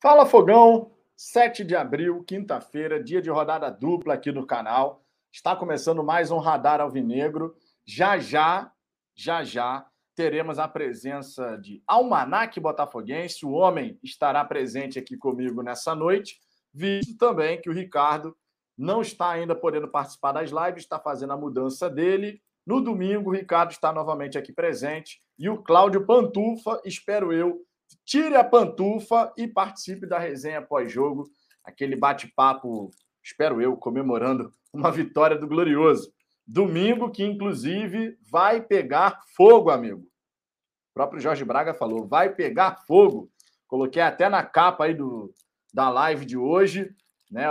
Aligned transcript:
Fala 0.00 0.24
Fogão, 0.24 0.92
7 1.16 1.64
de 1.64 1.74
abril, 1.74 2.22
quinta-feira, 2.22 3.02
dia 3.02 3.20
de 3.20 3.30
rodada 3.30 3.68
dupla 3.68 4.14
aqui 4.14 4.30
no 4.30 4.46
canal. 4.46 5.04
Está 5.32 5.56
começando 5.56 6.04
mais 6.04 6.30
um 6.30 6.38
Radar 6.38 6.80
Alvinegro. 6.80 7.56
Já 7.84 8.16
já, 8.16 8.70
já 9.12 9.42
já, 9.42 9.84
teremos 10.14 10.60
a 10.60 10.68
presença 10.68 11.56
de 11.56 11.82
Almanac 11.84 12.60
Botafoguense. 12.60 13.44
O 13.44 13.50
homem 13.50 13.98
estará 14.00 14.44
presente 14.44 15.00
aqui 15.00 15.16
comigo 15.16 15.64
nessa 15.64 15.96
noite, 15.96 16.38
visto 16.72 17.18
também 17.18 17.60
que 17.60 17.68
o 17.68 17.74
Ricardo 17.74 18.36
não 18.76 19.02
está 19.02 19.30
ainda 19.30 19.56
podendo 19.56 19.88
participar 19.88 20.30
das 20.30 20.50
lives, 20.50 20.84
está 20.84 21.00
fazendo 21.00 21.32
a 21.32 21.36
mudança 21.36 21.90
dele. 21.90 22.40
No 22.64 22.80
domingo, 22.80 23.30
o 23.30 23.34
Ricardo 23.34 23.72
está 23.72 23.92
novamente 23.92 24.38
aqui 24.38 24.52
presente. 24.52 25.20
E 25.36 25.48
o 25.48 25.60
Cláudio 25.60 26.06
Pantufa, 26.06 26.80
espero 26.84 27.32
eu, 27.32 27.66
tire 28.04 28.36
a 28.36 28.44
pantufa 28.44 29.32
e 29.36 29.46
participe 29.46 30.06
da 30.06 30.18
resenha 30.18 30.62
pós-jogo, 30.62 31.28
aquele 31.64 31.96
bate-papo, 31.96 32.90
espero 33.22 33.60
eu, 33.60 33.76
comemorando 33.76 34.50
uma 34.72 34.90
vitória 34.90 35.36
do 35.36 35.46
Glorioso. 35.46 36.12
Domingo, 36.46 37.10
que 37.10 37.22
inclusive 37.22 38.16
vai 38.30 38.62
pegar 38.62 39.20
fogo, 39.36 39.70
amigo. 39.70 40.00
O 40.00 40.94
próprio 40.94 41.20
Jorge 41.20 41.44
Braga 41.44 41.74
falou: 41.74 42.06
vai 42.06 42.34
pegar 42.34 42.76
fogo. 42.86 43.30
Coloquei 43.66 44.00
até 44.00 44.30
na 44.30 44.42
capa 44.42 44.84
aí 44.84 44.94
do, 44.94 45.30
da 45.72 45.90
live 45.90 46.24
de 46.24 46.38
hoje, 46.38 46.90
né? 47.30 47.44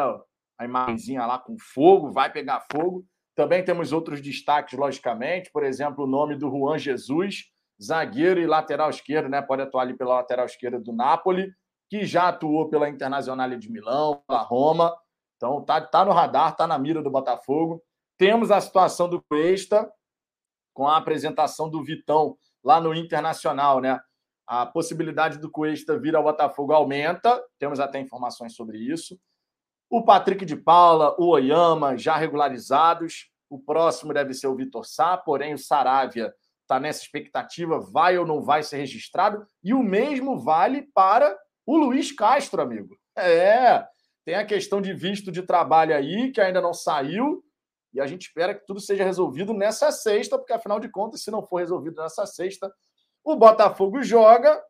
A 0.57 0.65
imagenzinha 0.65 1.25
lá 1.27 1.37
com 1.37 1.55
fogo, 1.59 2.11
vai 2.11 2.31
pegar 2.31 2.65
fogo. 2.71 3.05
Também 3.35 3.63
temos 3.63 3.93
outros 3.93 4.19
destaques, 4.19 4.77
logicamente, 4.77 5.51
por 5.51 5.63
exemplo, 5.63 6.05
o 6.05 6.07
nome 6.07 6.35
do 6.35 6.49
Juan 6.49 6.79
Jesus, 6.79 7.51
zagueiro 7.81 8.39
e 8.39 8.47
lateral 8.47 8.89
esquerdo, 8.89 9.29
né? 9.29 9.41
Pode 9.41 9.61
atuar 9.61 9.83
ali 9.83 9.95
pela 9.95 10.15
lateral 10.15 10.45
esquerda 10.45 10.79
do 10.79 10.91
Napoli, 10.91 11.53
que 11.89 12.05
já 12.05 12.29
atuou 12.29 12.69
pela 12.69 12.89
Internacional 12.89 13.49
de 13.49 13.71
Milão, 13.71 14.23
pela 14.27 14.41
Roma. 14.41 14.95
Então 15.35 15.63
tá, 15.63 15.79
tá 15.79 16.03
no 16.03 16.11
radar, 16.11 16.55
tá 16.55 16.65
na 16.67 16.77
mira 16.77 17.01
do 17.01 17.11
Botafogo. 17.11 17.81
Temos 18.17 18.51
a 18.51 18.59
situação 18.59 19.07
do 19.07 19.21
Cuesta 19.21 19.89
com 20.73 20.87
a 20.87 20.97
apresentação 20.97 21.69
do 21.69 21.83
Vitão 21.83 22.37
lá 22.63 22.81
no 22.81 22.93
Internacional, 22.93 23.79
né? 23.79 23.99
A 24.45 24.65
possibilidade 24.65 25.39
do 25.39 25.51
Cuesta 25.51 25.99
vir 25.99 26.15
ao 26.15 26.23
Botafogo 26.23 26.73
aumenta, 26.73 27.43
temos 27.59 27.79
até 27.79 27.99
informações 27.99 28.55
sobre 28.55 28.77
isso. 28.77 29.19
O 29.89 30.03
Patrick 30.03 30.45
de 30.45 30.55
Paula, 30.55 31.15
o 31.19 31.27
Oyama 31.27 31.97
já 31.97 32.15
regularizados. 32.15 33.29
O 33.49 33.59
próximo 33.59 34.13
deve 34.13 34.33
ser 34.33 34.47
o 34.47 34.55
Vitor 34.55 34.85
Sá, 34.85 35.15
porém 35.17 35.53
o 35.53 35.57
Saravia 35.57 36.33
está 36.67 36.79
nessa 36.79 37.01
expectativa, 37.01 37.79
vai 37.79 38.17
ou 38.17 38.25
não 38.25 38.41
vai 38.41 38.61
ser 38.61 38.77
registrado. 38.77 39.47
E 39.63 39.73
o 39.73 39.81
mesmo 39.81 40.37
vale 40.37 40.83
para 40.93 41.35
o 41.65 41.77
Luiz 41.77 42.11
Castro, 42.11 42.61
amigo. 42.61 42.95
É, 43.17 43.87
tem 44.25 44.35
a 44.35 44.45
questão 44.45 44.81
de 44.81 44.93
visto 44.93 45.31
de 45.31 45.41
trabalho 45.41 45.95
aí, 45.95 46.31
que 46.31 46.41
ainda 46.41 46.61
não 46.61 46.73
saiu, 46.73 47.41
e 47.93 48.01
a 48.01 48.05
gente 48.05 48.27
espera 48.27 48.53
que 48.53 48.65
tudo 48.67 48.81
seja 48.81 49.03
resolvido 49.03 49.53
nessa 49.53 49.91
sexta, 49.91 50.37
porque 50.37 50.53
afinal 50.53 50.79
de 50.79 50.89
contas, 50.89 51.23
se 51.23 51.31
não 51.31 51.41
for 51.41 51.57
resolvido 51.57 52.01
nessa 52.01 52.25
sexta, 52.25 52.71
o 53.23 53.35
Botafogo 53.35 54.03
joga, 54.03 54.61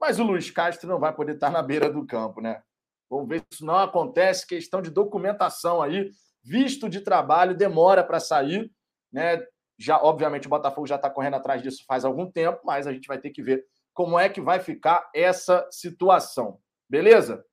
mas 0.00 0.18
o 0.18 0.24
Luiz 0.24 0.50
Castro 0.50 0.88
não 0.88 0.98
vai 0.98 1.14
poder 1.14 1.34
estar 1.34 1.50
na 1.50 1.62
beira 1.62 1.88
do 1.88 2.04
campo, 2.04 2.40
né? 2.40 2.60
Vamos 3.08 3.28
ver 3.28 3.40
se 3.40 3.46
isso 3.52 3.64
não 3.64 3.76
acontece. 3.76 4.46
Questão 4.46 4.82
de 4.82 4.90
documentação 4.90 5.80
aí, 5.80 6.10
visto 6.42 6.88
de 6.88 7.00
trabalho, 7.00 7.56
demora 7.56 8.02
para 8.02 8.18
sair, 8.18 8.70
né? 9.12 9.40
Já, 9.78 10.00
obviamente, 10.02 10.46
o 10.46 10.50
Botafogo 10.50 10.86
já 10.86 10.96
está 10.96 11.10
correndo 11.10 11.34
atrás 11.34 11.62
disso 11.62 11.84
faz 11.86 12.04
algum 12.04 12.30
tempo, 12.30 12.60
mas 12.64 12.86
a 12.86 12.92
gente 12.92 13.08
vai 13.08 13.18
ter 13.18 13.30
que 13.30 13.42
ver 13.42 13.64
como 13.92 14.18
é 14.18 14.28
que 14.28 14.40
vai 14.40 14.60
ficar 14.60 15.08
essa 15.14 15.66
situação. 15.70 16.58
Beleza? 16.88 17.44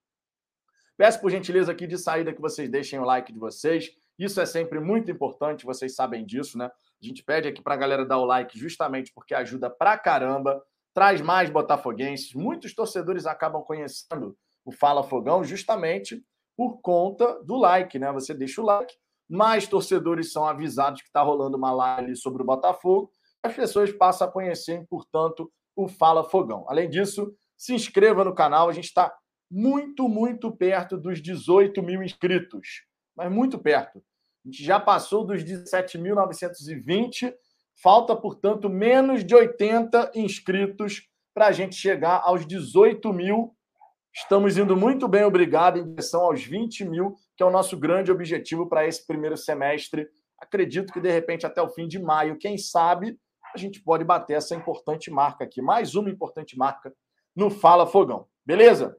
Peço 0.98 1.20
por 1.20 1.32
gentileza 1.32 1.72
aqui 1.72 1.88
de 1.88 1.98
saída 1.98 2.34
que 2.34 2.42
vocês 2.42 2.70
deixem 2.70 3.00
o 3.00 3.04
like 3.04 3.34
de 3.34 3.40
vocês. 3.40 3.92
Isso 4.20 4.40
é 4.40 4.46
sempre 4.46 4.80
muito 4.80 5.10
importante, 5.10 5.66
vocês 5.66 5.96
sabem 5.96 6.24
disso, 6.26 6.58
né? 6.58 6.66
A 6.66 7.06
gente 7.06 7.24
pede 7.24 7.48
aqui 7.48 7.62
para 7.62 7.74
a 7.74 7.78
galera 7.78 8.06
dar 8.06 8.20
o 8.20 8.26
like 8.26 8.58
justamente 8.58 9.12
porque 9.12 9.34
ajuda 9.34 9.68
pra 9.70 9.98
caramba, 9.98 10.64
traz 10.94 11.20
mais 11.22 11.50
botafoguenses. 11.50 12.34
Muitos 12.36 12.76
torcedores 12.76 13.26
acabam 13.26 13.64
conhecendo 13.64 14.38
o 14.64 14.72
Fala 14.72 15.02
Fogão 15.02 15.44
justamente 15.44 16.24
por 16.56 16.82
conta 16.82 17.44
do 17.44 17.56
like, 17.56 17.98
né? 17.98 18.12
Você 18.12 18.34
deixa 18.34 18.62
o 18.62 18.66
like, 18.66 18.96
mais 19.32 19.66
torcedores 19.66 20.34
são 20.34 20.46
avisados 20.46 21.02
que 21.02 21.08
está 21.08 21.22
rolando 21.22 21.56
uma 21.56 21.72
live 21.72 22.18
sobre 22.18 22.44
o 22.44 22.46
Botafogo, 22.46 23.10
as 23.42 23.56
pessoas 23.56 23.90
passam 23.92 24.28
a 24.28 24.32
conhecer, 24.32 24.86
portanto, 24.90 25.50
o 25.74 25.88
Fala 25.88 26.24
Fogão. 26.24 26.66
Além 26.68 26.90
disso, 26.90 27.34
se 27.58 27.74
inscreva 27.74 28.26
no 28.26 28.36
canal, 28.36 28.68
a 28.68 28.74
gente 28.74 28.88
está 28.88 29.16
muito, 29.50 30.10
muito 30.10 30.52
perto 30.52 30.98
dos 30.98 31.22
18 31.22 31.82
mil 31.82 32.04
inscritos, 32.04 32.84
mas 33.16 33.32
muito 33.32 33.58
perto. 33.58 34.00
A 34.44 34.50
gente 34.50 34.64
já 34.64 34.80
passou 34.82 35.26
dos 35.26 35.44
17.920, 35.44 37.34
falta, 37.82 38.14
portanto, 38.16 38.70
menos 38.70 39.24
de 39.24 39.34
80 39.34 40.12
inscritos 40.14 41.08
para 41.34 41.48
a 41.48 41.52
gente 41.54 41.76
chegar 41.76 42.22
aos 42.26 42.46
18 42.46 43.14
mil 43.14 43.56
Estamos 44.14 44.58
indo 44.58 44.76
muito 44.76 45.08
bem, 45.08 45.24
obrigado, 45.24 45.80
em 45.80 45.90
direção 45.90 46.22
aos 46.22 46.44
20 46.44 46.84
mil, 46.84 47.16
que 47.36 47.42
é 47.42 47.46
o 47.46 47.52
nosso 47.52 47.78
grande 47.78 48.12
objetivo 48.12 48.68
para 48.68 48.86
esse 48.86 49.08
primeiro 49.08 49.38
semestre. 49.38 50.06
Acredito 50.38 50.92
que, 50.92 51.00
de 51.00 51.10
repente, 51.10 51.46
até 51.46 51.62
o 51.62 51.70
fim 51.70 51.88
de 51.88 51.98
maio, 51.98 52.38
quem 52.38 52.58
sabe, 52.58 53.18
a 53.56 53.58
gente 53.58 53.82
pode 53.82 54.04
bater 54.04 54.34
essa 54.34 54.54
importante 54.54 55.10
marca 55.10 55.46
aqui. 55.46 55.62
Mais 55.62 55.96
uma 55.96 56.10
importante 56.10 56.58
marca 56.58 56.94
no 57.34 57.50
Fala 57.50 57.88
Fogão. 57.88 58.28
Beleza? 58.46 58.98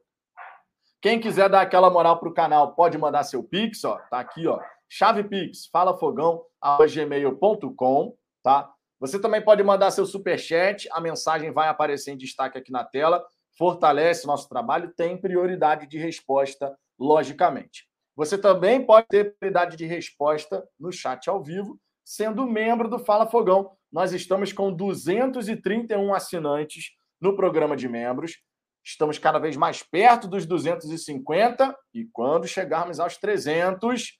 Quem 1.00 1.21
quiser 1.21 1.50
dar 1.50 1.61
aquela 1.61 1.91
moral 1.91 2.19
para 2.19 2.29
o 2.29 2.34
canal, 2.34 2.75
pode 2.75 2.97
mandar 2.97 3.25
seu 3.25 3.44
Pix, 3.44 3.84
ó. 3.84 3.99
Tá 4.11 4.21
aqui, 4.21 4.47
ó. 4.47 4.59
Chave 4.89 5.25
Pix, 5.25 5.67
falafogão.gmail.com, 5.67 8.17
tá? 8.43 8.73
Você 9.00 9.21
também 9.21 9.43
pode 9.43 9.62
mandar 9.62 9.91
seu 9.91 10.06
superchat, 10.06 10.89
a 10.93 11.00
mensagem 11.00 11.50
vai 11.50 11.69
aparecer 11.69 12.12
em 12.12 12.17
destaque 12.17 12.56
aqui 12.56 12.71
na 12.71 12.84
tela 12.84 13.23
fortalece 13.56 14.26
nosso 14.26 14.48
trabalho, 14.48 14.92
tem 14.96 15.20
prioridade 15.20 15.86
de 15.86 15.98
resposta, 15.98 16.76
logicamente. 16.98 17.86
Você 18.14 18.36
também 18.36 18.84
pode 18.84 19.06
ter 19.08 19.36
prioridade 19.38 19.76
de 19.76 19.86
resposta 19.86 20.66
no 20.78 20.92
chat 20.92 21.28
ao 21.28 21.42
vivo, 21.42 21.78
sendo 22.04 22.46
membro 22.46 22.88
do 22.88 22.98
Fala 22.98 23.26
Fogão. 23.26 23.72
Nós 23.90 24.12
estamos 24.12 24.52
com 24.52 24.72
231 24.72 26.14
assinantes 26.14 26.92
no 27.20 27.36
programa 27.36 27.76
de 27.76 27.88
membros. 27.88 28.38
Estamos 28.84 29.18
cada 29.18 29.38
vez 29.38 29.56
mais 29.56 29.82
perto 29.82 30.26
dos 30.26 30.44
250 30.44 31.76
e 31.94 32.04
quando 32.12 32.48
chegarmos 32.48 32.98
aos 32.98 33.16
300, 33.16 34.19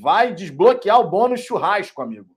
vai 0.00 0.32
desbloquear 0.32 1.00
o 1.00 1.10
bônus 1.10 1.40
churrasco, 1.40 2.00
amigo. 2.00 2.34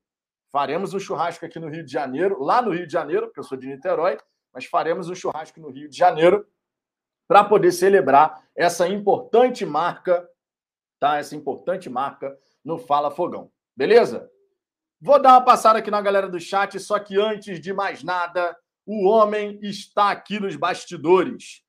Faremos 0.51 0.93
um 0.93 0.99
churrasco 0.99 1.45
aqui 1.45 1.59
no 1.59 1.69
Rio 1.69 1.85
de 1.85 1.91
Janeiro, 1.91 2.41
lá 2.41 2.61
no 2.61 2.71
Rio 2.71 2.87
de 2.87 2.93
Janeiro, 2.93 3.27
porque 3.27 3.39
eu 3.39 3.43
sou 3.43 3.57
de 3.57 3.67
Niterói, 3.67 4.17
mas 4.57 4.65
faremos 4.65 5.07
um 5.07 5.13
churrasco 5.13 5.59
no 5.59 5.69
Rio 5.69 5.87
de 5.87 5.95
Janeiro 5.95 6.43
para 7.27 7.43
poder 7.43 7.71
celebrar 7.71 8.43
essa 8.55 8.87
importante 8.87 9.63
marca, 9.63 10.27
tá? 10.99 11.19
Essa 11.19 11.35
importante 11.35 11.87
marca 11.91 12.35
no 12.65 12.79
Fala 12.79 13.11
Fogão. 13.11 13.51
Beleza? 13.75 14.27
Vou 14.99 15.21
dar 15.21 15.33
uma 15.33 15.45
passada 15.45 15.77
aqui 15.77 15.91
na 15.91 16.01
galera 16.01 16.27
do 16.27 16.39
chat, 16.39 16.79
só 16.79 16.97
que 16.97 17.21
antes 17.21 17.61
de 17.61 17.71
mais 17.71 18.01
nada, 18.01 18.57
o 18.83 19.05
homem 19.07 19.59
está 19.61 20.09
aqui 20.09 20.39
nos 20.39 20.55
bastidores. 20.55 21.61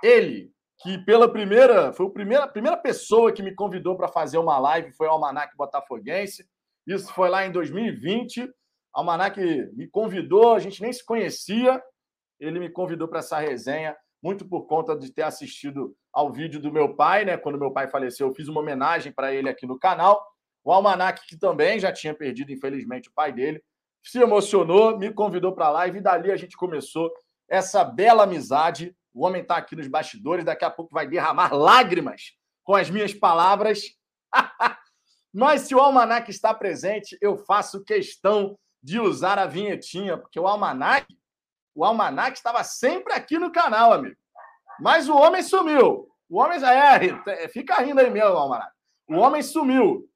Ele, 0.00 0.52
que 0.80 0.98
pela 0.98 1.28
primeira, 1.28 1.92
foi 1.92 2.06
a 2.06 2.10
primeira, 2.10 2.44
a 2.44 2.48
primeira 2.48 2.76
pessoa 2.76 3.32
que 3.32 3.42
me 3.42 3.56
convidou 3.56 3.96
para 3.96 4.06
fazer 4.06 4.38
uma 4.38 4.56
live, 4.56 4.92
foi 4.92 5.08
o 5.08 5.10
Almanac 5.10 5.56
Botafoguense. 5.56 6.48
Isso 6.86 7.12
foi 7.12 7.28
lá 7.28 7.44
em 7.44 7.50
2020. 7.50 8.48
Almanac 8.94 9.40
me 9.74 9.88
convidou, 9.88 10.54
a 10.54 10.60
gente 10.60 10.80
nem 10.80 10.92
se 10.92 11.04
conhecia, 11.04 11.82
ele 12.38 12.58
me 12.58 12.68
convidou 12.68 13.08
para 13.08 13.20
essa 13.20 13.38
resenha, 13.38 13.96
muito 14.22 14.46
por 14.46 14.66
conta 14.66 14.96
de 14.96 15.12
ter 15.12 15.22
assistido 15.22 15.96
ao 16.12 16.32
vídeo 16.32 16.60
do 16.60 16.72
meu 16.72 16.94
pai, 16.94 17.24
né? 17.24 17.36
Quando 17.36 17.58
meu 17.58 17.70
pai 17.70 17.88
faleceu, 17.88 18.28
eu 18.28 18.34
fiz 18.34 18.48
uma 18.48 18.60
homenagem 18.60 19.12
para 19.12 19.34
ele 19.34 19.48
aqui 19.48 19.66
no 19.66 19.78
canal. 19.78 20.24
O 20.64 20.72
Almanac, 20.72 21.26
que 21.26 21.36
também 21.36 21.78
já 21.78 21.92
tinha 21.92 22.14
perdido, 22.14 22.50
infelizmente, 22.50 23.08
o 23.08 23.12
pai 23.12 23.32
dele, 23.32 23.62
se 24.02 24.18
emocionou, 24.18 24.98
me 24.98 25.12
convidou 25.12 25.52
para 25.52 25.66
a 25.66 25.70
live 25.70 25.98
e 25.98 26.00
dali 26.00 26.30
a 26.30 26.36
gente 26.36 26.56
começou 26.56 27.12
essa 27.48 27.84
bela 27.84 28.24
amizade. 28.24 28.96
O 29.12 29.24
homem 29.24 29.42
está 29.42 29.56
aqui 29.56 29.76
nos 29.76 29.88
bastidores, 29.88 30.44
daqui 30.44 30.64
a 30.64 30.70
pouco 30.70 30.94
vai 30.94 31.06
derramar 31.06 31.52
lágrimas 31.52 32.32
com 32.64 32.74
as 32.74 32.90
minhas 32.90 33.14
palavras. 33.14 33.82
Mas 35.32 35.62
se 35.62 35.74
o 35.74 35.80
Almanac 35.80 36.30
está 36.30 36.54
presente, 36.54 37.16
eu 37.20 37.36
faço 37.36 37.84
questão 37.84 38.58
de 38.82 38.98
usar 38.98 39.38
a 39.38 39.46
vinhetinha, 39.46 40.16
porque 40.16 40.38
o 40.38 40.46
Almanac 40.46 41.06
o 41.76 41.84
Almanac 41.84 42.36
estava 42.36 42.64
sempre 42.64 43.12
aqui 43.12 43.38
no 43.38 43.52
canal, 43.52 43.92
amigo. 43.92 44.16
Mas 44.80 45.08
o 45.08 45.16
homem 45.16 45.42
sumiu. 45.42 46.08
O 46.28 46.40
homem 46.40 46.58
já 46.58 46.72
é, 46.72 47.22
é, 47.28 47.48
fica 47.48 47.76
rindo 47.76 48.00
aí 48.00 48.10
mesmo, 48.10 48.36
Almanac. 48.36 48.72
O 49.06 49.16
homem 49.16 49.42
sumiu. 49.42 50.08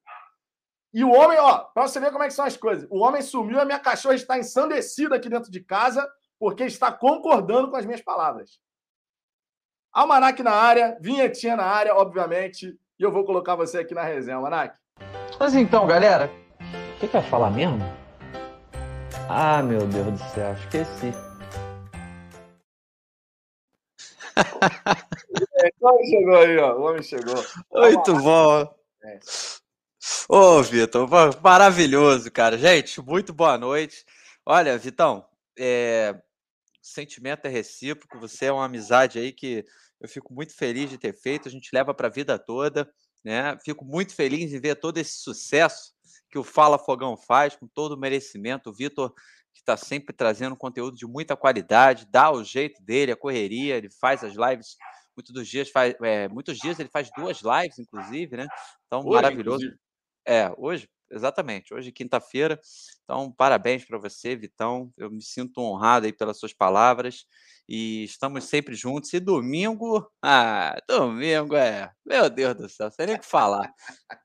E 0.92 1.04
o 1.04 1.12
homem, 1.12 1.38
ó, 1.38 1.58
para 1.58 1.86
você 1.86 2.00
ver 2.00 2.10
como 2.10 2.24
é 2.24 2.28
que 2.28 2.34
são 2.34 2.46
as 2.46 2.56
coisas. 2.56 2.88
O 2.90 3.00
homem 3.00 3.20
sumiu, 3.22 3.60
a 3.60 3.64
minha 3.64 3.78
cachorra 3.78 4.14
está 4.14 4.38
ensandecida 4.38 5.14
aqui 5.14 5.28
dentro 5.28 5.50
de 5.50 5.60
casa 5.60 6.08
porque 6.38 6.64
está 6.64 6.90
concordando 6.90 7.70
com 7.70 7.76
as 7.76 7.84
minhas 7.84 8.00
palavras. 8.00 8.58
Almanac 9.92 10.42
na 10.42 10.52
área, 10.52 10.96
vinhetinha 11.00 11.56
na 11.56 11.64
área, 11.64 11.94
obviamente. 11.94 12.74
E 12.98 13.02
eu 13.02 13.12
vou 13.12 13.24
colocar 13.24 13.54
você 13.54 13.78
aqui 13.78 13.94
na 13.94 14.02
resenha, 14.02 14.36
Almanac. 14.36 14.76
Mas 15.38 15.54
então, 15.54 15.86
galera, 15.86 16.30
o 16.96 17.00
que, 17.00 17.06
que 17.06 17.12
vai 17.12 17.22
falar 17.22 17.50
mesmo? 17.50 17.78
Ah, 19.28 19.62
meu 19.62 19.86
Deus 19.86 20.12
do 20.12 20.18
céu, 20.30 20.52
esqueci. 20.54 21.29
É, 24.60 25.70
o 25.80 25.88
homem 25.88 26.10
chegou 26.10 26.36
aí, 26.36 26.58
ó. 26.58 26.76
O 26.76 26.82
homem 26.82 27.02
chegou. 27.02 27.44
Muito 27.72 28.14
bom. 28.14 28.74
É. 29.02 29.20
Ô, 30.28 30.62
Vitor, 30.62 31.08
maravilhoso, 31.42 32.30
cara. 32.30 32.56
Gente, 32.56 33.00
muito 33.00 33.32
boa 33.32 33.58
noite. 33.58 34.04
Olha, 34.44 34.78
Vitão, 34.78 35.26
é... 35.58 36.14
o 36.14 36.86
sentimento 36.86 37.46
é 37.46 37.48
recíproco. 37.48 38.18
Você 38.18 38.46
é 38.46 38.52
uma 38.52 38.64
amizade 38.64 39.18
aí 39.18 39.32
que 39.32 39.64
eu 40.00 40.08
fico 40.08 40.32
muito 40.32 40.54
feliz 40.54 40.88
de 40.88 40.98
ter 40.98 41.12
feito. 41.12 41.48
A 41.48 41.50
gente 41.50 41.70
leva 41.72 41.92
para 41.92 42.08
a 42.08 42.10
vida 42.10 42.38
toda, 42.38 42.90
né? 43.24 43.56
Fico 43.64 43.84
muito 43.84 44.14
feliz 44.14 44.52
em 44.52 44.60
ver 44.60 44.76
todo 44.76 44.98
esse 44.98 45.18
sucesso 45.18 45.92
que 46.30 46.38
o 46.38 46.44
Fala 46.44 46.78
Fogão 46.78 47.16
faz, 47.16 47.56
com 47.56 47.66
todo 47.66 47.92
o 47.92 47.98
merecimento. 47.98 48.70
O 48.70 48.72
Vitor, 48.72 49.12
que 49.60 49.70
está 49.70 49.76
sempre 49.76 50.14
trazendo 50.14 50.56
conteúdo 50.56 50.96
de 50.96 51.06
muita 51.06 51.36
qualidade, 51.36 52.06
dá 52.10 52.30
o 52.30 52.42
jeito 52.42 52.82
dele, 52.82 53.12
a 53.12 53.16
correria, 53.16 53.76
ele 53.76 53.90
faz 53.90 54.24
as 54.24 54.34
lives 54.34 54.76
muitos 55.16 55.34
dos 55.34 55.48
dias 55.48 55.68
faz, 55.70 55.94
é, 56.02 56.28
muitos 56.28 56.56
dias 56.58 56.78
ele 56.78 56.88
faz 56.88 57.10
duas 57.14 57.40
lives, 57.42 57.78
inclusive, 57.78 58.36
né? 58.36 58.48
Então, 58.86 59.00
hoje, 59.00 59.10
maravilhoso. 59.10 59.64
Inclusive. 59.64 59.80
É, 60.26 60.52
hoje, 60.56 60.88
exatamente, 61.10 61.74
hoje, 61.74 61.92
quinta-feira. 61.92 62.58
Então, 63.04 63.30
parabéns 63.32 63.84
para 63.84 63.98
você, 63.98 64.34
Vitão. 64.34 64.92
Eu 64.96 65.10
me 65.10 65.22
sinto 65.22 65.60
honrado 65.60 66.06
aí 66.06 66.12
pelas 66.12 66.38
suas 66.38 66.52
palavras. 66.52 67.26
E 67.68 68.04
estamos 68.04 68.44
sempre 68.44 68.74
juntos. 68.74 69.12
E 69.12 69.20
domingo, 69.20 70.10
ah, 70.22 70.76
domingo 70.88 71.54
é, 71.54 71.92
meu 72.04 72.30
Deus 72.30 72.56
do 72.56 72.68
céu, 72.68 72.90
sem 72.90 73.06
nem 73.06 73.16
o 73.16 73.20
que 73.20 73.26
falar. 73.26 73.72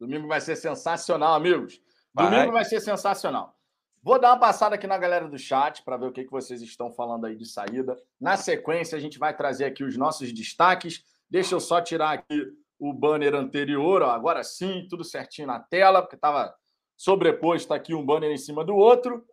domingo 0.00 0.26
vai 0.26 0.40
ser 0.40 0.56
sensacional, 0.56 1.34
amigos. 1.34 1.80
Domingo 2.14 2.36
vai, 2.36 2.50
vai 2.52 2.64
ser 2.64 2.80
sensacional. 2.80 3.56
Vou 4.04 4.20
dar 4.20 4.32
uma 4.32 4.38
passada 4.38 4.74
aqui 4.74 4.86
na 4.86 4.98
galera 4.98 5.26
do 5.26 5.38
chat 5.38 5.82
para 5.82 5.96
ver 5.96 6.08
o 6.08 6.12
que, 6.12 6.24
que 6.24 6.30
vocês 6.30 6.60
estão 6.60 6.92
falando 6.92 7.24
aí 7.24 7.34
de 7.34 7.46
saída. 7.46 7.98
Na 8.20 8.36
sequência, 8.36 8.98
a 8.98 9.00
gente 9.00 9.18
vai 9.18 9.34
trazer 9.34 9.64
aqui 9.64 9.82
os 9.82 9.96
nossos 9.96 10.30
destaques. 10.30 11.02
Deixa 11.30 11.54
eu 11.54 11.60
só 11.60 11.80
tirar 11.80 12.10
aqui 12.10 12.52
o 12.78 12.92
banner 12.92 13.34
anterior, 13.34 14.02
ó. 14.02 14.10
agora 14.10 14.44
sim, 14.44 14.86
tudo 14.90 15.02
certinho 15.04 15.46
na 15.46 15.58
tela, 15.58 16.02
porque 16.02 16.16
estava 16.16 16.54
sobreposto 16.98 17.72
aqui 17.72 17.94
um 17.94 18.04
banner 18.04 18.30
em 18.30 18.36
cima 18.36 18.62
do 18.62 18.76
outro. 18.76 19.26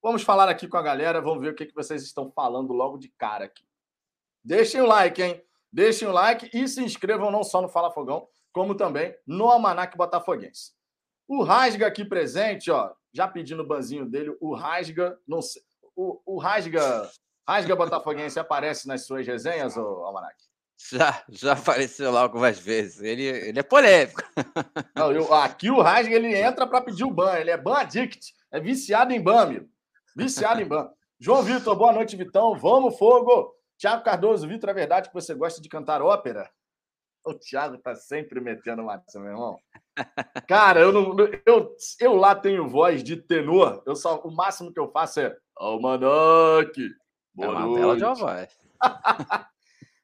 Vamos 0.00 0.22
falar 0.22 0.48
aqui 0.48 0.68
com 0.68 0.76
a 0.76 0.82
galera, 0.82 1.20
vamos 1.20 1.42
ver 1.42 1.52
o 1.52 1.56
que, 1.56 1.66
que 1.66 1.74
vocês 1.74 2.04
estão 2.04 2.30
falando 2.30 2.72
logo 2.72 2.96
de 2.98 3.08
cara 3.08 3.46
aqui. 3.46 3.66
Deixem 4.44 4.80
o 4.80 4.86
like, 4.86 5.20
hein? 5.20 5.42
Deixem 5.72 6.06
o 6.06 6.12
like 6.12 6.48
e 6.56 6.68
se 6.68 6.80
inscrevam 6.84 7.32
não 7.32 7.42
só 7.42 7.60
no 7.60 7.68
Fala 7.68 7.90
Fogão, 7.90 8.28
como 8.52 8.76
também 8.76 9.12
no 9.26 9.48
Almanac 9.48 9.96
Botafoguense. 9.96 10.80
O 11.34 11.42
Rasga 11.42 11.86
aqui 11.86 12.04
presente, 12.04 12.70
ó, 12.70 12.92
já 13.10 13.26
pedindo 13.26 13.62
o 13.62 13.66
banzinho 13.66 14.04
dele, 14.04 14.36
o 14.38 14.54
Rasga, 14.54 15.18
não 15.26 15.40
sei, 15.40 15.62
o, 15.96 16.20
o 16.26 16.38
Rasga, 16.38 17.10
Rasga 17.48 17.74
Botafoguense 17.74 18.38
aparece 18.38 18.86
nas 18.86 19.06
suas 19.06 19.26
resenhas, 19.26 19.74
ô 19.78 20.04
Almanac? 20.04 20.36
Já, 20.90 21.24
já 21.30 21.54
apareceu 21.54 22.12
lá 22.12 22.20
algumas 22.20 22.58
vezes. 22.58 23.00
Ele, 23.00 23.22
ele 23.22 23.58
é 23.58 23.62
polêmico. 23.62 24.22
Não, 24.94 25.10
eu, 25.10 25.32
aqui 25.32 25.70
o 25.70 25.80
Rasga 25.80 26.14
ele 26.14 26.36
entra 26.36 26.66
para 26.66 26.82
pedir 26.82 27.04
o 27.04 27.10
ban, 27.10 27.38
ele 27.38 27.50
é 27.50 27.56
ban 27.56 27.78
addict, 27.78 28.34
é 28.50 28.60
viciado 28.60 29.14
em 29.14 29.20
ban, 29.22 29.40
amigo. 29.40 29.70
Viciado 30.14 30.60
em 30.60 30.66
ban. 30.66 30.90
João 31.18 31.42
Vitor, 31.42 31.74
boa 31.74 31.94
noite, 31.94 32.14
Vitão. 32.14 32.54
Vamos, 32.58 32.98
fogo! 32.98 33.54
Tiago 33.78 34.04
Cardoso, 34.04 34.46
Vitor, 34.46 34.68
é 34.68 34.74
verdade 34.74 35.08
que 35.08 35.14
você 35.14 35.32
gosta 35.34 35.62
de 35.62 35.68
cantar 35.70 36.02
ópera? 36.02 36.50
O 37.24 37.34
Thiago 37.34 37.78
tá 37.78 37.94
sempre 37.94 38.40
metendo 38.40 38.82
maçã, 38.82 39.20
meu 39.20 39.30
irmão. 39.30 39.56
Cara, 40.48 40.80
eu, 40.80 40.92
não, 40.92 41.16
eu, 41.46 41.76
eu 42.00 42.14
lá 42.16 42.34
tenho 42.34 42.68
voz 42.68 43.02
de 43.04 43.16
tenor. 43.16 43.82
Eu 43.86 43.94
só, 43.94 44.20
o 44.20 44.34
máximo 44.34 44.72
que 44.72 44.80
eu 44.80 44.90
faço 44.90 45.20
é 45.20 45.36
Almanac. 45.56 46.72
Boa 47.34 47.48
é 47.48 47.50
uma 47.50 47.66
noite. 47.66 47.98
de 47.98 48.04
uma 48.04 48.14
voz. 48.14 48.48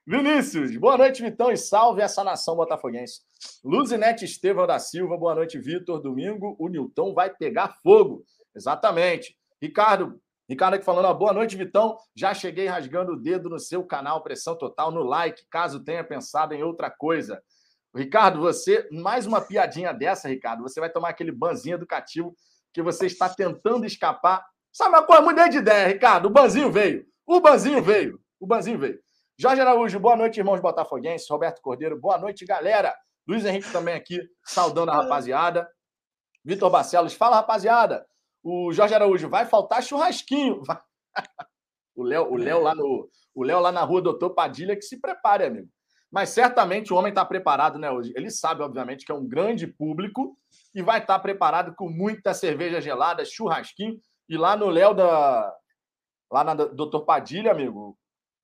Vinícius, 0.07 0.75
boa 0.77 0.97
noite, 0.97 1.23
Vitão, 1.23 1.51
e 1.51 1.57
salve 1.59 2.01
essa 2.01 2.25
nação 2.25 2.57
botafoguense. 2.57 3.21
Luzinete 3.63 4.25
Estevão 4.25 4.67
da 4.67 4.79
Silva, 4.79 5.19
boa 5.19 5.35
noite, 5.35 5.59
Vitor. 5.59 6.01
Domingo, 6.01 6.57
o 6.59 6.69
Nilton 6.69 7.13
vai 7.13 7.29
pegar 7.29 7.77
fogo. 7.83 8.25
Exatamente. 8.57 9.37
Ricardo, 9.61 10.19
Ricardo 10.49 10.75
aqui 10.75 10.85
falando, 10.85 11.05
ó, 11.05 11.15
boa 11.15 11.33
noite, 11.33 11.57
Vitão. 11.57 11.99
Já 12.17 12.33
cheguei 12.33 12.67
rasgando 12.67 13.13
o 13.13 13.17
dedo 13.17 13.51
no 13.51 13.59
seu 13.59 13.85
canal 13.85 14.23
Pressão 14.23 14.57
Total, 14.57 14.91
no 14.91 15.03
like, 15.03 15.45
caso 15.51 15.85
tenha 15.85 16.03
pensado 16.03 16.55
em 16.55 16.63
outra 16.63 16.91
coisa. 16.91 17.43
Ricardo, 17.95 18.41
você, 18.41 18.89
mais 18.91 19.27
uma 19.27 19.41
piadinha 19.41 19.93
dessa, 19.93 20.29
Ricardo, 20.29 20.63
você 20.63 20.81
vai 20.81 20.89
tomar 20.89 21.11
aquele 21.11 21.33
banzinho 21.33 21.75
educativo 21.75 22.35
que 22.73 22.83
você 22.83 23.07
está 23.07 23.29
tentando 23.29 23.85
escapar. 23.85 24.43
Sabe 24.73 24.91
uma 24.91 25.03
coisa? 25.03 25.23
Mudei 25.23 25.49
de 25.51 25.59
ideia, 25.59 25.89
Ricardo. 25.89 26.27
O 26.27 26.31
banzinho 26.31 26.71
veio. 26.71 27.05
O 27.27 27.41
banzinho 27.41 27.83
veio. 27.83 28.19
O 28.41 28.47
banzinho 28.47 28.79
veio. 28.79 28.99
Jorge 29.39 29.61
Araújo, 29.61 30.01
boa 30.01 30.17
noite, 30.17 30.39
irmãos 30.39 30.61
botafoguenses. 30.61 31.29
Roberto 31.29 31.61
Cordeiro, 31.61 31.99
boa 32.01 32.17
noite, 32.17 32.47
galera. 32.47 32.95
Luiz 33.27 33.45
Henrique 33.45 33.71
também 33.71 33.95
aqui, 33.95 34.19
saudando 34.45 34.91
a 34.91 34.95
rapaziada. 34.95 35.69
Vitor 36.43 36.71
Barcelos, 36.71 37.13
fala, 37.13 37.37
rapaziada. 37.37 38.07
O 38.43 38.73
Jorge 38.73 38.95
Araújo, 38.95 39.29
vai 39.29 39.47
faltar 39.47 39.83
churrasquinho. 39.83 40.63
o 41.95 42.03
Léo 42.03 42.33
o 42.33 42.37
Léo 42.37 42.63
lá, 42.63 42.75
no, 42.75 43.11
o 43.35 43.43
Léo 43.43 43.61
lá 43.61 43.73
na 43.73 43.83
rua 43.83 44.03
Doutor 44.03 44.31
Padilha 44.31 44.77
que 44.77 44.83
se 44.83 45.01
prepare, 45.01 45.45
amigo. 45.45 45.69
Mas 46.11 46.31
certamente 46.31 46.93
o 46.93 46.97
homem 46.97 47.11
está 47.11 47.25
preparado, 47.25 47.79
né, 47.79 47.91
hoje. 47.91 48.13
Ele 48.17 48.31
sabe, 48.31 48.63
obviamente, 48.63 49.05
que 49.05 49.13
é 49.13 49.15
um 49.15 49.27
grande 49.27 49.67
público 49.67 50.39
e 50.75 50.81
vai 50.83 51.01
estar 51.01 51.15
tá 51.15 51.21
preparado 51.21 51.75
com 51.75 51.89
muita 51.91 52.33
cerveja 52.33 52.81
gelada, 52.81 53.25
churrasquinho. 53.25 54.01
E 54.29 54.37
lá 54.37 54.57
no 54.57 54.69
Léo 54.69 54.95
da. 54.95 55.55
Lá 56.31 56.45
na 56.45 56.55
Doutor 56.55 57.07
Padilha, 57.07 57.51
amigo, 57.51 57.99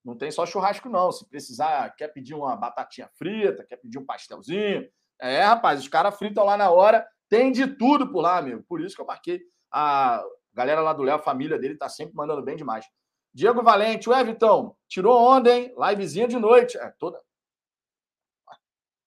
não 0.05 0.17
tem 0.17 0.31
só 0.31 0.45
churrasco, 0.45 0.89
não. 0.89 1.11
Se 1.11 1.29
precisar, 1.29 1.95
quer 1.97 2.09
pedir 2.09 2.35
uma 2.35 2.57
batatinha 2.57 3.09
frita, 3.19 3.65
quer 3.65 3.77
pedir 3.77 3.99
um 3.99 4.05
pastelzinho. 4.05 4.87
É, 5.21 5.43
rapaz, 5.43 5.81
os 5.81 5.89
caras 5.89 6.17
fritam 6.17 6.45
lá 6.45 6.57
na 6.57 6.71
hora. 6.71 7.07
Tem 7.29 7.51
de 7.51 7.67
tudo 7.67 8.11
por 8.11 8.21
lá, 8.21 8.39
amigo. 8.39 8.63
Por 8.69 8.81
isso 8.81 8.95
que 8.95 9.01
eu 9.01 9.07
marquei. 9.07 9.41
A 9.77 10.25
galera 10.53 10.81
lá 10.81 10.93
do 10.93 11.03
Léo, 11.03 11.17
a 11.17 11.19
família 11.19 11.59
dele, 11.59 11.77
tá 11.77 11.89
sempre 11.89 12.15
mandando 12.15 12.43
bem 12.43 12.55
demais. 12.55 12.89
Diego 13.35 13.61
Valente, 13.61 14.09
o 14.09 14.15
Everton, 14.15 14.77
tirou 14.87 15.21
onda, 15.21 15.51
hein? 15.51 15.75
Livezinha 15.77 16.29
de 16.29 16.39
noite. 16.39 16.79
É, 16.79 16.91
toda. 16.91 17.21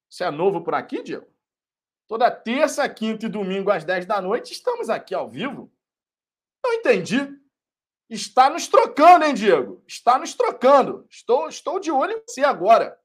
Você 0.10 0.26
é 0.26 0.30
novo 0.30 0.62
por 0.62 0.76
aqui, 0.76 1.02
Diego? 1.02 1.26
Toda 2.06 2.30
terça, 2.30 2.88
quinta 2.90 3.26
e 3.26 3.30
domingo 3.30 3.72
às 3.72 3.86
10 3.86 4.06
da 4.06 4.22
noite 4.22 4.52
estamos 4.52 4.90
aqui 4.90 5.16
ao 5.16 5.30
vivo. 5.30 5.72
Não 6.62 6.74
entendi. 6.74 7.18
Está 8.10 8.50
nos 8.50 8.68
trocando, 8.68 9.24
hein, 9.24 9.34
Diego? 9.34 9.82
Está 9.88 10.20
nos 10.20 10.34
trocando. 10.34 11.08
Estou, 11.10 11.48
estou 11.48 11.80
de 11.80 11.92
olho 11.92 12.12
em 12.12 12.24
você 12.28 12.44
agora. 12.44 13.00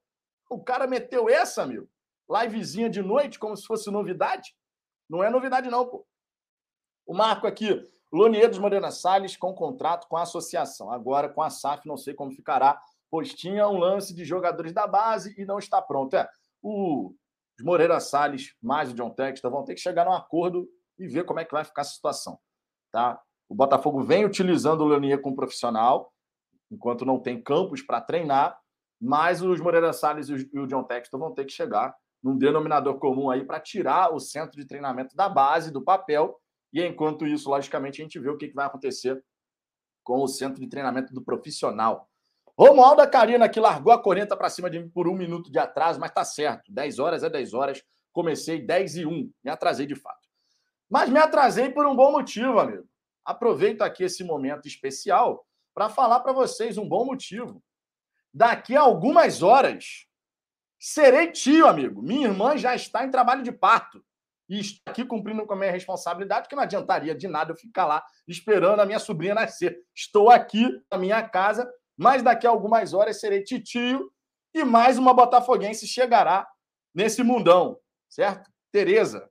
O 0.51 0.63
cara 0.63 0.89
meteu 0.89 1.29
essa, 1.29 1.65
meu. 1.65 1.89
Livezinha 2.29 2.91
de 2.91 3.03
noite, 3.03 3.39
como 3.39 3.57
se 3.57 3.67
fosse 3.67 3.89
novidade. 3.89 4.53
Não 5.09 5.23
é 5.23 5.31
novidade, 5.31 5.69
não, 5.69 5.87
pô. 5.87 6.05
O 7.07 7.15
marco 7.15 7.47
aqui, 7.47 7.89
Loniedos 8.13 8.59
Morena 8.59 8.91
Salles 8.91 9.37
com 9.37 9.55
contrato 9.55 10.07
com 10.07 10.17
a 10.17 10.23
associação. 10.23 10.91
Agora 10.91 11.29
com 11.29 11.43
a 11.43 11.51
SAF, 11.51 11.87
não 11.87 11.97
sei 11.97 12.15
como 12.15 12.31
ficará, 12.31 12.81
pois 13.11 13.35
tinha 13.35 13.69
um 13.69 13.79
lance 13.79 14.15
de 14.15 14.25
jogadores 14.25 14.73
da 14.73 14.87
base 14.87 15.35
e 15.39 15.45
não 15.45 15.59
está 15.59 15.81
pronto. 15.81 16.15
É, 16.15 16.29
o 16.63 17.15
Moreira 17.61 18.01
Salles 18.01 18.55
mais 18.63 18.91
o 18.91 18.95
John 18.95 19.11
Textor 19.11 19.51
vão 19.51 19.65
ter 19.65 19.75
que 19.75 19.81
chegar 19.81 20.05
num 20.05 20.13
acordo 20.13 20.69
e 20.99 21.09
ver 21.09 21.25
como 21.25 21.41
é 21.41 21.45
que 21.45 21.53
vai 21.53 21.65
ficar 21.65 21.83
a 21.83 21.87
situação. 21.87 22.39
Tá? 22.91 23.21
O 23.49 23.55
Botafogo 23.55 24.03
vem 24.03 24.25
utilizando 24.25 24.83
o 24.83 24.87
Leonier 24.87 25.21
como 25.21 25.37
profissional, 25.37 26.13
enquanto 26.71 27.05
não 27.05 27.19
tem 27.19 27.43
campos 27.43 27.83
para 27.83 28.01
treinar, 28.01 28.59
mas 29.01 29.43
os 29.43 29.61
Moreira 29.61 29.93
Salles 29.93 30.29
e 30.29 30.59
o 30.59 30.67
John 30.67 30.85
Textor 30.85 31.19
vão 31.19 31.35
ter 31.35 31.45
que 31.45 31.53
chegar 31.53 31.95
num 32.23 32.37
denominador 32.37 32.99
comum 32.99 33.31
aí 33.31 33.45
para 33.45 33.59
tirar 33.59 34.15
o 34.15 34.21
centro 34.21 34.57
de 34.57 34.67
treinamento 34.67 35.17
da 35.17 35.29
base 35.29 35.73
do 35.73 35.83
papel 35.83 36.39
e 36.73 36.83
enquanto 36.83 37.26
isso, 37.26 37.50
logicamente, 37.50 38.00
a 38.00 38.05
gente 38.05 38.19
vê 38.19 38.31
o 38.31 38.37
que 38.37 38.49
vai 38.52 38.67
acontecer 38.67 39.23
com 40.02 40.23
o 40.23 40.29
centro 40.29 40.61
de 40.61 40.69
treinamento 40.69 41.12
do 41.12 41.23
profissional. 41.23 42.09
Romualdo 42.59 43.09
Carina, 43.11 43.49
que 43.49 43.61
largou 43.61 43.93
a 43.93 44.02
corneta 44.02 44.37
para 44.37 44.49
cima 44.49 44.71
de 44.71 44.79
mim 44.79 44.88
por 44.88 45.07
um 45.07 45.14
minuto 45.14 45.50
de 45.50 45.59
atraso, 45.59 46.00
mas 46.00 46.11
tá 46.11 46.25
certo. 46.25 46.73
10 46.73 46.99
horas 46.99 47.23
é 47.23 47.31
10 47.31 47.55
horas. 47.55 47.83
Comecei 48.12 48.61
10 48.61 48.97
e 48.97 49.07
1. 49.07 49.33
Me 49.45 49.50
atrasei 49.50 49.87
de 49.87 49.95
fato. 49.95 50.29
Mas 50.88 51.09
me 51.09 51.19
atrasei 51.19 51.71
por 51.71 51.87
um 51.87 51.95
bom 51.95 52.11
motivo, 52.11 52.59
amigo. 52.59 52.87
Aproveito 53.25 53.83
aqui 53.83 54.05
esse 54.05 54.25
momento 54.25 54.67
especial 54.67 55.47
para 55.75 55.88
falar 55.88 56.21
para 56.21 56.33
vocês 56.33 56.76
um 56.76 56.88
bom 56.88 57.05
motivo. 57.05 57.62
Daqui 58.35 58.76
a 58.76 58.83
algumas 58.83 59.43
horas, 59.43 60.07
serei 60.79 61.31
tio, 61.31 61.67
amigo. 61.67 62.02
Minha 62.02 62.29
irmã 62.29 62.57
já 62.57 62.75
está 62.75 63.05
em 63.05 63.11
trabalho 63.11 63.43
de 63.43 63.52
parto 63.52 64.05
e 64.53 64.61
estou 64.61 64.83
aqui 64.87 65.03
cumprindo 65.03 65.47
com 65.47 65.55
a 65.55 65.57
minha 65.57 65.73
responsabilidade, 65.73 66.47
que 66.47 66.55
não 66.55 66.63
adiantaria 66.63 67.15
de 67.15 67.27
nada 67.27 67.53
eu 67.53 67.57
ficar 67.57 67.87
lá 67.87 68.05
esperando 68.29 68.81
a 68.81 68.85
minha 68.85 68.99
sobrinha 68.99 69.35
nascer. 69.35 69.81
Estou 69.95 70.29
aqui 70.29 70.69
na 70.91 70.99
minha 70.99 71.27
casa 71.27 71.73
Mas 71.97 72.23
daqui 72.23 72.47
a 72.47 72.51
algumas 72.51 72.93
horas 72.93 73.19
serei 73.19 73.43
titio 73.43 74.13
e 74.53 74.63
mais 74.63 74.99
uma 74.99 75.15
botafoguense 75.15 75.87
chegará 75.87 76.47
nesse 76.95 77.23
mundão, 77.23 77.79
certo? 78.11 78.51
Tereza. 78.71 79.27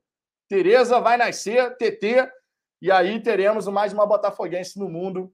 Tereza 0.48 1.00
vai 1.00 1.16
nascer, 1.16 1.76
TT, 1.76 2.28
e 2.80 2.90
aí 2.90 3.22
teremos 3.22 3.68
mais 3.68 3.92
uma 3.92 4.06
botafoguense 4.06 4.76
no 4.76 4.88
mundo. 4.88 5.32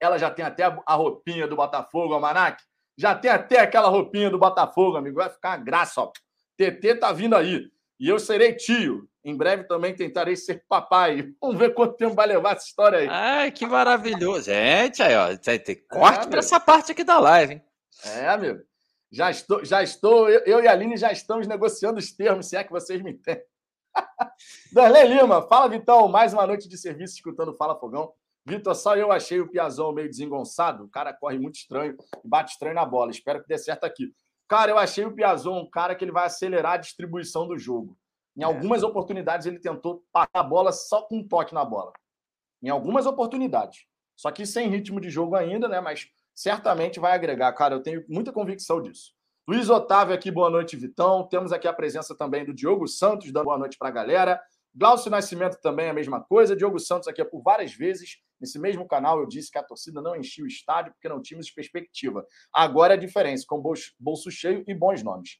Ela 0.00 0.16
já 0.16 0.30
tem 0.30 0.44
até 0.44 0.64
a 0.64 0.94
roupinha 0.94 1.46
do 1.46 1.56
Botafogo, 1.56 2.14
Almanac. 2.14 2.62
Já 2.96 3.14
tem 3.14 3.30
até 3.30 3.60
aquela 3.60 3.88
roupinha 3.88 4.30
do 4.30 4.38
Botafogo, 4.38 4.96
amigo. 4.96 5.16
Vai 5.16 5.28
ficar 5.28 5.50
uma 5.50 5.64
graça, 5.64 6.00
ó. 6.00 6.12
TT 6.56 6.96
tá 6.96 7.12
vindo 7.12 7.36
aí. 7.36 7.70
E 7.98 8.08
eu 8.08 8.18
serei 8.18 8.54
tio. 8.54 9.08
Em 9.24 9.36
breve 9.36 9.64
também 9.64 9.94
tentarei 9.94 10.34
ser 10.36 10.64
papai. 10.68 11.32
Vamos 11.40 11.58
ver 11.58 11.74
quanto 11.74 11.96
tempo 11.96 12.14
vai 12.14 12.26
levar 12.26 12.56
essa 12.56 12.66
história 12.66 12.98
aí. 12.98 13.08
Ai, 13.08 13.52
que 13.52 13.66
maravilhoso. 13.66 14.44
Gente, 14.44 15.02
aí, 15.02 15.14
ó. 15.14 15.36
Tem 15.36 15.76
corte 15.88 16.26
é, 16.26 16.30
para 16.30 16.38
essa 16.40 16.58
parte 16.58 16.92
aqui 16.92 17.04
da 17.04 17.18
live, 17.18 17.54
hein? 17.54 17.62
É, 18.04 18.28
amigo. 18.28 18.60
Já 19.10 19.30
estou, 19.30 19.64
já 19.64 19.82
estou, 19.82 20.28
eu, 20.30 20.40
eu, 20.46 20.64
e 20.64 20.66
a 20.66 20.72
Aline 20.72 20.96
já 20.96 21.12
estamos 21.12 21.46
negociando 21.46 21.98
os 21.98 22.12
termos, 22.12 22.48
se 22.48 22.56
é 22.56 22.64
que 22.64 22.72
vocês 22.72 23.02
me 23.02 23.12
entendem. 23.12 23.44
Darley 24.72 25.06
Lima, 25.06 25.42
fala, 25.42 25.68
Vitão. 25.68 26.08
Mais 26.08 26.32
uma 26.32 26.46
noite 26.46 26.66
de 26.68 26.78
serviço 26.78 27.14
escutando 27.14 27.54
Fala 27.54 27.78
Fogão. 27.78 28.12
Vitor, 28.44 28.74
só 28.74 28.96
eu 28.96 29.12
achei 29.12 29.38
o 29.38 29.48
Piazão 29.48 29.92
meio 29.92 30.08
desengonçado. 30.08 30.84
O 30.84 30.88
cara 30.88 31.12
corre 31.12 31.38
muito 31.38 31.56
estranho 31.56 31.96
bate 32.24 32.52
estranho 32.52 32.74
na 32.74 32.84
bola. 32.84 33.10
Espero 33.10 33.40
que 33.42 33.48
dê 33.48 33.56
certo 33.56 33.84
aqui. 33.84 34.12
Cara, 34.48 34.70
eu 34.70 34.78
achei 34.78 35.04
o 35.04 35.14
Piazon 35.14 35.60
um 35.60 35.70
cara 35.70 35.94
que 35.94 36.04
ele 36.04 36.12
vai 36.12 36.26
acelerar 36.26 36.72
a 36.72 36.76
distribuição 36.78 37.46
do 37.46 37.58
jogo. 37.58 37.96
Em 38.36 38.42
é. 38.42 38.44
algumas 38.44 38.82
oportunidades 38.82 39.46
ele 39.46 39.58
tentou 39.58 40.04
passar 40.12 40.30
a 40.34 40.42
bola 40.42 40.72
só 40.72 41.02
com 41.02 41.18
um 41.18 41.26
toque 41.26 41.54
na 41.54 41.64
bola. 41.64 41.92
Em 42.62 42.68
algumas 42.68 43.06
oportunidades. 43.06 43.86
Só 44.16 44.30
que 44.30 44.46
sem 44.46 44.68
ritmo 44.68 45.00
de 45.00 45.10
jogo 45.10 45.34
ainda, 45.34 45.68
né? 45.68 45.80
Mas 45.80 46.06
certamente 46.34 47.00
vai 47.00 47.12
agregar. 47.12 47.52
Cara, 47.52 47.74
eu 47.74 47.82
tenho 47.82 48.04
muita 48.08 48.32
convicção 48.32 48.80
disso. 48.80 49.12
Luiz 49.48 49.68
Otávio 49.68 50.14
aqui, 50.14 50.30
boa 50.30 50.48
noite, 50.48 50.76
Vitão. 50.76 51.26
Temos 51.26 51.52
aqui 51.52 51.66
a 51.66 51.72
presença 51.72 52.14
também 52.14 52.44
do 52.44 52.54
Diogo 52.54 52.86
Santos, 52.86 53.32
dando 53.32 53.46
boa 53.46 53.58
noite 53.58 53.76
para 53.76 53.88
a 53.88 53.92
galera. 53.92 54.40
Glaucio 54.74 55.10
Nascimento 55.10 55.60
também 55.60 55.86
é 55.86 55.90
a 55.90 55.94
mesma 55.94 56.22
coisa. 56.22 56.56
Diogo 56.56 56.78
Santos 56.78 57.06
aqui 57.06 57.20
é 57.20 57.24
por 57.24 57.42
várias 57.42 57.74
vezes. 57.74 58.16
Nesse 58.40 58.58
mesmo 58.58 58.86
canal 58.88 59.20
eu 59.20 59.26
disse 59.26 59.50
que 59.50 59.58
a 59.58 59.62
torcida 59.62 60.00
não 60.00 60.16
enchia 60.16 60.44
o 60.44 60.48
estádio 60.48 60.92
porque 60.92 61.08
não 61.08 61.20
tínhamos 61.20 61.50
perspectiva. 61.50 62.26
Agora 62.52 62.94
é 62.94 62.96
a 62.96 63.00
diferença, 63.00 63.44
com 63.46 63.62
bolso 63.98 64.30
cheio 64.30 64.64
e 64.66 64.74
bons 64.74 65.02
nomes. 65.02 65.38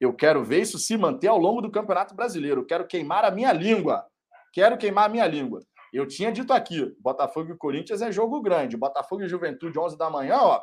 Eu 0.00 0.14
quero 0.14 0.44
ver 0.44 0.60
isso 0.60 0.78
se 0.78 0.96
manter 0.96 1.28
ao 1.28 1.38
longo 1.38 1.60
do 1.60 1.70
Campeonato 1.70 2.14
Brasileiro. 2.14 2.60
Eu 2.60 2.66
quero 2.66 2.86
queimar 2.86 3.24
a 3.24 3.30
minha 3.30 3.52
língua. 3.52 4.06
Quero 4.52 4.78
queimar 4.78 5.06
a 5.06 5.08
minha 5.08 5.26
língua. 5.26 5.60
Eu 5.92 6.06
tinha 6.06 6.30
dito 6.30 6.52
aqui, 6.52 6.94
Botafogo 7.00 7.52
e 7.52 7.56
Corinthians 7.56 8.02
é 8.02 8.12
jogo 8.12 8.40
grande. 8.40 8.76
Botafogo 8.76 9.22
e 9.22 9.28
Juventude, 9.28 9.78
11 9.78 9.96
da 9.96 10.10
manhã, 10.10 10.36
ó, 10.36 10.62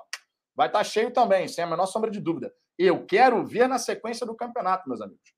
vai 0.55 0.67
estar 0.67 0.79
tá 0.79 0.83
cheio 0.83 1.11
também, 1.11 1.47
sem 1.47 1.63
a 1.63 1.67
menor 1.67 1.87
sombra 1.87 2.11
de 2.11 2.19
dúvida. 2.19 2.53
Eu 2.77 3.05
quero 3.05 3.45
ver 3.45 3.67
na 3.67 3.77
sequência 3.77 4.25
do 4.25 4.35
campeonato, 4.35 4.87
meus 4.87 5.01
amigos. 5.01 5.33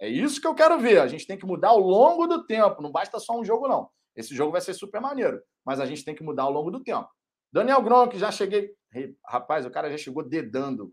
É 0.00 0.08
isso 0.08 0.40
que 0.40 0.46
eu 0.46 0.54
quero 0.54 0.78
ver. 0.78 1.00
A 1.00 1.06
gente 1.06 1.26
tem 1.26 1.38
que 1.38 1.46
mudar 1.46 1.68
ao 1.68 1.80
longo 1.80 2.26
do 2.26 2.44
tempo. 2.46 2.82
Não 2.82 2.90
basta 2.90 3.18
só 3.18 3.38
um 3.38 3.44
jogo, 3.44 3.68
não. 3.68 3.88
Esse 4.16 4.34
jogo 4.34 4.52
vai 4.52 4.60
ser 4.60 4.74
super 4.74 5.00
maneiro, 5.00 5.42
mas 5.64 5.80
a 5.80 5.86
gente 5.86 6.04
tem 6.04 6.14
que 6.14 6.22
mudar 6.22 6.44
ao 6.44 6.52
longo 6.52 6.70
do 6.70 6.82
tempo. 6.82 7.08
Daniel 7.52 7.82
Gronk, 7.82 8.18
já 8.18 8.30
cheguei. 8.30 8.72
Rapaz, 9.26 9.66
o 9.66 9.70
cara 9.70 9.90
já 9.90 9.98
chegou 9.98 10.22
dedando. 10.22 10.92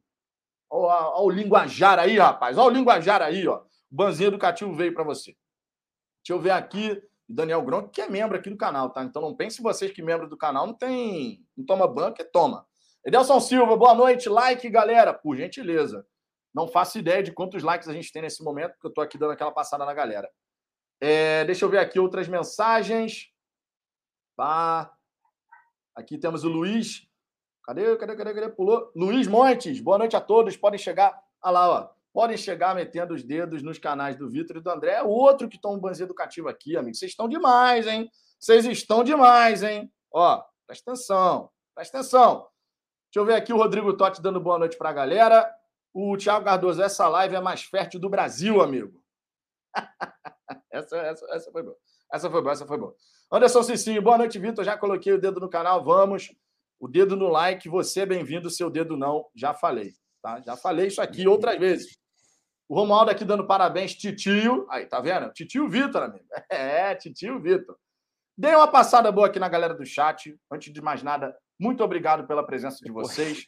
Olha 0.69 1.21
o 1.21 1.29
linguajar 1.29 1.99
aí, 1.99 2.17
rapaz. 2.17 2.57
Olha 2.57 2.71
o 2.71 2.75
linguajar 2.75 3.21
aí, 3.21 3.47
ó. 3.47 3.57
O 3.91 3.95
banzinho 3.95 4.29
educativo 4.29 4.73
veio 4.73 4.93
para 4.93 5.03
você. 5.03 5.35
Deixa 6.23 6.33
eu 6.33 6.39
ver 6.39 6.51
aqui. 6.51 7.01
Daniel 7.27 7.61
Gronk, 7.61 7.89
que 7.91 8.01
é 8.01 8.09
membro 8.09 8.37
aqui 8.37 8.49
do 8.49 8.57
canal, 8.57 8.89
tá? 8.89 9.03
Então 9.03 9.21
não 9.21 9.35
pense 9.35 9.61
vocês 9.61 9.91
que 9.91 10.01
membro 10.01 10.27
do 10.27 10.37
canal 10.37 10.67
não 10.67 10.73
tem. 10.73 11.45
Não 11.55 11.65
toma 11.65 11.87
banco, 11.87 12.21
é 12.21 12.25
toma. 12.25 12.65
Edelson 13.05 13.39
Silva, 13.39 13.75
boa 13.77 13.93
noite. 13.93 14.29
Like, 14.29 14.69
galera, 14.69 15.13
por 15.13 15.35
gentileza. 15.35 16.05
Não 16.53 16.67
faço 16.67 16.99
ideia 16.99 17.23
de 17.23 17.31
quantos 17.31 17.63
likes 17.63 17.87
a 17.87 17.93
gente 17.93 18.11
tem 18.11 18.21
nesse 18.21 18.43
momento, 18.43 18.73
porque 18.73 18.87
eu 18.87 18.89
estou 18.89 19.03
aqui 19.03 19.17
dando 19.17 19.31
aquela 19.31 19.51
passada 19.51 19.85
na 19.85 19.93
galera. 19.93 20.29
É, 20.99 21.45
deixa 21.45 21.65
eu 21.65 21.69
ver 21.69 21.79
aqui 21.79 21.99
outras 21.99 22.27
mensagens. 22.27 23.31
Tá. 24.35 24.93
Aqui 25.95 26.17
temos 26.17 26.43
o 26.43 26.49
Luiz. 26.49 27.07
Cadê, 27.63 27.95
cadê, 27.97 28.15
cadê, 28.15 28.33
cadê? 28.33 28.49
Pulou. 28.49 28.91
Luiz 28.95 29.27
Montes, 29.27 29.79
boa 29.79 29.97
noite 29.97 30.15
a 30.15 30.21
todos. 30.21 30.57
Podem 30.57 30.77
chegar. 30.77 31.19
Olha 31.41 31.51
lá, 31.51 31.69
ó. 31.69 31.89
Podem 32.13 32.35
chegar 32.35 32.75
metendo 32.75 33.13
os 33.13 33.23
dedos 33.23 33.63
nos 33.63 33.79
canais 33.79 34.17
do 34.17 34.29
Vitor 34.29 34.57
e 34.57 34.61
do 34.61 34.69
André. 34.69 34.93
É 34.93 35.03
outro 35.03 35.47
que 35.47 35.59
toma 35.59 35.77
um 35.77 35.79
banzinho 35.79 36.07
educativo 36.07 36.49
aqui, 36.49 36.75
amigo. 36.75 36.95
Vocês 36.95 37.11
estão 37.11 37.29
demais, 37.29 37.87
hein? 37.87 38.11
Vocês 38.37 38.65
estão 38.65 39.03
demais, 39.03 39.63
hein? 39.63 39.91
Ó, 40.11 40.43
presta 40.67 40.91
atenção. 40.91 41.49
Presta 41.73 41.99
atenção. 41.99 42.47
Deixa 43.05 43.19
eu 43.19 43.25
ver 43.25 43.35
aqui 43.35 43.53
o 43.53 43.57
Rodrigo 43.57 43.95
Totti 43.95 44.21
dando 44.21 44.41
boa 44.41 44.59
noite 44.59 44.77
para 44.77 44.89
a 44.89 44.93
galera. 44.93 45.49
O 45.93 46.15
Thiago 46.17 46.45
Cardoso, 46.45 46.81
essa 46.81 47.07
live 47.07 47.35
é 47.35 47.37
a 47.37 47.41
mais 47.41 47.63
fértil 47.63 47.99
do 47.99 48.09
Brasil, 48.09 48.61
amigo. 48.61 49.01
essa, 50.71 50.97
essa, 50.97 51.25
essa 51.31 51.51
foi 51.51 51.63
boa. 51.63 51.77
Essa 52.13 52.29
foi 52.29 52.41
boa, 52.41 52.51
essa 52.53 52.65
foi 52.65 52.77
boa. 52.77 52.95
Anderson 53.31 53.63
Cicinho, 53.63 54.01
boa 54.01 54.17
noite, 54.17 54.39
Vitor. 54.39 54.63
Já 54.63 54.77
coloquei 54.77 55.13
o 55.13 55.19
dedo 55.19 55.39
no 55.39 55.49
canal, 55.49 55.83
vamos. 55.83 56.29
O 56.79 56.87
dedo 56.87 57.15
no 57.15 57.27
like, 57.27 57.69
você 57.69 58.01
é 58.01 58.05
bem-vindo, 58.05 58.49
seu 58.49 58.69
dedo 58.69 58.97
não, 58.97 59.25
já 59.35 59.53
falei. 59.53 59.93
Tá? 60.21 60.41
Já 60.41 60.55
falei 60.55 60.87
isso 60.87 61.01
aqui 61.01 61.27
outras 61.27 61.57
vezes. 61.59 61.97
O 62.67 62.75
Romualdo 62.75 63.11
aqui 63.11 63.25
dando 63.25 63.45
parabéns, 63.45 63.93
titio. 63.93 64.65
Aí, 64.69 64.85
tá 64.85 65.01
vendo? 65.01 65.31
Titio 65.33 65.67
Vitor, 65.69 66.03
amigo. 66.03 66.25
É, 66.49 66.95
titio 66.95 67.39
Vitor. 67.41 67.77
Dei 68.37 68.55
uma 68.55 68.67
passada 68.67 69.11
boa 69.11 69.27
aqui 69.27 69.39
na 69.39 69.49
galera 69.49 69.73
do 69.73 69.85
chat. 69.85 70.35
Antes 70.49 70.71
de 70.71 70.81
mais 70.81 71.03
nada, 71.03 71.35
muito 71.59 71.83
obrigado 71.83 72.25
pela 72.25 72.45
presença 72.45 72.77
de 72.83 72.91
vocês. 72.91 73.45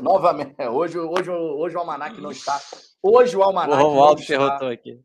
Novamente, 0.00 0.54
é, 0.58 0.68
hoje, 0.68 0.98
hoje, 0.98 1.30
hoje 1.30 1.76
o 1.76 1.78
Almanac 1.78 2.20
não 2.20 2.30
está. 2.30 2.60
Hoje 3.02 3.36
o 3.36 3.42
Almanac. 3.42 3.80
O 3.80 3.86
Romualdo 3.86 4.20
está, 4.20 4.70
aqui. 4.70 5.00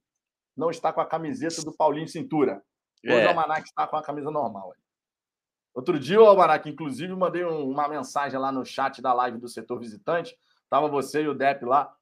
Não 0.55 0.69
está 0.69 0.91
com 0.91 1.01
a 1.01 1.05
camiseta 1.05 1.61
do 1.63 1.75
Paulinho 1.75 2.07
Cintura. 2.07 2.61
Hoje 3.05 3.15
é. 3.15 3.25
o 3.25 3.29
Almanac 3.29 3.63
está 3.63 3.87
com 3.87 3.95
a 3.95 4.03
camisa 4.03 4.29
normal. 4.29 4.73
Outro 5.73 5.97
dia, 5.97 6.21
o 6.21 6.25
Almanac, 6.25 6.69
inclusive, 6.69 7.13
mandei 7.15 7.45
um, 7.45 7.69
uma 7.69 7.87
mensagem 7.87 8.37
lá 8.37 8.51
no 8.51 8.65
chat 8.65 9.01
da 9.01 9.13
live 9.13 9.37
do 9.37 9.47
setor 9.47 9.79
visitante. 9.79 10.35
Tava 10.69 10.87
você 10.87 11.23
e 11.23 11.27
o 11.27 11.33
Dep 11.33 11.63
lá. 11.63 11.93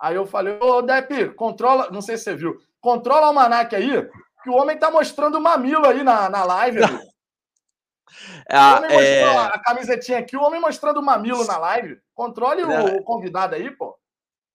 Aí 0.00 0.16
eu 0.16 0.26
falei, 0.26 0.58
ô 0.60 0.82
Dep, 0.82 1.34
controla. 1.34 1.90
Não 1.90 2.00
sei 2.00 2.16
se 2.16 2.24
você 2.24 2.34
viu. 2.34 2.58
Controla 2.80 3.26
o 3.26 3.28
Almanac 3.28 3.74
aí, 3.76 4.08
que 4.42 4.50
o 4.50 4.54
homem 4.54 4.78
tá 4.78 4.90
mostrando 4.90 5.38
o 5.38 5.40
mamilo 5.40 5.86
aí 5.86 6.02
na, 6.02 6.28
na 6.28 6.44
live. 6.44 6.80
Ah, 8.48 8.82
é... 8.90 9.24
a 9.38 9.58
camisetinha 9.58 10.18
aqui, 10.18 10.36
o 10.36 10.42
homem 10.42 10.60
mostrando 10.60 10.98
o 10.98 11.02
mamilo 11.02 11.44
na 11.44 11.56
live. 11.58 12.00
Controle 12.14 12.62
o, 12.62 12.96
o 12.96 13.02
convidado 13.02 13.54
aí, 13.54 13.70
pô. 13.70 13.98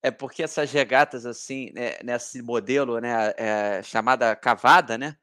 É 0.04 0.12
porque 0.12 0.44
essas 0.44 0.72
regatas, 0.72 1.26
assim, 1.26 1.72
né, 1.74 1.98
nesse 2.04 2.42
modelo, 2.42 3.00
né, 3.00 3.34
é, 3.38 3.82
chamada 3.82 4.36
cavada, 4.36 4.98
né? 4.98 5.18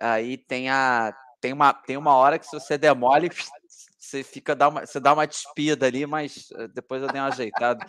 Aí 0.00 0.38
tem 0.38 0.70
a 0.70 1.14
tem 1.40 1.52
uma, 1.52 1.74
tem 1.74 1.96
uma 1.96 2.14
hora 2.14 2.38
que 2.38 2.46
se 2.46 2.52
você 2.52 2.78
demole, 2.78 3.28
você 3.98 4.22
fica 4.22 4.54
dá 4.54 4.68
uma, 4.68 4.86
você 4.86 5.00
dá 5.00 5.12
uma 5.12 5.26
despida 5.26 5.86
ali, 5.86 6.06
mas 6.06 6.48
eh, 6.52 6.68
depois 6.68 7.02
eu 7.02 7.08
dei 7.08 7.20
uma 7.20 7.28
ajeitada. 7.28 7.84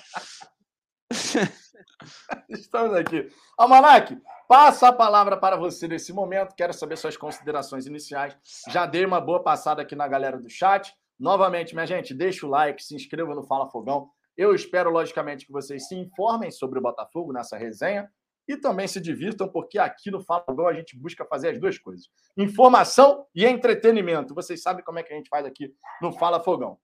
Estamos 2.50 2.96
aqui. 2.96 3.30
Almanac, 3.58 4.18
passa 4.48 4.90
a 4.90 4.94
palavra 4.94 5.38
para 5.38 5.56
você 5.56 5.88
nesse 5.88 6.14
momento. 6.14 6.56
Quero 6.56 6.74
saber 6.74 6.98
suas 6.98 7.18
considerações 7.18 7.86
iniciais. 7.86 8.36
Já 8.70 8.86
dei 8.86 9.06
uma 9.06 9.22
boa 9.22 9.42
passada 9.42 9.82
aqui 9.82 9.96
na 9.96 10.08
galera 10.08 10.38
do 10.38 10.50
chat. 10.50 10.94
Novamente, 11.20 11.74
minha 11.74 11.86
gente, 11.86 12.14
deixa 12.14 12.46
o 12.46 12.50
like, 12.50 12.84
se 12.84 12.96
inscreva 12.96 13.34
no 13.34 13.44
Fala 13.44 13.70
Fogão. 13.70 14.10
Eu 14.36 14.54
espero, 14.54 14.90
logicamente, 14.90 15.46
que 15.46 15.52
vocês 15.52 15.88
se 15.88 15.96
informem 15.96 16.52
sobre 16.52 16.80
o 16.80 16.82
Botafogo 16.82 17.32
nessa 17.32 17.58
resenha 17.58 18.10
e 18.48 18.58
também 18.58 18.88
se 18.88 19.00
divirtam, 19.00 19.48
porque 19.48 19.80
aqui 19.80 20.12
no 20.12 20.22
Fala 20.22 20.44
Fogão 20.44 20.68
a 20.68 20.74
gente 20.74 20.98
busca 20.98 21.24
fazer 21.26 21.50
as 21.50 21.60
duas 21.60 21.78
coisas: 21.78 22.08
informação 22.36 23.26
e 23.34 23.46
entretenimento. 23.46 24.34
Vocês 24.34 24.62
sabem 24.62 24.84
como 24.84 25.00
é 25.00 25.04
que 25.04 25.14
a 25.14 25.16
gente 25.16 25.30
faz 25.30 25.46
aqui 25.46 25.74
no 26.02 26.12
Fala 26.12 26.44
Fogão. 26.44 26.78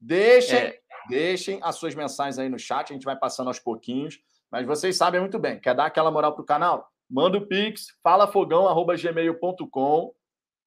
Deixem, 0.00 0.58
é. 0.58 0.80
Deixem 1.08 1.58
as 1.62 1.76
suas 1.76 1.94
mensagens 1.94 2.38
aí 2.38 2.48
no 2.48 2.58
chat, 2.58 2.90
a 2.90 2.94
gente 2.94 3.04
vai 3.04 3.16
passando 3.16 3.48
aos 3.48 3.58
pouquinhos, 3.58 4.18
mas 4.50 4.66
vocês 4.66 4.96
sabem 4.96 5.20
muito 5.20 5.38
bem. 5.38 5.60
Quer 5.60 5.74
dar 5.74 5.84
aquela 5.86 6.10
moral 6.10 6.34
pro 6.34 6.44
canal? 6.44 6.88
Manda 7.08 7.38
o 7.38 7.46
pix, 7.46 7.86
falafogão@gmail.com. 8.02 10.12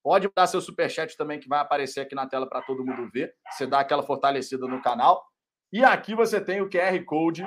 Pode 0.02 0.28
dar 0.34 0.46
seu 0.46 0.60
superchat 0.60 1.16
também, 1.16 1.40
que 1.40 1.48
vai 1.48 1.58
aparecer 1.58 2.00
aqui 2.00 2.14
na 2.14 2.28
tela 2.28 2.48
para 2.48 2.62
todo 2.62 2.84
mundo 2.84 3.10
ver. 3.12 3.34
Você 3.50 3.66
dá 3.66 3.80
aquela 3.80 4.04
fortalecida 4.04 4.68
no 4.68 4.80
canal. 4.80 5.26
E 5.72 5.84
aqui 5.84 6.14
você 6.14 6.40
tem 6.40 6.60
o 6.60 6.70
QR 6.70 7.04
Code, 7.04 7.44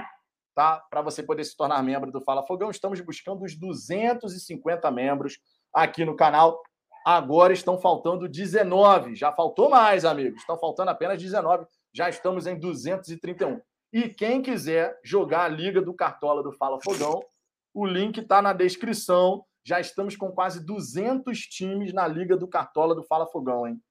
tá? 0.53 0.84
Para 0.89 1.01
você 1.01 1.24
poder 1.24 1.46
se 1.46 1.55
tornar 1.55 1.81
membro 1.81 2.12
do 2.12 2.19
Fala 2.19 2.46
Fogão. 2.46 2.69
Estamos 2.69 3.00
buscando 3.00 3.46
os 3.46 3.58
250 3.58 4.91
membros 4.91 5.39
aqui 5.74 6.03
no 6.03 6.17
canal. 6.17 6.62
Agora 7.05 7.53
estão 7.53 7.77
faltando 7.77 8.27
19. 8.27 9.15
Já 9.15 9.31
faltou 9.31 9.69
mais, 9.69 10.03
amigos. 10.03 10.41
Estão 10.41 10.60
faltando 10.60 10.91
apenas 10.91 11.22
19. 11.22 11.65
Já 11.93 12.10
estamos 12.10 12.48
em 12.48 12.60
231. 12.60 13.62
E 13.91 14.10
quem 14.10 14.41
quiser 14.41 15.00
jogar 15.03 15.46
a 15.46 15.48
Liga 15.48 15.81
do 15.81 15.93
Cartola 15.93 16.43
do 16.43 16.51
Fala 16.51 16.79
Fogão, 16.81 17.24
o 17.74 17.86
link 17.86 18.19
está 18.19 18.41
na 18.41 18.53
descrição. 18.53 19.43
Já 19.63 19.79
estamos 19.79 20.15
com 20.15 20.31
quase 20.31 20.65
200 20.65 21.39
times 21.39 21.93
na 21.93 22.08
Liga 22.08 22.38
do 22.38 22.48
Cartola 22.48 22.93
do 22.93 23.03
Fala 23.03 23.27
Fogão, 23.27 23.67
hein? 23.67 23.81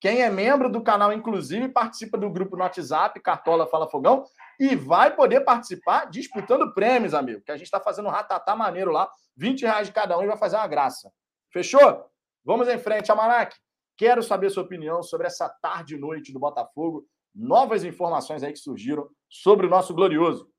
Quem 0.00 0.22
é 0.22 0.28
membro 0.28 0.68
do 0.68 0.82
canal, 0.82 1.12
inclusive, 1.12 1.68
participa 1.68 2.18
do 2.18 2.28
grupo 2.28 2.56
no 2.56 2.62
WhatsApp, 2.62 3.20
Cartola 3.20 3.68
Fala 3.68 3.88
Fogão, 3.88 4.24
e 4.58 4.74
vai 4.74 5.14
poder 5.14 5.42
participar 5.42 6.06
disputando 6.06 6.74
prêmios, 6.74 7.14
amigo. 7.14 7.40
Que 7.40 7.52
a 7.52 7.56
gente 7.56 7.66
está 7.66 7.78
fazendo 7.78 8.06
um 8.08 8.10
ratatá 8.10 8.56
maneiro 8.56 8.90
lá, 8.90 9.08
20 9.36 9.62
reais 9.62 9.86
de 9.86 9.92
cada 9.92 10.18
um 10.18 10.24
e 10.24 10.26
vai 10.26 10.36
fazer 10.36 10.56
uma 10.56 10.66
graça. 10.66 11.12
Fechou? 11.52 12.04
Vamos 12.44 12.66
em 12.66 12.78
frente, 12.78 13.12
Amarac. 13.12 13.56
Quero 13.96 14.22
saber 14.22 14.50
sua 14.50 14.64
opinião 14.64 15.02
sobre 15.02 15.28
essa 15.28 15.48
tarde 15.48 15.94
e 15.94 15.98
noite 15.98 16.32
do 16.32 16.40
Botafogo. 16.40 17.06
Novas 17.34 17.84
informações 17.84 18.42
aí 18.42 18.52
que 18.52 18.58
surgiram 18.58 19.08
sobre 19.28 19.66
o 19.66 19.70
nosso 19.70 19.94
glorioso. 19.94 20.52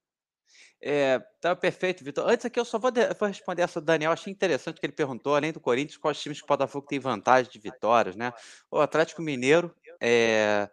É, 0.86 1.18
tá 1.40 1.56
perfeito, 1.56 2.04
Vitor. 2.04 2.28
Antes 2.28 2.46
aqui 2.46 2.60
eu 2.60 2.66
só 2.66 2.78
vou, 2.78 2.92
de, 2.92 3.08
vou, 3.14 3.30
responder 3.30 3.62
essa 3.62 3.80
do 3.80 3.86
Daniel. 3.86 4.12
Achei 4.12 4.34
interessante 4.34 4.82
que 4.82 4.86
ele 4.86 4.92
perguntou, 4.92 5.34
além 5.34 5.54
do 5.54 5.60
Corinthians, 5.60 5.98
quais 5.98 6.22
times 6.22 6.40
que 6.40 6.44
o 6.44 6.48
Botafogo 6.48 6.86
tem 6.86 7.00
vantagem 7.00 7.50
de 7.50 7.58
vitórias, 7.58 8.18
né? 8.18 8.34
O 8.70 8.80
Atlético 8.80 9.22
Mineiro, 9.22 9.74
é, 10.02 10.70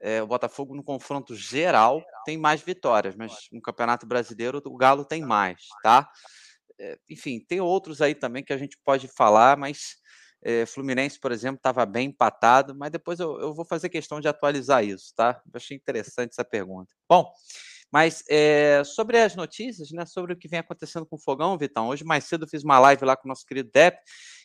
é, 0.00 0.22
o 0.22 0.26
Botafogo 0.26 0.74
no 0.74 0.82
confronto 0.82 1.34
geral 1.34 2.02
tem 2.24 2.38
mais 2.38 2.62
vitórias, 2.62 3.14
mas 3.14 3.48
no 3.52 3.60
Campeonato 3.60 4.06
Brasileiro 4.06 4.62
o 4.64 4.76
Galo 4.76 5.04
tem 5.04 5.20
mais, 5.20 5.66
tá? 5.82 6.10
É, 6.78 6.98
enfim, 7.10 7.38
tem 7.38 7.60
outros 7.60 8.00
aí 8.00 8.14
também 8.14 8.42
que 8.42 8.54
a 8.54 8.58
gente 8.58 8.78
pode 8.82 9.06
falar, 9.06 9.58
mas 9.58 9.96
é, 10.42 10.66
Fluminense, 10.66 11.18
por 11.18 11.32
exemplo, 11.32 11.56
estava 11.56 11.86
bem 11.86 12.08
empatado, 12.08 12.74
mas 12.74 12.90
depois 12.90 13.20
eu, 13.20 13.40
eu 13.40 13.54
vou 13.54 13.64
fazer 13.64 13.88
questão 13.88 14.20
de 14.20 14.28
atualizar 14.28 14.84
isso, 14.84 15.14
tá? 15.14 15.40
Eu 15.46 15.52
achei 15.56 15.76
interessante 15.76 16.32
essa 16.32 16.44
pergunta. 16.44 16.92
Bom, 17.08 17.32
mas 17.92 18.24
é, 18.28 18.82
sobre 18.84 19.18
as 19.18 19.36
notícias, 19.36 19.90
né, 19.90 20.06
sobre 20.06 20.32
o 20.32 20.36
que 20.36 20.48
vem 20.48 20.60
acontecendo 20.60 21.04
com 21.04 21.16
o 21.16 21.18
Fogão, 21.18 21.58
Vitão, 21.58 21.88
hoje 21.88 22.04
mais 22.04 22.24
cedo 22.24 22.44
eu 22.44 22.48
fiz 22.48 22.64
uma 22.64 22.78
live 22.78 23.04
lá 23.04 23.14
com 23.14 23.26
o 23.26 23.28
nosso 23.28 23.44
querido 23.44 23.70
Depp, 23.70 23.98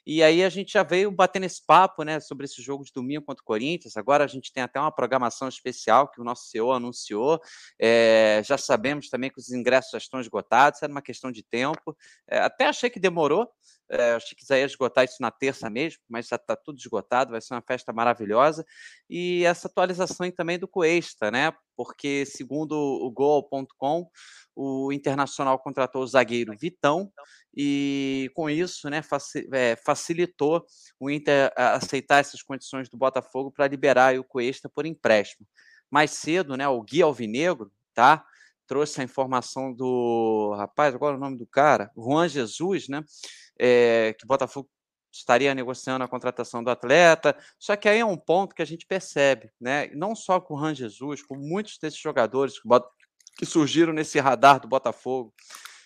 e 0.06 0.22
aí 0.22 0.44
a 0.44 0.50
gente 0.50 0.72
já 0.72 0.84
veio 0.84 1.12
batendo 1.12 1.46
esse 1.46 1.66
papo 1.66 2.04
né, 2.04 2.20
sobre 2.22 2.46
esse 2.46 2.62
jogo 2.62 2.84
de 2.84 2.94
domingo 2.94 3.26
contra 3.26 3.42
o 3.42 3.46
Corinthians. 3.46 3.98
Agora 3.98 4.24
a 4.24 4.28
gente 4.28 4.54
tem 4.54 4.64
até 4.64 4.80
uma 4.80 4.90
programação 4.92 5.50
especial 5.50 6.10
que 6.10 6.22
o 6.22 6.24
nosso 6.24 6.46
CEO 6.48 6.72
anunciou. 6.72 7.42
É, 7.78 8.42
já 8.46 8.58
sabemos 8.58 9.10
também 9.10 9.30
que 9.30 9.38
os 9.38 9.52
ingressos 9.52 9.92
já 9.92 9.98
estão 9.98 10.22
esgotados, 10.22 10.82
era 10.82 10.90
uma 10.90 11.02
questão 11.02 11.30
de 11.30 11.44
tempo. 11.44 11.94
Até 12.30 12.68
achei 12.68 12.90
que 12.90 13.02
demorou, 13.02 13.50
é, 13.90 14.14
achei 14.14 14.36
que 14.36 14.54
ia 14.54 14.66
esgotar 14.66 15.06
isso 15.06 15.18
na 15.22 15.32
terça 15.32 15.70
mesmo, 15.70 16.02
mas 16.10 16.28
já 16.28 16.36
está 16.36 16.56
tudo 16.56 16.78
esgotado, 16.78 17.32
vai 17.32 17.42
ser 17.42 17.54
uma 17.54 17.62
festa 17.62 17.94
maravilhosa. 17.94 18.66
E 19.10 19.44
essa 19.46 19.68
atualização 19.68 20.30
também 20.32 20.60
do 20.60 20.68
Cuesta, 20.68 21.32
né? 21.32 21.54
Porque, 21.76 22.26
segundo 22.26 22.74
o 22.74 23.10
Gol.com, 23.12 24.10
o 24.56 24.92
Internacional 24.92 25.60
contratou 25.60 26.04
o 26.04 26.08
zagueiro 26.08 26.58
Vitão 26.60 27.12
e, 27.56 28.32
com 28.34 28.50
isso, 28.50 28.90
né, 28.90 29.02
facilitou 29.86 30.66
o 31.00 31.10
Inter 31.10 31.54
aceitar 31.56 32.20
essas 32.20 32.42
condições 32.42 32.90
do 32.90 32.98
Botafogo 32.98 33.52
para 33.52 33.68
liberar 33.68 34.18
o 34.18 34.24
Cuesta 34.24 34.68
por 34.68 34.86
empréstimo. 34.86 35.48
Mais 35.90 36.12
cedo, 36.12 36.58
né, 36.58 36.68
o 36.68 36.82
Gui 36.82 37.02
Alvinegro, 37.02 37.72
tá? 37.94 38.26
trouxe 38.68 39.02
a 39.02 39.04
informação 39.04 39.74
do 39.74 40.54
rapaz, 40.58 40.94
agora 40.94 41.16
o 41.16 41.20
nome 41.20 41.38
do 41.38 41.48
cara, 41.48 41.90
Juan 41.96 42.28
Jesus, 42.28 42.88
né? 42.90 43.02
É, 43.60 44.14
que 44.18 44.26
o 44.26 44.28
Botafogo 44.28 44.70
estaria 45.12 45.54
negociando 45.56 46.04
a 46.04 46.08
contratação 46.08 46.64
do 46.64 46.70
atleta. 46.70 47.36
Só 47.60 47.76
que 47.76 47.90
aí 47.90 48.00
é 48.00 48.06
um 48.06 48.18
ponto 48.18 48.56
que 48.56 48.62
a 48.62 48.66
gente 48.66 48.86
percebe, 48.86 49.50
né? 49.60 49.88
Não 49.94 50.16
só 50.16 50.40
com 50.40 50.56
o 50.56 50.60
Juan 50.60 50.76
Jesus, 50.76 51.24
com 51.24 51.36
muitos 51.36 51.78
desses 51.78 52.00
jogadores 52.00 52.56
que 53.38 53.46
surgiram 53.46 53.94
nesse 53.94 54.20
radar 54.20 54.60
do 54.60 54.68
Botafogo, 54.68 55.34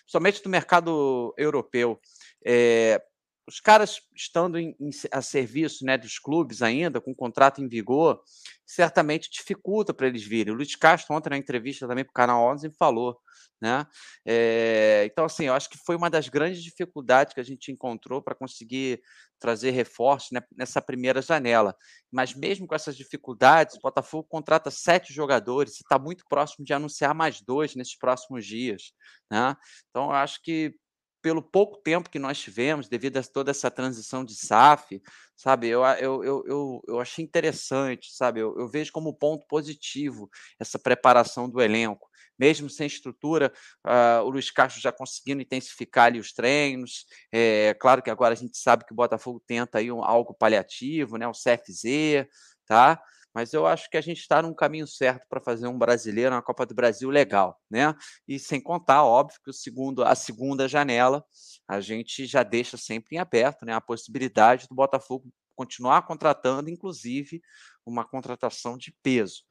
somente 0.06 0.42
do 0.42 0.48
mercado 0.48 1.34
europeu. 1.36 2.00
É, 2.44 3.02
os 3.46 3.60
caras 3.60 4.00
estando 4.14 4.58
em, 4.58 4.76
em, 4.78 4.90
a 5.10 5.20
serviço 5.20 5.84
né, 5.84 5.98
dos 5.98 6.18
clubes 6.18 6.62
ainda, 6.62 7.00
com 7.00 7.14
contrato 7.14 7.60
em 7.60 7.68
vigor, 7.68 8.22
certamente 8.64 9.30
dificulta 9.30 9.92
para 9.92 10.06
eles 10.06 10.22
virem. 10.22 10.52
O 10.52 10.56
Luiz 10.56 10.76
Castro, 10.76 11.14
ontem 11.14 11.30
na 11.30 11.36
entrevista 11.36 11.86
também 11.86 12.04
para 12.04 12.10
o 12.10 12.14
Canal 12.14 12.52
11, 12.52 12.70
falou. 12.78 13.20
Né? 13.60 13.86
É, 14.26 15.04
então, 15.06 15.24
assim, 15.24 15.44
eu 15.44 15.54
acho 15.54 15.70
que 15.70 15.78
foi 15.78 15.94
uma 15.94 16.10
das 16.10 16.28
grandes 16.28 16.62
dificuldades 16.62 17.32
que 17.32 17.40
a 17.40 17.44
gente 17.44 17.70
encontrou 17.70 18.20
para 18.20 18.34
conseguir 18.34 19.00
trazer 19.38 19.70
reforços 19.70 20.32
né, 20.32 20.40
nessa 20.56 20.80
primeira 20.80 21.22
janela. 21.22 21.76
Mas 22.10 22.34
mesmo 22.34 22.66
com 22.66 22.74
essas 22.74 22.96
dificuldades, 22.96 23.76
o 23.76 23.80
Botafogo 23.80 24.26
contrata 24.28 24.70
sete 24.70 25.12
jogadores 25.12 25.74
e 25.74 25.82
está 25.82 25.98
muito 25.98 26.24
próximo 26.28 26.64
de 26.64 26.72
anunciar 26.72 27.14
mais 27.14 27.40
dois 27.40 27.76
nesses 27.76 27.96
próximos 27.96 28.44
dias. 28.44 28.92
Né? 29.30 29.56
Então, 29.90 30.06
eu 30.06 30.12
acho 30.12 30.42
que 30.42 30.74
pelo 31.22 31.40
pouco 31.40 31.78
tempo 31.78 32.10
que 32.10 32.18
nós 32.18 32.38
tivemos, 32.38 32.88
devido 32.88 33.16
a 33.16 33.22
toda 33.22 33.52
essa 33.52 33.70
transição 33.70 34.24
de 34.24 34.34
SAF, 34.34 35.00
sabe, 35.36 35.68
eu, 35.68 35.82
eu, 35.84 36.24
eu, 36.24 36.44
eu, 36.46 36.82
eu 36.88 37.00
achei 37.00 37.24
interessante, 37.24 38.12
sabe, 38.12 38.40
eu, 38.40 38.58
eu 38.58 38.68
vejo 38.68 38.92
como 38.92 39.14
ponto 39.14 39.46
positivo 39.46 40.28
essa 40.58 40.78
preparação 40.78 41.48
do 41.48 41.62
elenco. 41.62 42.10
Mesmo 42.38 42.68
sem 42.68 42.86
estrutura, 42.86 43.52
uh, 43.86 44.24
o 44.24 44.30
Luiz 44.30 44.50
Castro 44.50 44.80
já 44.80 44.90
conseguindo 44.90 45.42
intensificar 45.42 46.06
ali 46.06 46.18
os 46.18 46.32
treinos. 46.32 47.06
É 47.30 47.74
claro 47.74 48.02
que 48.02 48.10
agora 48.10 48.32
a 48.32 48.36
gente 48.36 48.56
sabe 48.58 48.84
que 48.84 48.92
o 48.92 48.96
Botafogo 48.96 49.40
tenta 49.46 49.78
aí 49.78 49.92
um, 49.92 50.02
algo 50.02 50.34
paliativo, 50.34 51.16
né, 51.18 51.28
um 51.28 51.32
CFZ, 51.32 52.26
tá? 52.66 53.00
Mas 53.34 53.52
eu 53.52 53.66
acho 53.66 53.88
que 53.88 53.96
a 53.96 54.00
gente 54.00 54.18
está 54.18 54.42
num 54.42 54.54
caminho 54.54 54.86
certo 54.86 55.26
para 55.28 55.40
fazer 55.40 55.66
um 55.66 55.78
brasileiro, 55.78 56.34
uma 56.34 56.42
Copa 56.42 56.66
do 56.66 56.74
Brasil 56.74 57.08
legal, 57.10 57.58
né? 57.70 57.94
E 58.28 58.38
sem 58.38 58.60
contar, 58.60 59.04
óbvio, 59.04 59.40
que 59.42 59.50
o 59.50 59.54
segundo, 59.54 60.04
a 60.04 60.14
segunda 60.14 60.68
janela 60.68 61.24
a 61.66 61.80
gente 61.80 62.26
já 62.26 62.42
deixa 62.42 62.76
sempre 62.76 63.16
em 63.16 63.18
aberto, 63.18 63.64
né? 63.64 63.72
A 63.72 63.80
possibilidade 63.80 64.66
do 64.68 64.74
Botafogo 64.74 65.32
continuar 65.54 66.02
contratando, 66.02 66.70
inclusive 66.70 67.40
uma 67.86 68.04
contratação 68.04 68.76
de 68.76 68.94
peso. 69.02 69.42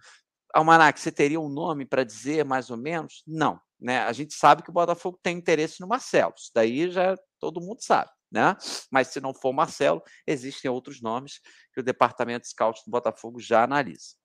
Almanac, 0.53 0.99
você 0.99 1.11
teria 1.11 1.39
um 1.39 1.49
nome 1.49 1.85
para 1.85 2.03
dizer 2.03 2.43
mais 2.45 2.69
ou 2.69 2.77
menos? 2.77 3.23
Não. 3.25 3.59
Né? 3.79 3.99
A 3.99 4.13
gente 4.13 4.33
sabe 4.33 4.61
que 4.61 4.69
o 4.69 4.73
Botafogo 4.73 5.19
tem 5.23 5.37
interesse 5.37 5.81
no 5.81 5.87
Marcelo, 5.87 6.33
isso 6.37 6.51
daí 6.53 6.91
já 6.91 7.17
todo 7.39 7.61
mundo 7.61 7.81
sabe 7.81 8.11
né? 8.31 8.55
Mas 8.89 9.09
se 9.09 9.19
não 9.19 9.33
for 9.33 9.49
o 9.49 9.53
Marcelo, 9.53 10.01
existem 10.25 10.71
outros 10.71 11.01
nomes 11.01 11.41
que 11.73 11.79
o 11.79 11.83
departamento 11.83 12.43
de 12.43 12.49
scout 12.49 12.81
do 12.85 12.91
Botafogo 12.91 13.39
já 13.39 13.63
analisa. 13.63 14.15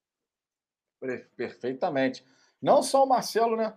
Perfeitamente. 1.36 2.24
Não 2.60 2.82
só 2.82 3.04
o 3.04 3.08
Marcelo, 3.08 3.56
né? 3.56 3.76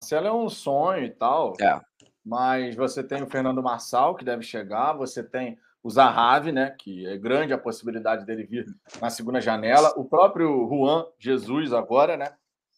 Marcelo 0.00 0.26
é 0.26 0.32
um 0.32 0.48
sonho 0.48 1.04
e 1.04 1.10
tal. 1.10 1.54
É. 1.60 1.80
Mas 2.24 2.74
você 2.74 3.02
tem 3.02 3.22
o 3.22 3.30
Fernando 3.30 3.62
Marçal, 3.62 4.14
que 4.14 4.24
deve 4.24 4.42
chegar, 4.42 4.92
você 4.94 5.22
tem 5.22 5.58
o 5.82 5.90
Zahavi, 5.90 6.50
né? 6.50 6.70
Que 6.70 7.06
é 7.06 7.16
grande 7.16 7.52
a 7.52 7.58
possibilidade 7.58 8.24
dele 8.26 8.44
vir 8.44 8.66
na 9.00 9.10
segunda 9.10 9.40
janela. 9.40 9.92
O 9.96 10.04
próprio 10.04 10.68
Juan 10.68 11.06
Jesus 11.18 11.72
agora, 11.72 12.16
né? 12.16 12.34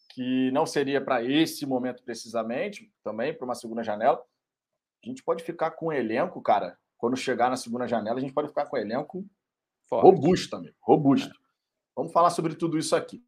Que 0.09 0.51
não 0.51 0.65
seria 0.65 1.01
para 1.01 1.23
esse 1.23 1.65
momento 1.65 2.03
precisamente, 2.03 2.91
também 3.03 3.33
para 3.33 3.45
uma 3.45 3.55
segunda 3.55 3.83
janela. 3.83 4.23
A 5.03 5.07
gente 5.07 5.23
pode 5.23 5.43
ficar 5.43 5.71
com 5.71 5.87
o 5.87 5.93
elenco, 5.93 6.41
cara. 6.41 6.77
Quando 6.97 7.15
chegar 7.15 7.49
na 7.49 7.55
segunda 7.55 7.87
janela, 7.87 8.17
a 8.17 8.21
gente 8.21 8.33
pode 8.33 8.49
ficar 8.49 8.65
com 8.65 8.75
o 8.75 8.79
elenco 8.79 9.25
Forte. 9.87 10.03
robusto, 10.03 10.55
amigo. 10.55 10.75
Robusto. 10.81 11.29
É. 11.29 11.39
Vamos 11.95 12.11
falar 12.11 12.29
sobre 12.29 12.55
tudo 12.55 12.77
isso 12.77 12.95
aqui. 12.95 13.23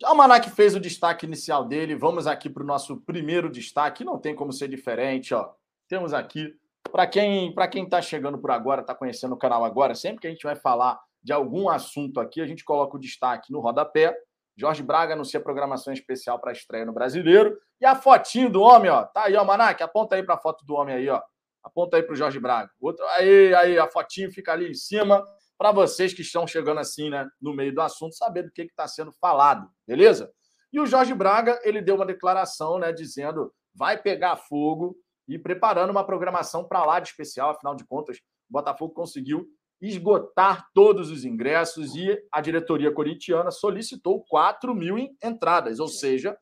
Já 0.00 0.10
o 0.10 0.16
Manac 0.16 0.50
fez 0.50 0.74
o 0.74 0.80
destaque 0.80 1.26
inicial 1.26 1.64
dele. 1.66 1.94
Vamos 1.94 2.26
aqui 2.26 2.50
para 2.50 2.62
o 2.62 2.66
nosso 2.66 3.00
primeiro 3.02 3.50
destaque. 3.50 4.04
Não 4.04 4.18
tem 4.18 4.34
como 4.34 4.52
ser 4.52 4.68
diferente, 4.68 5.34
ó. 5.34 5.52
Temos 5.88 6.12
aqui 6.12 6.58
para 6.90 7.06
quem 7.06 7.54
para 7.54 7.68
quem 7.68 7.84
está 7.84 8.00
chegando 8.00 8.38
por 8.38 8.50
agora, 8.50 8.80
está 8.80 8.94
conhecendo 8.94 9.34
o 9.34 9.38
canal 9.38 9.64
agora, 9.64 9.94
sempre 9.94 10.20
que 10.20 10.26
a 10.26 10.30
gente 10.30 10.44
vai 10.44 10.56
falar 10.56 11.00
de 11.22 11.32
algum 11.32 11.68
assunto 11.68 12.20
aqui, 12.20 12.40
a 12.40 12.46
gente 12.46 12.62
coloca 12.62 12.96
o 12.96 13.00
destaque 13.00 13.50
no 13.50 13.60
rodapé 13.60 14.14
Jorge 14.56 14.82
Braga 14.82 15.14
anuncia 15.14 15.40
programação 15.40 15.92
especial 15.92 16.38
para 16.38 16.52
estreia 16.52 16.84
no 16.84 16.92
Brasileiro. 16.92 17.58
E 17.80 17.86
a 17.86 17.94
fotinho 17.94 18.50
do 18.50 18.62
homem, 18.62 18.90
ó. 18.90 19.04
Tá 19.04 19.24
aí, 19.24 19.36
ó, 19.36 19.44
Manac. 19.44 19.82
Aponta 19.82 20.16
aí 20.16 20.22
para 20.22 20.36
a 20.36 20.38
foto 20.38 20.64
do 20.64 20.74
homem 20.74 20.94
aí, 20.94 21.08
ó. 21.08 21.20
Aponta 21.62 21.96
aí 21.96 22.02
para 22.02 22.12
o 22.12 22.16
Jorge 22.16 22.38
Braga. 22.38 22.70
Outro, 22.80 23.04
aí, 23.08 23.54
aí, 23.54 23.78
a 23.78 23.88
fotinho 23.88 24.30
fica 24.30 24.52
ali 24.52 24.70
em 24.70 24.74
cima 24.74 25.26
para 25.56 25.72
vocês 25.72 26.12
que 26.12 26.22
estão 26.22 26.46
chegando 26.46 26.78
assim, 26.80 27.08
né, 27.08 27.28
no 27.40 27.54
meio 27.54 27.74
do 27.74 27.80
assunto, 27.80 28.16
saber 28.16 28.42
do 28.42 28.50
que 28.50 28.62
está 28.62 28.86
sendo 28.86 29.12
falado, 29.12 29.68
beleza? 29.86 30.30
E 30.72 30.80
o 30.80 30.86
Jorge 30.86 31.14
Braga, 31.14 31.60
ele 31.62 31.80
deu 31.80 31.94
uma 31.94 32.04
declaração, 32.04 32.78
né, 32.78 32.92
dizendo 32.92 33.52
vai 33.74 33.96
pegar 33.96 34.36
fogo 34.36 34.96
e 35.26 35.38
preparando 35.38 35.90
uma 35.90 36.04
programação 36.04 36.64
para 36.64 36.84
lá 36.84 37.00
de 37.00 37.08
especial, 37.08 37.50
afinal 37.50 37.74
de 37.74 37.84
contas, 37.86 38.18
o 38.18 38.52
Botafogo 38.52 38.92
conseguiu 38.92 39.46
esgotar 39.80 40.68
todos 40.72 41.10
os 41.10 41.24
ingressos 41.24 41.94
e 41.94 42.18
a 42.32 42.40
diretoria 42.40 42.92
corintiana 42.92 43.50
solicitou 43.50 44.24
4 44.24 44.74
mil 44.74 44.96
entradas, 45.22 45.80
ou 45.80 45.88
seja, 45.88 46.36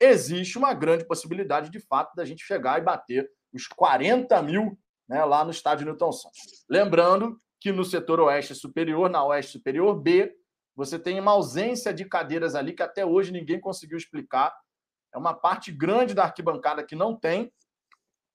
existe 0.00 0.58
uma 0.58 0.74
grande 0.74 1.06
possibilidade, 1.06 1.70
de 1.70 1.80
fato, 1.80 2.14
da 2.14 2.24
gente 2.24 2.44
chegar 2.44 2.78
e 2.78 2.84
bater 2.84 3.28
os 3.52 3.66
40 3.66 4.40
mil 4.42 4.78
né, 5.08 5.24
lá 5.24 5.44
no 5.44 5.50
estádio 5.50 5.86
Newton 5.86 6.12
Santos. 6.12 6.64
Lembrando 6.68 7.40
que 7.60 7.72
no 7.72 7.84
setor 7.84 8.20
oeste 8.20 8.54
superior, 8.54 9.08
na 9.08 9.24
oeste 9.24 9.52
superior 9.52 9.98
B, 9.98 10.34
você 10.76 10.98
tem 10.98 11.18
uma 11.20 11.32
ausência 11.32 11.94
de 11.94 12.04
cadeiras 12.04 12.54
ali 12.54 12.72
que 12.72 12.82
até 12.82 13.06
hoje 13.06 13.32
ninguém 13.32 13.60
conseguiu 13.60 13.96
explicar. 13.96 14.54
É 15.12 15.18
uma 15.18 15.32
parte 15.32 15.70
grande 15.70 16.14
da 16.14 16.24
arquibancada 16.24 16.84
que 16.84 16.96
não 16.96 17.16
tem 17.16 17.52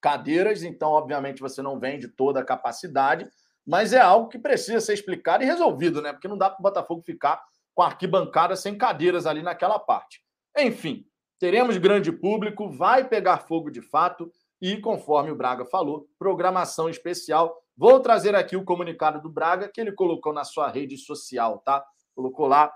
cadeiras, 0.01 0.63
então, 0.63 0.89
obviamente, 0.89 1.41
você 1.41 1.61
não 1.61 1.77
vende 1.77 2.07
toda 2.07 2.39
a 2.39 2.45
capacidade 2.45 3.29
mas 3.69 3.93
é 3.93 3.99
algo 3.99 4.29
que 4.29 4.39
precisa 4.39 4.81
ser 4.81 4.95
explicado 4.95 5.43
e 5.43 5.45
resolvido, 5.45 6.01
né? 6.01 6.11
Porque 6.11 6.27
não 6.27 6.39
dá 6.39 6.49
para 6.49 6.59
o 6.59 6.63
Botafogo 6.63 7.03
ficar 7.03 7.39
com 7.75 7.83
a 7.83 7.85
arquibancada 7.85 8.55
sem 8.55 8.75
cadeiras 8.75 9.27
ali 9.27 9.43
naquela 9.43 9.77
parte. 9.77 10.23
Enfim, 10.57 11.05
teremos 11.37 11.77
grande 11.77 12.11
público, 12.11 12.67
vai 12.67 13.07
pegar 13.07 13.37
fogo 13.37 13.69
de 13.69 13.83
fato 13.83 14.33
e, 14.59 14.77
conforme 14.81 15.29
o 15.29 15.35
Braga 15.35 15.65
falou, 15.65 16.09
programação 16.17 16.89
especial. 16.89 17.63
Vou 17.77 17.99
trazer 17.99 18.33
aqui 18.33 18.57
o 18.57 18.65
comunicado 18.65 19.21
do 19.21 19.29
Braga 19.29 19.69
que 19.71 19.79
ele 19.79 19.91
colocou 19.91 20.33
na 20.33 20.43
sua 20.43 20.67
rede 20.67 20.97
social, 20.97 21.59
tá? 21.59 21.85
Colocou 22.15 22.47
lá 22.47 22.73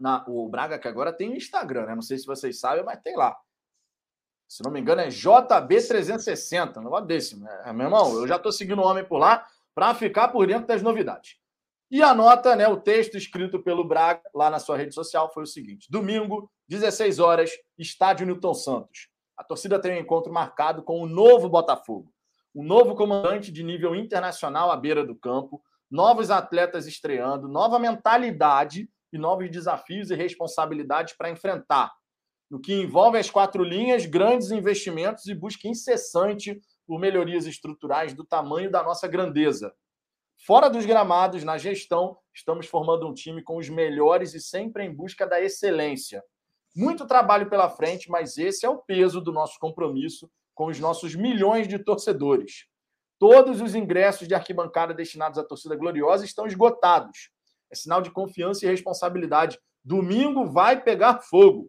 na, 0.00 0.24
o 0.26 0.48
Braga, 0.48 0.78
que 0.78 0.88
agora 0.88 1.12
tem 1.12 1.36
Instagram, 1.36 1.84
né? 1.84 1.94
Não 1.94 2.00
sei 2.00 2.16
se 2.16 2.24
vocês 2.24 2.58
sabem, 2.58 2.82
mas 2.82 2.98
tem 3.02 3.14
lá. 3.14 3.36
Se 4.48 4.64
não 4.64 4.70
me 4.70 4.80
engano, 4.80 5.02
é 5.02 5.08
JB360, 5.08 6.78
um 6.78 6.84
negócio 6.84 7.06
desse. 7.06 7.38
Né? 7.38 7.72
Meu 7.74 7.88
irmão, 7.88 8.14
eu 8.14 8.26
já 8.26 8.36
estou 8.36 8.50
seguindo 8.50 8.80
o 8.80 8.86
homem 8.86 9.04
por 9.04 9.18
lá 9.18 9.46
para 9.78 9.94
ficar 9.94 10.26
por 10.26 10.44
dentro 10.44 10.66
das 10.66 10.82
novidades. 10.82 11.36
E 11.88 12.02
a 12.02 12.12
nota, 12.12 12.56
né, 12.56 12.66
o 12.66 12.80
texto 12.80 13.16
escrito 13.16 13.62
pelo 13.62 13.84
Braga 13.84 14.20
lá 14.34 14.50
na 14.50 14.58
sua 14.58 14.76
rede 14.76 14.92
social 14.92 15.32
foi 15.32 15.44
o 15.44 15.46
seguinte: 15.46 15.86
domingo, 15.88 16.50
16 16.66 17.20
horas, 17.20 17.52
estádio 17.78 18.26
Newton 18.26 18.54
Santos. 18.54 19.08
A 19.36 19.44
torcida 19.44 19.80
tem 19.80 19.92
um 19.92 20.00
encontro 20.00 20.32
marcado 20.32 20.82
com 20.82 21.00
o 21.00 21.06
novo 21.06 21.48
Botafogo, 21.48 22.12
um 22.52 22.64
novo 22.64 22.96
comandante 22.96 23.52
de 23.52 23.62
nível 23.62 23.94
internacional 23.94 24.68
à 24.72 24.76
beira 24.76 25.06
do 25.06 25.14
campo, 25.14 25.62
novos 25.88 26.28
atletas 26.28 26.88
estreando, 26.88 27.46
nova 27.46 27.78
mentalidade 27.78 28.90
e 29.12 29.16
novos 29.16 29.48
desafios 29.48 30.10
e 30.10 30.16
responsabilidades 30.16 31.14
para 31.16 31.30
enfrentar. 31.30 31.92
No 32.50 32.58
que 32.58 32.74
envolve 32.74 33.16
as 33.16 33.30
quatro 33.30 33.62
linhas, 33.62 34.06
grandes 34.06 34.50
investimentos 34.50 35.26
e 35.26 35.36
busca 35.36 35.68
incessante 35.68 36.60
por 36.88 36.98
melhorias 36.98 37.44
estruturais 37.44 38.14
do 38.14 38.24
tamanho 38.24 38.70
da 38.70 38.82
nossa 38.82 39.06
grandeza. 39.06 39.74
Fora 40.38 40.70
dos 40.70 40.86
gramados, 40.86 41.44
na 41.44 41.58
gestão, 41.58 42.16
estamos 42.32 42.66
formando 42.66 43.06
um 43.06 43.12
time 43.12 43.42
com 43.42 43.58
os 43.58 43.68
melhores 43.68 44.32
e 44.32 44.40
sempre 44.40 44.84
em 44.84 44.94
busca 44.94 45.26
da 45.26 45.38
excelência. 45.38 46.24
Muito 46.74 47.06
trabalho 47.06 47.50
pela 47.50 47.68
frente, 47.68 48.10
mas 48.10 48.38
esse 48.38 48.64
é 48.64 48.70
o 48.70 48.78
peso 48.78 49.20
do 49.20 49.30
nosso 49.30 49.58
compromisso 49.58 50.30
com 50.54 50.68
os 50.68 50.80
nossos 50.80 51.14
milhões 51.14 51.68
de 51.68 51.78
torcedores. 51.78 52.66
Todos 53.18 53.60
os 53.60 53.74
ingressos 53.74 54.26
de 54.26 54.34
arquibancada 54.34 54.94
destinados 54.94 55.38
à 55.38 55.44
torcida 55.44 55.76
gloriosa 55.76 56.24
estão 56.24 56.46
esgotados. 56.46 57.30
É 57.70 57.74
sinal 57.74 58.00
de 58.00 58.10
confiança 58.10 58.64
e 58.64 58.68
responsabilidade. 58.68 59.58
Domingo 59.84 60.46
vai 60.46 60.82
pegar 60.82 61.20
fogo. 61.20 61.68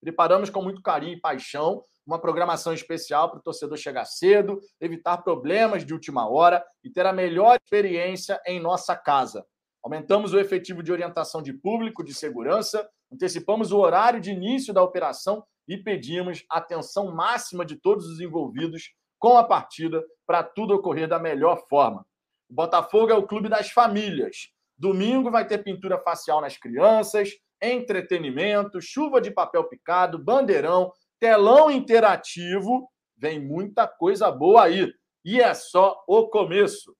Preparamos 0.00 0.48
com 0.48 0.62
muito 0.62 0.80
carinho 0.80 1.18
e 1.18 1.20
paixão 1.20 1.82
uma 2.06 2.20
programação 2.20 2.72
especial 2.72 3.30
para 3.30 3.38
o 3.38 3.42
torcedor 3.42 3.78
chegar 3.78 4.04
cedo, 4.04 4.60
evitar 4.80 5.18
problemas 5.18 5.84
de 5.84 5.92
última 5.92 6.28
hora 6.28 6.64
e 6.82 6.90
ter 6.90 7.06
a 7.06 7.12
melhor 7.12 7.58
experiência 7.62 8.40
em 8.46 8.60
nossa 8.60 8.96
casa. 8.96 9.44
Aumentamos 9.82 10.32
o 10.32 10.38
efetivo 10.38 10.82
de 10.82 10.92
orientação 10.92 11.42
de 11.42 11.52
público, 11.52 12.04
de 12.04 12.14
segurança, 12.14 12.88
antecipamos 13.12 13.72
o 13.72 13.78
horário 13.78 14.20
de 14.20 14.30
início 14.30 14.72
da 14.72 14.82
operação 14.82 15.44
e 15.68 15.76
pedimos 15.76 16.44
atenção 16.50 17.14
máxima 17.14 17.64
de 17.64 17.76
todos 17.76 18.06
os 18.06 18.20
envolvidos 18.20 18.94
com 19.18 19.36
a 19.38 19.44
partida 19.44 20.04
para 20.26 20.42
tudo 20.42 20.74
ocorrer 20.74 21.08
da 21.08 21.18
melhor 21.18 21.66
forma. 21.68 22.04
O 22.48 22.54
Botafogo 22.54 23.10
é 23.10 23.14
o 23.14 23.26
clube 23.26 23.48
das 23.48 23.70
famílias. 23.70 24.48
Domingo 24.76 25.30
vai 25.30 25.46
ter 25.46 25.58
pintura 25.62 25.98
facial 25.98 26.40
nas 26.40 26.56
crianças, 26.56 27.30
entretenimento, 27.60 28.80
chuva 28.80 29.20
de 29.20 29.30
papel 29.30 29.64
picado, 29.64 30.18
bandeirão, 30.18 30.92
telão 31.24 31.70
interativo. 31.70 32.86
Vem 33.16 33.42
muita 33.42 33.88
coisa 33.88 34.30
boa 34.30 34.64
aí. 34.64 34.92
E 35.24 35.40
é 35.40 35.54
só 35.54 36.04
o 36.06 36.28
começo. 36.28 36.94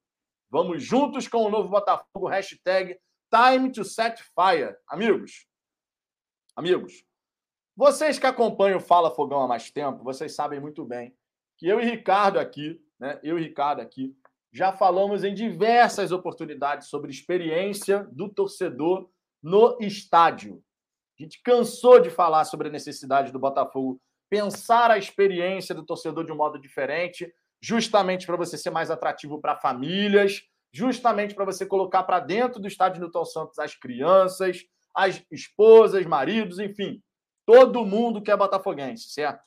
Vamos 0.50 0.82
juntos 0.82 1.28
com 1.28 1.44
o 1.44 1.50
novo 1.50 1.68
Botafogo, 1.68 2.26
hashtag 2.26 2.98
Time 3.30 3.70
to 3.70 3.84
Set 3.84 4.22
Fire. 4.22 4.74
Amigos, 4.88 5.46
amigos, 6.56 7.04
vocês 7.76 8.18
que 8.18 8.24
acompanham 8.24 8.78
o 8.78 8.80
Fala 8.80 9.10
Fogão 9.10 9.42
há 9.42 9.48
mais 9.48 9.70
tempo, 9.70 10.02
vocês 10.02 10.34
sabem 10.34 10.58
muito 10.58 10.86
bem 10.86 11.14
que 11.58 11.68
eu 11.68 11.78
e 11.78 11.84
Ricardo 11.84 12.38
aqui, 12.38 12.80
né? 12.98 13.20
Eu 13.22 13.38
e 13.38 13.42
Ricardo 13.42 13.80
aqui, 13.80 14.16
já 14.50 14.72
falamos 14.72 15.22
em 15.22 15.34
diversas 15.34 16.12
oportunidades 16.12 16.88
sobre 16.88 17.10
experiência 17.10 18.08
do 18.10 18.32
torcedor 18.32 19.10
no 19.42 19.76
estádio. 19.80 20.64
A 21.18 21.22
gente 21.22 21.42
cansou 21.42 22.00
de 22.00 22.08
falar 22.08 22.44
sobre 22.44 22.68
a 22.68 22.72
necessidade 22.72 23.30
do 23.30 23.38
Botafogo 23.38 24.00
pensar 24.30 24.90
a 24.90 24.98
experiência 24.98 25.74
do 25.74 25.84
torcedor 25.84 26.24
de 26.24 26.32
um 26.32 26.36
modo 26.36 26.58
diferente, 26.58 27.32
justamente 27.60 28.26
para 28.26 28.36
você 28.36 28.58
ser 28.58 28.70
mais 28.70 28.90
atrativo 28.90 29.40
para 29.40 29.56
famílias, 29.56 30.42
justamente 30.72 31.34
para 31.34 31.44
você 31.44 31.64
colocar 31.64 32.02
para 32.02 32.20
dentro 32.20 32.60
do 32.60 32.68
estádio 32.68 33.00
Newton 33.00 33.24
Santos 33.24 33.58
as 33.58 33.74
crianças, 33.74 34.58
as 34.94 35.24
esposas, 35.30 36.04
maridos, 36.06 36.58
enfim, 36.58 37.02
todo 37.46 37.84
mundo 37.84 38.22
que 38.22 38.30
é 38.30 38.36
botafoguense, 38.36 39.10
certo? 39.10 39.42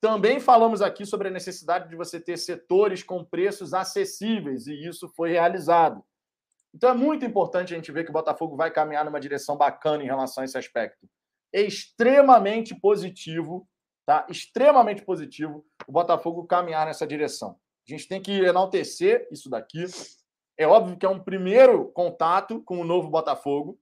Também 0.00 0.38
falamos 0.38 0.82
aqui 0.82 1.06
sobre 1.06 1.28
a 1.28 1.30
necessidade 1.30 1.88
de 1.88 1.96
você 1.96 2.20
ter 2.20 2.36
setores 2.36 3.02
com 3.02 3.24
preços 3.24 3.72
acessíveis, 3.72 4.66
e 4.66 4.86
isso 4.86 5.08
foi 5.16 5.30
realizado. 5.30 6.04
Então 6.74 6.90
é 6.90 6.94
muito 6.94 7.24
importante 7.24 7.72
a 7.72 7.76
gente 7.76 7.92
ver 7.92 8.04
que 8.04 8.10
o 8.10 8.12
Botafogo 8.12 8.56
vai 8.56 8.70
caminhar 8.70 9.04
numa 9.04 9.20
direção 9.20 9.56
bacana 9.56 10.02
em 10.02 10.06
relação 10.06 10.42
a 10.42 10.44
esse 10.44 10.58
aspecto. 10.58 11.08
É 11.52 11.62
extremamente 11.62 12.78
positivo, 12.78 13.66
tá? 14.04 14.26
Extremamente 14.28 15.02
positivo 15.02 15.64
o 15.86 15.92
Botafogo 15.92 16.46
caminhar 16.46 16.86
nessa 16.86 17.06
direção. 17.06 17.58
A 17.86 17.90
gente 17.90 18.08
tem 18.08 18.20
que 18.20 18.32
enaltecer 18.32 19.28
isso 19.30 19.50
daqui. 19.50 19.84
É 20.56 20.66
óbvio 20.66 20.96
que 20.96 21.04
é 21.04 21.08
um 21.08 21.20
primeiro 21.20 21.90
contato 21.92 22.62
com 22.62 22.80
o 22.80 22.84
novo 22.84 23.10
Botafogo, 23.10 23.78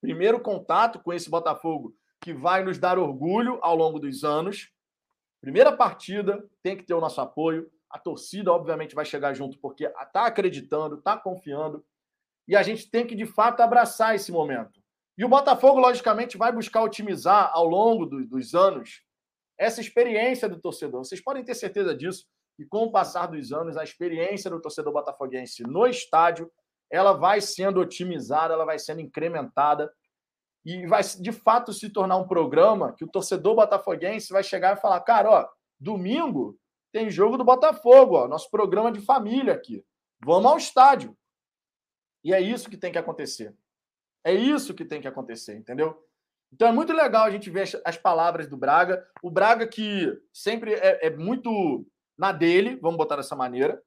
primeiro 0.00 0.40
contato 0.40 0.98
com 1.00 1.12
esse 1.12 1.28
Botafogo 1.28 1.94
que 2.20 2.32
vai 2.32 2.62
nos 2.62 2.78
dar 2.78 2.98
orgulho 2.98 3.58
ao 3.62 3.74
longo 3.74 3.98
dos 3.98 4.24
anos. 4.24 4.70
Primeira 5.40 5.74
partida, 5.76 6.44
tem 6.62 6.76
que 6.76 6.84
ter 6.84 6.94
o 6.94 7.00
nosso 7.00 7.20
apoio. 7.20 7.70
A 7.88 7.98
torcida, 7.98 8.52
obviamente, 8.52 8.94
vai 8.94 9.04
chegar 9.04 9.34
junto 9.34 9.58
porque 9.58 9.86
está 9.86 10.26
acreditando, 10.26 10.96
está 10.96 11.16
confiando 11.16 11.84
e 12.46 12.56
a 12.56 12.62
gente 12.62 12.90
tem 12.90 13.06
que, 13.06 13.14
de 13.14 13.26
fato, 13.26 13.60
abraçar 13.60 14.14
esse 14.14 14.32
momento. 14.32 14.80
E 15.16 15.24
o 15.24 15.28
Botafogo, 15.28 15.80
logicamente, 15.80 16.36
vai 16.36 16.52
buscar 16.52 16.82
otimizar 16.82 17.50
ao 17.52 17.66
longo 17.66 18.06
do, 18.06 18.26
dos 18.26 18.54
anos 18.54 19.02
essa 19.60 19.80
experiência 19.80 20.48
do 20.48 20.58
torcedor. 20.58 21.04
Vocês 21.04 21.22
podem 21.22 21.44
ter 21.44 21.54
certeza 21.54 21.94
disso, 21.94 22.24
que 22.56 22.64
com 22.64 22.84
o 22.84 22.90
passar 22.90 23.26
dos 23.26 23.52
anos, 23.52 23.76
a 23.76 23.84
experiência 23.84 24.50
do 24.50 24.60
torcedor 24.60 24.92
botafoguense 24.92 25.62
no 25.62 25.86
estádio 25.86 26.50
ela 26.90 27.12
vai 27.12 27.40
sendo 27.40 27.78
otimizada, 27.78 28.54
ela 28.54 28.64
vai 28.64 28.78
sendo 28.78 29.00
incrementada 29.00 29.92
e 30.64 30.86
vai 30.86 31.02
de 31.02 31.30
fato 31.30 31.72
se 31.72 31.88
tornar 31.90 32.16
um 32.16 32.26
programa 32.26 32.92
que 32.94 33.04
o 33.04 33.08
torcedor 33.08 33.54
botafoguense 33.54 34.32
vai 34.32 34.42
chegar 34.42 34.76
e 34.76 34.80
falar: 34.80 35.00
cara, 35.02 35.30
ó, 35.30 35.48
domingo 35.78 36.58
tem 36.92 37.10
jogo 37.10 37.36
do 37.36 37.44
Botafogo, 37.44 38.16
ó, 38.16 38.26
nosso 38.26 38.50
programa 38.50 38.90
de 38.90 39.00
família 39.00 39.54
aqui. 39.54 39.84
Vamos 40.24 40.50
ao 40.50 40.58
estádio. 40.58 41.16
E 42.24 42.34
é 42.34 42.40
isso 42.40 42.68
que 42.68 42.76
tem 42.76 42.90
que 42.90 42.98
acontecer. 42.98 43.54
É 44.24 44.34
isso 44.34 44.74
que 44.74 44.84
tem 44.84 45.00
que 45.00 45.08
acontecer, 45.08 45.56
entendeu? 45.56 46.04
Então 46.52 46.68
é 46.68 46.72
muito 46.72 46.92
legal 46.92 47.24
a 47.24 47.30
gente 47.30 47.48
ver 47.50 47.68
as 47.84 47.96
palavras 47.96 48.46
do 48.46 48.56
Braga. 48.56 49.06
O 49.22 49.30
Braga 49.30 49.66
que 49.66 50.12
sempre 50.32 50.74
é, 50.74 51.06
é 51.06 51.10
muito 51.10 51.86
na 52.18 52.32
dele, 52.32 52.76
vamos 52.76 52.98
botar 52.98 53.16
dessa 53.16 53.36
maneira, 53.36 53.80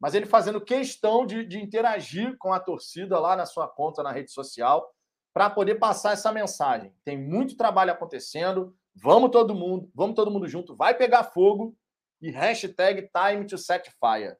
mas 0.00 0.14
ele 0.14 0.26
fazendo 0.26 0.60
questão 0.60 1.24
de, 1.24 1.44
de 1.44 1.58
interagir 1.58 2.36
com 2.38 2.52
a 2.52 2.60
torcida 2.60 3.18
lá 3.18 3.36
na 3.36 3.46
sua 3.46 3.68
conta 3.68 4.02
na 4.02 4.12
rede 4.12 4.30
social 4.32 4.92
para 5.32 5.48
poder 5.48 5.76
passar 5.76 6.12
essa 6.12 6.32
mensagem. 6.32 6.92
Tem 7.04 7.16
muito 7.16 7.56
trabalho 7.56 7.92
acontecendo. 7.92 8.74
Vamos 8.94 9.30
todo 9.30 9.54
mundo, 9.54 9.90
vamos 9.94 10.16
todo 10.16 10.30
mundo 10.30 10.48
junto, 10.48 10.74
vai 10.74 10.94
pegar 10.94 11.24
fogo 11.24 11.76
e 12.20 12.30
hashtag 12.30 13.08
time 13.08 13.46
to 13.46 13.56
set 13.56 13.90
fire. 14.00 14.36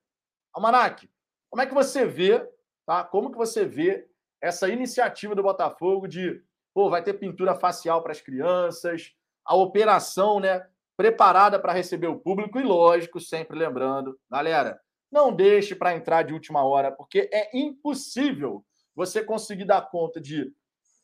Almanac, 0.53 1.09
como 1.49 1.63
é 1.63 1.67
que 1.67 1.73
você 1.73 2.05
vê 2.05 2.47
Tá? 2.91 3.05
Como 3.05 3.31
que 3.31 3.39
você 3.39 3.65
vê 3.65 4.05
essa 4.41 4.69
iniciativa 4.69 5.33
do 5.33 5.45
Botafogo 5.45 6.09
de, 6.09 6.43
pô, 6.75 6.91
vai 6.91 7.03
ter 7.03 7.15
pintura 7.15 7.55
facial 7.55 8.03
para 8.03 8.13
as 8.13 8.21
crianças, 8.21 9.13
a 9.45 9.55
operação, 9.55 10.41
né, 10.41 10.67
preparada 10.97 11.59
para 11.59 11.73
receber 11.73 12.09
o 12.09 12.19
público 12.19 12.59
e 12.59 12.63
lógico, 12.63 13.21
sempre 13.21 13.59
lembrando, 13.59 14.19
galera, 14.31 14.81
não 15.11 15.35
deixe 15.35 15.75
para 15.75 15.95
entrar 15.95 16.23
de 16.23 16.33
última 16.33 16.63
hora, 16.65 16.93
porque 16.93 17.29
é 17.33 17.57
impossível 17.57 18.65
você 18.95 19.25
conseguir 19.25 19.65
dar 19.65 19.89
conta 19.91 20.21
de 20.21 20.53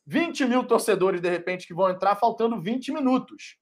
20 0.05 0.45
mil 0.45 0.63
torcedores, 0.63 1.19
de 1.19 1.29
repente, 1.29 1.67
que 1.67 1.73
vão 1.73 1.89
entrar 1.89 2.15
faltando 2.15 2.61
20 2.61 2.93
minutos. 2.93 3.57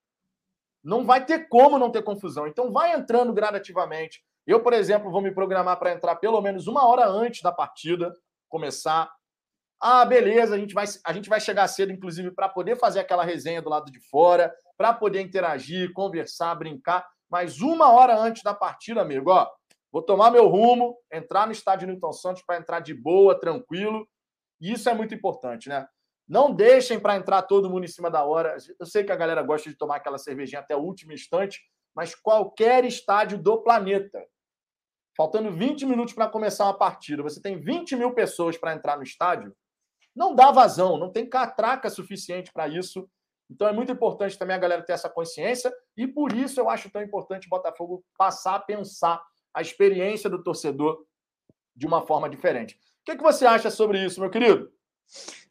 Não 0.84 1.04
vai 1.04 1.26
ter 1.26 1.48
como 1.50 1.80
não 1.80 1.90
ter 1.90 2.04
confusão. 2.04 2.46
Então, 2.46 2.72
vai 2.72 2.94
entrando 2.94 3.34
gradativamente. 3.34 4.24
Eu, 4.46 4.62
por 4.62 4.74
exemplo, 4.74 5.10
vou 5.10 5.22
me 5.22 5.34
programar 5.34 5.80
para 5.80 5.92
entrar 5.92 6.18
pelo 6.18 6.40
menos 6.42 6.68
uma 6.68 6.86
hora 6.86 7.08
antes 7.08 7.42
da 7.42 7.52
partida 7.52 8.14
começar. 8.48 9.12
Ah, 9.82 10.06
beleza, 10.06 10.56
a 10.56 10.58
gente 10.58 10.74
vai, 10.74 10.86
a 11.06 11.14
gente 11.14 11.30
vai 11.30 11.40
chegar 11.40 11.68
cedo, 11.68 11.92
inclusive, 11.92 12.32
para 12.32 12.50
poder 12.50 12.78
fazer 12.78 13.00
aquela 13.00 13.24
resenha 13.24 13.62
do 13.62 13.70
lado 13.70 13.92
de 13.92 14.00
fora, 14.10 14.54
para 14.78 14.94
poder 14.94 15.22
interagir, 15.22 15.92
conversar, 15.94 16.56
brincar. 16.56 17.06
Mas 17.30 17.62
uma 17.62 17.92
hora 17.92 18.18
antes 18.18 18.42
da 18.42 18.54
partida, 18.54 19.02
amigo, 19.02 19.32
ó, 19.32 19.50
Vou 19.96 20.02
tomar 20.02 20.30
meu 20.30 20.46
rumo, 20.50 20.98
entrar 21.10 21.46
no 21.46 21.54
estádio 21.54 21.88
Newton 21.88 22.12
Santos 22.12 22.44
para 22.46 22.58
entrar 22.58 22.82
de 22.82 22.94
boa, 22.94 23.40
tranquilo. 23.40 24.06
E 24.60 24.74
isso 24.74 24.90
é 24.90 24.94
muito 24.94 25.16
importante, 25.16 25.70
né? 25.70 25.88
Não 26.28 26.54
deixem 26.54 27.00
para 27.00 27.16
entrar 27.16 27.44
todo 27.44 27.70
mundo 27.70 27.86
em 27.86 27.88
cima 27.88 28.12
da 28.12 28.26
hora. 28.26 28.58
Eu 28.78 28.86
sei 28.86 29.06
que 29.06 29.12
a 29.14 29.16
galera 29.16 29.42
gosta 29.42 29.70
de 29.70 29.78
tomar 29.78 29.96
aquela 29.96 30.18
cervejinha 30.18 30.60
até 30.60 30.76
o 30.76 30.82
último 30.82 31.14
instante, 31.14 31.62
mas 31.96 32.14
qualquer 32.14 32.84
estádio 32.84 33.42
do 33.42 33.64
planeta, 33.64 34.22
faltando 35.16 35.50
20 35.50 35.86
minutos 35.86 36.14
para 36.14 36.28
começar 36.28 36.66
uma 36.66 36.78
partida, 36.78 37.24
você 37.24 37.42
tem 37.42 37.58
20 37.58 37.96
mil 37.96 38.14
pessoas 38.14 38.58
para 38.58 38.74
entrar 38.74 38.98
no 38.98 39.04
estádio, 39.04 39.56
não 40.16 40.34
dá 40.34 40.52
vazão, 40.52 40.98
não 40.98 41.12
tem 41.12 41.28
catraca 41.28 41.90
suficiente 41.90 42.52
para 42.54 42.68
isso. 42.68 43.10
Então 43.50 43.68
é 43.68 43.74
muito 43.74 43.92
importante 43.92 44.38
também 44.38 44.56
a 44.56 44.60
galera 44.60 44.82
ter 44.82 44.94
essa 44.94 45.10
consciência 45.10 45.72
e 45.96 46.08
por 46.08 46.32
isso 46.34 46.60
eu 46.60 46.70
acho 46.70 46.90
tão 46.90 47.02
importante 47.02 47.46
o 47.46 47.50
Botafogo 47.50 48.04
passar 48.18 48.56
a 48.56 48.60
pensar 48.60 49.22
a 49.54 49.62
experiência 49.62 50.30
do 50.30 50.42
torcedor 50.42 51.06
de 51.76 51.86
uma 51.86 52.06
forma 52.06 52.30
diferente. 52.30 52.76
O 52.76 53.06
que, 53.06 53.16
que 53.16 53.24
você 53.24 53.46
acha 53.46 53.70
sobre 53.70 54.04
isso, 54.04 54.20
meu 54.20 54.30
querido? 54.30 54.72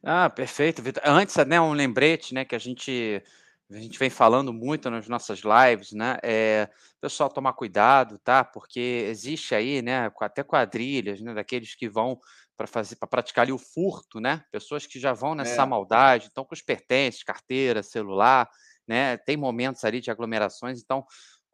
Ah, 0.03 0.29
perfeito, 0.29 0.83
Vitor. 0.83 1.03
Antes, 1.07 1.37
né, 1.47 1.61
um 1.61 1.73
lembrete, 1.73 2.35
né, 2.35 2.45
que 2.45 2.55
a 2.55 2.59
gente 2.59 3.23
a 3.71 3.79
gente 3.79 3.99
vem 3.99 4.11
falando 4.11 4.53
muito 4.53 4.91
nas 4.91 5.09
nossas 5.09 5.41
lives, 5.41 5.93
né? 5.93 6.19
É, 6.23 6.69
pessoal 7.05 7.29
tomar 7.29 7.53
cuidado, 7.53 8.19
tá? 8.19 8.43
Porque 8.43 9.07
existe 9.09 9.55
aí, 9.55 9.83
né, 9.83 10.11
até 10.21 10.43
quadrilhas, 10.43 11.21
né, 11.21 11.35
daqueles 11.35 11.75
que 11.75 11.89
vão 11.89 12.19
para 12.57 12.67
fazer 12.67 12.97
para 12.97 13.09
praticar 13.09 13.43
ali 13.43 13.53
o 13.53 13.59
furto, 13.59 14.21
né? 14.21 14.45
Pessoas 14.51 14.87
que 14.87 14.99
já 14.99 15.13
vão 15.13 15.35
nessa 15.35 15.63
é. 15.63 15.67
maldade, 15.67 16.29
então 16.31 16.45
com 16.45 16.55
os 16.55 16.63
pertences, 16.63 17.23
carteira, 17.23 17.83
celular, 17.83 18.49
né? 18.87 19.17
Tem 19.17 19.37
momentos 19.37 19.85
ali 19.85 20.01
de 20.01 20.11
aglomerações, 20.11 20.81
então 20.81 21.05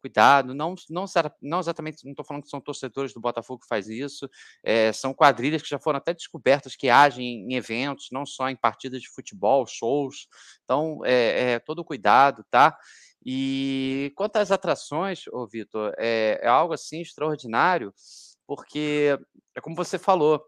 cuidado, 0.01 0.53
não, 0.53 0.73
não, 0.89 1.05
não 1.41 1.59
exatamente, 1.59 2.03
não 2.03 2.11
estou 2.11 2.25
falando 2.25 2.43
que 2.43 2.49
são 2.49 2.59
torcedores 2.59 3.13
do 3.13 3.21
Botafogo 3.21 3.61
que 3.61 3.67
faz 3.67 3.87
isso, 3.87 4.27
é, 4.63 4.91
são 4.91 5.13
quadrilhas 5.13 5.61
que 5.61 5.69
já 5.69 5.77
foram 5.77 5.97
até 5.97 6.13
descobertas 6.13 6.75
que 6.75 6.89
agem 6.89 7.45
em 7.47 7.53
eventos, 7.53 8.07
não 8.11 8.25
só 8.25 8.49
em 8.49 8.55
partidas 8.55 8.99
de 8.99 9.09
futebol, 9.09 9.65
shows, 9.67 10.27
então 10.63 11.01
é, 11.05 11.53
é 11.53 11.59
todo 11.59 11.85
cuidado, 11.85 12.43
tá? 12.49 12.75
E 13.23 14.11
quanto 14.15 14.37
às 14.37 14.51
atrações, 14.51 15.27
ô 15.31 15.47
Vitor, 15.47 15.93
é, 15.99 16.39
é 16.41 16.47
algo 16.47 16.73
assim 16.73 17.01
extraordinário, 17.01 17.93
porque 18.47 19.17
é 19.55 19.61
como 19.61 19.75
você 19.75 19.99
falou, 19.99 20.43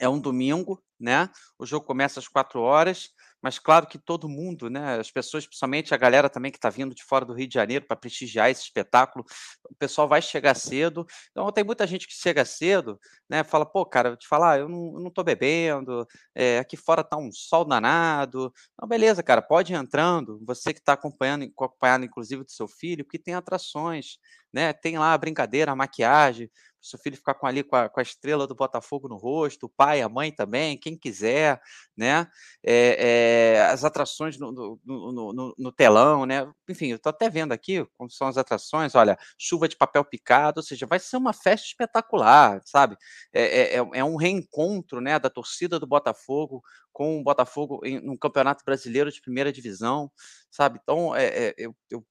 é 0.00 0.08
um 0.08 0.18
domingo, 0.18 0.82
né? 0.98 1.30
O 1.58 1.66
jogo 1.66 1.86
começa 1.86 2.20
às 2.20 2.28
quatro 2.28 2.60
horas 2.60 3.10
mas 3.46 3.60
claro 3.60 3.86
que 3.86 3.96
todo 3.96 4.28
mundo, 4.28 4.68
né, 4.68 4.98
as 4.98 5.10
pessoas, 5.10 5.46
principalmente 5.46 5.94
a 5.94 5.96
galera 5.96 6.28
também 6.28 6.50
que 6.50 6.58
está 6.58 6.68
vindo 6.70 6.94
de 6.94 7.04
fora 7.04 7.24
do 7.24 7.32
Rio 7.32 7.46
de 7.46 7.54
Janeiro 7.54 7.86
para 7.86 7.96
prestigiar 7.96 8.50
esse 8.50 8.62
espetáculo, 8.62 9.24
o 9.70 9.74
pessoal 9.76 10.08
vai 10.08 10.20
chegar 10.22 10.54
cedo. 10.54 11.06
Então 11.30 11.50
tem 11.52 11.62
muita 11.62 11.86
gente 11.86 12.08
que 12.08 12.14
chega 12.14 12.44
cedo, 12.44 12.98
né, 13.28 13.44
fala, 13.44 13.64
pô, 13.64 13.86
cara, 13.86 14.16
te 14.16 14.26
falar, 14.26 14.58
eu 14.58 14.68
não, 14.68 14.94
eu 14.96 15.00
não 15.00 15.10
tô 15.10 15.22
bebendo, 15.22 16.06
é, 16.34 16.58
aqui 16.58 16.76
fora 16.76 17.04
tá 17.04 17.16
um 17.16 17.30
sol 17.30 17.64
danado. 17.64 18.52
Não, 18.80 18.88
beleza, 18.88 19.22
cara, 19.22 19.42
pode 19.42 19.72
ir 19.72 19.76
entrando, 19.76 20.40
você 20.44 20.72
que 20.72 20.80
está 20.80 20.94
acompanhando, 20.94 21.44
acompanhando 21.44 22.04
inclusive 22.04 22.42
do 22.42 22.50
seu 22.50 22.66
filho, 22.66 23.04
porque 23.04 23.18
tem 23.18 23.34
atrações, 23.34 24.18
né, 24.52 24.72
tem 24.72 24.98
lá 24.98 25.12
a 25.12 25.18
brincadeira, 25.18 25.70
a 25.72 25.76
maquiagem, 25.76 26.50
seu 26.86 26.98
filho 26.98 27.16
ficar 27.16 27.34
com 27.34 27.46
ali 27.46 27.62
com 27.62 27.76
a, 27.76 27.88
com 27.88 28.00
a, 28.00 28.02
estrela 28.02 28.46
do 28.46 28.54
Botafogo 28.54 29.08
no 29.08 29.16
rosto, 29.16 29.66
o 29.66 29.68
pai, 29.68 30.02
a 30.02 30.08
mãe 30.08 30.32
também, 30.32 30.78
quem 30.78 30.96
quiser, 30.96 31.60
né? 31.96 32.26
É, 32.64 33.56
é, 33.56 33.62
as 33.66 33.84
atrações 33.84 34.38
no, 34.38 34.52
no, 34.52 34.80
no, 34.84 35.54
no, 35.58 35.72
telão, 35.72 36.26
né? 36.26 36.50
Enfim, 36.68 36.88
eu 36.88 36.96
estou 36.96 37.10
até 37.10 37.28
vendo 37.28 37.52
aqui 37.52 37.86
como 37.96 38.10
são 38.10 38.28
as 38.28 38.36
atrações, 38.36 38.94
olha, 38.94 39.18
chuva 39.38 39.68
de 39.68 39.76
papel 39.76 40.04
picado, 40.04 40.60
ou 40.60 40.64
seja, 40.64 40.86
vai 40.86 40.98
ser 40.98 41.16
uma 41.16 41.32
festa 41.32 41.66
espetacular, 41.66 42.60
sabe? 42.64 42.96
É, 43.32 43.42
é, 43.42 43.76
é, 43.78 43.88
é 43.94 44.04
um 44.04 44.16
reencontro, 44.16 45.00
né, 45.00 45.18
da 45.18 45.30
torcida 45.30 45.78
do 45.78 45.86
Botafogo 45.86 46.62
com 46.92 47.20
o 47.20 47.22
Botafogo 47.22 47.80
em, 47.84 48.00
no 48.00 48.18
Campeonato 48.18 48.64
Brasileiro 48.64 49.12
de 49.12 49.20
Primeira 49.20 49.52
Divisão, 49.52 50.10
sabe? 50.50 50.80
Então, 50.82 51.14
é, 51.14 51.54
eu, 51.58 51.76
eu 51.90 52.04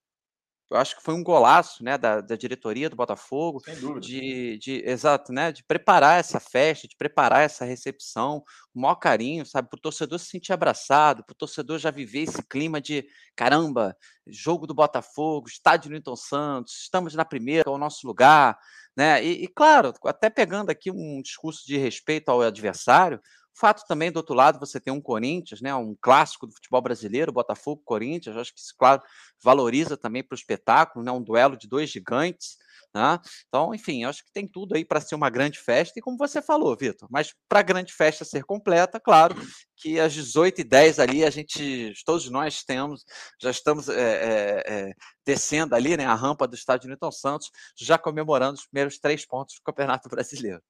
eu 0.69 0.77
acho 0.77 0.95
que 0.95 1.03
foi 1.03 1.13
um 1.13 1.23
golaço, 1.23 1.83
né, 1.83 1.97
da, 1.97 2.21
da 2.21 2.35
diretoria 2.35 2.89
do 2.89 2.95
Botafogo, 2.95 3.61
Sem 3.63 3.75
dúvida. 3.75 3.99
de, 3.99 4.57
de 4.57 4.83
exato, 4.85 5.31
né, 5.31 5.51
de 5.51 5.63
preparar 5.63 6.19
essa 6.19 6.39
festa, 6.39 6.87
de 6.87 6.95
preparar 6.95 7.41
essa 7.41 7.63
recepção, 7.65 8.41
com 8.73 8.79
o 8.79 8.81
maior 8.81 8.95
carinho, 8.95 9.45
sabe, 9.45 9.69
para 9.69 9.77
o 9.77 9.81
torcedor 9.81 10.17
se 10.17 10.25
sentir 10.25 10.53
abraçado, 10.53 11.23
para 11.23 11.33
o 11.33 11.37
torcedor 11.37 11.77
já 11.77 11.91
viver 11.91 12.21
esse 12.23 12.41
clima 12.43 12.81
de 12.81 13.05
caramba, 13.35 13.95
jogo 14.27 14.65
do 14.65 14.73
Botafogo, 14.73 15.47
estádio 15.47 15.91
Newton 15.91 16.15
Santos, 16.15 16.73
estamos 16.81 17.13
na 17.13 17.23
primeira, 17.23 17.69
é 17.69 17.71
o 17.71 17.77
nosso 17.77 18.07
lugar, 18.07 18.57
né, 18.97 19.23
e, 19.23 19.43
e 19.43 19.47
claro, 19.47 19.93
até 20.05 20.29
pegando 20.29 20.71
aqui 20.71 20.89
um 20.89 21.21
discurso 21.21 21.65
de 21.65 21.77
respeito 21.77 22.29
ao 22.29 22.41
adversário, 22.41 23.21
Fato 23.57 23.85
também, 23.87 24.11
do 24.11 24.17
outro 24.17 24.35
lado, 24.35 24.59
você 24.59 24.79
tem 24.81 24.93
um 24.93 24.99
Corinthians, 24.99 25.61
né, 25.61 25.73
um 25.73 25.95
clássico 26.01 26.45
do 26.45 26.53
futebol 26.53 26.81
brasileiro, 26.81 27.31
Botafogo 27.31 27.81
Corinthians, 27.85 28.35
acho 28.35 28.53
que 28.53 28.59
isso, 28.59 28.75
claro, 28.77 29.01
valoriza 29.41 29.95
também 29.95 30.21
para 30.21 30.35
o 30.35 30.37
espetáculo, 30.37 31.05
né, 31.05 31.11
um 31.11 31.21
duelo 31.21 31.57
de 31.57 31.67
dois 31.67 31.89
gigantes. 31.89 32.57
Né? 32.93 33.19
Então, 33.47 33.73
enfim, 33.73 34.03
acho 34.03 34.23
que 34.23 34.31
tem 34.31 34.47
tudo 34.47 34.75
aí 34.75 34.83
para 34.83 35.01
ser 35.01 35.15
uma 35.15 35.29
grande 35.29 35.59
festa, 35.59 35.99
e 35.99 36.01
como 36.01 36.17
você 36.17 36.41
falou, 36.41 36.75
Vitor, 36.77 37.07
mas 37.11 37.33
para 37.47 37.59
a 37.59 37.63
grande 37.63 37.93
festa 37.93 38.25
ser 38.25 38.43
completa, 38.43 38.99
claro 38.99 39.35
que 39.77 39.99
às 39.99 40.13
18h10 40.13 41.01
ali 41.01 41.23
a 41.23 41.29
gente, 41.29 41.93
todos 42.05 42.29
nós 42.29 42.63
temos, 42.63 43.05
já 43.41 43.51
estamos 43.51 43.89
é, 43.89 44.63
é, 44.65 44.93
descendo 45.25 45.75
ali 45.75 45.95
né, 45.95 46.05
a 46.05 46.15
rampa 46.15 46.47
do 46.47 46.55
estádio 46.55 46.87
Newton 46.87 47.11
Santos, 47.11 47.51
já 47.77 47.97
comemorando 47.97 48.57
os 48.59 48.65
primeiros 48.65 48.97
três 48.97 49.25
pontos 49.25 49.55
do 49.55 49.61
Campeonato 49.63 50.09
Brasileiro. 50.09 50.61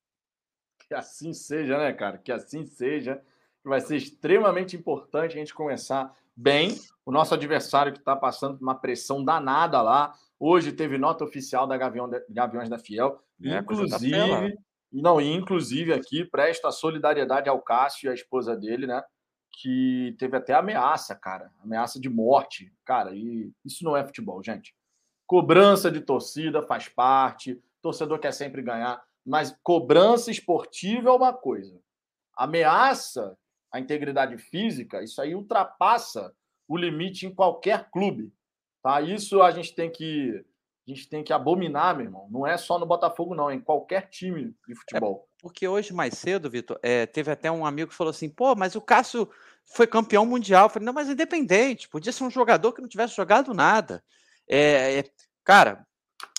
Que 0.87 0.93
assim 0.93 1.33
seja, 1.33 1.77
né, 1.77 1.91
cara? 1.93 2.17
Que 2.17 2.31
assim 2.31 2.65
seja. 2.65 3.21
Vai 3.63 3.81
ser 3.81 3.97
extremamente 3.97 4.75
importante 4.75 5.35
a 5.35 5.39
gente 5.39 5.53
começar 5.53 6.15
bem. 6.35 6.75
O 7.05 7.11
nosso 7.11 7.33
adversário 7.33 7.91
que 7.91 7.99
está 7.99 8.15
passando 8.15 8.61
uma 8.61 8.75
pressão 8.75 9.23
danada 9.23 9.81
lá. 9.81 10.13
Hoje 10.39 10.71
teve 10.71 10.97
nota 10.97 11.23
oficial 11.23 11.65
da 11.65 11.77
Gavião 11.77 12.09
Gaviões 12.29 12.69
da 12.69 12.77
Fiel. 12.77 13.23
É, 13.41 13.57
inclusive, 13.57 14.57
não, 14.91 15.19
inclusive 15.19 15.93
aqui 15.93 16.23
presta 16.23 16.71
solidariedade 16.71 17.49
ao 17.49 17.61
Cássio 17.61 18.07
e 18.07 18.09
à 18.09 18.13
esposa 18.13 18.55
dele, 18.55 18.85
né? 18.85 19.03
Que 19.51 20.15
teve 20.19 20.37
até 20.37 20.53
ameaça, 20.53 21.15
cara. 21.15 21.51
Ameaça 21.63 21.99
de 21.99 22.09
morte. 22.09 22.71
Cara, 22.85 23.15
e 23.15 23.51
isso 23.63 23.83
não 23.83 23.97
é 23.97 24.05
futebol, 24.05 24.43
gente. 24.43 24.75
Cobrança 25.25 25.89
de 25.89 26.01
torcida 26.01 26.61
faz 26.61 26.87
parte. 26.87 27.59
Torcedor 27.81 28.19
quer 28.19 28.31
sempre 28.31 28.61
ganhar. 28.61 29.01
Mas 29.25 29.57
cobrança 29.63 30.29
esportiva 30.29 31.09
é 31.09 31.13
uma 31.13 31.33
coisa. 31.33 31.79
Ameaça 32.37 33.37
à 33.71 33.79
integridade 33.79 34.37
física, 34.37 35.03
isso 35.03 35.21
aí 35.21 35.33
ultrapassa 35.33 36.33
o 36.67 36.77
limite 36.77 37.25
em 37.25 37.33
qualquer 37.33 37.89
clube. 37.89 38.31
Tá? 38.81 39.01
Isso 39.01 39.41
a 39.41 39.51
gente 39.51 39.73
tem 39.73 39.91
que 39.91 40.45
a 40.87 40.91
gente 40.91 41.09
tem 41.09 41.23
que 41.23 41.33
abominar, 41.33 41.95
meu 41.95 42.05
irmão. 42.05 42.27
Não 42.29 42.45
é 42.45 42.57
só 42.57 42.77
no 42.77 42.85
Botafogo, 42.85 43.33
não, 43.33 43.49
é 43.49 43.55
em 43.55 43.59
qualquer 43.59 44.07
time 44.07 44.55
de 44.67 44.75
futebol. 44.75 45.27
É 45.27 45.41
porque 45.41 45.67
hoje, 45.67 45.91
mais 45.91 46.13
cedo, 46.13 46.49
Vitor, 46.49 46.79
é, 46.83 47.07
teve 47.07 47.31
até 47.31 47.51
um 47.51 47.65
amigo 47.65 47.89
que 47.89 47.97
falou 47.97 48.11
assim: 48.11 48.29
pô, 48.29 48.55
mas 48.55 48.75
o 48.75 48.81
Cássio 48.81 49.27
foi 49.65 49.87
campeão 49.87 50.25
mundial. 50.25 50.65
Eu 50.65 50.69
falei, 50.69 50.85
não, 50.85 50.93
mas 50.93 51.09
independente, 51.09 51.89
podia 51.89 52.11
ser 52.11 52.23
um 52.23 52.29
jogador 52.29 52.71
que 52.71 52.81
não 52.81 52.87
tivesse 52.87 53.15
jogado 53.15 53.53
nada. 53.53 54.03
É, 54.47 54.99
é, 54.99 55.03
cara, 55.43 55.85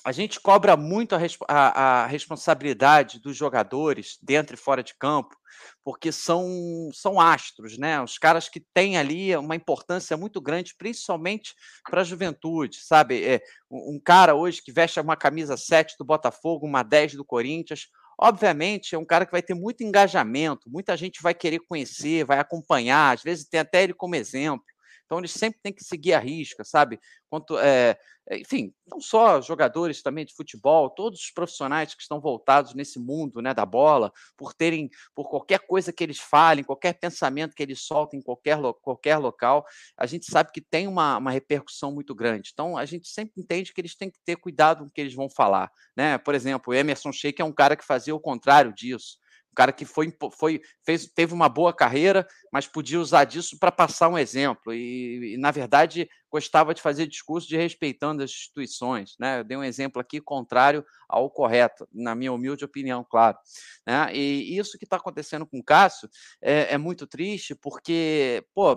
a 0.06 0.12
gente 0.12 0.38
cobra 0.38 0.76
muito 0.76 1.16
a, 1.16 1.18
a, 1.48 2.04
a, 2.04 2.06
responsabilidade 2.06 3.18
dos 3.18 3.36
jogadores 3.36 4.16
dentro 4.22 4.54
e 4.54 4.56
fora 4.56 4.80
de 4.80 4.94
campo, 4.94 5.36
porque 5.82 6.12
são, 6.12 6.48
são 6.92 7.20
astros, 7.20 7.76
né? 7.76 8.00
Os 8.00 8.16
caras 8.16 8.48
que 8.48 8.60
têm 8.72 8.96
ali 8.96 9.36
uma 9.36 9.56
importância 9.56 10.16
muito 10.16 10.40
grande, 10.40 10.76
principalmente 10.78 11.56
para 11.90 12.02
a 12.02 12.04
juventude, 12.04 12.76
sabe? 12.84 13.24
É, 13.24 13.42
um 13.68 13.98
cara 13.98 14.36
hoje 14.36 14.62
que 14.62 14.70
veste 14.70 15.00
uma 15.00 15.16
camisa 15.16 15.56
7 15.56 15.96
do 15.98 16.04
Botafogo, 16.04 16.68
uma 16.68 16.84
10 16.84 17.14
do 17.16 17.24
Corinthians, 17.24 17.88
obviamente 18.16 18.94
é 18.94 18.98
um 18.98 19.04
cara 19.04 19.26
que 19.26 19.32
vai 19.32 19.42
ter 19.42 19.54
muito 19.54 19.82
engajamento, 19.82 20.70
muita 20.70 20.96
gente 20.96 21.20
vai 21.20 21.34
querer 21.34 21.58
conhecer, 21.68 22.24
vai 22.24 22.38
acompanhar, 22.38 23.12
às 23.12 23.24
vezes 23.24 23.48
tem 23.48 23.58
até 23.58 23.82
ele 23.82 23.92
como 23.92 24.14
exemplo. 24.14 24.64
Então 25.06 25.18
eles 25.18 25.30
sempre 25.30 25.60
têm 25.62 25.72
que 25.72 25.84
seguir 25.84 26.12
a 26.12 26.18
risca, 26.18 26.64
sabe? 26.64 27.00
Quanto, 27.30 27.56
é, 27.58 27.96
enfim, 28.32 28.74
não 28.86 29.00
só 29.00 29.40
jogadores 29.40 30.02
também 30.02 30.24
de 30.24 30.34
futebol, 30.34 30.90
todos 30.90 31.20
os 31.20 31.30
profissionais 31.30 31.94
que 31.94 32.02
estão 32.02 32.20
voltados 32.20 32.74
nesse 32.74 32.98
mundo 32.98 33.40
né, 33.40 33.54
da 33.54 33.64
bola, 33.64 34.12
por 34.36 34.52
terem, 34.52 34.90
por 35.14 35.30
qualquer 35.30 35.60
coisa 35.60 35.92
que 35.92 36.02
eles 36.02 36.18
falem, 36.18 36.64
qualquer 36.64 36.94
pensamento 36.94 37.54
que 37.54 37.62
eles 37.62 37.80
soltem 37.80 38.18
em 38.18 38.22
qualquer, 38.22 38.58
qualquer 38.82 39.16
local, 39.16 39.64
a 39.96 40.06
gente 40.06 40.26
sabe 40.26 40.50
que 40.52 40.60
tem 40.60 40.88
uma, 40.88 41.16
uma 41.18 41.30
repercussão 41.30 41.92
muito 41.92 42.14
grande. 42.14 42.50
Então 42.52 42.76
a 42.76 42.84
gente 42.84 43.08
sempre 43.08 43.40
entende 43.40 43.72
que 43.72 43.80
eles 43.80 43.96
têm 43.96 44.10
que 44.10 44.18
ter 44.24 44.36
cuidado 44.36 44.80
com 44.80 44.86
o 44.86 44.90
que 44.90 45.00
eles 45.00 45.14
vão 45.14 45.30
falar. 45.30 45.70
Né? 45.96 46.18
Por 46.18 46.34
exemplo, 46.34 46.72
o 46.72 46.74
Emerson 46.74 47.12
Sheik 47.12 47.40
é 47.40 47.44
um 47.44 47.52
cara 47.52 47.76
que 47.76 47.84
fazia 47.84 48.14
o 48.14 48.20
contrário 48.20 48.74
disso 48.74 49.18
cara 49.56 49.72
que 49.72 49.84
foi, 49.84 50.14
foi 50.38 50.60
fez, 50.84 51.06
teve 51.06 51.32
uma 51.32 51.48
boa 51.48 51.72
carreira, 51.72 52.26
mas 52.52 52.66
podia 52.66 53.00
usar 53.00 53.24
disso 53.24 53.58
para 53.58 53.72
passar 53.72 54.08
um 54.08 54.18
exemplo. 54.18 54.72
E, 54.72 55.34
e, 55.34 55.36
na 55.38 55.50
verdade, 55.50 56.08
gostava 56.30 56.74
de 56.74 56.82
fazer 56.82 57.06
discurso 57.06 57.48
de 57.48 57.56
respeitando 57.56 58.22
as 58.22 58.30
instituições. 58.30 59.16
Né? 59.18 59.40
Eu 59.40 59.44
dei 59.44 59.56
um 59.56 59.64
exemplo 59.64 60.00
aqui 60.00 60.20
contrário 60.20 60.84
ao 61.08 61.30
correto, 61.30 61.88
na 61.92 62.14
minha 62.14 62.32
humilde 62.32 62.64
opinião, 62.64 63.04
claro. 63.08 63.38
Né? 63.86 64.14
E 64.14 64.58
isso 64.58 64.78
que 64.78 64.84
está 64.84 64.96
acontecendo 64.96 65.46
com 65.46 65.58
o 65.58 65.64
Cássio 65.64 66.08
é, 66.42 66.74
é 66.74 66.78
muito 66.78 67.06
triste, 67.06 67.54
porque, 67.54 68.44
pô, 68.54 68.76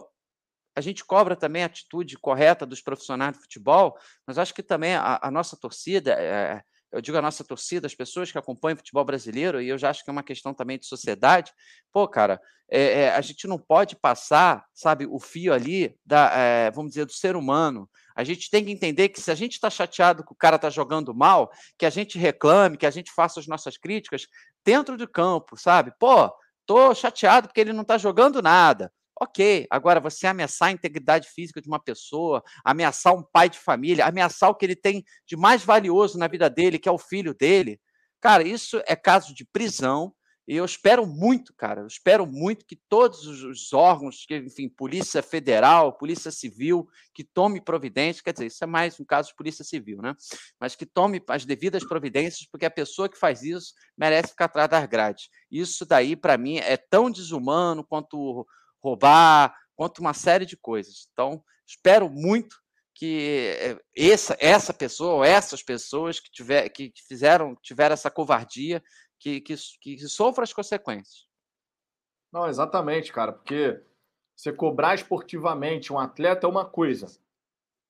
a 0.76 0.82
gente 0.82 1.04
cobra 1.04 1.36
também 1.36 1.64
a 1.64 1.66
atitude 1.66 2.18
correta 2.18 2.66
dos 2.66 2.82
profissionais 2.82 3.34
de 3.34 3.42
futebol, 3.42 3.98
mas 4.26 4.38
acho 4.38 4.54
que 4.54 4.64
também 4.64 4.96
a, 4.96 5.20
a 5.22 5.30
nossa 5.30 5.58
torcida, 5.58 6.14
é, 6.14 6.64
eu 6.92 7.02
digo 7.02 7.18
a 7.18 7.22
nossa 7.22 7.44
torcida, 7.44 7.88
as 7.88 7.96
pessoas 7.96 8.32
que 8.32 8.38
acompanham 8.38 8.76
o 8.76 8.78
futebol 8.78 9.06
brasileiro, 9.06 9.62
e 9.62 9.70
eu 9.70 9.78
já 9.78 9.90
acho 9.90 10.04
que 10.04 10.10
é 10.10 10.14
uma 10.14 10.24
questão 10.24 10.54
também 10.54 10.78
de 10.78 10.86
sociedade, 10.86 11.52
pô, 11.92 12.08
cara, 12.08 12.40
é, 12.70 13.02
é, 13.02 13.16
a 13.16 13.22
gente 13.22 13.48
não 13.48 13.58
pode 13.58 13.96
passar, 13.96 14.66
sabe, 14.74 15.06
o 15.08 15.20
fio 15.20 15.54
ali, 15.54 15.96
da, 16.06 16.32
é, 16.36 16.72
vamos 16.72 16.92
dizer, 16.92 17.06
do 17.06 17.14
ser 17.14 17.36
humano. 17.36 17.90
A 18.16 18.24
gente 18.24 18.50
tem 18.50 18.64
que 18.64 18.72
entender 18.72 19.10
que 19.10 19.22
se 19.22 19.32
a 19.32 19.36
gente 19.36 19.54
está 19.54 19.70
chateado 19.70 20.24
que 20.24 20.32
o 20.32 20.36
cara 20.36 20.56
está 20.56 20.70
jogando 20.70 21.14
mal, 21.14 21.52
que 21.78 21.86
a 21.86 21.90
gente 21.90 22.18
reclame, 22.20 22.78
que 22.78 22.86
a 22.86 22.92
gente 22.92 23.12
faça 23.12 23.40
as 23.40 23.48
nossas 23.48 23.78
críticas 23.78 24.28
dentro 24.64 24.98
do 24.98 25.08
campo, 25.08 25.58
sabe? 25.58 25.92
Pô, 26.00 26.32
tô 26.66 26.94
chateado 26.94 27.48
porque 27.48 27.62
ele 27.62 27.74
não 27.74 27.82
está 27.82 27.98
jogando 27.98 28.42
nada. 28.42 28.92
Ok, 29.22 29.68
agora 29.70 30.00
você 30.00 30.28
ameaçar 30.28 30.70
a 30.70 30.72
integridade 30.72 31.28
física 31.28 31.62
de 31.62 31.68
uma 31.68 31.80
pessoa, 31.80 32.42
ameaçar 32.64 33.14
um 33.14 33.22
pai 33.22 33.50
de 33.50 33.60
família, 33.60 34.06
ameaçar 34.06 34.50
o 34.50 34.56
que 34.56 34.66
ele 34.66 34.78
tem 34.78 35.04
de 35.28 35.36
mais 35.36 35.62
valioso 35.62 36.18
na 36.18 36.28
vida 36.28 36.50
dele, 36.50 36.80
que 36.80 36.88
é 36.88 36.92
o 36.92 36.98
filho 36.98 37.34
dele, 37.34 37.82
cara, 38.22 38.44
isso 38.44 38.82
é 38.88 38.96
caso 38.96 39.34
de 39.34 39.44
prisão. 39.46 40.14
E 40.48 40.56
eu 40.56 40.66
espero 40.66 41.06
muito, 41.06 41.54
cara, 41.54 41.82
eu 41.82 41.86
espero 41.86 42.26
muito 42.26 42.66
que 42.66 42.76
todos 42.90 43.24
os 43.28 43.72
órgãos, 43.72 44.26
que, 44.26 44.36
enfim, 44.36 44.68
Polícia 44.68 45.22
Federal, 45.22 45.96
Polícia 45.96 46.32
Civil, 46.32 46.88
que 47.14 47.24
tome 47.24 47.62
providências, 47.62 48.24
quer 48.24 48.34
dizer, 48.34 48.48
isso 48.48 48.64
é 48.64 48.66
mais 48.66 49.00
um 49.00 49.06
caso 49.06 49.30
de 49.30 49.36
Polícia 49.36 49.64
Civil, 49.64 50.02
né? 50.02 50.16
Mas 50.60 50.76
que 50.76 50.88
tome 50.88 51.22
as 51.28 51.46
devidas 51.46 51.86
providências, 51.86 52.48
porque 52.50 52.66
a 52.66 52.72
pessoa 52.72 53.08
que 53.08 53.16
faz 53.16 53.44
isso 53.44 53.76
merece 53.96 54.30
ficar 54.30 54.46
atrás 54.46 54.68
das 54.68 54.88
grades. 54.88 55.30
Isso 55.52 55.86
daí, 55.86 56.16
para 56.16 56.36
mim, 56.36 56.58
é 56.58 56.78
tão 56.78 57.12
desumano 57.12 57.86
quanto 57.88 58.44
roubar, 58.82 59.56
quanto 59.76 60.00
uma 60.00 60.14
série 60.14 60.46
de 60.46 60.58
coisas. 60.58 61.08
Então, 61.12 61.44
espero 61.68 62.10
muito 62.10 62.56
que 62.94 63.56
eh, 63.58 63.80
essa, 63.96 64.36
essa 64.40 64.74
pessoa 64.74 65.16
ou 65.16 65.24
essas 65.24 65.64
pessoas 65.64 66.20
que, 66.20 66.30
tiver, 66.30 66.68
que 66.70 66.92
fizeram 67.08 67.56
tiveram 67.62 67.94
essa 67.94 68.12
covardia 68.12 68.84
que, 69.18 69.40
que, 69.42 69.56
que 69.82 69.98
sofram 70.08 70.44
as 70.44 70.52
consequências. 70.52 71.28
Não, 72.32 72.48
exatamente, 72.48 73.12
cara, 73.12 73.32
porque 73.32 73.82
você 74.36 74.54
cobrar 74.54 74.96
esportivamente 74.96 75.92
um 75.92 76.00
atleta 76.00 76.46
é 76.46 76.50
uma 76.50 76.66
coisa. 76.66 77.08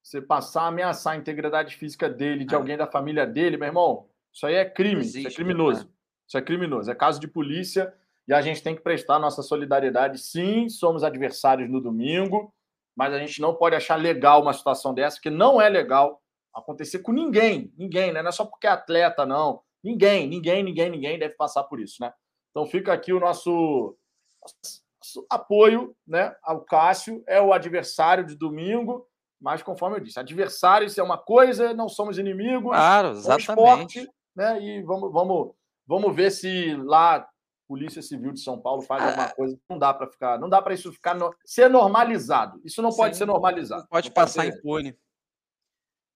Você 0.01 0.21
passar 0.21 0.63
a 0.63 0.67
ameaçar 0.67 1.13
a 1.13 1.17
integridade 1.17 1.75
física 1.75 2.09
dele, 2.09 2.45
de 2.45 2.53
é. 2.53 2.57
alguém 2.57 2.77
da 2.77 2.87
família 2.87 3.25
dele, 3.25 3.57
meu 3.57 3.67
irmão, 3.67 4.09
isso 4.31 4.45
aí 4.45 4.55
é 4.55 4.65
crime, 4.65 5.01
existe, 5.01 5.27
isso 5.27 5.27
é 5.27 5.43
criminoso. 5.43 5.85
Né? 5.85 5.91
Isso 6.27 6.37
é 6.37 6.41
criminoso, 6.41 6.91
é 6.91 6.95
caso 6.95 7.19
de 7.19 7.27
polícia 7.27 7.93
e 8.29 8.33
a 8.33 8.41
gente 8.43 8.61
tem 8.61 8.75
que 8.75 8.83
prestar 8.83 9.17
nossa 9.17 9.41
solidariedade. 9.41 10.19
Sim, 10.19 10.69
somos 10.69 11.03
adversários 11.03 11.67
no 11.67 11.81
domingo, 11.81 12.53
mas 12.95 13.11
a 13.11 13.17
gente 13.17 13.41
não 13.41 13.55
pode 13.55 13.75
achar 13.75 13.95
legal 13.95 14.43
uma 14.43 14.53
situação 14.53 14.93
dessa, 14.93 15.17
porque 15.17 15.31
não 15.31 15.59
é 15.59 15.67
legal 15.67 16.21
acontecer 16.53 16.99
com 16.99 17.11
ninguém, 17.11 17.73
ninguém, 17.75 18.13
né? 18.13 18.21
Não 18.21 18.29
é 18.29 18.31
só 18.31 18.45
porque 18.45 18.67
é 18.67 18.69
atleta, 18.69 19.25
não. 19.25 19.63
Ninguém, 19.83 20.27
ninguém, 20.27 20.63
ninguém, 20.63 20.91
ninguém 20.91 21.17
deve 21.17 21.33
passar 21.35 21.63
por 21.63 21.79
isso, 21.79 21.95
né? 22.01 22.13
Então 22.51 22.67
fica 22.67 22.93
aqui 22.93 23.11
o 23.11 23.19
nosso, 23.19 23.97
nosso 24.43 25.25
apoio, 25.27 25.95
né, 26.05 26.35
ao 26.43 26.61
Cássio, 26.61 27.23
é 27.27 27.41
o 27.41 27.51
adversário 27.51 28.23
de 28.23 28.35
domingo, 28.35 29.07
mas 29.41 29.63
conforme 29.63 29.97
eu 29.97 30.03
disse, 30.03 30.19
adversário 30.19 30.85
isso 30.85 30.99
é 30.99 31.03
uma 31.03 31.17
coisa, 31.17 31.73
não 31.73 31.89
somos 31.89 32.19
inimigos. 32.19 32.75
Claro, 32.75 33.09
exatamente. 33.09 33.99
Esporte, 33.99 34.11
né? 34.35 34.61
E 34.61 34.83
vamos, 34.83 35.11
vamos, 35.11 35.51
vamos 35.87 36.15
ver 36.15 36.29
se 36.29 36.75
lá 36.75 37.27
Polícia 37.69 38.01
Civil 38.01 38.31
de 38.31 38.39
São 38.39 38.59
Paulo 38.59 38.81
faz 38.81 39.03
alguma 39.03 39.25
ah. 39.25 39.35
coisa. 39.35 39.55
Não 39.69 39.77
dá 39.77 39.93
para 39.93 40.07
ficar, 40.07 40.39
não 40.39 40.49
dá 40.49 40.59
para 40.59 40.73
isso 40.73 40.91
ficar 40.91 41.13
no, 41.13 41.31
ser 41.45 41.69
normalizado. 41.69 42.59
Isso 42.65 42.81
não 42.81 42.91
Sim, 42.91 42.97
pode 42.97 43.15
ser 43.15 43.25
normalizado. 43.25 43.83
Não 43.83 43.87
pode 43.89 44.07
não 44.07 44.13
passar 44.15 44.41
pode 44.41 44.53
ser, 44.53 44.59
impune. 44.59 44.99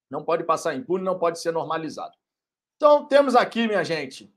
Não 0.10 0.26
pode 0.26 0.44
passar 0.46 0.74
impune, 0.74 1.04
não 1.04 1.20
pode 1.20 1.40
ser 1.40 1.52
normalizado. 1.52 2.16
Então, 2.76 3.06
temos 3.06 3.36
aqui, 3.36 3.68
minha 3.68 3.84
gente, 3.84 4.34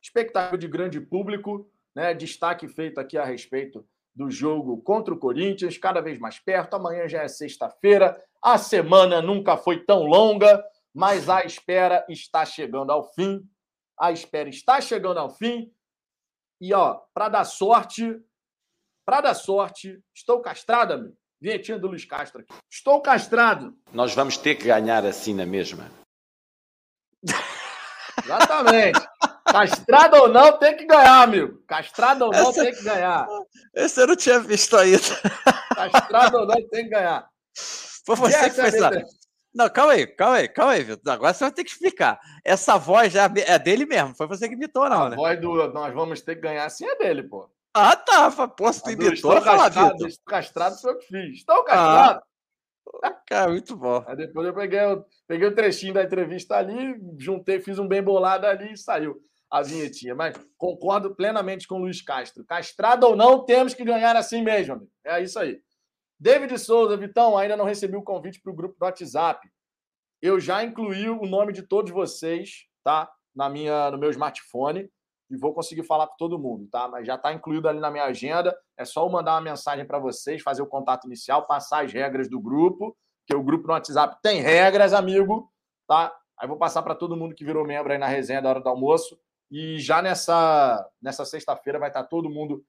expectativa 0.00 0.56
de 0.56 0.68
grande 0.68 1.00
público, 1.00 1.68
né? 1.96 2.14
Destaque 2.14 2.68
feito 2.68 3.00
aqui 3.00 3.18
a 3.18 3.24
respeito 3.24 3.84
do 4.14 4.30
jogo 4.30 4.80
contra 4.82 5.12
o 5.12 5.18
Corinthians, 5.18 5.78
cada 5.78 6.00
vez 6.00 6.16
mais 6.20 6.38
perto. 6.38 6.74
Amanhã 6.74 7.08
já 7.08 7.24
é 7.24 7.28
sexta-feira. 7.28 8.22
A 8.40 8.56
semana 8.56 9.20
nunca 9.20 9.56
foi 9.56 9.84
tão 9.84 10.04
longa, 10.04 10.64
mas 10.94 11.28
a 11.28 11.42
espera 11.42 12.06
está 12.08 12.44
chegando 12.44 12.92
ao 12.92 13.02
fim. 13.02 13.44
A 13.98 14.12
espera 14.12 14.48
está 14.48 14.80
chegando 14.80 15.18
ao 15.18 15.28
fim. 15.28 15.72
E, 16.60 16.74
ó, 16.74 17.00
para 17.14 17.28
dar 17.28 17.44
sorte, 17.44 18.20
para 19.06 19.22
dar 19.22 19.34
sorte, 19.34 19.98
estou 20.14 20.40
castrado, 20.40 20.92
amigo. 20.92 21.16
Vinhetinha 21.40 21.78
do 21.78 21.88
Luiz 21.88 22.04
Castro 22.04 22.42
aqui. 22.42 22.52
Estou 22.70 23.00
castrado. 23.00 23.74
Nós 23.92 24.14
vamos 24.14 24.36
ter 24.36 24.56
que 24.56 24.64
ganhar 24.64 25.06
assim 25.06 25.32
na 25.32 25.46
mesma. 25.46 25.90
Exatamente. 28.22 29.00
Castrado 29.50 30.16
ou 30.18 30.28
não, 30.28 30.58
tem 30.58 30.76
que 30.76 30.84
ganhar, 30.84 31.22
amigo. 31.22 31.62
Castrado 31.66 32.26
ou 32.26 32.30
não, 32.30 32.50
Esse... 32.50 32.62
tem 32.62 32.74
que 32.74 32.84
ganhar. 32.84 33.26
Esse 33.74 34.02
eu 34.02 34.06
não 34.06 34.16
tinha 34.16 34.38
visto 34.38 34.76
ainda. 34.76 35.00
Castrado 35.74 36.38
ou 36.38 36.46
não, 36.46 36.68
tem 36.68 36.84
que 36.84 36.90
ganhar. 36.90 37.26
Foi 38.04 38.16
você 38.16 38.50
que 38.50 38.56
fez 38.56 38.82
a... 38.82 38.90
Não, 39.54 39.68
calma 39.68 39.92
aí, 39.94 40.06
calma 40.06 40.36
aí, 40.36 40.48
calma 40.48 40.72
aí, 40.72 40.84
Vitor. 40.84 41.12
Agora 41.12 41.34
você 41.34 41.44
vai 41.44 41.52
ter 41.52 41.64
que 41.64 41.70
explicar. 41.70 42.20
Essa 42.44 42.78
voz 42.78 43.12
já 43.12 43.30
é 43.46 43.58
dele 43.58 43.84
mesmo, 43.84 44.14
foi 44.14 44.26
você 44.26 44.48
que 44.48 44.54
imitou, 44.54 44.88
não, 44.88 45.02
a 45.02 45.10
né? 45.10 45.16
A 45.16 45.18
voz 45.18 45.40
do 45.40 45.72
Nós 45.72 45.92
Vamos 45.92 46.20
Ter 46.20 46.36
que 46.36 46.42
Ganhar 46.42 46.64
assim 46.64 46.86
é 46.86 46.96
dele, 46.96 47.24
pô. 47.24 47.50
Ah, 47.74 47.94
tá. 47.94 48.30
Se 48.30 48.82
tu 48.82 48.90
imitou, 48.90 49.12
estou 49.12 49.42
castrado, 49.42 49.96
Vitor. 49.98 50.24
Castrado 50.26 50.80
foi 50.80 50.92
eu 50.92 50.98
que 50.98 51.06
fiz. 51.06 51.38
Estou 51.38 51.64
castrado. 51.64 52.22
Ah, 53.02 53.10
cara, 53.28 53.50
muito 53.50 53.76
bom. 53.76 54.04
Aí 54.06 54.16
depois 54.16 54.46
eu 54.46 54.54
peguei, 54.54 54.80
eu 54.80 55.04
peguei 55.26 55.46
o 55.46 55.54
trechinho 55.54 55.94
da 55.94 56.02
entrevista 56.02 56.56
ali, 56.56 56.96
juntei, 57.18 57.60
fiz 57.60 57.78
um 57.78 57.86
bem 57.86 58.02
bolado 58.02 58.46
ali 58.46 58.72
e 58.72 58.76
saiu 58.76 59.20
a 59.48 59.62
vinhetinha. 59.62 60.14
Mas 60.14 60.34
concordo 60.56 61.14
plenamente 61.14 61.68
com 61.68 61.76
o 61.76 61.78
Luiz 61.78 62.02
Castro. 62.02 62.44
Castrado 62.44 63.06
ou 63.06 63.14
não, 63.14 63.44
temos 63.44 63.74
que 63.74 63.84
ganhar 63.84 64.16
assim 64.16 64.42
mesmo, 64.42 64.74
amigo. 64.74 64.90
É 65.04 65.22
isso 65.22 65.38
aí. 65.38 65.60
David 66.20 66.58
Souza, 66.58 66.98
Vitão, 66.98 67.38
ainda 67.38 67.56
não 67.56 67.64
recebi 67.64 67.96
o 67.96 68.02
convite 68.02 68.42
para 68.42 68.52
o 68.52 68.54
grupo 68.54 68.78
do 68.78 68.84
WhatsApp. 68.84 69.48
Eu 70.20 70.38
já 70.38 70.62
incluí 70.62 71.08
o 71.08 71.24
nome 71.24 71.50
de 71.50 71.62
todos 71.62 71.90
vocês, 71.90 72.66
tá? 72.84 73.10
Na 73.34 73.48
minha, 73.48 73.90
no 73.90 73.96
meu 73.96 74.10
smartphone 74.10 74.90
e 75.30 75.36
vou 75.36 75.54
conseguir 75.54 75.84
falar 75.84 76.08
com 76.08 76.16
todo 76.16 76.38
mundo, 76.38 76.68
tá? 76.70 76.88
Mas 76.88 77.06
já 77.06 77.14
está 77.14 77.32
incluído 77.32 77.68
ali 77.68 77.80
na 77.80 77.90
minha 77.90 78.04
agenda. 78.04 78.54
É 78.76 78.84
só 78.84 79.06
eu 79.06 79.08
mandar 79.08 79.34
uma 79.34 79.40
mensagem 79.40 79.86
para 79.86 79.98
vocês, 79.98 80.42
fazer 80.42 80.60
o 80.60 80.66
contato 80.66 81.06
inicial, 81.06 81.46
passar 81.46 81.84
as 81.84 81.92
regras 81.92 82.28
do 82.28 82.38
grupo, 82.38 82.94
que 83.26 83.34
o 83.34 83.42
grupo 83.42 83.66
no 83.68 83.72
WhatsApp 83.72 84.18
tem 84.20 84.42
regras, 84.42 84.92
amigo, 84.92 85.50
tá? 85.86 86.14
Aí 86.36 86.46
vou 86.46 86.58
passar 86.58 86.82
para 86.82 86.94
todo 86.94 87.16
mundo 87.16 87.34
que 87.34 87.44
virou 87.44 87.66
membro 87.66 87.92
aí 87.92 87.98
na 87.98 88.08
resenha 88.08 88.42
da 88.42 88.50
hora 88.50 88.60
do 88.60 88.68
almoço. 88.68 89.18
E 89.50 89.78
já 89.78 90.02
nessa, 90.02 90.86
nessa 91.00 91.24
sexta-feira 91.24 91.78
vai 91.78 91.88
estar 91.88 92.02
tá 92.02 92.08
todo 92.08 92.28
mundo 92.28 92.62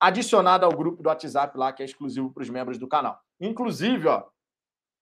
adicionado 0.00 0.64
ao 0.64 0.72
grupo 0.72 1.02
do 1.02 1.08
WhatsApp 1.08 1.58
lá, 1.58 1.72
que 1.72 1.82
é 1.82 1.84
exclusivo 1.84 2.32
para 2.32 2.42
os 2.42 2.48
membros 2.48 2.78
do 2.78 2.86
canal. 2.88 3.20
Inclusive, 3.38 4.08
ó, 4.08 4.24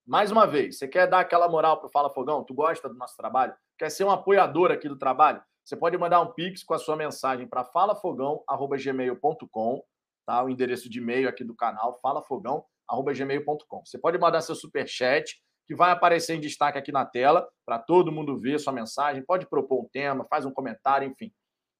mais 0.06 0.30
uma 0.30 0.46
vez, 0.46 0.78
você 0.78 0.88
quer 0.88 1.06
dar 1.06 1.20
aquela 1.20 1.48
moral 1.48 1.78
para 1.78 1.86
o 1.86 1.90
Fala 1.90 2.10
Fogão? 2.10 2.42
Tu 2.42 2.54
gosta 2.54 2.88
do 2.88 2.94
nosso 2.94 3.14
trabalho? 3.16 3.54
Quer 3.78 3.90
ser 3.90 4.04
um 4.04 4.10
apoiador 4.10 4.72
aqui 4.72 4.88
do 4.88 4.96
trabalho? 4.96 5.42
Você 5.64 5.76
pode 5.76 5.98
mandar 5.98 6.22
um 6.22 6.32
pix 6.32 6.64
com 6.64 6.72
a 6.72 6.78
sua 6.78 6.96
mensagem 6.96 7.46
para 7.46 7.62
falafogão@gmail.com, 7.62 9.84
tá? 10.26 10.42
O 10.42 10.48
endereço 10.48 10.88
de 10.88 10.98
e-mail 10.98 11.28
aqui 11.28 11.44
do 11.44 11.54
canal, 11.54 11.98
falafogão@gmail.com. 12.00 13.84
Você 13.84 13.98
pode 13.98 14.16
mandar 14.18 14.40
seu 14.40 14.54
super 14.54 14.88
chat 14.88 15.38
que 15.66 15.74
vai 15.74 15.90
aparecer 15.90 16.34
em 16.34 16.40
destaque 16.40 16.78
aqui 16.78 16.90
na 16.90 17.04
tela 17.04 17.46
para 17.66 17.78
todo 17.78 18.10
mundo 18.10 18.38
ver 18.38 18.58
sua 18.58 18.72
mensagem. 18.72 19.22
Pode 19.22 19.46
propor 19.46 19.84
um 19.84 19.88
tema, 19.92 20.24
faz 20.24 20.46
um 20.46 20.50
comentário, 20.50 21.06
enfim. 21.06 21.30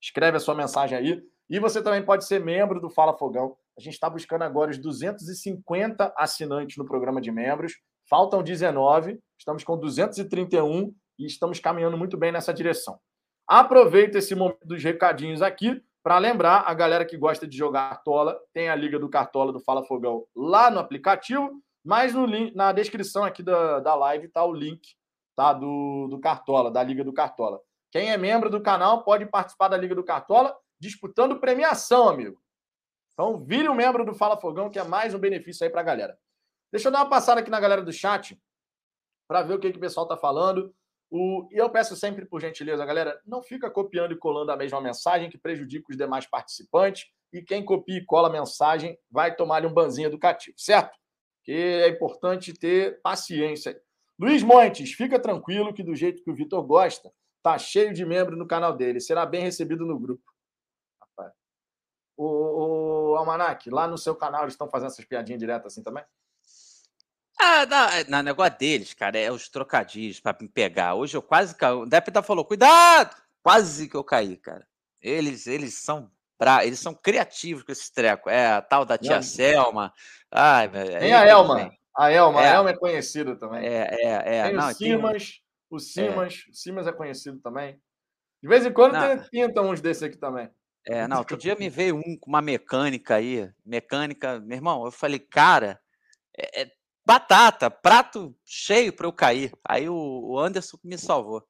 Escreve 0.03 0.37
a 0.37 0.41
sua 0.41 0.55
mensagem 0.55 0.99
aí. 0.99 1.23
E 1.49 1.59
você 1.59 1.83
também 1.83 2.05
pode 2.05 2.27
ser 2.27 2.45
membro 2.45 2.81
do 2.81 2.91
Fala 2.91 3.17
Fogão. 3.17 3.57
A 3.77 3.81
gente 3.81 3.95
está 3.95 4.11
buscando 4.11 4.43
agora 4.43 4.71
os 4.71 4.79
250 4.79 6.13
assinantes 6.17 6.77
no 6.77 6.85
programa 6.85 7.21
de 7.21 7.31
membros. 7.31 7.75
Faltam 8.09 8.43
19, 8.43 9.19
estamos 9.39 9.65
com 9.65 9.79
231 9.79 10.93
e 11.19 11.27
estamos 11.27 11.59
caminhando 11.61 11.97
muito 11.97 12.17
bem 12.17 12.33
nessa 12.33 12.53
direção. 12.53 12.99
Aproveita 13.47 14.19
esse 14.19 14.35
momento 14.35 14.67
dos 14.67 14.83
recadinhos 14.83 15.41
aqui 15.41 15.83
para 16.03 16.19
lembrar 16.19 16.65
a 16.67 16.75
galera 16.75 17.05
que 17.05 17.17
gosta 17.17 17.47
de 17.47 17.57
jogar 17.57 17.91
Cartola, 17.91 18.39
tem 18.53 18.69
a 18.69 18.75
Liga 18.75 18.99
do 18.99 19.09
Cartola 19.09 19.53
do 19.53 19.61
Fala 19.61 19.85
Fogão 19.85 20.25
lá 20.35 20.71
no 20.71 20.79
aplicativo, 20.79 21.51
mas 21.85 22.15
no 22.15 22.25
link, 22.25 22.55
na 22.55 22.73
descrição 22.73 23.25
aqui 23.25 23.43
da, 23.43 23.81
da 23.81 23.95
live 23.95 24.27
está 24.27 24.45
o 24.45 24.53
link 24.53 24.81
tá, 25.37 25.53
do, 25.53 26.09
do 26.09 26.19
Cartola, 26.19 26.71
da 26.71 26.83
Liga 26.83 27.05
do 27.05 27.13
Cartola. 27.13 27.61
Quem 27.91 28.11
é 28.11 28.17
membro 28.17 28.51
do 28.51 28.61
canal 28.61 29.03
pode 29.03 29.27
participar 29.27 29.69
da 29.69 29.77
Liga 29.77 29.95
do 29.95 30.05
Cartola 30.05 30.55
disputando 30.79 31.41
premiação, 31.41 32.09
amigo. 32.09 32.41
Então, 33.13 33.45
vire 33.45 33.69
um 33.69 33.75
membro 33.75 34.05
do 34.05 34.15
Fala 34.15 34.41
Fogão, 34.41 34.71
que 34.71 34.79
é 34.79 34.85
mais 34.85 35.13
um 35.13 35.19
benefício 35.19 35.65
aí 35.65 35.71
para 35.71 35.81
a 35.81 35.85
galera. 35.85 36.19
Deixa 36.71 36.89
eu 36.89 36.93
dar 36.93 37.01
uma 37.01 37.11
passada 37.11 37.41
aqui 37.41 37.51
na 37.51 37.59
galera 37.59 37.83
do 37.83 37.93
chat 37.93 38.41
para 39.27 39.43
ver 39.43 39.55
o 39.55 39.59
que, 39.59 39.71
que 39.71 39.77
o 39.77 39.81
pessoal 39.81 40.05
está 40.05 40.17
falando. 40.17 40.75
O... 41.11 41.49
E 41.51 41.57
eu 41.57 41.71
peço 41.71 41.97
sempre, 41.97 42.27
por 42.27 42.41
gentileza, 42.41 42.85
galera, 42.85 43.21
não 43.27 43.43
fica 43.43 43.71
copiando 43.71 44.13
e 44.13 44.17
colando 44.17 44.53
a 44.53 44.57
mesma 44.57 44.81
mensagem 44.81 45.31
que 45.31 45.39
prejudica 45.39 45.87
os 45.91 45.97
demais 45.97 46.27
participantes. 46.27 47.07
E 47.33 47.43
quem 47.43 47.65
copia 47.65 47.99
e 47.99 48.05
cola 48.05 48.29
a 48.29 48.33
mensagem 48.33 48.99
vai 49.11 49.35
tomar 49.35 49.65
um 49.67 49.73
banzinho 49.73 50.07
educativo, 50.07 50.57
certo? 50.59 50.99
Que 51.45 51.53
é 51.53 51.89
importante 51.89 52.55
ter 52.55 53.01
paciência. 53.03 53.81
Luiz 54.19 54.43
Montes, 54.43 54.93
fica 54.93 55.19
tranquilo 55.19 55.73
que 55.73 55.83
do 55.83 55.95
jeito 55.95 56.23
que 56.23 56.31
o 56.31 56.35
Vitor 56.35 56.63
gosta, 56.63 57.13
tá 57.43 57.59
cheio 57.59 57.93
de 57.93 58.05
membro 58.05 58.37
no 58.37 58.47
canal 58.47 58.77
dele. 58.77 59.01
Será 59.01 59.25
bem 59.27 59.43
recebido 59.43 59.85
no 59.85 59.99
grupo. 59.99 60.23
O, 62.19 63.13
o 63.13 63.17
Almanac, 63.17 63.71
lá 63.71 63.87
no 63.87 63.97
seu 63.97 64.15
canal 64.15 64.43
eles 64.43 64.55
estão 64.55 64.69
fazendo 64.69 64.89
essas 64.89 65.05
piadinhas 65.05 65.39
diretas 65.39 65.73
assim 65.73 65.85
também? 65.85 66.05
Ah, 67.41 67.65
não, 67.65 67.89
é, 67.91 68.05
não, 68.09 68.23
negócio 68.23 68.59
deles, 68.59 68.93
cara, 68.93 69.17
é 69.17 69.31
os 69.31 69.49
trocadilhos 69.49 70.19
para 70.19 70.37
me 70.41 70.49
pegar. 70.49 70.97
Hoje 70.97 71.17
eu 71.17 71.23
quase 71.23 71.55
caí. 71.55 71.73
O 71.73 71.87
Depta 71.87 72.21
falou: 72.21 72.45
cuidado! 72.45 73.15
Quase 73.41 73.89
que 73.89 73.97
eu 73.97 74.03
caí, 74.03 74.37
cara. 74.37 74.67
Eles, 75.01 75.47
eles 75.47 75.75
são 75.75 76.11
pra, 76.37 76.67
eles 76.67 76.81
são 76.81 76.93
criativos 76.93 77.63
com 77.63 77.71
esse 77.71 77.93
treco. 77.93 78.29
É 78.29 78.49
a 78.49 78.61
tal 78.61 78.85
da 78.85 78.99
tia 78.99 79.17
não. 79.17 79.23
Selma. 79.23 79.95
Ai, 80.31 80.69
Tem 80.69 81.13
a 81.13 81.25
Elma. 81.25 81.73
A 81.97 82.11
Elma, 82.11 82.43
é. 82.43 82.49
a 82.49 82.55
Elma 82.55 82.71
é 82.71 82.77
conhecida 82.77 83.37
também. 83.37 83.65
É, 83.65 83.89
é, 83.91 84.39
é. 84.39 84.43
Tem 84.45 84.53
não, 84.55 84.69
o 84.69 84.75
Simas, 84.75 85.27
tem... 85.27 85.43
o 85.71 85.79
Simas, 85.79 86.35
é. 86.35 86.51
o 86.51 86.55
Simas 86.55 86.87
é 86.87 86.93
conhecido 86.93 87.39
também. 87.41 87.81
De 88.43 88.49
vez 88.49 88.65
em 88.67 88.73
quando 88.73 88.93
tem, 89.01 89.29
pintam 89.31 89.71
uns 89.71 89.81
desses 89.81 90.03
aqui 90.03 90.17
também. 90.17 90.49
É, 90.89 91.07
não, 91.07 91.19
outro 91.19 91.37
dia 91.37 91.55
me 91.55 91.69
veio 91.71 91.97
um 91.97 92.17
com 92.19 92.31
uma 92.31 92.41
mecânica 92.41 93.17
aí, 93.17 93.51
mecânica, 93.65 94.41
meu 94.41 94.57
irmão, 94.57 94.85
eu 94.87 94.91
falei, 94.91 95.19
cara, 95.19 95.79
é, 96.37 96.63
é 96.63 96.73
batata, 97.05 97.71
prato 97.71 98.35
cheio 98.45 98.93
para 98.93 99.07
eu 99.07 99.13
cair. 99.13 99.53
Aí 99.67 99.89
o, 99.89 99.95
o 99.95 100.39
Anderson 100.39 100.79
me 100.83 100.97
salvou. 100.97 101.47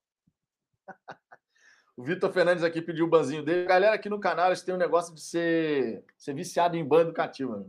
o 1.96 2.02
Vitor 2.02 2.32
Fernandes 2.32 2.64
aqui 2.64 2.82
pediu 2.82 3.06
o 3.06 3.10
banzinho 3.10 3.44
dele. 3.44 3.66
Galera, 3.66 3.94
aqui 3.94 4.08
no 4.08 4.20
canal 4.20 4.48
eles 4.48 4.62
têm 4.62 4.74
um 4.74 4.78
negócio 4.78 5.14
de 5.14 5.20
ser, 5.20 6.04
ser 6.16 6.34
viciado 6.34 6.76
em 6.76 6.84
ban 6.86 7.02
educativo. 7.02 7.56
Né? 7.56 7.66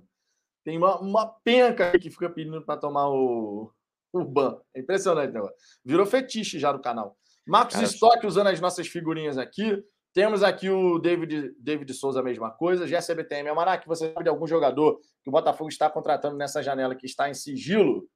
Tem 0.63 0.77
uma, 0.77 0.99
uma 0.99 1.27
penca 1.43 1.97
que 1.97 2.09
fica 2.09 2.29
pedindo 2.29 2.61
para 2.63 2.79
tomar 2.79 3.09
o, 3.09 3.73
o 4.13 4.23
ban. 4.23 4.59
É 4.73 4.79
impressionante, 4.79 5.33
né? 5.33 5.41
Virou 5.83 6.05
fetiche 6.05 6.59
já 6.59 6.71
no 6.73 6.81
canal. 6.81 7.17
Marcos 7.45 7.73
Cara, 7.73 7.87
Stock 7.87 8.27
usando 8.27 8.47
as 8.47 8.59
nossas 8.59 8.87
figurinhas 8.87 9.37
aqui. 9.37 9.83
Temos 10.13 10.43
aqui 10.43 10.69
o 10.69 10.97
David, 10.97 11.53
David 11.59 11.93
Souza, 11.93 12.19
a 12.19 12.23
mesma 12.23 12.51
coisa. 12.51 12.87
GSBTM 12.87 13.49
Almanac, 13.49 13.87
você 13.87 14.11
sabe 14.11 14.23
de 14.23 14.29
algum 14.29 14.47
jogador 14.47 14.99
que 15.23 15.29
o 15.29 15.31
Botafogo 15.31 15.69
está 15.69 15.89
contratando 15.89 16.35
nessa 16.35 16.63
janela 16.63 16.95
que 16.95 17.05
está 17.05 17.29
em 17.29 17.33
sigilo? 17.33 18.09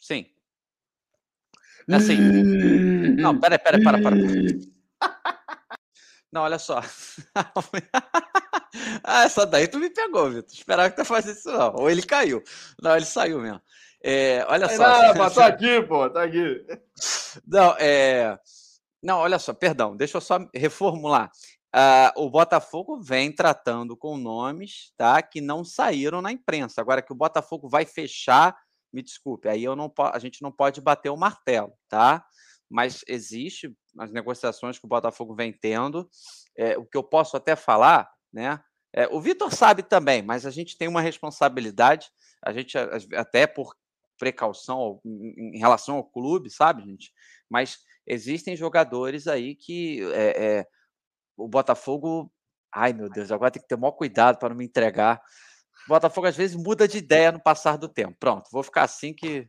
Sim. 0.00 0.26
Assim. 1.90 2.16
Não, 3.16 3.38
peraí, 3.38 3.58
peraí, 3.58 3.82
para, 3.82 4.02
para. 4.02 4.16
Não, 6.32 6.42
olha 6.42 6.58
só. 6.58 6.80
ah, 9.04 9.24
essa 9.24 9.46
daí 9.46 9.68
tu 9.68 9.78
me 9.78 9.88
pegou, 9.88 10.28
Vitor. 10.28 10.52
Esperava 10.52 10.90
que 10.90 10.96
tu 10.96 11.04
fazendo 11.04 11.36
isso, 11.36 11.50
não. 11.50 11.76
Ou 11.76 11.88
ele 11.88 12.02
caiu. 12.02 12.42
Não, 12.82 12.94
ele 12.94 13.06
saiu 13.06 13.40
mesmo. 13.40 13.62
É, 14.02 14.44
olha 14.48 14.68
só. 14.68 15.14
Não, 15.14 15.30
tá 15.32 15.46
aqui, 15.46 15.80
pô, 15.82 16.10
tá 16.10 16.24
aqui. 16.24 16.66
Não, 17.46 17.74
é. 17.78 18.38
Não, 19.06 19.18
olha 19.18 19.38
só, 19.38 19.54
perdão, 19.54 19.96
deixa 19.96 20.16
eu 20.16 20.20
só 20.20 20.36
reformular. 20.52 21.30
Uh, 21.72 22.24
o 22.24 22.28
Botafogo 22.28 23.00
vem 23.00 23.30
tratando 23.30 23.96
com 23.96 24.16
nomes 24.16 24.92
tá, 24.96 25.22
que 25.22 25.40
não 25.40 25.64
saíram 25.64 26.20
na 26.20 26.32
imprensa. 26.32 26.80
Agora 26.80 27.00
que 27.00 27.12
o 27.12 27.16
Botafogo 27.16 27.68
vai 27.68 27.84
fechar, 27.84 28.58
me 28.92 29.00
desculpe, 29.04 29.48
aí 29.48 29.62
eu 29.62 29.76
não 29.76 29.92
a 30.12 30.18
gente 30.18 30.42
não 30.42 30.50
pode 30.50 30.80
bater 30.80 31.10
o 31.10 31.16
martelo, 31.16 31.72
tá? 31.88 32.26
Mas 32.68 33.04
existe 33.06 33.72
as 33.96 34.10
negociações 34.10 34.76
que 34.76 34.86
o 34.86 34.88
Botafogo 34.88 35.36
vem 35.36 35.52
tendo. 35.52 36.10
É, 36.56 36.76
o 36.76 36.84
que 36.84 36.96
eu 36.96 37.04
posso 37.04 37.36
até 37.36 37.54
falar, 37.54 38.10
né? 38.32 38.60
É, 38.92 39.06
o 39.06 39.20
Vitor 39.20 39.54
sabe 39.54 39.84
também, 39.84 40.20
mas 40.20 40.44
a 40.44 40.50
gente 40.50 40.76
tem 40.76 40.88
uma 40.88 41.00
responsabilidade, 41.00 42.10
a 42.44 42.52
gente 42.52 42.76
até 43.14 43.46
por 43.46 43.72
precaução 44.18 45.00
em 45.04 45.58
relação 45.58 45.94
ao 45.94 46.04
clube, 46.04 46.50
sabe, 46.50 46.82
gente? 46.82 47.12
Mas 47.48 47.78
existem 48.06 48.56
jogadores 48.56 49.26
aí 49.26 49.54
que 49.54 50.02
é, 50.12 50.44
é, 50.58 50.66
o 51.36 51.48
Botafogo. 51.48 52.32
Ai, 52.72 52.92
meu 52.92 53.08
Deus, 53.08 53.32
agora 53.32 53.50
tem 53.50 53.62
que 53.62 53.68
ter 53.68 53.74
o 53.74 53.78
maior 53.78 53.92
cuidado 53.92 54.38
para 54.38 54.50
não 54.50 54.56
me 54.56 54.64
entregar. 54.64 55.20
O 55.86 55.88
Botafogo 55.88 56.26
às 56.26 56.36
vezes 56.36 56.56
muda 56.56 56.86
de 56.86 56.98
ideia 56.98 57.32
no 57.32 57.42
passar 57.42 57.76
do 57.76 57.88
tempo. 57.88 58.16
Pronto, 58.18 58.48
vou 58.50 58.62
ficar 58.62 58.82
assim 58.82 59.14
que. 59.14 59.48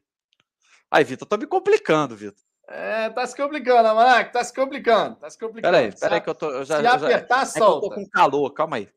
Ai, 0.89 1.03
Vitor, 1.03 1.27
tô 1.27 1.37
me 1.37 1.45
complicando, 1.45 2.15
Vitor. 2.15 2.41
É, 2.69 3.09
tá 3.09 3.25
se 3.25 3.35
complicando, 3.35 3.95
Marac, 3.95 4.31
tá 4.31 4.43
se 4.43 4.53
complicando, 4.53 5.15
tá 5.15 5.29
se 5.29 5.39
complicando. 5.39 5.73
Peraí, 5.73 5.97
peraí 5.97 6.21
que 6.21 6.29
eu 6.29 6.35
tô. 6.35 6.51
Eu 6.51 6.65
já, 6.65 6.79
se 6.79 6.85
eu 6.85 6.91
apertar, 6.91 7.39
já, 7.39 7.45
solta. 7.45 7.85
É 7.85 7.89
eu 7.89 7.89
tô 7.89 7.95
com 7.95 8.09
calor, 8.09 8.53
calma 8.53 8.75
aí. 8.75 8.89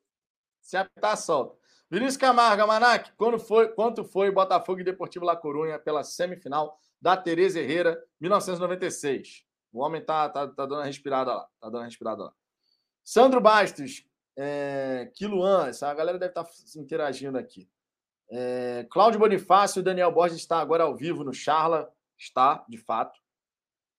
Se 0.60 0.76
apertar, 0.76 1.16
solta. 1.16 1.60
Vinícius 1.88 2.16
Camargo, 2.16 2.66
Manac, 2.66 3.12
quando 3.16 3.38
foi, 3.38 3.68
quanto 3.68 4.04
foi 4.04 4.30
Botafogo 4.30 4.80
e 4.80 4.84
Deportivo 4.84 5.24
La 5.24 5.36
Corunha 5.36 5.78
pela 5.78 6.04
semifinal 6.04 6.78
da 7.00 7.16
Tereza 7.16 7.58
Herrera, 7.58 8.00
1996? 8.20 9.44
O 9.72 9.80
homem 9.80 10.04
tá, 10.04 10.28
tá, 10.28 10.46
tá 10.46 10.66
dando 10.66 10.76
uma 10.76 10.84
respirada 10.84 11.34
lá. 11.34 11.48
Tá 11.60 11.68
dando 11.68 11.78
uma 11.78 11.84
respirada 11.84 12.24
lá. 12.24 12.32
Sandro 13.04 13.40
Bastos, 13.40 14.04
é, 14.36 15.10
Kiluan, 15.14 15.68
essa 15.68 15.92
galera 15.94 16.18
deve 16.18 16.30
estar 16.30 16.44
tá 16.44 16.50
interagindo 16.76 17.38
aqui. 17.38 17.68
É, 18.30 18.86
Cláudio 18.90 19.18
Bonifácio, 19.18 19.82
Daniel 19.82 20.12
Borges 20.12 20.38
está 20.38 20.60
agora 20.60 20.84
ao 20.84 20.96
vivo 20.96 21.24
no 21.24 21.32
Charla. 21.32 21.92
Está, 22.18 22.64
de 22.68 22.76
fato. 22.76 23.18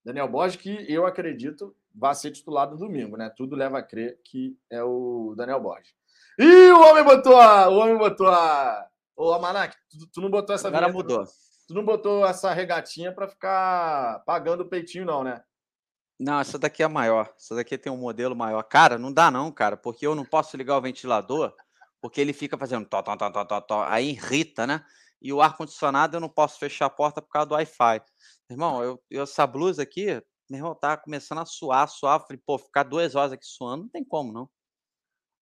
Daniel 0.03 0.28
Borges, 0.28 0.61
que 0.61 0.86
eu 0.91 1.05
acredito 1.05 1.76
vai 1.93 2.15
ser 2.15 2.32
titulado 2.32 2.74
no 2.74 2.78
domingo, 2.78 3.17
né? 3.17 3.30
Tudo 3.36 3.55
leva 3.55 3.80
a 3.80 3.84
crer 3.84 4.19
que 4.24 4.57
é 4.69 4.82
o 4.84 5.34
Daniel 5.36 5.59
Borges. 5.59 5.93
E 6.38 6.72
o 6.72 6.82
homem 6.82 7.03
botou 7.03 7.38
a. 7.38 7.69
O 7.69 7.78
homem 7.78 7.97
botou 7.97 8.28
a. 8.28 8.88
Ô, 9.15 9.34
Amanac, 9.34 9.76
tu, 9.89 10.07
tu 10.07 10.22
não 10.22 10.30
botou 10.30 10.55
essa. 10.55 10.67
Agora 10.67 10.91
mudou. 10.91 11.26
Tu 11.67 11.74
não 11.74 11.84
botou 11.84 12.26
essa 12.26 12.53
regatinha 12.53 13.11
para 13.11 13.28
ficar 13.28 14.24
pagando 14.26 14.61
o 14.61 14.69
peitinho, 14.69 15.05
não, 15.05 15.24
né? 15.24 15.43
Não, 16.24 16.39
essa 16.39 16.59
daqui 16.59 16.84
é 16.84 16.88
maior. 16.88 17.34
Essa 17.36 17.55
daqui 17.55 17.76
tem 17.80 17.91
um 17.91 17.97
modelo 17.97 18.36
maior. 18.36 18.61
Cara, 18.61 18.95
não 18.95 19.11
dá 19.11 19.32
não, 19.32 19.51
cara, 19.51 19.76
porque 19.76 20.05
eu 20.05 20.13
não 20.13 20.24
posso 20.24 20.55
ligar 20.55 20.78
o 20.78 20.82
ventilador, 20.82 21.51
porque 21.99 22.22
ele 22.22 22.32
fica 22.32 22.55
fazendo 22.59 22.86
tó, 22.86 23.01
tó, 23.01 23.17
tó, 23.17 23.32
tó, 23.32 23.43
tó, 23.43 23.59
tó. 23.59 23.84
Aí 23.86 24.11
irrita, 24.11 24.67
né? 24.67 24.86
E 25.19 25.34
o 25.34 25.41
ar-condicionado 25.41 26.15
eu 26.15 26.22
não 26.22 26.30
posso 26.30 26.59
fechar 26.59 26.86
a 26.86 26.91
porta 26.91 27.24
por 27.24 27.32
causa 27.32 27.49
do 27.49 27.55
Wi-Fi. 27.55 28.03
Irmão, 28.47 28.84
eu, 28.84 29.03
eu, 29.09 29.24
essa 29.24 29.47
blusa 29.47 29.82
aqui, 29.82 30.22
meu 30.47 30.59
irmão, 30.59 30.76
tá 30.76 30.95
começando 30.95 31.39
a 31.39 31.45
suar, 31.45 31.88
suar. 31.88 32.19
Falei, 32.19 32.39
pô, 32.45 32.59
ficar 32.59 32.84
duas 32.84 33.15
horas 33.15 33.32
aqui 33.32 33.45
suando, 33.47 33.86
não 33.86 33.89
tem 33.89 34.03
como, 34.03 34.32
não. 34.32 34.47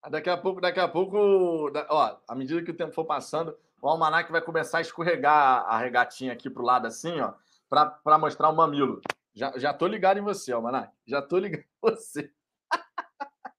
Daqui 0.10 0.30
a 0.30 0.38
pouco, 0.38 0.62
daqui 0.62 0.80
a 0.80 0.88
pouco, 0.88 1.70
ó, 1.90 2.18
à 2.26 2.36
medida 2.36 2.64
que 2.64 2.72
o 2.72 2.78
tempo 2.78 2.94
for 2.94 3.04
passando, 3.04 3.54
o 3.82 3.90
almanac 3.90 4.32
vai 4.32 4.42
começar 4.42 4.78
a 4.78 4.82
escorregar 4.82 5.66
a 5.68 5.78
regatinha 5.78 6.32
aqui 6.32 6.50
pro 6.50 6.64
lado 6.64 6.88
assim, 6.88 7.20
ó, 7.20 7.34
para 7.68 8.18
mostrar 8.18 8.48
o 8.48 8.56
mamilo. 8.56 9.02
Já, 9.34 9.58
já 9.58 9.74
tô 9.74 9.88
ligado 9.88 10.18
em 10.18 10.24
você, 10.24 10.52
Almanac. 10.52 10.94
Já 11.08 11.22
tô 11.22 11.38
ligado 11.38 11.62
em 11.62 11.68
você. 11.82 12.32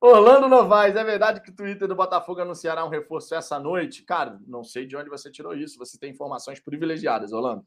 Orlando 0.00 0.48
Novaes, 0.48 0.94
é 0.94 1.02
verdade 1.02 1.40
que 1.40 1.50
o 1.50 1.54
Twitter 1.54 1.88
do 1.88 1.96
Botafogo 1.96 2.40
anunciará 2.40 2.84
um 2.84 2.88
reforço 2.88 3.34
essa 3.34 3.58
noite? 3.58 4.02
Cara, 4.02 4.38
não 4.46 4.62
sei 4.62 4.86
de 4.86 4.96
onde 4.96 5.08
você 5.08 5.30
tirou 5.30 5.54
isso. 5.54 5.78
Você 5.78 5.98
tem 5.98 6.10
informações 6.10 6.60
privilegiadas, 6.60 7.32
Orlando. 7.32 7.64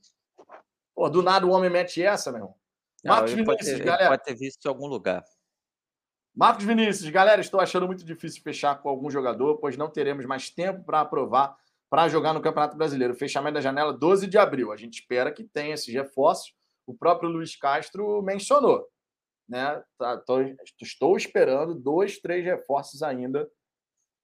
Pô, 0.96 1.10
do 1.10 1.22
nada 1.24 1.46
o 1.46 1.52
homem 1.52 1.70
mete 1.70 2.02
essa, 2.04 2.32
meu 2.32 2.40
irmão. 2.40 2.56
Marcos 3.04 3.32
não, 3.34 3.46
Vinícius, 3.46 3.78
ter, 3.78 3.84
galera. 3.84 4.10
Pode 4.10 4.24
ter 4.24 4.36
visto 4.36 4.66
em 4.66 4.70
algum 4.70 4.88
lugar. 4.88 5.24
Marcos 6.36 6.64
Vinícius, 6.64 7.10
galera, 7.10 7.42
estou 7.42 7.60
achando 7.60 7.88
muito 7.88 8.06
difícil 8.06 8.42
fechar 8.42 8.82
com 8.82 8.88
algum 8.88 9.10
jogador, 9.10 9.58
pois 9.58 9.76
não 9.76 9.90
teremos 9.90 10.26
mais 10.26 10.50
tempo 10.50 10.84
para 10.84 11.02
aprovar 11.02 11.58
para 11.90 12.08
jogar 12.08 12.34
no 12.34 12.42
Campeonato 12.42 12.78
Brasileiro. 12.78 13.16
Fechamento 13.16 13.56
da 13.56 13.62
janela 13.62 13.92
12 13.92 14.28
de 14.28 14.38
abril. 14.38 14.72
A 14.72 14.78
gente 14.78 15.02
espera 15.02 15.32
que 15.32 15.44
tenha 15.44 15.74
esses 15.74 15.92
reforços 15.94 16.54
o 16.90 16.96
próprio 16.96 17.30
Luiz 17.30 17.56
Castro 17.56 18.20
mencionou. 18.24 18.88
Né? 19.48 19.84
Tá, 19.96 20.24
estou 20.82 21.16
esperando 21.16 21.76
dois, 21.76 22.18
três 22.18 22.44
reforços 22.44 23.04
ainda 23.04 23.50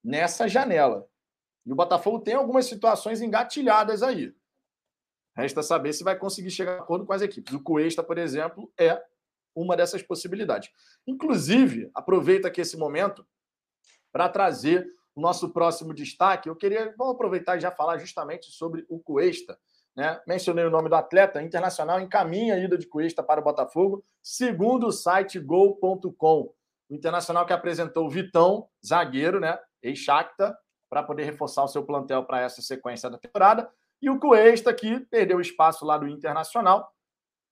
nessa 0.04 0.48
janela. 0.48 1.08
E 1.64 1.72
o 1.72 1.76
Botafogo 1.76 2.20
tem 2.20 2.34
algumas 2.34 2.66
situações 2.66 3.22
engatilhadas 3.22 4.02
aí. 4.02 4.34
Resta 5.38 5.62
saber 5.62 5.94
se 5.94 6.04
vai 6.04 6.18
conseguir 6.18 6.50
chegar 6.50 6.78
a 6.78 6.82
acordo 6.82 7.06
com 7.06 7.14
as 7.14 7.22
equipes. 7.22 7.54
O 7.54 7.62
Cuesta, 7.62 8.02
por 8.02 8.18
exemplo, 8.18 8.72
é 8.80 9.00
uma 9.54 9.78
dessas 9.78 10.02
possibilidades. 10.02 10.72
Inclusive, 11.06 11.92
aproveito 11.94 12.46
aqui 12.46 12.62
esse 12.62 12.78
momento 12.78 13.28
para 14.12 14.28
trazer 14.28 14.92
o 15.14 15.22
nosso 15.22 15.52
próximo 15.52 15.94
destaque. 15.94 16.50
Eu 16.50 16.56
queria, 16.56 16.96
vamos 16.98 17.14
aproveitar 17.14 17.58
e 17.58 17.62
já 17.62 17.70
falar 17.70 18.00
justamente 18.00 18.52
sobre 18.52 18.86
o 18.90 19.00
Cuesta. 19.00 19.60
Né? 19.96 20.20
Mencionei 20.28 20.66
o 20.66 20.70
nome 20.70 20.90
do 20.90 20.96
atleta, 20.96 21.42
Internacional 21.42 22.00
encaminha 22.00 22.56
a 22.56 22.60
ida 22.60 22.78
de 22.78 22.88
Cuesta 22.88 23.24
para 23.24 23.40
o 23.40 23.44
Botafogo, 23.44 24.04
segundo 24.22 24.88
o 24.88 24.92
site 24.92 25.40
gol.com. 25.40 26.54
O 26.90 26.94
Internacional 26.94 27.46
que 27.46 27.54
apresentou 27.54 28.06
o 28.06 28.10
Vitão, 28.10 28.68
zagueiro, 28.86 29.40
né? 29.40 29.58
Ex-Shakhtar, 29.82 30.58
para 30.90 31.02
poder 31.02 31.24
reforçar 31.24 31.64
o 31.64 31.68
seu 31.68 31.84
plantel 31.84 32.26
para 32.26 32.42
essa 32.42 32.62
sequência 32.62 33.10
da 33.10 33.18
temporada. 33.18 33.70
E 34.02 34.10
o 34.10 34.20
Cuesta, 34.20 34.74
que 34.74 35.00
perdeu 35.00 35.40
espaço 35.40 35.86
lá 35.86 35.98
do 35.98 36.08
Internacional, 36.08 36.92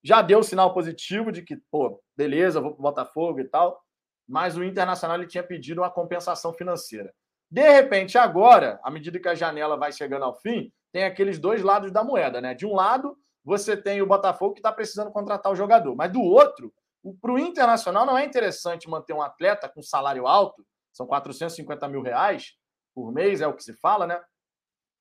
já 0.04 0.22
deu 0.22 0.44
sinal 0.44 0.74
positivo 0.74 1.32
de 1.32 1.42
que, 1.42 1.56
pô, 1.72 2.02
beleza, 2.16 2.60
vou 2.60 2.72
para 2.72 2.80
o 2.80 2.84
Botafogo 2.84 3.40
e 3.40 3.46
tal, 3.46 3.82
mas 4.28 4.58
o 4.58 4.64
Internacional 4.64 5.18
ele 5.18 5.28
tinha 5.28 5.44
pedido 5.44 5.82
uma 5.82 5.90
compensação 5.90 6.54
financeira. 6.54 7.14
De 7.50 7.72
repente, 7.72 8.18
agora, 8.18 8.80
à 8.84 8.92
medida 8.92 9.20
que 9.20 9.30
a 9.30 9.36
janela 9.36 9.78
vai 9.78 9.92
chegando 9.92 10.26
ao 10.26 10.36
fim, 10.36 10.72
tem 10.94 11.04
aqueles 11.04 11.40
dois 11.40 11.64
lados 11.64 11.92
da 11.92 12.04
moeda, 12.04 12.40
né? 12.40 12.54
De 12.54 12.68
um 12.68 12.76
lado, 12.76 13.18
você 13.44 13.76
tem 13.76 14.02
o 14.02 14.06
Botafogo 14.08 14.54
que 14.54 14.60
está 14.60 14.72
precisando 14.72 15.12
contratar 15.12 15.52
o 15.52 15.56
jogador, 15.56 15.96
mas 15.96 16.12
do 16.12 16.22
outro, 16.22 16.72
para 17.20 17.32
o 17.32 17.40
Internacional 17.40 18.06
não 18.06 18.18
é 18.18 18.24
interessante 18.24 18.88
manter 18.88 19.12
um 19.12 19.22
atleta 19.22 19.68
com 19.68 19.82
salário 19.82 20.28
alto, 20.28 20.66
são 20.94 21.08
450 21.08 21.88
mil 21.90 22.02
reais 22.02 22.56
por 22.94 23.12
mês, 23.12 23.42
é 23.42 23.48
o 23.48 23.56
que 23.56 23.64
se 23.64 23.74
fala, 23.74 24.06
né? 24.06 24.22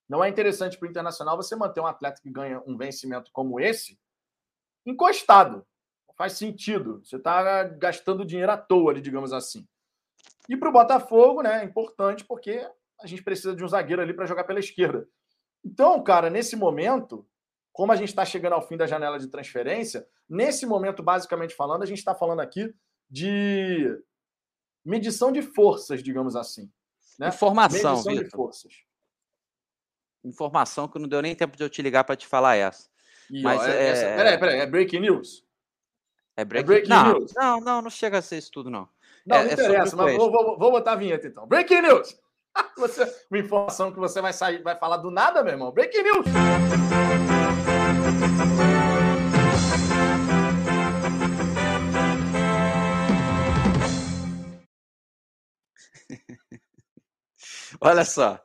Não 0.08 0.24
é 0.24 0.28
interessante 0.28 0.78
para 0.78 0.86
o 0.86 0.90
Internacional 0.90 1.36
você 1.36 1.54
manter 1.54 1.80
um 1.80 1.86
atleta 1.86 2.20
que 2.22 2.30
ganha 2.30 2.60
um 2.66 2.76
vencimento 2.76 3.30
como 3.30 3.60
esse 3.60 3.98
encostado. 4.86 5.64
Não 6.08 6.14
faz 6.14 6.32
sentido. 6.32 7.02
Você 7.04 7.16
está 7.16 7.64
gastando 7.64 8.24
dinheiro 8.24 8.50
à 8.50 8.56
toa, 8.56 8.98
digamos 9.00 9.32
assim. 9.32 9.68
E 10.48 10.56
para 10.56 10.70
o 10.70 10.72
Botafogo, 10.72 11.42
né, 11.42 11.60
é 11.60 11.64
importante 11.64 12.24
porque 12.24 12.66
a 12.98 13.06
gente 13.06 13.22
precisa 13.22 13.54
de 13.54 13.62
um 13.62 13.68
zagueiro 13.68 14.00
ali 14.00 14.14
para 14.14 14.26
jogar 14.26 14.44
pela 14.44 14.58
esquerda. 14.58 15.06
Então, 15.64 16.02
cara, 16.02 16.28
nesse 16.28 16.56
momento, 16.56 17.26
como 17.72 17.92
a 17.92 17.96
gente 17.96 18.08
está 18.08 18.24
chegando 18.24 18.54
ao 18.54 18.66
fim 18.66 18.76
da 18.76 18.86
janela 18.86 19.18
de 19.18 19.28
transferência, 19.28 20.06
nesse 20.28 20.66
momento, 20.66 21.02
basicamente 21.02 21.54
falando, 21.54 21.82
a 21.82 21.86
gente 21.86 21.98
está 21.98 22.14
falando 22.14 22.40
aqui 22.40 22.74
de 23.08 23.98
medição 24.84 25.30
de 25.30 25.42
forças, 25.42 26.02
digamos 26.02 26.36
assim. 26.36 26.70
Né? 27.18 27.28
Informação, 27.28 27.92
medição 27.92 28.12
Victor. 28.12 28.24
de 28.24 28.30
forças. 28.30 28.72
Informação 30.24 30.88
que 30.88 30.98
não 30.98 31.08
deu 31.08 31.22
nem 31.22 31.34
tempo 31.34 31.56
de 31.56 31.62
eu 31.62 31.70
te 31.70 31.82
ligar 31.82 32.04
para 32.04 32.16
te 32.16 32.26
falar 32.26 32.56
essa. 32.56 32.88
E, 33.30 33.42
Mas 33.42 33.60
ó, 33.60 33.66
é... 33.66 33.88
Essa... 33.88 34.04
Peraí, 34.16 34.38
peraí, 34.38 34.60
é 34.60 34.66
breaking 34.66 35.00
news? 35.00 35.44
É 36.36 36.44
breaking, 36.44 36.64
é 36.64 36.66
breaking 36.66 36.90
não, 36.90 37.12
news? 37.12 37.32
Não, 37.34 37.60
não, 37.60 37.82
não 37.82 37.90
chega 37.90 38.18
a 38.18 38.22
ser 38.22 38.38
isso 38.38 38.50
tudo, 38.50 38.70
não. 38.70 38.88
Não, 39.26 39.36
é, 39.36 39.44
não 39.44 39.50
é 39.50 39.52
interessa, 39.52 39.96
mas 39.96 40.16
vou, 40.16 40.30
vou, 40.30 40.58
vou, 40.58 40.70
botar 40.70 40.92
a 40.92 40.96
vinheta 40.96 41.26
então. 41.26 41.46
Breaking 41.46 41.82
news! 41.82 42.18
Você, 42.76 43.02
uma 43.30 43.38
informação 43.38 43.92
que 43.92 43.98
você 43.98 44.20
vai 44.20 44.32
sair, 44.32 44.62
vai 44.62 44.76
falar 44.76 44.98
do 44.98 45.10
nada, 45.10 45.42
meu 45.42 45.52
irmão. 45.52 45.72
Breaking 45.72 46.02
news! 46.02 46.26
Olha 57.80 58.04
só, 58.04 58.38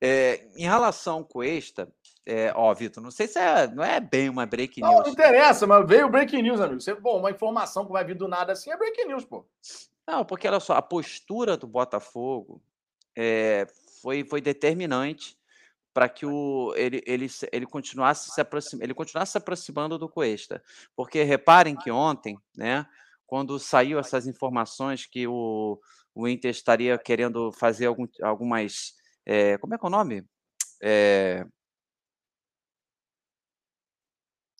é, 0.00 0.44
em 0.56 0.64
relação 0.64 1.22
com 1.22 1.42
esta, 1.42 1.88
é, 2.26 2.52
ó, 2.54 2.74
Vitor, 2.74 3.02
não 3.02 3.10
sei 3.10 3.26
se 3.26 3.38
é, 3.38 3.66
não 3.68 3.82
é 3.82 3.98
bem 4.00 4.28
uma 4.28 4.44
break 4.44 4.80
news. 4.80 4.92
Não, 4.92 5.02
não 5.02 5.10
interessa, 5.10 5.66
mas 5.66 5.86
veio 5.86 6.10
break 6.10 6.40
news, 6.42 6.60
amigo. 6.60 6.80
Você, 6.80 6.94
bom, 6.94 7.18
uma 7.18 7.30
informação 7.30 7.86
que 7.86 7.92
vai 7.92 8.04
vir 8.04 8.16
do 8.16 8.28
nada 8.28 8.52
assim 8.52 8.70
é 8.70 8.76
break 8.76 9.04
news, 9.04 9.24
pô. 9.24 9.46
Não, 10.06 10.24
porque 10.24 10.46
olha 10.48 10.60
só, 10.60 10.74
a 10.74 10.82
postura 10.82 11.56
do 11.56 11.66
Botafogo 11.66 12.60
é, 13.16 13.66
foi, 14.00 14.24
foi 14.24 14.40
determinante 14.40 15.36
para 15.94 16.08
que 16.08 16.24
o, 16.24 16.72
ele, 16.74 17.02
ele, 17.06 17.26
ele, 17.52 17.66
continuasse 17.66 18.30
se 18.30 18.40
aproxima, 18.40 18.82
ele 18.82 18.94
continuasse 18.94 19.32
se 19.32 19.38
aproximando 19.38 19.98
do 19.98 20.08
Cuesta. 20.08 20.62
Porque 20.96 21.22
reparem 21.22 21.76
que 21.76 21.90
ontem, 21.90 22.38
né, 22.56 22.86
quando 23.26 23.58
saiu 23.58 23.98
essas 23.98 24.26
informações 24.26 25.06
que 25.06 25.26
o, 25.26 25.78
o 26.14 26.26
Inter 26.26 26.50
estaria 26.50 26.96
querendo 26.98 27.52
fazer 27.52 27.86
algum, 27.86 28.06
algumas. 28.22 28.94
É, 29.26 29.58
como 29.58 29.74
é 29.74 29.78
que 29.78 29.84
é 29.84 29.88
o 29.88 29.90
nome? 29.90 30.24
É, 30.82 31.46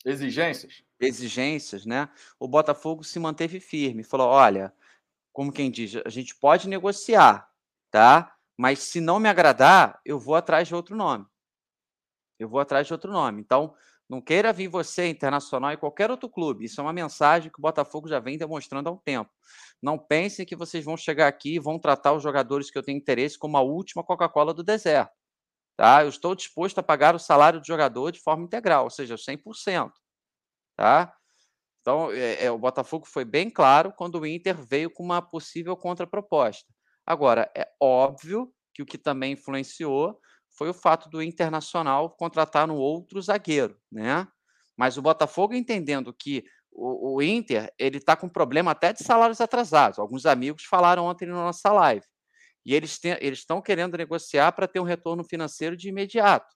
Exigências? 0.05 0.83
Exigências, 1.01 1.87
né? 1.87 2.09
O 2.39 2.49
Botafogo 2.49 3.05
se 3.05 3.19
manteve 3.19 3.61
firme, 3.61 4.03
falou: 4.03 4.29
olha, 4.29 4.73
como 5.33 5.53
quem 5.53 5.71
diz, 5.71 5.95
a 6.05 6.09
gente 6.09 6.35
pode 6.35 6.69
negociar, 6.69 7.49
tá? 7.91 8.32
Mas 8.57 8.81
se 8.81 9.01
não 9.01 9.19
me 9.19 9.29
agradar, 9.29 10.01
eu 10.05 10.19
vou 10.19 10.35
atrás 10.35 10.69
de 10.69 10.75
outro 10.75 10.97
nome. 10.97 11.27
Eu 12.39 12.49
vou 12.49 12.61
atrás 12.61 12.87
de 12.87 12.93
outro 12.93 13.11
nome. 13.11 13.41
Então, 13.41 13.75
não 14.09 14.21
queira 14.21 14.53
vir 14.53 14.69
você, 14.69 15.09
Internacional 15.09 15.73
e 15.73 15.77
qualquer 15.77 16.11
outro 16.11 16.29
clube. 16.29 16.67
Isso 16.67 16.81
é 16.81 16.85
uma 16.85 16.93
mensagem 16.93 17.51
que 17.51 17.59
o 17.59 17.63
Botafogo 17.63 18.09
já 18.09 18.21
vem 18.21 18.37
demonstrando 18.37 18.89
há 18.89 18.93
um 18.93 18.99
tempo. 18.99 19.31
Não 19.81 19.99
pensem 19.99 20.45
que 20.45 20.55
vocês 20.55 20.85
vão 20.85 20.97
chegar 20.97 21.29
aqui 21.29 21.55
e 21.55 21.59
vão 21.59 21.79
tratar 21.79 22.13
os 22.13 22.23
jogadores 22.23 22.71
que 22.71 22.77
eu 22.77 22.83
tenho 22.83 22.99
interesse 22.99 23.39
como 23.39 23.57
a 23.57 23.63
última 23.63 24.05
Coca-Cola 24.05 24.53
do 24.53 24.63
deserto. 24.63 25.13
Tá? 25.77 26.03
Eu 26.03 26.09
estou 26.09 26.35
disposto 26.35 26.79
a 26.79 26.83
pagar 26.83 27.15
o 27.15 27.19
salário 27.19 27.59
do 27.59 27.67
jogador 27.67 28.13
de 28.13 28.21
forma 28.21 28.45
integral, 28.45 28.85
ou 28.85 28.91
seja, 28.91 29.17
100%. 29.17 29.91
Tá? 30.77 31.15
Então, 31.81 32.13
é, 32.13 32.45
é, 32.45 32.51
o 32.51 32.59
Botafogo 32.59 33.07
foi 33.07 33.25
bem 33.25 33.51
claro 33.51 33.93
quando 33.93 34.21
o 34.21 34.27
Inter 34.27 34.57
veio 34.65 34.91
com 34.91 35.03
uma 35.03 35.21
possível 35.23 35.77
contraproposta. 35.77 36.73
Agora, 37.07 37.51
é 37.57 37.69
óbvio 37.81 38.53
que 38.75 38.83
o 38.83 38.87
que 38.87 38.99
também 38.99 39.33
influenciou 39.33 40.19
foi 40.51 40.69
o 40.69 40.75
fato 40.75 41.09
do 41.09 41.23
Internacional 41.23 42.11
contratar 42.11 42.71
um 42.71 42.77
outro 42.77 43.21
zagueiro, 43.21 43.77
né? 43.91 44.27
Mas 44.77 44.97
o 44.97 45.03
Botafogo 45.03 45.55
entendendo 45.55 46.15
que 46.15 46.45
o, 46.71 47.17
o 47.17 47.23
Inter 47.23 47.73
ele 47.79 47.99
está 47.99 48.17
com 48.17 48.29
problema 48.29 48.71
até 48.71 48.93
de 48.93 49.03
salários 49.03 49.41
atrasados. 49.41 49.99
Alguns 49.99 50.27
amigos 50.27 50.65
falaram 50.65 51.05
ontem 51.05 51.27
na 51.27 51.35
nossa 51.35 51.71
live. 51.73 52.07
E 52.65 52.75
eles 52.75 53.01
estão 53.39 53.61
querendo 53.61 53.97
negociar 53.97 54.53
para 54.53 54.69
ter 54.69 54.81
um 54.81 54.85
retorno 54.85 55.25
financeiro 55.25 55.77
de 55.77 55.89
imediato. 55.89 56.55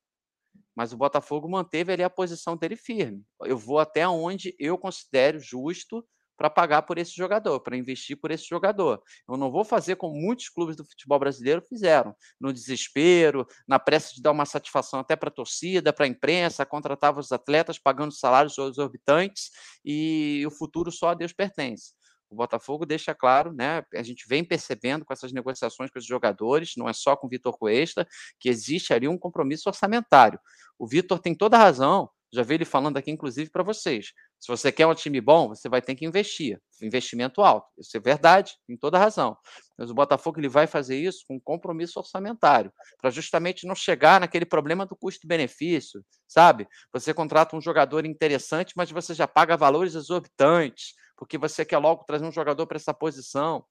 Mas 0.74 0.92
o 0.92 0.96
Botafogo 0.96 1.48
manteve 1.48 1.92
ali 1.92 2.02
a 2.02 2.10
posição 2.10 2.56
dele 2.56 2.76
firme. 2.76 3.24
Eu 3.42 3.58
vou 3.58 3.78
até 3.78 4.06
onde 4.06 4.54
eu 4.58 4.78
considero 4.78 5.40
justo 5.40 6.06
para 6.36 6.50
pagar 6.50 6.82
por 6.82 6.98
esse 6.98 7.14
jogador, 7.14 7.60
para 7.60 7.76
investir 7.76 8.16
por 8.16 8.30
esse 8.30 8.46
jogador. 8.46 9.02
Eu 9.28 9.36
não 9.36 9.50
vou 9.50 9.64
fazer 9.64 9.96
como 9.96 10.14
muitos 10.14 10.48
clubes 10.48 10.76
do 10.76 10.84
futebol 10.84 11.18
brasileiro 11.18 11.62
fizeram, 11.62 12.14
no 12.40 12.52
desespero, 12.52 13.46
na 13.66 13.78
pressa 13.78 14.14
de 14.14 14.22
dar 14.22 14.32
uma 14.32 14.44
satisfação 14.44 15.00
até 15.00 15.16
para 15.16 15.28
a 15.28 15.32
torcida, 15.32 15.92
para 15.92 16.04
a 16.04 16.08
imprensa, 16.08 16.66
contratava 16.66 17.20
os 17.20 17.32
atletas 17.32 17.78
pagando 17.78 18.12
salários 18.12 18.56
exorbitantes 18.58 19.50
e 19.84 20.44
o 20.46 20.50
futuro 20.50 20.92
só 20.92 21.10
a 21.10 21.14
Deus 21.14 21.32
pertence. 21.32 21.94
O 22.28 22.34
Botafogo 22.34 22.84
deixa 22.84 23.14
claro, 23.14 23.52
né? 23.52 23.84
A 23.94 24.02
gente 24.02 24.26
vem 24.28 24.44
percebendo 24.44 25.04
com 25.04 25.12
essas 25.12 25.32
negociações 25.32 25.90
com 25.90 25.98
os 25.98 26.04
jogadores, 26.04 26.72
não 26.76 26.88
é 26.88 26.92
só 26.92 27.16
com 27.16 27.26
o 27.26 27.30
Vitor 27.30 27.56
Cuesta, 27.56 28.06
que 28.40 28.48
existe 28.48 28.92
ali 28.92 29.06
um 29.06 29.16
compromisso 29.16 29.68
orçamentário. 29.68 30.38
O 30.78 30.86
Vitor 30.86 31.20
tem 31.20 31.34
toda 31.34 31.56
a 31.56 31.60
razão, 31.60 32.10
já 32.32 32.42
vi 32.42 32.54
ele 32.54 32.64
falando 32.64 32.96
aqui, 32.96 33.10
inclusive, 33.10 33.50
para 33.50 33.62
vocês. 33.62 34.12
Se 34.38 34.48
você 34.48 34.70
quer 34.70 34.86
um 34.86 34.94
time 34.94 35.20
bom, 35.20 35.48
você 35.48 35.68
vai 35.68 35.82
ter 35.82 35.94
que 35.94 36.04
investir, 36.06 36.60
investimento 36.82 37.42
alto. 37.42 37.66
Isso 37.78 37.96
é 37.96 38.00
verdade, 38.00 38.52
tem 38.66 38.76
toda 38.76 38.98
razão. 38.98 39.36
Mas 39.78 39.90
o 39.90 39.94
Botafogo 39.94 40.38
ele 40.38 40.48
vai 40.48 40.66
fazer 40.66 40.96
isso 40.96 41.24
com 41.26 41.40
compromisso 41.40 41.98
orçamentário, 41.98 42.72
para 43.00 43.10
justamente 43.10 43.66
não 43.66 43.74
chegar 43.74 44.20
naquele 44.20 44.44
problema 44.46 44.86
do 44.86 44.96
custo-benefício, 44.96 46.04
sabe? 46.28 46.68
Você 46.92 47.12
contrata 47.14 47.56
um 47.56 47.60
jogador 47.60 48.04
interessante, 48.06 48.72
mas 48.76 48.90
você 48.90 49.14
já 49.14 49.26
paga 49.26 49.56
valores 49.56 49.94
exorbitantes 49.94 50.94
porque 51.16 51.38
você 51.38 51.64
quer 51.64 51.78
logo 51.78 52.04
trazer 52.04 52.26
um 52.26 52.32
jogador 52.32 52.66
para 52.66 52.76
essa 52.76 52.92
posição. 52.92 53.64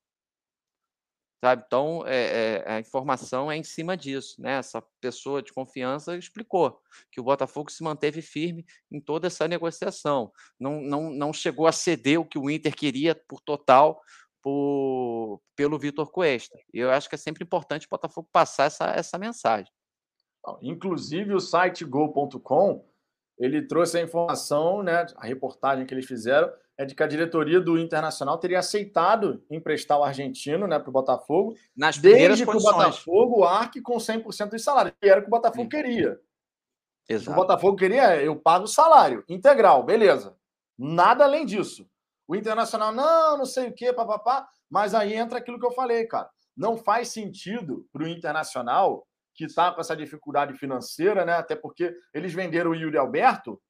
Sabe? 1.43 1.63
Então, 1.65 2.03
é, 2.07 2.63
é, 2.65 2.71
a 2.71 2.79
informação 2.79 3.51
é 3.51 3.57
em 3.57 3.63
cima 3.63 3.95
disso. 3.95 4.41
Né? 4.41 4.53
Essa 4.53 4.81
pessoa 4.99 5.41
de 5.41 5.53
confiança 5.53 6.17
explicou 6.17 6.81
que 7.11 7.19
o 7.19 7.23
Botafogo 7.23 7.71
se 7.71 7.83
manteve 7.83 8.21
firme 8.21 8.65
em 8.91 8.99
toda 8.99 9.27
essa 9.27 9.47
negociação. 9.47 10.31
Não, 10.59 10.81
não, 10.81 11.09
não 11.11 11.33
chegou 11.33 11.67
a 11.67 11.71
ceder 11.71 12.19
o 12.19 12.25
que 12.25 12.39
o 12.39 12.49
Inter 12.49 12.75
queria 12.75 13.13
por 13.13 13.41
total 13.41 14.01
por, 14.41 15.41
pelo 15.55 15.79
Vitor 15.79 16.11
Cuesta. 16.11 16.57
E 16.73 16.79
eu 16.79 16.91
acho 16.91 17.09
que 17.09 17.15
é 17.15 17.17
sempre 17.17 17.43
importante 17.43 17.87
o 17.87 17.89
Botafogo 17.89 18.29
passar 18.31 18.65
essa, 18.65 18.85
essa 18.91 19.17
mensagem. 19.17 19.71
Inclusive, 20.61 21.33
o 21.33 21.39
site 21.39 21.83
gol.com 21.83 22.85
ele 23.37 23.63
trouxe 23.63 23.97
a 23.97 24.01
informação, 24.01 24.81
né, 24.81 25.05
a 25.17 25.25
reportagem 25.25 25.85
que 25.85 25.93
eles 25.93 26.05
fizeram, 26.05 26.51
é 26.77 26.85
de 26.85 26.93
que 26.93 27.03
a 27.03 27.07
diretoria 27.07 27.59
do 27.59 27.77
Internacional 27.77 28.37
teria 28.37 28.59
aceitado 28.59 29.43
emprestar 29.49 29.97
o 29.99 30.03
argentino 30.03 30.67
né, 30.67 30.77
para 30.77 30.89
o 30.89 30.93
Botafogo, 30.93 31.55
Nas 31.75 31.97
desde 31.97 32.45
que 32.45 32.55
o 32.55 32.59
Botafogo 32.59 33.43
arque 33.43 33.81
com 33.81 33.95
100% 33.95 34.49
do 34.49 34.59
salário, 34.59 34.93
que 34.99 35.07
era 35.07 35.19
o 35.19 35.23
que 35.23 35.29
o 35.29 35.31
Botafogo 35.31 35.63
Sim. 35.63 35.69
queria. 35.69 36.19
Exato. 37.07 37.31
O 37.31 37.35
Botafogo 37.35 37.77
queria, 37.77 38.21
eu 38.21 38.35
pago 38.35 38.65
o 38.65 38.67
salário 38.67 39.23
integral, 39.29 39.83
beleza. 39.83 40.35
Nada 40.77 41.23
além 41.23 41.45
disso. 41.45 41.87
O 42.27 42.35
Internacional, 42.35 42.91
não, 42.91 43.37
não 43.37 43.45
sei 43.45 43.69
o 43.69 43.73
quê, 43.73 43.93
papapá, 43.93 44.47
mas 44.69 44.93
aí 44.93 45.13
entra 45.13 45.37
aquilo 45.37 45.59
que 45.59 45.65
eu 45.65 45.71
falei, 45.71 46.05
cara. 46.05 46.29
Não 46.57 46.75
faz 46.75 47.09
sentido 47.09 47.87
para 47.93 48.03
o 48.03 48.07
Internacional, 48.07 49.07
que 49.33 49.45
está 49.45 49.71
com 49.71 49.81
essa 49.81 49.95
dificuldade 49.95 50.57
financeira, 50.57 51.23
né? 51.23 51.33
Até 51.33 51.55
porque 51.55 51.93
eles 52.13 52.33
venderam 52.33 52.71
o 52.71 52.75
Yuri 52.75 52.97
Alberto 52.97 53.61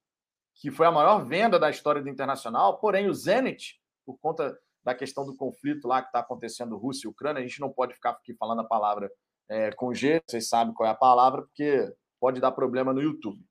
que 0.56 0.72
foi 0.72 0.88
a 0.88 0.92
maior 0.92 1.26
venda 1.26 1.60
da 1.60 1.70
história 1.70 2.02
do 2.02 2.10
Internacional, 2.10 2.80
porém 2.80 3.08
o 3.08 3.14
Zenit, 3.14 3.80
por 4.06 4.18
conta 4.20 4.58
da 4.84 4.94
questão 4.94 5.26
do 5.26 5.36
conflito 5.36 5.88
lá 5.88 6.02
que 6.02 6.08
está 6.08 6.20
acontecendo 6.20 6.78
Rússia 6.78 7.08
e 7.08 7.10
Ucrânia. 7.10 7.42
A 7.42 7.46
gente 7.46 7.60
não 7.60 7.72
pode 7.72 7.96
ficar 7.96 8.12
aqui 8.12 8.34
falando 8.36 8.62
a 8.62 8.68
palavra 8.68 9.12
é, 9.50 9.72
com 9.72 9.94
G, 9.94 10.22
vocês 10.28 10.48
sabem 10.48 10.74
qual 10.74 10.88
é 10.88 10.92
a 10.92 10.96
palavra, 10.96 11.42
porque 11.42 11.92
pode 12.20 12.40
dar 12.40 12.52
problema 12.52 12.94
no 12.94 13.02
YouTube. 13.02 13.44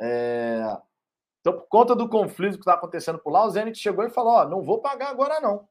É... 0.00 0.60
Então, 1.40 1.52
por 1.52 1.68
conta 1.68 1.94
do 1.94 2.08
conflito 2.08 2.54
que 2.54 2.60
está 2.60 2.74
acontecendo 2.74 3.18
por 3.18 3.30
lá, 3.30 3.44
o 3.44 3.50
Zenit 3.50 3.78
chegou 3.78 4.04
e 4.04 4.10
falou: 4.10 4.34
Ó, 4.34 4.48
não 4.48 4.62
vou 4.62 4.80
pagar 4.80 5.10
agora 5.10 5.40
não. 5.40 5.68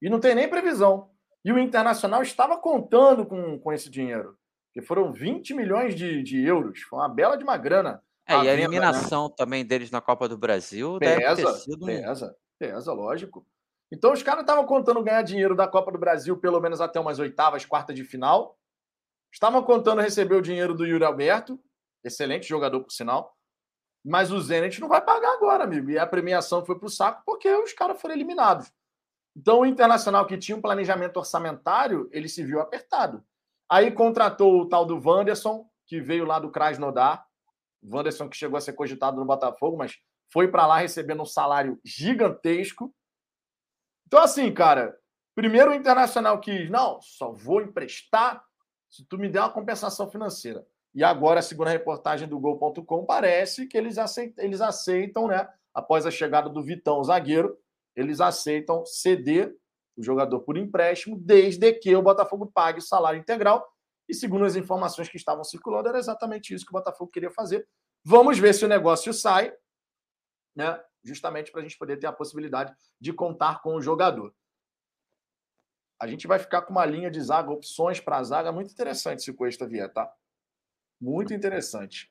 E 0.00 0.08
não 0.08 0.20
tem 0.20 0.34
nem 0.34 0.48
previsão. 0.48 1.10
E 1.44 1.52
o 1.52 1.58
Internacional 1.58 2.22
estava 2.22 2.58
contando 2.58 3.26
com, 3.26 3.58
com 3.58 3.72
esse 3.72 3.88
dinheiro, 3.88 4.36
que 4.72 4.82
foram 4.82 5.12
20 5.12 5.54
milhões 5.54 5.94
de, 5.94 6.22
de 6.22 6.44
euros. 6.44 6.80
Foi 6.82 6.98
uma 6.98 7.08
bela 7.08 7.36
de 7.36 7.44
uma 7.44 7.56
grana. 7.56 8.02
É, 8.28 8.34
a 8.34 8.36
e 8.36 8.40
a 8.40 8.42
venda, 8.42 8.56
né? 8.56 8.62
eliminação 8.62 9.28
né? 9.28 9.34
também 9.36 9.64
deles 9.64 9.90
na 9.90 10.00
Copa 10.00 10.28
do 10.28 10.36
Brasil 10.36 10.98
pesa, 10.98 11.34
deve 11.34 11.42
ter 11.42 11.54
sido... 11.54 11.86
Pesa, 11.86 12.36
pesa, 12.58 12.92
lógico. 12.92 13.46
Então 13.90 14.12
os 14.12 14.22
caras 14.22 14.42
estavam 14.42 14.66
contando 14.66 15.02
ganhar 15.02 15.22
dinheiro 15.22 15.56
da 15.56 15.66
Copa 15.66 15.90
do 15.90 15.98
Brasil 15.98 16.36
pelo 16.36 16.60
menos 16.60 16.80
até 16.80 17.00
umas 17.00 17.18
oitavas, 17.18 17.64
quartas 17.64 17.96
de 17.96 18.04
final. 18.04 18.58
Estavam 19.32 19.62
contando 19.62 20.02
receber 20.02 20.34
o 20.36 20.42
dinheiro 20.42 20.74
do 20.74 20.86
Yuri 20.86 21.04
Alberto, 21.04 21.58
excelente 22.04 22.46
jogador 22.46 22.80
por 22.80 22.92
sinal. 22.92 23.34
Mas 24.04 24.30
o 24.30 24.40
Zenit 24.40 24.80
não 24.80 24.88
vai 24.88 25.00
pagar 25.00 25.32
agora, 25.34 25.64
amigo. 25.64 25.90
E 25.90 25.98
a 25.98 26.06
premiação 26.06 26.64
foi 26.64 26.78
para 26.78 26.86
o 26.86 26.90
saco 26.90 27.22
porque 27.24 27.48
os 27.48 27.72
caras 27.72 28.00
foram 28.00 28.14
eliminados. 28.14 28.70
Então 29.36 29.60
o 29.60 29.66
Internacional, 29.66 30.26
que 30.26 30.38
tinha 30.38 30.56
um 30.56 30.62
planejamento 30.62 31.16
orçamentário, 31.16 32.08
ele 32.12 32.28
se 32.28 32.44
viu 32.44 32.60
apertado. 32.60 33.24
Aí 33.70 33.90
contratou 33.90 34.60
o 34.60 34.68
tal 34.68 34.84
do 34.84 34.98
Wanderson, 34.98 35.68
que 35.86 36.00
veio 36.00 36.24
lá 36.24 36.38
do 36.38 36.50
Krasnodar. 36.50 37.27
Wanderson 37.82 38.28
que 38.28 38.36
chegou 38.36 38.56
a 38.56 38.60
ser 38.60 38.72
cogitado 38.72 39.16
no 39.16 39.24
Botafogo, 39.24 39.76
mas 39.76 39.96
foi 40.32 40.48
para 40.48 40.66
lá 40.66 40.78
recebendo 40.78 41.22
um 41.22 41.26
salário 41.26 41.80
gigantesco. 41.84 42.94
Então, 44.06 44.20
assim, 44.20 44.52
cara, 44.52 44.96
primeiro 45.34 45.70
o 45.70 45.74
Internacional 45.74 46.40
quis, 46.40 46.70
não, 46.70 47.00
só 47.00 47.32
vou 47.32 47.62
emprestar 47.62 48.42
se 48.88 49.04
tu 49.04 49.18
me 49.18 49.28
der 49.28 49.40
uma 49.40 49.52
compensação 49.52 50.10
financeira. 50.10 50.66
E 50.94 51.04
agora, 51.04 51.42
segundo 51.42 51.68
a 51.68 51.72
reportagem 51.72 52.26
do 52.26 52.40
Gol.com, 52.40 53.04
parece 53.04 53.66
que 53.66 53.76
eles 53.76 53.98
aceitam, 53.98 54.44
eles 54.44 54.60
aceitam, 54.60 55.28
né? 55.28 55.48
Após 55.74 56.06
a 56.06 56.10
chegada 56.10 56.48
do 56.48 56.62
Vitão, 56.62 57.04
zagueiro, 57.04 57.56
eles 57.94 58.20
aceitam 58.20 58.84
ceder 58.86 59.54
o 59.96 60.02
jogador 60.02 60.40
por 60.40 60.56
empréstimo, 60.56 61.18
desde 61.18 61.72
que 61.72 61.94
o 61.94 62.02
Botafogo 62.02 62.50
pague 62.52 62.78
o 62.78 62.82
salário 62.82 63.20
integral. 63.20 63.64
E 64.08 64.14
segundo 64.14 64.44
as 64.44 64.56
informações 64.56 65.08
que 65.08 65.16
estavam 65.16 65.44
circulando, 65.44 65.88
era 65.88 65.98
exatamente 65.98 66.54
isso 66.54 66.64
que 66.64 66.70
o 66.70 66.78
Botafogo 66.78 67.10
queria 67.10 67.30
fazer. 67.30 67.68
Vamos 68.02 68.38
ver 68.38 68.54
se 68.54 68.64
o 68.64 68.68
negócio 68.68 69.12
sai, 69.12 69.52
né? 70.56 70.82
Justamente 71.04 71.52
para 71.52 71.60
a 71.60 71.62
gente 71.62 71.76
poder 71.76 71.98
ter 71.98 72.06
a 72.06 72.12
possibilidade 72.12 72.74
de 73.00 73.12
contar 73.12 73.60
com 73.60 73.74
o 73.74 73.82
jogador. 73.82 74.34
A 76.00 76.06
gente 76.06 76.26
vai 76.26 76.38
ficar 76.38 76.62
com 76.62 76.72
uma 76.72 76.86
linha 76.86 77.10
de 77.10 77.20
zaga, 77.20 77.50
opções 77.50 78.00
para 78.00 78.18
a 78.18 78.22
zaga 78.22 78.52
muito 78.52 78.70
interessante 78.70 79.22
se 79.22 79.30
o 79.30 79.34
Cuesta 79.34 79.66
vier, 79.66 79.92
tá? 79.92 80.10
Muito 81.00 81.34
interessante. 81.34 82.10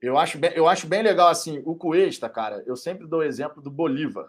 Eu 0.00 0.18
acho, 0.18 0.36
bem, 0.36 0.52
eu 0.54 0.66
acho 0.66 0.86
bem 0.88 1.00
legal 1.00 1.28
assim, 1.28 1.62
o 1.64 1.76
Cuesta, 1.76 2.28
cara, 2.28 2.62
eu 2.66 2.76
sempre 2.76 3.06
dou 3.06 3.20
o 3.20 3.24
exemplo 3.24 3.62
do 3.62 3.70
Bolívar. 3.70 4.28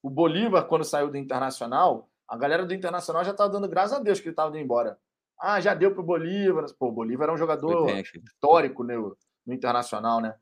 O 0.00 0.08
Bolívar, 0.08 0.64
quando 0.68 0.84
saiu 0.84 1.10
do 1.10 1.16
Internacional, 1.16 2.08
a 2.28 2.36
galera 2.36 2.64
do 2.64 2.72
Internacional 2.72 3.24
já 3.24 3.32
estava 3.32 3.50
dando 3.50 3.68
graças 3.68 3.98
a 3.98 4.00
Deus 4.00 4.20
que 4.20 4.26
ele 4.26 4.32
estava 4.32 4.50
indo 4.50 4.58
embora. 4.58 4.96
Ah, 5.40 5.60
já 5.60 5.74
deu 5.74 5.92
para 5.92 6.00
o 6.00 6.04
Bolívar. 6.04 6.66
Pô, 6.78 6.88
o 6.88 6.92
Bolívar 6.92 7.24
era 7.24 7.34
um 7.34 7.38
jogador 7.38 7.88
histórico 8.24 8.82
né, 8.82 8.96
no 8.96 9.54
Internacional, 9.54 10.20
né? 10.20 10.34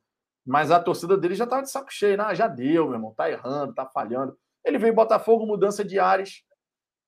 Mas 0.46 0.70
a 0.70 0.78
torcida 0.78 1.16
dele 1.16 1.34
já 1.34 1.44
estava 1.44 1.62
de 1.62 1.70
saco 1.70 1.92
cheio. 1.92 2.20
Ah, 2.20 2.34
já 2.34 2.46
deu, 2.46 2.84
meu 2.84 2.94
irmão. 2.94 3.14
Tá 3.14 3.30
errando, 3.30 3.74
tá 3.74 3.86
falhando. 3.86 4.38
Ele 4.64 4.78
veio 4.78 4.94
Botafogo, 4.94 5.46
mudança 5.46 5.84
de 5.84 5.98
ares, 5.98 6.42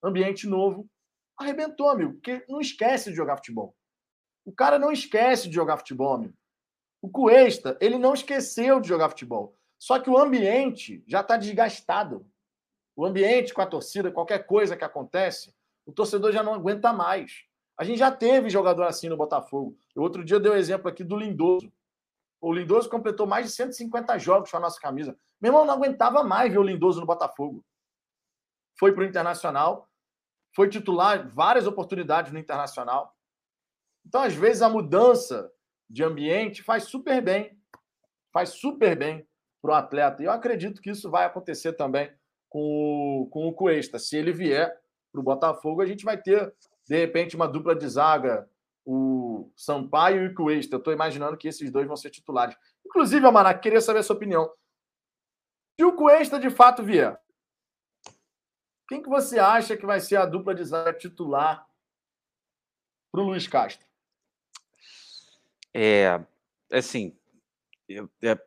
ambiente 0.02 0.46
novo. 0.46 0.88
Arrebentou, 1.38 1.90
amigo. 1.90 2.14
Porque 2.14 2.44
não 2.48 2.60
esquece 2.60 3.10
de 3.10 3.16
jogar 3.16 3.36
futebol. 3.36 3.76
O 4.44 4.52
cara 4.52 4.78
não 4.78 4.90
esquece 4.90 5.48
de 5.48 5.54
jogar 5.54 5.76
futebol, 5.76 6.14
amigo. 6.14 6.34
O 7.02 7.10
Cuesta, 7.10 7.76
ele 7.80 7.98
não 7.98 8.14
esqueceu 8.14 8.80
de 8.80 8.88
jogar 8.88 9.10
futebol. 9.10 9.56
Só 9.78 9.98
que 9.98 10.08
o 10.08 10.16
ambiente 10.16 11.04
já 11.06 11.20
está 11.20 11.36
desgastado 11.36 12.26
o 12.96 13.04
ambiente 13.04 13.52
com 13.52 13.60
a 13.60 13.66
torcida, 13.66 14.10
qualquer 14.10 14.46
coisa 14.46 14.74
que 14.74 14.82
acontece, 14.84 15.54
o 15.84 15.92
torcedor 15.92 16.32
já 16.32 16.42
não 16.42 16.54
aguenta 16.54 16.92
mais. 16.94 17.44
A 17.76 17.84
gente 17.84 17.98
já 17.98 18.10
teve 18.10 18.48
jogador 18.48 18.84
assim 18.84 19.08
no 19.08 19.16
Botafogo. 19.16 19.76
Eu 19.94 20.02
outro 20.02 20.24
dia 20.24 20.40
dei 20.40 20.50
o 20.50 20.54
um 20.54 20.58
exemplo 20.58 20.88
aqui 20.88 21.04
do 21.04 21.16
Lindoso. 21.16 21.70
O 22.40 22.52
Lindoso 22.52 22.88
completou 22.88 23.26
mais 23.26 23.46
de 23.46 23.52
150 23.52 24.18
jogos 24.18 24.50
com 24.50 24.56
a 24.56 24.60
nossa 24.60 24.80
camisa. 24.80 25.16
Meu 25.40 25.50
irmão 25.50 25.64
não 25.64 25.74
aguentava 25.74 26.22
mais 26.22 26.50
ver 26.50 26.58
o 26.58 26.62
Lindoso 26.62 27.00
no 27.00 27.06
Botafogo. 27.06 27.64
Foi 28.78 28.92
para 28.92 29.02
o 29.02 29.06
Internacional, 29.06 29.88
foi 30.54 30.68
titular 30.68 31.28
várias 31.34 31.66
oportunidades 31.66 32.32
no 32.32 32.38
Internacional. 32.38 33.14
Então, 34.06 34.22
às 34.22 34.34
vezes, 34.34 34.62
a 34.62 34.68
mudança 34.68 35.50
de 35.88 36.02
ambiente 36.04 36.62
faz 36.62 36.84
super 36.84 37.20
bem. 37.20 37.58
Faz 38.32 38.50
super 38.50 38.96
bem 38.96 39.26
para 39.60 39.72
o 39.72 39.74
atleta. 39.74 40.22
E 40.22 40.26
eu 40.26 40.30
acredito 40.30 40.80
que 40.80 40.90
isso 40.90 41.10
vai 41.10 41.24
acontecer 41.24 41.72
também 41.72 42.10
com 42.48 43.22
o, 43.22 43.26
com 43.28 43.48
o 43.48 43.52
Cuesta. 43.52 43.98
Se 43.98 44.16
ele 44.16 44.32
vier 44.32 44.80
para 45.12 45.20
o 45.20 45.24
Botafogo, 45.24 45.82
a 45.82 45.86
gente 45.86 46.04
vai 46.04 46.16
ter, 46.16 46.54
de 46.86 46.96
repente, 46.96 47.36
uma 47.36 47.48
dupla 47.48 47.74
de 47.74 47.88
zaga, 47.88 48.48
o 48.84 49.50
Sampaio 49.56 50.24
e 50.24 50.28
o 50.28 50.34
Cuesta. 50.34 50.76
Eu 50.76 50.78
estou 50.78 50.92
imaginando 50.92 51.36
que 51.36 51.48
esses 51.48 51.70
dois 51.70 51.86
vão 51.86 51.96
ser 51.96 52.10
titulares. 52.10 52.56
Inclusive, 52.84 53.26
Amarac, 53.26 53.60
queria 53.60 53.80
saber 53.80 54.00
a 54.00 54.02
sua 54.02 54.16
opinião. 54.16 54.50
Se 55.78 55.84
o 55.84 55.94
Cuesta 55.94 56.38
de 56.38 56.48
fato 56.50 56.82
vier, 56.82 57.20
quem 58.88 59.02
que 59.02 59.08
você 59.08 59.38
acha 59.38 59.76
que 59.76 59.84
vai 59.84 60.00
ser 60.00 60.16
a 60.16 60.26
dupla 60.26 60.54
de 60.54 60.64
zaga 60.64 60.92
titular 60.92 61.68
para 63.10 63.20
o 63.20 63.24
Luiz 63.24 63.48
Castro? 63.48 63.86
É, 65.74 66.24
assim, 66.72 67.18
eu, 67.88 68.08
é, 68.22 68.38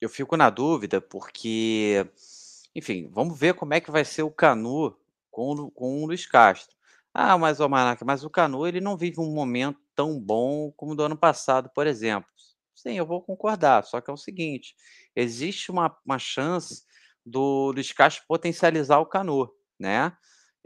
eu 0.00 0.08
fico 0.08 0.36
na 0.36 0.50
dúvida 0.50 1.00
porque 1.00 2.06
enfim, 2.74 3.08
vamos 3.12 3.38
ver 3.38 3.54
como 3.54 3.72
é 3.72 3.80
que 3.80 3.90
vai 3.90 4.04
ser 4.04 4.24
o 4.24 4.30
Canu 4.30 4.98
com, 5.30 5.70
com 5.70 6.02
o 6.02 6.06
Luiz 6.06 6.26
Castro. 6.26 6.73
Ah, 7.14 7.38
mas 7.38 7.60
o 7.60 7.68
Maraca, 7.68 8.04
mas 8.04 8.24
o 8.24 8.30
Canu 8.30 8.66
ele 8.66 8.80
não 8.80 8.96
vive 8.96 9.20
um 9.20 9.32
momento 9.32 9.78
tão 9.94 10.18
bom 10.20 10.72
como 10.72 10.96
do 10.96 11.02
ano 11.04 11.16
passado, 11.16 11.70
por 11.74 11.86
exemplo. 11.86 12.28
Sim, 12.74 12.94
eu 12.98 13.06
vou 13.06 13.22
concordar, 13.22 13.84
só 13.84 14.00
que 14.00 14.10
é 14.10 14.12
o 14.14 14.16
seguinte: 14.16 14.74
existe 15.14 15.70
uma, 15.70 15.96
uma 16.04 16.18
chance 16.18 16.82
do 17.24 17.70
Luiz 17.72 17.92
Castro 17.92 18.24
potencializar 18.26 18.98
o 18.98 19.06
Canu, 19.06 19.48
né? 19.78 20.12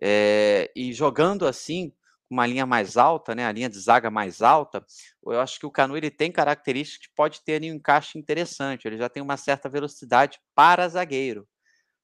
É, 0.00 0.70
e 0.74 0.92
jogando 0.92 1.46
assim, 1.46 1.92
uma 2.30 2.46
linha 2.46 2.64
mais 2.66 2.96
alta, 2.96 3.34
né, 3.34 3.44
a 3.46 3.52
linha 3.52 3.68
de 3.68 3.78
zaga 3.80 4.10
mais 4.10 4.40
alta, 4.42 4.84
eu 5.26 5.40
acho 5.40 5.58
que 5.58 5.66
o 5.66 5.70
Canu 5.70 5.96
ele 5.96 6.10
tem 6.10 6.30
características 6.32 7.08
que 7.08 7.14
pode 7.14 7.42
ter 7.44 7.60
um 7.62 7.64
encaixe 7.66 8.18
interessante. 8.18 8.86
Ele 8.86 8.96
já 8.96 9.08
tem 9.08 9.22
uma 9.22 9.36
certa 9.36 9.68
velocidade 9.68 10.38
para 10.54 10.88
zagueiro. 10.88 11.46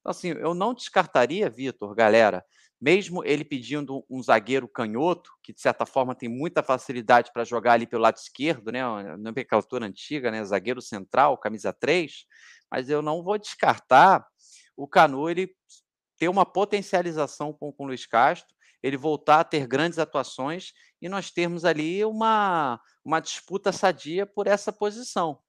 Então, 0.01 0.11
assim, 0.11 0.29
eu 0.31 0.55
não 0.55 0.75
descartaria, 0.75 1.49
Vitor, 1.51 1.95
galera, 1.95 2.45
mesmo 2.85 3.25
ele 3.25 3.47
pedindo 3.47 4.05
um 4.11 4.23
zagueiro 4.23 4.69
canhoto, 4.69 5.31
que 5.43 5.55
de 5.55 5.61
certa 5.63 5.87
forma 5.87 6.15
tem 6.15 6.29
muita 6.29 6.63
facilidade 6.63 7.33
para 7.33 7.43
jogar 7.43 7.73
ali 7.73 7.87
pelo 7.87 8.03
lado 8.03 8.19
esquerdo, 8.19 8.71
né? 8.71 8.83
Na 8.83 9.17
nomenclatura 9.17 9.87
antiga, 9.87 10.31
né? 10.31 10.45
Zagueiro 10.45 10.83
central, 10.83 11.39
camisa 11.39 11.73
3, 11.73 12.27
mas 12.71 12.91
eu 12.91 13.01
não 13.01 13.23
vou 13.23 13.39
descartar 13.39 14.27
o 14.77 14.87
Canu 14.87 15.31
ele 15.31 15.57
ter 16.19 16.29
uma 16.29 16.45
potencialização 16.45 17.55
com, 17.55 17.73
com 17.73 17.85
o 17.85 17.87
Luiz 17.87 18.05
Castro, 18.05 18.55
ele 18.83 18.99
voltar 18.99 19.41
a 19.41 19.45
ter 19.45 19.67
grandes 19.67 19.99
atuações 19.99 20.75
e 21.01 21.09
nós 21.09 21.31
termos 21.31 21.65
ali 21.65 22.05
uma, 22.05 22.79
uma 23.03 23.19
disputa 23.19 23.73
sadia 23.73 24.27
por 24.27 24.47
essa 24.47 24.71
posição. 24.71 25.41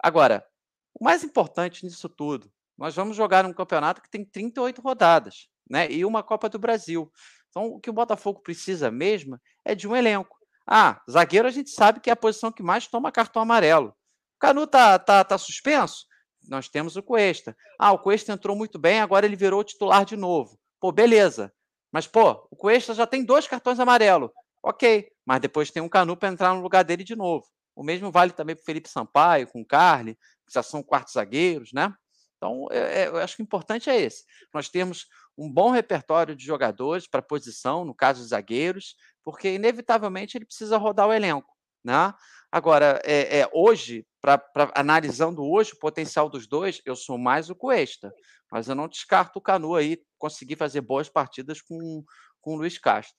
Agora, 0.00 0.46
o 0.94 1.02
mais 1.02 1.24
importante 1.24 1.84
nisso 1.84 2.08
tudo, 2.08 2.48
nós 2.78 2.94
vamos 2.94 3.16
jogar 3.16 3.44
um 3.44 3.52
campeonato 3.52 4.00
que 4.00 4.08
tem 4.08 4.24
38 4.24 4.80
rodadas, 4.80 5.48
né? 5.68 5.90
E 5.90 6.04
uma 6.04 6.22
Copa 6.22 6.48
do 6.48 6.58
Brasil. 6.58 7.10
Então, 7.50 7.66
o 7.66 7.80
que 7.80 7.90
o 7.90 7.92
Botafogo 7.92 8.40
precisa 8.40 8.90
mesmo 8.90 9.38
é 9.64 9.74
de 9.74 9.86
um 9.86 9.94
elenco. 9.94 10.36
Ah, 10.66 11.00
zagueiro 11.10 11.46
a 11.46 11.50
gente 11.50 11.70
sabe 11.70 12.00
que 12.00 12.10
é 12.10 12.12
a 12.12 12.16
posição 12.16 12.50
que 12.50 12.62
mais 12.62 12.86
toma 12.86 13.12
cartão 13.12 13.42
amarelo. 13.42 13.88
O 13.88 14.40
Canu 14.40 14.66
tá, 14.66 14.98
tá, 14.98 15.22
tá 15.22 15.38
suspenso? 15.38 16.06
Nós 16.48 16.68
temos 16.68 16.96
o 16.96 17.02
Cuesta. 17.02 17.56
Ah, 17.78 17.92
o 17.92 17.98
Cuesta 17.98 18.32
entrou 18.32 18.56
muito 18.56 18.78
bem, 18.78 19.00
agora 19.00 19.26
ele 19.26 19.36
virou 19.36 19.62
titular 19.62 20.04
de 20.04 20.16
novo. 20.16 20.58
Pô, 20.80 20.90
beleza. 20.90 21.52
Mas, 21.92 22.06
pô, 22.06 22.46
o 22.50 22.56
Cuesta 22.56 22.92
já 22.92 23.06
tem 23.06 23.24
dois 23.24 23.46
cartões 23.46 23.78
amarelos. 23.78 24.30
Ok, 24.62 25.08
mas 25.24 25.40
depois 25.40 25.70
tem 25.70 25.82
um 25.82 25.88
Canu 25.88 26.16
para 26.16 26.30
entrar 26.30 26.54
no 26.54 26.62
lugar 26.62 26.82
dele 26.82 27.04
de 27.04 27.14
novo. 27.14 27.46
O 27.76 27.82
mesmo 27.82 28.10
vale 28.10 28.32
também 28.32 28.56
para 28.56 28.64
Felipe 28.64 28.88
Sampaio, 28.88 29.46
com 29.46 29.60
o 29.60 29.66
Carly, 29.66 30.14
que 30.46 30.52
já 30.52 30.62
são 30.62 30.82
quartos 30.82 31.14
zagueiros, 31.14 31.72
né? 31.72 31.92
Então, 32.36 32.66
é, 32.70 33.02
é, 33.02 33.08
eu 33.08 33.16
acho 33.18 33.36
que 33.36 33.42
o 33.42 33.44
importante 33.44 33.88
é 33.88 34.00
esse. 34.00 34.24
Nós 34.52 34.68
temos 34.68 35.06
um 35.36 35.50
bom 35.50 35.70
repertório 35.70 36.34
de 36.34 36.44
jogadores 36.44 37.06
para 37.06 37.22
posição, 37.22 37.84
no 37.84 37.94
caso 37.94 38.24
zagueiros, 38.24 38.96
porque 39.24 39.54
inevitavelmente 39.54 40.36
ele 40.36 40.44
precisa 40.44 40.76
rodar 40.76 41.08
o 41.08 41.12
elenco. 41.12 41.52
Né? 41.84 42.14
Agora, 42.50 43.00
é, 43.04 43.40
é 43.40 43.50
hoje, 43.52 44.06
pra, 44.20 44.38
pra, 44.38 44.72
analisando 44.74 45.44
hoje 45.44 45.72
o 45.72 45.78
potencial 45.78 46.28
dos 46.28 46.46
dois, 46.46 46.80
eu 46.84 46.94
sou 46.94 47.18
mais 47.18 47.50
o 47.50 47.54
Cuesta. 47.54 48.14
Mas 48.50 48.68
eu 48.68 48.74
não 48.74 48.88
descarto 48.88 49.38
o 49.38 49.42
Canu 49.42 49.74
aí 49.74 50.00
conseguir 50.18 50.56
fazer 50.56 50.80
boas 50.80 51.08
partidas 51.08 51.60
com, 51.60 52.04
com 52.40 52.54
o 52.54 52.56
Luiz 52.56 52.78
Castro. 52.78 53.16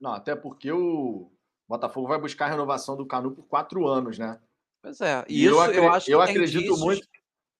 Não, 0.00 0.12
até 0.12 0.34
porque 0.34 0.72
o 0.72 1.30
Botafogo 1.68 2.08
vai 2.08 2.18
buscar 2.18 2.46
a 2.46 2.50
renovação 2.50 2.96
do 2.96 3.06
Canu 3.06 3.32
por 3.32 3.46
quatro 3.46 3.86
anos, 3.86 4.18
né? 4.18 4.40
Pois 4.82 5.00
é. 5.00 5.24
E, 5.28 5.44
isso 5.44 5.54
eu, 5.54 5.72
eu 5.72 5.92
acho 5.92 6.10
Eu 6.10 6.20
acredito 6.20 6.64
indícios... 6.64 6.80
muito. 6.80 7.06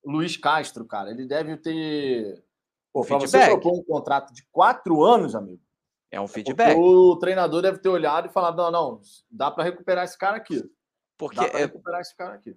Luiz 0.05 0.37
Castro, 0.37 0.85
cara, 0.85 1.11
ele 1.11 1.27
deve 1.27 1.57
ter. 1.57 2.45
Pô, 2.93 3.05
para 3.05 3.19
você 3.19 3.47
propor 3.47 3.79
um 3.79 3.83
contrato 3.83 4.33
de 4.35 4.45
quatro 4.53 5.03
anos, 5.03 5.35
amigo. 5.35 5.63
É 6.11 6.21
um 6.21 6.25
é 6.25 6.29
feedback. 6.29 6.77
O 6.77 7.17
treinador 7.17 7.63
deve 7.63 7.79
ter 7.79 7.89
olhado 7.89 8.29
e 8.29 8.33
falado: 8.33 8.57
não, 8.57 8.71
não, 8.71 9.01
dá 9.31 9.51
para 9.51 9.65
recuperar 9.65 10.05
esse 10.05 10.19
cara 10.19 10.37
aqui. 10.37 10.63
Porque 11.17 11.37
dá 11.37 11.59
é 11.59 11.63
recuperar 11.63 12.01
esse 12.01 12.15
cara 12.15 12.35
aqui. 12.35 12.55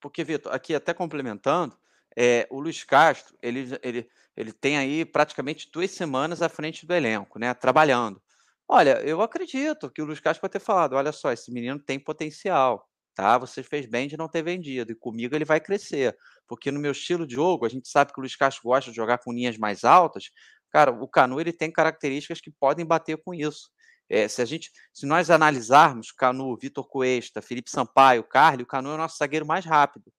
Porque, 0.00 0.22
Vitor, 0.22 0.52
aqui 0.52 0.74
até 0.74 0.92
complementando, 0.92 1.76
é, 2.16 2.46
o 2.50 2.60
Luiz 2.60 2.84
Castro, 2.84 3.36
ele, 3.42 3.78
ele, 3.82 4.08
ele 4.36 4.52
tem 4.52 4.76
aí 4.76 5.04
praticamente 5.04 5.70
duas 5.72 5.90
semanas 5.90 6.42
à 6.42 6.48
frente 6.48 6.86
do 6.86 6.94
elenco, 6.94 7.38
né? 7.38 7.52
Trabalhando. 7.54 8.20
Olha, 8.68 9.00
eu 9.00 9.22
acredito 9.22 9.90
que 9.90 10.02
o 10.02 10.04
Luiz 10.04 10.20
Castro 10.20 10.42
pode 10.42 10.52
ter 10.52 10.60
falado: 10.60 10.94
olha 10.94 11.12
só, 11.12 11.32
esse 11.32 11.50
menino 11.50 11.78
tem 11.78 11.98
potencial 11.98 12.87
tá? 13.18 13.36
Você 13.36 13.64
fez 13.64 13.84
bem 13.84 14.06
de 14.06 14.16
não 14.16 14.28
ter 14.28 14.44
vendido, 14.44 14.92
e 14.92 14.94
comigo 14.94 15.34
ele 15.34 15.44
vai 15.44 15.58
crescer, 15.60 16.16
porque 16.46 16.70
no 16.70 16.78
meu 16.78 16.92
estilo 16.92 17.26
de 17.26 17.34
jogo, 17.34 17.66
a 17.66 17.68
gente 17.68 17.88
sabe 17.88 18.12
que 18.12 18.20
o 18.20 18.22
Luiz 18.22 18.36
Castro 18.36 18.62
gosta 18.62 18.92
de 18.92 18.96
jogar 18.96 19.18
com 19.18 19.32
linhas 19.32 19.58
mais 19.58 19.82
altas, 19.82 20.30
cara, 20.70 20.92
o 20.92 21.08
Canu 21.08 21.40
ele 21.40 21.52
tem 21.52 21.68
características 21.68 22.40
que 22.40 22.52
podem 22.52 22.86
bater 22.86 23.18
com 23.18 23.34
isso. 23.34 23.70
É, 24.08 24.28
se 24.28 24.40
a 24.40 24.44
gente, 24.44 24.70
se 24.94 25.04
nós 25.04 25.30
analisarmos 25.30 26.12
Canu, 26.12 26.56
Vitor 26.56 26.88
Cuesta, 26.88 27.42
Felipe 27.42 27.68
Sampaio, 27.68 28.22
Carly, 28.22 28.62
o 28.62 28.66
Canu 28.66 28.90
é 28.90 28.94
o 28.94 28.98
nosso 28.98 29.18
zagueiro 29.18 29.44
mais 29.44 29.64
rápido. 29.64 30.12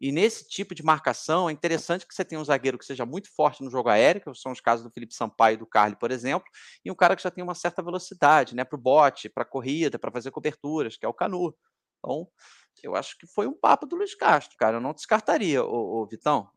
E 0.00 0.10
nesse 0.10 0.48
tipo 0.48 0.74
de 0.74 0.82
marcação, 0.82 1.50
é 1.50 1.52
interessante 1.52 2.06
que 2.06 2.14
você 2.14 2.24
tenha 2.24 2.40
um 2.40 2.44
zagueiro 2.44 2.78
que 2.78 2.84
seja 2.86 3.04
muito 3.04 3.28
forte 3.36 3.62
no 3.62 3.70
jogo 3.70 3.90
aéreo, 3.90 4.22
que 4.22 4.34
são 4.34 4.52
os 4.52 4.60
casos 4.60 4.82
do 4.82 4.90
Felipe 4.90 5.14
Sampaio 5.14 5.54
e 5.54 5.58
do 5.58 5.66
Carly, 5.66 5.96
por 5.96 6.10
exemplo, 6.10 6.48
e 6.82 6.90
um 6.90 6.94
cara 6.94 7.14
que 7.14 7.22
já 7.22 7.30
tem 7.30 7.44
uma 7.44 7.54
certa 7.54 7.82
velocidade, 7.82 8.56
né, 8.56 8.64
para 8.64 8.78
o 8.78 8.80
bote, 8.80 9.28
para 9.28 9.44
corrida, 9.44 9.98
para 9.98 10.10
fazer 10.10 10.30
coberturas, 10.30 10.96
que 10.96 11.04
é 11.04 11.08
o 11.08 11.12
Canu. 11.12 11.54
Então, 12.02 12.28
eu 12.82 12.96
acho 12.96 13.16
que 13.16 13.26
foi 13.26 13.46
um 13.46 13.54
papo 13.54 13.86
do 13.86 13.96
Luiz 13.96 14.14
Castro, 14.14 14.58
cara. 14.58 14.78
Eu 14.78 14.80
não 14.80 14.92
descartaria, 14.92 15.64
o, 15.64 16.02
o 16.02 16.06
Vitão. 16.06 16.50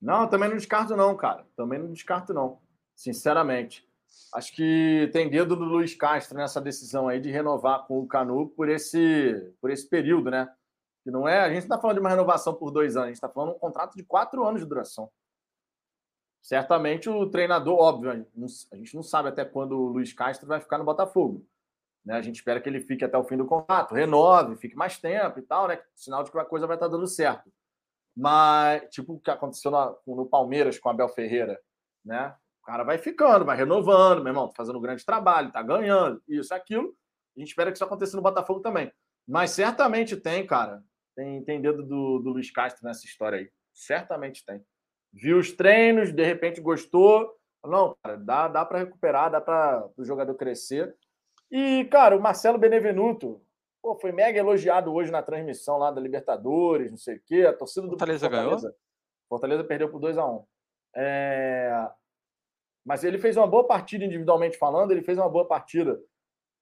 Não, 0.00 0.28
também 0.28 0.48
não 0.48 0.56
descarto, 0.56 0.96
não, 0.96 1.16
cara. 1.16 1.46
Também 1.56 1.78
não 1.78 1.92
descarto, 1.92 2.34
não. 2.34 2.60
Sinceramente. 2.94 3.88
Acho 4.34 4.52
que 4.52 5.08
tem 5.12 5.30
dedo 5.30 5.54
do 5.54 5.64
Luiz 5.64 5.94
Castro 5.94 6.36
nessa 6.36 6.60
decisão 6.60 7.08
aí 7.08 7.20
de 7.20 7.30
renovar 7.30 7.86
com 7.86 8.00
o 8.00 8.06
Canu 8.06 8.48
por 8.48 8.68
esse, 8.68 9.54
por 9.60 9.70
esse 9.70 9.88
período, 9.88 10.30
né? 10.30 10.52
Que 11.04 11.10
não 11.10 11.28
é. 11.28 11.40
A 11.40 11.48
gente 11.48 11.62
está 11.62 11.78
falando 11.78 11.96
de 11.96 12.00
uma 12.00 12.10
renovação 12.10 12.54
por 12.54 12.70
dois 12.70 12.96
anos, 12.96 13.04
a 13.04 13.08
gente 13.08 13.16
está 13.16 13.28
falando 13.28 13.50
de 13.50 13.56
um 13.56 13.60
contrato 13.60 13.96
de 13.96 14.02
quatro 14.02 14.44
anos 14.44 14.60
de 14.60 14.66
duração. 14.66 15.10
Certamente 16.42 17.08
o 17.08 17.30
treinador, 17.30 17.78
óbvio, 17.78 18.10
a 18.10 18.76
gente 18.76 18.94
não 18.96 19.02
sabe 19.02 19.28
até 19.28 19.44
quando 19.44 19.78
o 19.78 19.88
Luiz 19.88 20.12
Castro 20.12 20.48
vai 20.48 20.60
ficar 20.60 20.78
no 20.78 20.84
Botafogo. 20.84 21.46
Né? 22.04 22.14
A 22.14 22.22
gente 22.22 22.36
espera 22.36 22.60
que 22.60 22.68
ele 22.68 22.80
fique 22.80 23.04
até 23.04 23.16
o 23.16 23.24
fim 23.24 23.36
do 23.36 23.46
contrato, 23.46 23.94
renove, 23.94 24.56
fique 24.56 24.74
mais 24.74 24.98
tempo 24.98 25.38
e 25.38 25.42
tal, 25.42 25.68
né? 25.68 25.80
Sinal 25.94 26.24
de 26.24 26.30
que 26.30 26.38
a 26.38 26.44
coisa 26.44 26.66
vai 26.66 26.76
estar 26.76 26.88
dando 26.88 27.06
certo. 27.06 27.52
Mas, 28.16 28.82
tipo 28.90 29.14
o 29.14 29.20
que 29.20 29.30
aconteceu 29.30 29.70
no, 29.70 29.98
no 30.06 30.26
Palmeiras 30.26 30.78
com 30.78 30.88
Abel 30.88 31.08
Ferreira, 31.08 31.58
né? 32.04 32.34
O 32.62 32.66
cara 32.66 32.84
vai 32.84 32.98
ficando, 32.98 33.44
vai 33.44 33.56
renovando, 33.56 34.22
meu 34.22 34.30
irmão, 34.30 34.48
tá 34.48 34.54
fazendo 34.56 34.78
um 34.78 34.82
grande 34.82 35.04
trabalho, 35.04 35.50
tá 35.50 35.62
ganhando, 35.62 36.22
isso, 36.28 36.54
aquilo. 36.54 36.94
A 37.36 37.40
gente 37.40 37.48
espera 37.48 37.70
que 37.70 37.76
isso 37.76 37.84
aconteça 37.84 38.16
no 38.16 38.22
Botafogo 38.22 38.60
também. 38.60 38.92
Mas 39.26 39.50
certamente 39.50 40.16
tem, 40.16 40.46
cara. 40.46 40.82
Tem, 41.14 41.42
tem 41.44 41.60
dedo 41.60 41.82
do, 41.82 42.18
do 42.18 42.30
Luiz 42.30 42.50
Castro 42.50 42.84
nessa 42.84 43.04
história 43.04 43.38
aí. 43.38 43.50
Certamente 43.72 44.44
tem. 44.44 44.64
Viu 45.12 45.38
os 45.38 45.52
treinos, 45.52 46.12
de 46.12 46.24
repente 46.24 46.60
gostou. 46.60 47.36
Não, 47.64 47.96
cara, 48.02 48.16
dá, 48.16 48.48
dá 48.48 48.64
para 48.64 48.78
recuperar, 48.78 49.30
dá 49.30 49.40
para 49.40 49.88
o 49.96 50.04
jogador 50.04 50.34
crescer. 50.34 50.94
E, 51.52 51.84
cara, 51.84 52.16
o 52.16 52.20
Marcelo 52.20 52.56
Benevenuto 52.56 53.38
pô, 53.82 53.94
foi 53.94 54.10
mega 54.10 54.38
elogiado 54.38 54.90
hoje 54.90 55.12
na 55.12 55.22
transmissão 55.22 55.76
lá 55.76 55.90
da 55.90 56.00
Libertadores, 56.00 56.90
não 56.90 56.96
sei 56.96 57.16
o 57.16 57.22
quê. 57.26 57.44
A 57.46 57.52
torcida 57.52 57.86
do 57.86 57.90
Fortaleza, 57.90 58.26
Fortaleza 58.26 58.58
ganhou? 58.58 58.76
Fortaleza 59.28 59.64
perdeu 59.64 59.90
por 59.90 60.00
2 60.00 60.16
a 60.16 60.26
1 60.26 60.34
um. 60.34 60.44
é... 60.96 61.90
Mas 62.84 63.04
ele 63.04 63.18
fez 63.18 63.36
uma 63.36 63.46
boa 63.46 63.66
partida 63.66 64.04
individualmente 64.04 64.56
falando, 64.56 64.90
ele 64.90 65.02
fez 65.02 65.18
uma 65.18 65.28
boa 65.28 65.46
partida. 65.46 66.02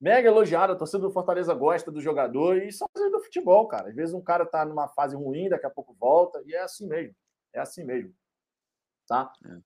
Mega 0.00 0.28
elogiado, 0.28 0.72
a 0.72 0.76
torcida 0.76 0.98
do 0.98 1.12
Fortaleza 1.12 1.54
gosta 1.54 1.90
do 1.90 2.00
jogador 2.00 2.58
e 2.58 2.72
são 2.72 2.88
coisas 2.92 3.12
do 3.12 3.20
futebol, 3.20 3.68
cara. 3.68 3.88
Às 3.88 3.94
vezes 3.94 4.14
um 4.14 4.20
cara 4.20 4.44
tá 4.44 4.64
numa 4.64 4.88
fase 4.88 5.14
ruim, 5.14 5.48
daqui 5.48 5.66
a 5.66 5.70
pouco 5.70 5.94
volta, 5.94 6.42
e 6.44 6.54
é 6.54 6.60
assim 6.60 6.86
mesmo. 6.88 7.14
É 7.54 7.60
assim 7.60 7.84
mesmo. 7.84 8.12
Tá? 9.06 9.32
É. 9.46 9.58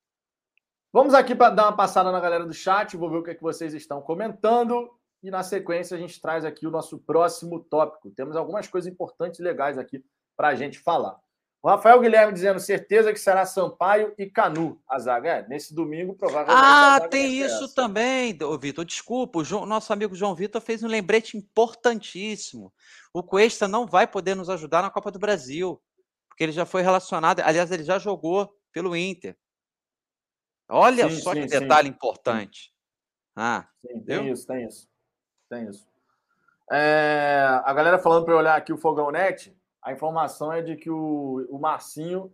Vamos 0.93 1.15
aqui 1.15 1.35
para 1.35 1.55
dar 1.55 1.65
uma 1.65 1.77
passada 1.77 2.13
na 2.13 2.21
galera 2.21 2.45
do 2.45 2.53
chat, 2.53 2.97
vou 2.97 3.11
ver 3.11 3.17
o 3.17 3.23
que, 3.23 3.31
é 3.31 3.35
que 3.35 3.43
vocês 3.43 3.75
estão 3.75 4.01
comentando. 4.03 4.91
E 5.25 5.31
na 5.31 5.43
sequência 5.43 5.97
a 5.97 5.99
gente 5.99 6.21
traz 6.21 6.45
aqui 6.45 6.67
o 6.67 6.71
nosso 6.71 6.99
próximo 6.99 7.59
tópico. 7.59 8.11
Temos 8.11 8.37
algumas 8.37 8.69
coisas 8.69 8.93
importantes 8.93 9.41
e 9.41 9.43
legais 9.43 9.79
aqui 9.79 10.05
para 10.37 10.49
a 10.49 10.55
gente 10.55 10.79
falar. 10.79 11.19
O 11.63 11.69
Rafael 11.69 11.99
Guilherme 11.99 12.31
dizendo 12.31 12.61
certeza 12.61 13.11
que 13.11 13.19
será 13.19 13.47
Sampaio 13.47 14.15
e 14.19 14.27
Canu 14.27 14.79
a 14.87 14.99
zaga. 14.99 15.31
É, 15.31 15.49
nesse 15.49 15.75
domingo, 15.75 16.15
provavelmente. 16.15 16.63
Ah, 16.63 17.09
tem 17.09 17.41
isso 17.41 17.65
essa. 17.65 17.75
também, 17.75 18.37
Vitor. 18.61 18.85
Desculpa, 18.85 19.39
o 19.39 19.45
João, 19.45 19.65
nosso 19.65 19.91
amigo 19.95 20.15
João 20.15 20.35
Vitor 20.35 20.61
fez 20.61 20.83
um 20.83 20.89
lembrete 20.89 21.39
importantíssimo. 21.39 22.71
O 23.15 23.23
Cuesta 23.23 23.67
não 23.67 23.87
vai 23.87 24.07
poder 24.07 24.35
nos 24.35 24.51
ajudar 24.51 24.83
na 24.83 24.91
Copa 24.91 25.11
do 25.11 25.19
Brasil, 25.19 25.83
porque 26.29 26.45
ele 26.45 26.53
já 26.53 26.67
foi 26.67 26.83
relacionado. 26.83 27.41
Aliás, 27.41 27.71
ele 27.71 27.83
já 27.83 27.99
jogou 27.99 28.55
pelo 28.71 28.95
Inter. 28.95 29.35
Olha 30.69 31.09
sim, 31.09 31.17
só 31.17 31.33
sim, 31.33 31.41
que 31.41 31.47
detalhe 31.47 31.89
sim. 31.89 31.95
importante. 31.95 32.75
Ah, 33.35 33.67
sim, 33.81 34.05
tem 34.05 34.31
isso, 34.31 34.47
tem 34.47 34.67
isso. 34.67 34.87
Tem 35.55 35.69
isso. 35.69 35.87
É, 36.73 37.47
a 37.65 37.73
galera 37.73 37.99
falando 37.99 38.25
para 38.25 38.37
olhar 38.37 38.57
aqui 38.57 38.73
o 38.73 38.79
Fogão 38.79 39.11
Net, 39.13 39.57
a 39.83 39.93
informação 39.93 40.53
é 40.53 40.63
de 40.63 40.77
que 40.77 40.91
o, 40.91 41.47
o 41.49 41.59
Marcinho, 41.61 42.33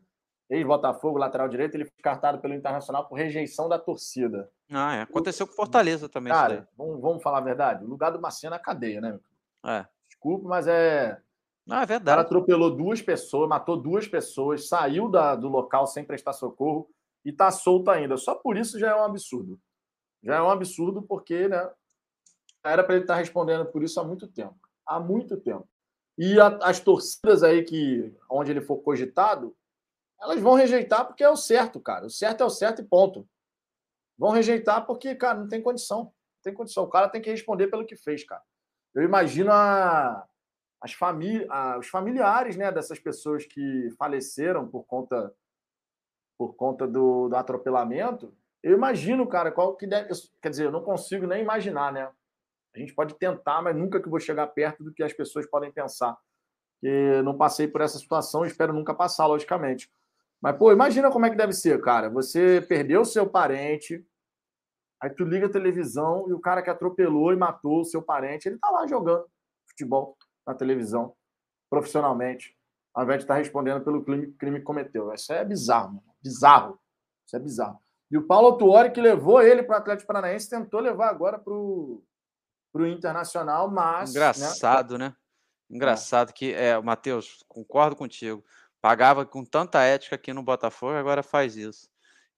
ex-Botafogo, 0.48 1.18
lateral 1.18 1.48
direito, 1.48 1.74
ele 1.74 1.84
foi 1.84 1.92
descartado 1.92 2.38
pelo 2.38 2.54
Internacional 2.54 3.06
por 3.06 3.16
rejeição 3.16 3.68
da 3.68 3.78
torcida. 3.78 4.50
Ah, 4.72 4.96
é. 4.96 5.02
Aconteceu 5.02 5.46
com 5.46 5.52
Fortaleza 5.52 6.08
também. 6.08 6.32
Cara, 6.32 6.66
vamos, 6.76 7.00
vamos 7.00 7.22
falar 7.22 7.38
a 7.38 7.42
verdade. 7.42 7.84
O 7.84 7.88
lugar 7.88 8.10
do 8.10 8.20
Marcinho 8.20 8.48
é 8.48 8.50
na 8.52 8.58
cadeia, 8.58 9.00
né? 9.00 9.18
É. 9.66 9.84
Desculpa, 10.08 10.48
mas 10.48 10.66
é. 10.66 11.20
Não, 11.66 11.76
é 11.76 11.86
verdade. 11.86 12.02
O 12.02 12.12
cara 12.12 12.20
atropelou 12.22 12.74
duas 12.74 13.02
pessoas, 13.02 13.48
matou 13.48 13.76
duas 13.76 14.08
pessoas, 14.08 14.66
saiu 14.66 15.10
da, 15.10 15.36
do 15.36 15.48
local 15.48 15.86
sem 15.86 16.04
prestar 16.04 16.32
socorro 16.32 16.88
e 17.24 17.32
tá 17.32 17.50
solto 17.50 17.90
ainda. 17.90 18.16
Só 18.16 18.34
por 18.34 18.56
isso 18.56 18.78
já 18.78 18.90
é 18.90 18.94
um 18.94 19.04
absurdo. 19.04 19.60
Já 20.22 20.36
é 20.36 20.42
um 20.42 20.50
absurdo 20.50 21.02
porque, 21.02 21.48
né? 21.48 21.70
Era 22.64 22.84
para 22.84 22.94
ele 22.94 23.04
estar 23.04 23.14
tá 23.14 23.20
respondendo 23.20 23.66
por 23.66 23.82
isso 23.82 23.98
há 24.00 24.04
muito 24.04 24.26
tempo. 24.26 24.58
Há 24.86 24.98
muito 24.98 25.36
tempo. 25.36 25.68
E 26.18 26.38
a, 26.38 26.48
as 26.62 26.80
torcidas 26.80 27.42
aí 27.42 27.62
que 27.62 28.14
onde 28.28 28.50
ele 28.50 28.60
for 28.60 28.78
cogitado, 28.78 29.56
elas 30.20 30.40
vão 30.40 30.54
rejeitar 30.54 31.06
porque 31.06 31.24
é 31.24 31.30
o 31.30 31.36
certo, 31.36 31.80
cara. 31.80 32.06
O 32.06 32.10
certo 32.10 32.42
é 32.42 32.46
o 32.46 32.50
certo 32.50 32.82
e 32.82 32.84
ponto. 32.84 33.26
Vão 34.18 34.30
rejeitar 34.30 34.86
porque, 34.86 35.14
cara, 35.14 35.38
não 35.38 35.48
tem 35.48 35.62
condição. 35.62 36.04
Não 36.04 36.42
tem 36.42 36.54
condição. 36.54 36.84
O 36.84 36.90
cara 36.90 37.08
tem 37.08 37.22
que 37.22 37.30
responder 37.30 37.68
pelo 37.68 37.86
que 37.86 37.96
fez, 37.96 38.22
cara. 38.24 38.42
Eu 38.94 39.02
imagino 39.02 39.50
a, 39.50 40.26
as 40.82 40.92
famílias, 40.92 41.48
os 41.78 41.88
familiares, 41.88 42.56
né, 42.56 42.70
dessas 42.72 42.98
pessoas 42.98 43.46
que 43.46 43.90
faleceram 43.98 44.68
por 44.68 44.84
conta 44.84 45.34
por 46.36 46.54
conta 46.54 46.88
do, 46.88 47.28
do 47.28 47.36
atropelamento. 47.36 48.34
Eu 48.62 48.74
imagino, 48.74 49.26
cara, 49.26 49.52
qual 49.52 49.76
que 49.76 49.86
deve, 49.86 50.08
quer 50.40 50.48
dizer, 50.48 50.64
eu 50.64 50.72
não 50.72 50.82
consigo 50.82 51.26
nem 51.26 51.42
imaginar, 51.42 51.92
né? 51.92 52.10
A 52.74 52.78
gente 52.78 52.94
pode 52.94 53.14
tentar, 53.14 53.62
mas 53.62 53.76
nunca 53.76 54.00
que 54.00 54.08
vou 54.08 54.20
chegar 54.20 54.46
perto 54.48 54.84
do 54.84 54.92
que 54.92 55.02
as 55.02 55.12
pessoas 55.12 55.46
podem 55.46 55.72
pensar. 55.72 56.16
Que 56.80 57.20
não 57.22 57.36
passei 57.36 57.66
por 57.66 57.80
essa 57.80 57.98
situação, 57.98 58.44
espero 58.44 58.72
nunca 58.72 58.94
passar, 58.94 59.26
logicamente. 59.26 59.90
Mas, 60.40 60.56
pô, 60.56 60.72
imagina 60.72 61.10
como 61.10 61.26
é 61.26 61.30
que 61.30 61.36
deve 61.36 61.52
ser, 61.52 61.80
cara. 61.80 62.08
Você 62.08 62.64
perdeu 62.66 63.04
seu 63.04 63.28
parente, 63.28 64.06
aí 65.00 65.10
tu 65.10 65.24
liga 65.24 65.46
a 65.46 65.50
televisão 65.50 66.26
e 66.28 66.32
o 66.32 66.40
cara 66.40 66.62
que 66.62 66.70
atropelou 66.70 67.32
e 67.32 67.36
matou 67.36 67.80
o 67.80 67.84
seu 67.84 68.00
parente, 68.00 68.48
ele 68.48 68.58
tá 68.58 68.70
lá 68.70 68.86
jogando 68.86 69.26
futebol 69.68 70.16
na 70.46 70.54
televisão, 70.54 71.14
profissionalmente, 71.68 72.56
ao 72.94 73.04
invés 73.04 73.18
de 73.18 73.24
estar 73.24 73.34
tá 73.34 73.38
respondendo 73.38 73.84
pelo 73.84 74.02
crime, 74.02 74.32
crime 74.32 74.58
que 74.60 74.64
cometeu. 74.64 75.12
Isso 75.12 75.32
é 75.32 75.44
bizarro, 75.44 75.94
mano. 75.94 76.14
bizarro. 76.22 76.80
Isso 77.26 77.36
é 77.36 77.38
bizarro. 77.38 77.78
E 78.10 78.18
o 78.18 78.26
Paulo 78.26 78.56
Tuori, 78.56 78.90
que 78.90 79.00
levou 79.00 79.40
ele 79.40 79.62
para 79.62 79.76
o 79.76 79.78
Atlético 79.78 80.08
Paranaense, 80.08 80.50
tentou 80.50 80.80
levar 80.80 81.10
agora 81.10 81.38
para 81.38 81.54
para 82.72 82.82
o 82.82 82.86
Internacional, 82.86 83.70
mas. 83.70 84.12
Né, 84.12 84.20
Engraçado, 84.20 84.98
né? 84.98 85.08
né? 85.08 85.16
Engraçado 85.70 86.30
é. 86.30 86.32
que, 86.32 86.52
é, 86.52 86.80
Matheus, 86.80 87.44
concordo 87.48 87.96
contigo. 87.96 88.44
Pagava 88.80 89.26
com 89.26 89.44
tanta 89.44 89.82
ética 89.82 90.16
aqui 90.16 90.32
no 90.32 90.42
Botafogo, 90.42 90.94
agora 90.94 91.22
faz 91.22 91.56
isso. 91.56 91.88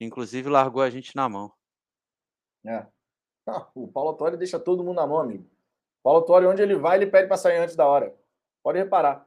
Inclusive 0.01 0.49
largou 0.49 0.83
a 0.83 0.91
gente 0.91 1.14
na 1.14 1.28
mão. 1.28 1.53
É. 2.66 2.87
Ah, 3.47 3.68
o 3.74 3.89
Paulo 3.89 4.14
Torre 4.14 4.37
deixa 4.37 4.59
todo 4.59 4.85
mundo 4.85 4.97
na 4.97 5.07
mão, 5.07 5.18
amigo. 5.18 5.45
O 5.45 6.03
Paulo 6.03 6.22
Torre, 6.22 6.47
onde 6.47 6.62
ele 6.62 6.76
vai, 6.76 6.99
ele 6.99 7.07
pede 7.07 7.28
para 7.28 7.37
sair 7.37 7.59
antes 7.59 7.76
da 7.76 7.87
hora. 7.87 8.14
Pode 8.62 8.78
reparar. 8.78 9.26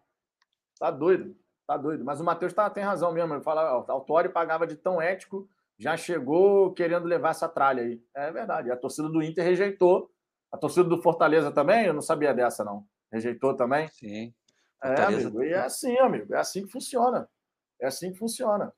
Tá 0.78 0.92
doido. 0.92 1.36
Tá 1.66 1.78
doido. 1.78 2.06
Mas 2.06 2.20
o 2.20 2.24
Matheus 2.24 2.54
tá, 2.54 2.70
tem 2.70 2.84
razão 2.84 3.12
mesmo. 3.12 3.34
Ele 3.34 3.44
fala, 3.44 3.78
ó, 3.78 3.98
o 3.98 4.02
Tori 4.02 4.30
pagava 4.30 4.68
de 4.68 4.76
tão 4.76 5.02
ético, 5.02 5.50
já 5.78 5.98
chegou 5.98 6.74
querendo 6.74 7.06
levar 7.06 7.32
essa 7.32 7.50
tralha 7.50 7.84
aí. 7.84 8.02
É 8.14 8.32
verdade. 8.32 8.72
A 8.72 8.78
torcida 8.78 9.10
do 9.10 9.22
Inter 9.22 9.44
rejeitou. 9.44 10.12
A 10.56 10.58
torcida 10.58 10.88
do 10.88 11.02
Fortaleza 11.02 11.52
também, 11.52 11.86
eu 11.86 11.94
não 11.94 12.02
sabia 12.02 12.34
dessa, 12.34 12.64
não. 12.64 12.88
Rejeitou 13.12 13.58
também? 13.58 13.90
Sim. 13.90 14.34
É, 14.82 15.02
amigo. 15.02 15.44
E 15.44 15.52
é 15.52 15.60
assim, 15.60 15.98
amigo. 15.98 16.34
É 16.34 16.38
assim 16.38 16.66
que 16.66 16.72
funciona. 16.72 17.30
É 17.78 17.88
assim 17.88 18.14
que 18.14 18.18
funciona. 18.18 18.74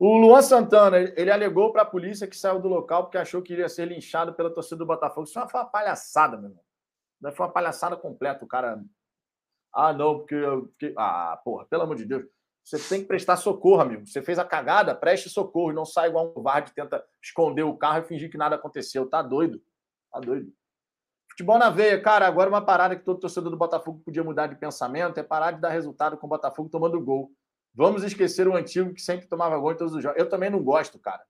O 0.00 0.18
Luan 0.18 0.42
Santana, 0.42 0.98
ele 0.98 1.30
alegou 1.30 1.72
para 1.72 1.82
a 1.82 1.86
polícia 1.86 2.26
que 2.26 2.36
saiu 2.36 2.60
do 2.60 2.66
local 2.66 3.04
porque 3.04 3.18
achou 3.18 3.40
que 3.40 3.52
iria 3.52 3.68
ser 3.68 3.86
linchado 3.86 4.34
pela 4.34 4.52
torcida 4.52 4.78
do 4.78 4.86
Botafogo. 4.86 5.28
Isso 5.28 5.34
foi 5.48 5.60
uma 5.60 5.70
palhaçada, 5.70 6.36
meu 6.36 6.50
irmão. 6.50 7.32
Foi 7.36 7.46
uma 7.46 7.52
palhaçada 7.52 7.96
completa. 7.96 8.44
O 8.44 8.48
cara. 8.48 8.82
Ah, 9.72 9.92
não, 9.92 10.18
porque. 10.18 10.34
porque... 10.34 10.92
Ah, 10.98 11.40
porra, 11.44 11.66
pelo 11.66 11.84
amor 11.84 11.94
de 11.94 12.04
Deus. 12.04 12.26
Você 12.64 12.80
tem 12.80 13.02
que 13.02 13.06
prestar 13.06 13.36
socorro, 13.36 13.82
amigo. 13.82 14.04
Você 14.04 14.20
fez 14.20 14.40
a 14.40 14.44
cagada, 14.44 14.92
preste 14.92 15.30
socorro 15.30 15.70
e 15.70 15.74
não 15.74 15.84
sai 15.84 16.08
igual 16.08 16.26
um 16.26 16.32
covarde 16.32 16.74
tenta 16.74 17.04
esconder 17.22 17.62
o 17.62 17.76
carro 17.76 18.00
e 18.00 18.08
fingir 18.08 18.28
que 18.28 18.36
nada 18.36 18.56
aconteceu. 18.56 19.08
Tá 19.08 19.22
doido. 19.22 19.62
Tá 20.10 20.18
doido. 20.18 20.52
Futebol 21.36 21.58
na 21.58 21.68
veia, 21.68 22.00
cara. 22.00 22.26
Agora 22.26 22.48
uma 22.48 22.64
parada 22.64 22.96
que 22.96 23.04
todo 23.04 23.20
torcedor 23.20 23.50
do 23.50 23.58
Botafogo 23.58 24.00
podia 24.02 24.24
mudar 24.24 24.46
de 24.46 24.56
pensamento 24.56 25.20
é 25.20 25.22
parar 25.22 25.50
de 25.50 25.60
dar 25.60 25.68
resultado 25.68 26.16
com 26.16 26.26
o 26.26 26.30
Botafogo 26.30 26.70
tomando 26.70 26.98
gol. 26.98 27.30
Vamos 27.74 28.02
esquecer 28.02 28.48
o 28.48 28.56
antigo 28.56 28.94
que 28.94 29.02
sempre 29.02 29.26
tomava 29.26 29.58
gol 29.58 29.72
em 29.72 29.76
todos 29.76 29.92
os 29.92 30.02
jogos. 30.02 30.18
Eu 30.18 30.30
também 30.30 30.48
não 30.48 30.64
gosto, 30.64 30.98
cara. 30.98 31.22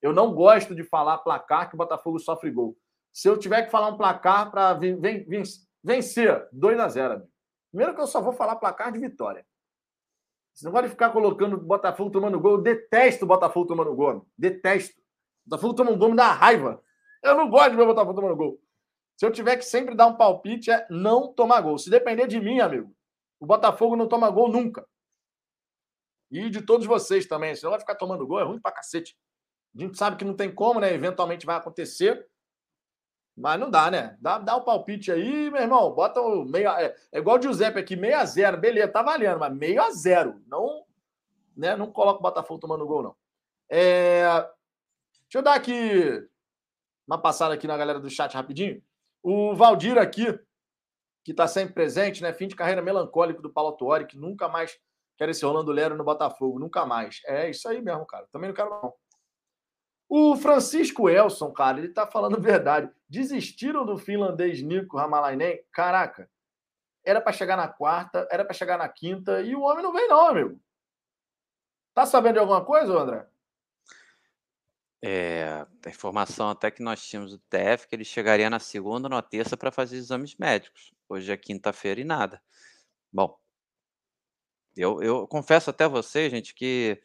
Eu 0.00 0.12
não 0.12 0.32
gosto 0.32 0.72
de 0.72 0.84
falar 0.84 1.18
placar 1.18 1.68
que 1.68 1.74
o 1.74 1.78
Botafogo 1.78 2.20
sofre 2.20 2.48
gol. 2.48 2.78
Se 3.12 3.28
eu 3.28 3.36
tiver 3.36 3.64
que 3.64 3.72
falar 3.72 3.88
um 3.88 3.96
placar 3.96 4.52
para 4.52 4.78
vencer 5.82 6.48
2 6.52 6.78
a 6.78 6.88
0 6.88 7.28
Primeiro 7.72 7.92
que 7.96 8.00
eu 8.00 8.06
só 8.06 8.20
vou 8.20 8.32
falar 8.32 8.54
placar 8.54 8.92
de 8.92 9.00
vitória. 9.00 9.44
Você 10.54 10.64
não 10.64 10.72
pode 10.72 10.88
ficar 10.90 11.10
colocando 11.10 11.56
o 11.56 11.60
Botafogo 11.60 12.12
tomando 12.12 12.38
gol. 12.38 12.52
Eu 12.52 12.62
detesto 12.62 13.24
o 13.24 13.28
Botafogo 13.28 13.66
tomando 13.66 13.92
gol. 13.96 14.28
Detesto. 14.38 15.00
O 15.44 15.50
Botafogo 15.50 15.74
toma 15.74 15.90
um 15.90 15.98
gol, 15.98 16.14
dá 16.14 16.30
raiva. 16.30 16.80
Eu 17.20 17.34
não 17.34 17.50
gosto 17.50 17.72
de 17.72 17.76
ver 17.78 17.82
o 17.82 17.86
Botafogo 17.86 18.14
tomando 18.14 18.36
gol. 18.36 18.60
Se 19.20 19.26
eu 19.26 19.30
tiver 19.30 19.58
que 19.58 19.66
sempre 19.66 19.94
dar 19.94 20.06
um 20.06 20.16
palpite, 20.16 20.70
é 20.70 20.86
não 20.88 21.30
tomar 21.30 21.60
gol. 21.60 21.76
Se 21.76 21.90
depender 21.90 22.26
de 22.26 22.40
mim, 22.40 22.58
amigo, 22.58 22.90
o 23.38 23.44
Botafogo 23.44 23.94
não 23.94 24.08
toma 24.08 24.30
gol 24.30 24.50
nunca. 24.50 24.88
E 26.30 26.48
de 26.48 26.62
todos 26.62 26.86
vocês 26.86 27.26
também. 27.26 27.54
Senão 27.54 27.72
vai 27.72 27.80
ficar 27.80 27.96
tomando 27.96 28.26
gol, 28.26 28.40
é 28.40 28.44
ruim 28.44 28.58
pra 28.58 28.72
cacete. 28.72 29.14
A 29.76 29.82
gente 29.82 29.98
sabe 29.98 30.16
que 30.16 30.24
não 30.24 30.34
tem 30.34 30.50
como, 30.50 30.80
né? 30.80 30.94
Eventualmente 30.94 31.44
vai 31.44 31.54
acontecer. 31.54 32.26
Mas 33.36 33.60
não 33.60 33.70
dá, 33.70 33.90
né? 33.90 34.16
Dá, 34.22 34.38
dá 34.38 34.56
o 34.56 34.60
um 34.60 34.64
palpite 34.64 35.12
aí, 35.12 35.50
meu 35.50 35.60
irmão. 35.60 35.94
Bota 35.94 36.18
o 36.22 36.46
meio. 36.46 36.70
É, 36.70 36.96
é 37.12 37.18
igual 37.18 37.38
o 37.38 37.42
Giuseppe 37.42 37.78
aqui, 37.78 37.96
meio 37.96 38.16
a 38.16 38.24
zero. 38.24 38.56
Beleza, 38.56 38.88
tá 38.88 39.02
valendo, 39.02 39.38
mas 39.38 39.54
meio 39.54 39.82
a 39.82 39.90
zero. 39.90 40.42
Não, 40.46 40.86
né, 41.54 41.76
não 41.76 41.92
coloca 41.92 42.20
o 42.20 42.22
Botafogo 42.22 42.58
tomando 42.58 42.86
gol, 42.86 43.02
não. 43.02 43.16
É, 43.68 44.24
deixa 45.24 45.36
eu 45.36 45.42
dar 45.42 45.56
aqui 45.56 46.26
uma 47.06 47.20
passada 47.20 47.52
aqui 47.52 47.66
na 47.66 47.76
galera 47.76 48.00
do 48.00 48.08
chat 48.08 48.32
rapidinho. 48.32 48.82
O 49.22 49.54
Valdir 49.54 49.98
aqui, 49.98 50.26
que 51.24 51.32
está 51.32 51.46
sempre 51.46 51.74
presente, 51.74 52.22
né? 52.22 52.32
Fim 52.32 52.48
de 52.48 52.56
carreira 52.56 52.82
melancólico 52.82 53.42
do 53.42 53.52
Paulo 53.52 53.76
que 54.06 54.16
nunca 54.16 54.48
mais 54.48 54.78
Quero 55.20 55.32
esse 55.32 55.44
Rolando 55.44 55.70
Lero 55.70 55.94
no 55.98 56.02
Botafogo, 56.02 56.58
nunca 56.58 56.86
mais. 56.86 57.20
É 57.26 57.50
isso 57.50 57.68
aí 57.68 57.82
mesmo, 57.82 58.06
cara. 58.06 58.26
Também 58.32 58.48
não 58.48 58.54
quero, 58.54 58.70
não. 58.70 58.94
O 60.08 60.34
Francisco 60.34 61.10
Elson, 61.10 61.52
cara, 61.52 61.76
ele 61.76 61.90
tá 61.90 62.06
falando 62.06 62.40
verdade. 62.40 62.90
Desistiram 63.06 63.84
do 63.84 63.98
finlandês 63.98 64.62
Nico 64.62 64.96
Ramalainen? 64.96 65.62
Caraca, 65.74 66.26
era 67.04 67.20
para 67.20 67.34
chegar 67.34 67.58
na 67.58 67.68
quarta, 67.68 68.26
era 68.30 68.46
para 68.46 68.54
chegar 68.54 68.78
na 68.78 68.88
quinta 68.88 69.42
e 69.42 69.54
o 69.54 69.60
homem 69.60 69.82
não 69.82 69.92
vem, 69.92 70.08
não, 70.08 70.28
amigo. 70.28 70.58
Tá 71.92 72.06
sabendo 72.06 72.34
de 72.34 72.38
alguma 72.38 72.64
coisa, 72.64 72.90
André? 72.90 73.26
É, 75.02 75.66
a 75.86 75.88
informação 75.88 76.50
até 76.50 76.70
que 76.70 76.82
nós 76.82 77.02
tínhamos 77.02 77.32
do 77.32 77.38
TF 77.38 77.88
que 77.88 77.94
ele 77.94 78.04
chegaria 78.04 78.50
na 78.50 78.58
segunda 78.58 79.06
ou 79.06 79.10
na 79.10 79.22
terça 79.22 79.56
para 79.56 79.72
fazer 79.72 79.96
exames 79.96 80.36
médicos. 80.36 80.92
Hoje 81.08 81.32
é 81.32 81.36
quinta-feira 81.36 82.00
e 82.00 82.04
nada. 82.04 82.42
Bom, 83.12 83.38
eu, 84.76 85.02
eu 85.02 85.26
confesso 85.26 85.70
até 85.70 85.88
você, 85.88 86.30
gente, 86.30 86.54
que 86.54 87.00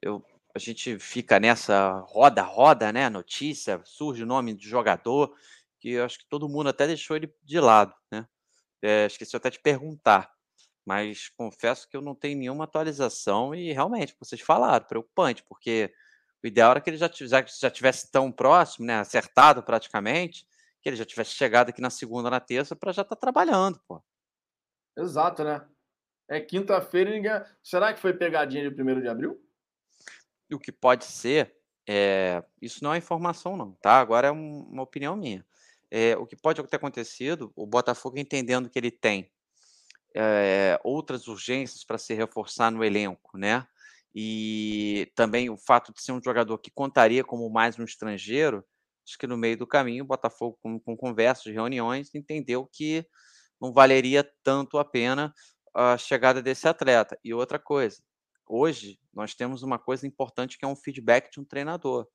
eu, 0.00 0.24
a 0.54 0.58
gente 0.58 0.98
fica 0.98 1.38
nessa 1.40 2.00
roda-roda, 2.06 2.92
né? 2.92 3.08
Notícia, 3.08 3.80
surge 3.84 4.22
o 4.22 4.26
nome 4.26 4.54
de 4.54 4.68
jogador, 4.68 5.34
que 5.80 5.90
eu 5.90 6.04
acho 6.04 6.18
que 6.18 6.26
todo 6.28 6.48
mundo 6.48 6.68
até 6.68 6.86
deixou 6.86 7.16
ele 7.16 7.32
de 7.42 7.60
lado, 7.60 7.94
né? 8.10 8.26
É, 8.82 9.06
esqueci 9.06 9.36
até 9.36 9.50
de 9.50 9.60
perguntar, 9.60 10.32
mas 10.84 11.28
confesso 11.28 11.88
que 11.88 11.96
eu 11.96 12.02
não 12.02 12.14
tenho 12.14 12.38
nenhuma 12.38 12.64
atualização 12.64 13.54
e 13.54 13.72
realmente, 13.72 14.16
vocês 14.18 14.40
falaram, 14.40 14.84
preocupante, 14.86 15.42
porque 15.44 15.92
o 16.42 16.46
ideal 16.46 16.72
era 16.72 16.80
que 16.80 16.90
ele 16.90 16.96
já, 16.96 17.08
tivesse, 17.08 17.60
já 17.60 17.70
tivesse 17.70 18.10
tão 18.10 18.32
próximo, 18.32 18.86
né? 18.86 18.98
Acertado 18.98 19.62
praticamente, 19.62 20.46
que 20.80 20.88
ele 20.88 20.96
já 20.96 21.04
tivesse 21.04 21.30
chegado 21.30 21.68
aqui 21.68 21.80
na 21.80 21.90
segunda, 21.90 22.28
na 22.28 22.40
terça, 22.40 22.74
para 22.74 22.92
já 22.92 23.02
estar 23.02 23.14
tá 23.14 23.20
trabalhando, 23.20 23.80
pô. 23.86 24.02
Exato, 24.96 25.44
né? 25.44 25.64
É 26.28 26.40
quinta-feira 26.40 27.10
e 27.10 27.14
ninguém. 27.14 27.42
Será 27.62 27.92
que 27.92 28.00
foi 28.00 28.12
pegadinha 28.12 28.70
de 28.70 28.82
1 28.82 29.00
de 29.00 29.08
abril? 29.08 29.40
O 30.52 30.58
que 30.58 30.72
pode 30.72 31.04
ser, 31.04 31.54
é... 31.88 32.42
isso 32.60 32.82
não 32.82 32.92
é 32.92 32.98
informação, 32.98 33.56
não, 33.56 33.72
tá? 33.72 34.00
Agora 34.00 34.28
é 34.28 34.32
um, 34.32 34.62
uma 34.64 34.82
opinião 34.82 35.16
minha. 35.16 35.44
É, 35.90 36.16
o 36.16 36.26
que 36.26 36.36
pode 36.36 36.62
ter 36.62 36.76
acontecido, 36.76 37.52
o 37.54 37.66
Botafogo 37.66 38.18
entendendo 38.18 38.70
que 38.70 38.78
ele 38.78 38.90
tem 38.90 39.30
é, 40.14 40.80
outras 40.82 41.28
urgências 41.28 41.84
para 41.84 41.98
se 41.98 42.14
reforçar 42.14 42.70
no 42.70 42.82
elenco, 42.82 43.36
né? 43.36 43.66
E 44.14 45.10
também 45.14 45.48
o 45.48 45.56
fato 45.56 45.92
de 45.92 46.02
ser 46.02 46.12
um 46.12 46.22
jogador 46.22 46.58
que 46.58 46.70
contaria 46.70 47.24
como 47.24 47.48
mais 47.50 47.78
um 47.78 47.84
estrangeiro, 47.84 48.64
acho 49.06 49.18
que 49.18 49.26
no 49.26 49.36
meio 49.36 49.56
do 49.56 49.66
caminho 49.66 50.04
o 50.04 50.06
Botafogo, 50.06 50.58
com, 50.62 50.78
com 50.78 50.96
conversas, 50.96 51.52
reuniões, 51.52 52.14
entendeu 52.14 52.68
que 52.70 53.06
não 53.60 53.72
valeria 53.72 54.28
tanto 54.42 54.78
a 54.78 54.84
pena 54.84 55.32
a 55.74 55.96
chegada 55.96 56.42
desse 56.42 56.68
atleta. 56.68 57.18
E 57.24 57.32
outra 57.32 57.58
coisa, 57.58 58.02
hoje 58.46 58.98
nós 59.12 59.34
temos 59.34 59.62
uma 59.62 59.78
coisa 59.78 60.06
importante 60.06 60.58
que 60.58 60.64
é 60.64 60.68
um 60.68 60.76
feedback 60.76 61.30
de 61.30 61.40
um 61.40 61.44
treinador. 61.44 62.06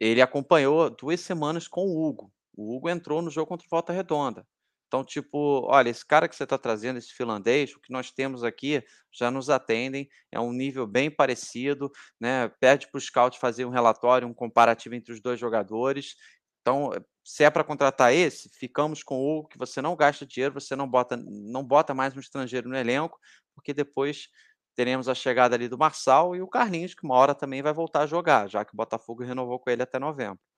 Ele 0.00 0.22
acompanhou 0.22 0.90
duas 0.90 1.20
semanas 1.20 1.68
com 1.68 1.82
o 1.82 2.02
Hugo. 2.02 2.32
O 2.56 2.74
Hugo 2.74 2.88
entrou 2.88 3.22
no 3.22 3.30
jogo 3.30 3.48
contra 3.48 3.66
o 3.66 3.70
Volta 3.70 3.92
Redonda. 3.92 4.46
Então, 4.92 5.02
tipo, 5.02 5.62
olha, 5.70 5.88
esse 5.88 6.04
cara 6.04 6.28
que 6.28 6.36
você 6.36 6.44
está 6.44 6.58
trazendo, 6.58 6.98
esse 6.98 7.14
finlandês, 7.14 7.74
o 7.74 7.80
que 7.80 7.90
nós 7.90 8.10
temos 8.10 8.44
aqui 8.44 8.84
já 9.10 9.30
nos 9.30 9.48
atendem, 9.48 10.06
é 10.30 10.38
um 10.38 10.52
nível 10.52 10.86
bem 10.86 11.10
parecido, 11.10 11.90
né? 12.20 12.48
Pede 12.60 12.86
para 12.90 12.98
o 12.98 13.00
scout 13.00 13.38
fazer 13.38 13.64
um 13.64 13.70
relatório, 13.70 14.28
um 14.28 14.34
comparativo 14.34 14.94
entre 14.94 15.10
os 15.14 15.18
dois 15.22 15.40
jogadores. 15.40 16.14
Então, 16.60 16.90
se 17.24 17.42
é 17.42 17.48
para 17.48 17.64
contratar 17.64 18.12
esse, 18.12 18.50
ficamos 18.50 19.02
com 19.02 19.16
o 19.38 19.46
que 19.46 19.56
você 19.56 19.80
não 19.80 19.96
gasta 19.96 20.26
dinheiro, 20.26 20.52
você 20.52 20.76
não 20.76 20.86
bota, 20.86 21.16
não 21.16 21.64
bota 21.64 21.94
mais 21.94 22.14
um 22.14 22.20
estrangeiro 22.20 22.68
no 22.68 22.76
elenco, 22.76 23.18
porque 23.54 23.72
depois 23.72 24.28
teremos 24.74 25.08
a 25.08 25.14
chegada 25.14 25.54
ali 25.56 25.68
do 25.68 25.78
Marçal 25.78 26.36
e 26.36 26.42
o 26.42 26.48
Carlinhos, 26.48 26.94
que 26.94 27.04
uma 27.04 27.14
hora 27.14 27.34
também 27.34 27.62
vai 27.62 27.72
voltar 27.72 28.02
a 28.02 28.06
jogar, 28.06 28.46
já 28.46 28.62
que 28.62 28.74
o 28.74 28.76
Botafogo 28.76 29.22
renovou 29.24 29.58
com 29.58 29.70
ele 29.70 29.82
até 29.82 29.98
novembro. 29.98 30.51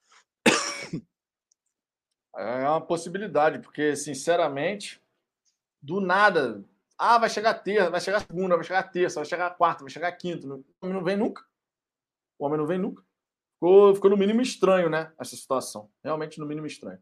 É 2.37 2.69
uma 2.69 2.81
possibilidade, 2.81 3.61
porque, 3.61 3.95
sinceramente, 3.95 5.01
do 5.81 6.01
nada. 6.01 6.65
Ah, 6.99 7.19
vai 7.19 7.29
chegar 7.29 7.55
terça, 7.55 7.91
vai 7.91 8.01
chegar 8.01 8.21
segunda, 8.21 8.57
vai 8.57 8.65
chegar 8.65 8.83
terça, 8.85 9.21
vai 9.21 9.25
chegar 9.25 9.57
quarta, 9.57 9.85
vai 9.85 9.91
chegar 9.91 10.11
quinta. 10.13 10.47
O 10.47 10.65
homem 10.81 10.97
não 10.97 11.05
vem 11.05 11.17
nunca. 11.17 11.45
O 12.39 12.47
homem 12.47 12.59
não 12.59 12.67
vem 12.67 12.79
nunca. 12.79 13.03
Ficou, 13.55 13.95
ficou 13.95 14.11
no 14.11 14.17
mínimo 14.17 14.41
estranho, 14.41 14.89
né? 14.89 15.13
Essa 15.19 15.37
situação. 15.37 15.91
Realmente 16.03 16.39
no 16.41 16.47
mínimo 16.47 16.67
estranho. 16.67 16.99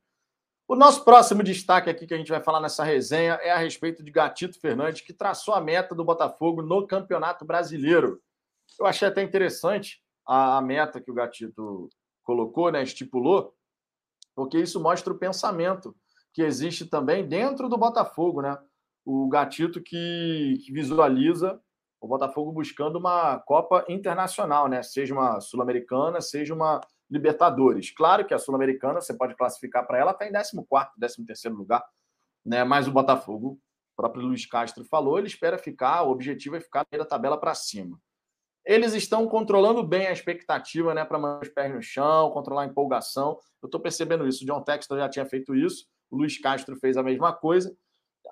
O 0.69 0.77
nosso 0.77 1.05
próximo 1.05 1.43
destaque 1.43 1.91
aqui 1.91 2.07
que 2.07 2.15
a 2.15 2.17
gente 2.17 2.31
vai 2.31 2.43
falar 2.43 2.61
nessa 2.61 2.85
resenha 2.85 3.35
é 3.43 3.51
a 3.51 3.59
respeito 3.59 4.03
de 4.03 4.11
Gatito 4.11 4.59
Fernandes, 4.59 5.03
que 5.03 5.13
traçou 5.13 5.55
a 5.55 5.61
meta 5.61 5.95
do 5.95 6.05
Botafogo 6.05 6.63
no 6.63 6.87
Campeonato 6.87 7.45
Brasileiro. 7.45 8.23
Eu 8.79 8.87
achei 8.87 9.07
até 9.07 9.23
interessante 9.23 10.03
a, 10.27 10.57
a 10.59 10.63
meta 10.63 11.01
que 11.01 11.11
o 11.11 11.15
Gatito 11.15 11.91
colocou, 12.23 12.71
né, 12.71 12.83
estipulou, 12.83 13.55
porque 14.35 14.59
isso 14.59 14.81
mostra 14.81 15.13
o 15.13 15.19
pensamento 15.19 15.95
que 16.33 16.43
existe 16.43 16.87
também 16.87 17.27
dentro 17.27 17.69
do 17.69 17.77
Botafogo, 17.77 18.41
né? 18.41 18.57
O 19.05 19.29
Gatito 19.29 19.83
que, 19.83 20.59
que 20.65 20.73
visualiza 20.73 21.61
o 22.01 22.09
Botafogo 22.09 22.51
buscando 22.51 22.99
uma 22.99 23.39
Copa 23.39 23.85
Internacional, 23.89 24.67
né? 24.69 24.83
Seja 24.83 25.15
uma 25.15 25.41
Sul-Americana, 25.41 26.21
seja 26.21 26.53
uma 26.53 26.81
Libertadores. 27.09 27.91
Claro 27.91 28.27
que 28.27 28.33
a 28.33 28.39
Sul-Americana 28.39 29.01
você 29.01 29.15
pode 29.15 29.37
classificar 29.37 29.87
para 29.87 29.99
ela 29.99 30.13
está 30.13 30.27
em 30.27 30.33
14, 30.33 30.91
13 30.99 31.49
lugar, 31.51 31.85
né? 32.45 32.65
Mas 32.65 32.89
o 32.89 32.93
Botafogo, 32.93 33.61
o 33.93 33.97
próprio 33.97 34.25
Luiz 34.25 34.47
Castro 34.47 34.85
falou, 34.85 35.19
ele 35.19 35.27
espera 35.27 35.59
ficar, 35.59 36.03
o 36.03 36.11
objetivo 36.11 36.57
é 36.57 36.61
ficar 36.61 36.87
da 36.91 37.05
tabela 37.05 37.39
para 37.39 37.55
cima. 37.55 38.01
Eles 38.65 38.95
estão 38.95 39.27
controlando 39.27 39.83
bem 39.83 40.07
a 40.07 40.13
expectativa, 40.13 40.95
né, 40.95 41.05
para 41.05 41.19
manter 41.19 41.49
os 41.49 41.55
pés 41.55 41.75
no 41.75 41.83
chão, 41.83 42.31
controlar 42.31 42.63
a 42.63 42.67
empolgação. 42.67 43.39
Eu 43.61 43.67
estou 43.67 43.81
percebendo 43.81 44.27
isso. 44.27 44.45
O 44.45 44.47
John 44.47 44.63
Textor 44.63 44.99
já 44.99 45.09
tinha 45.09 45.27
feito 45.27 45.55
isso, 45.55 45.87
o 46.11 46.17
Luiz 46.17 46.39
Castro 46.39 46.77
fez 46.77 46.97
a 46.97 47.03
mesma 47.03 47.33
coisa. 47.33 47.75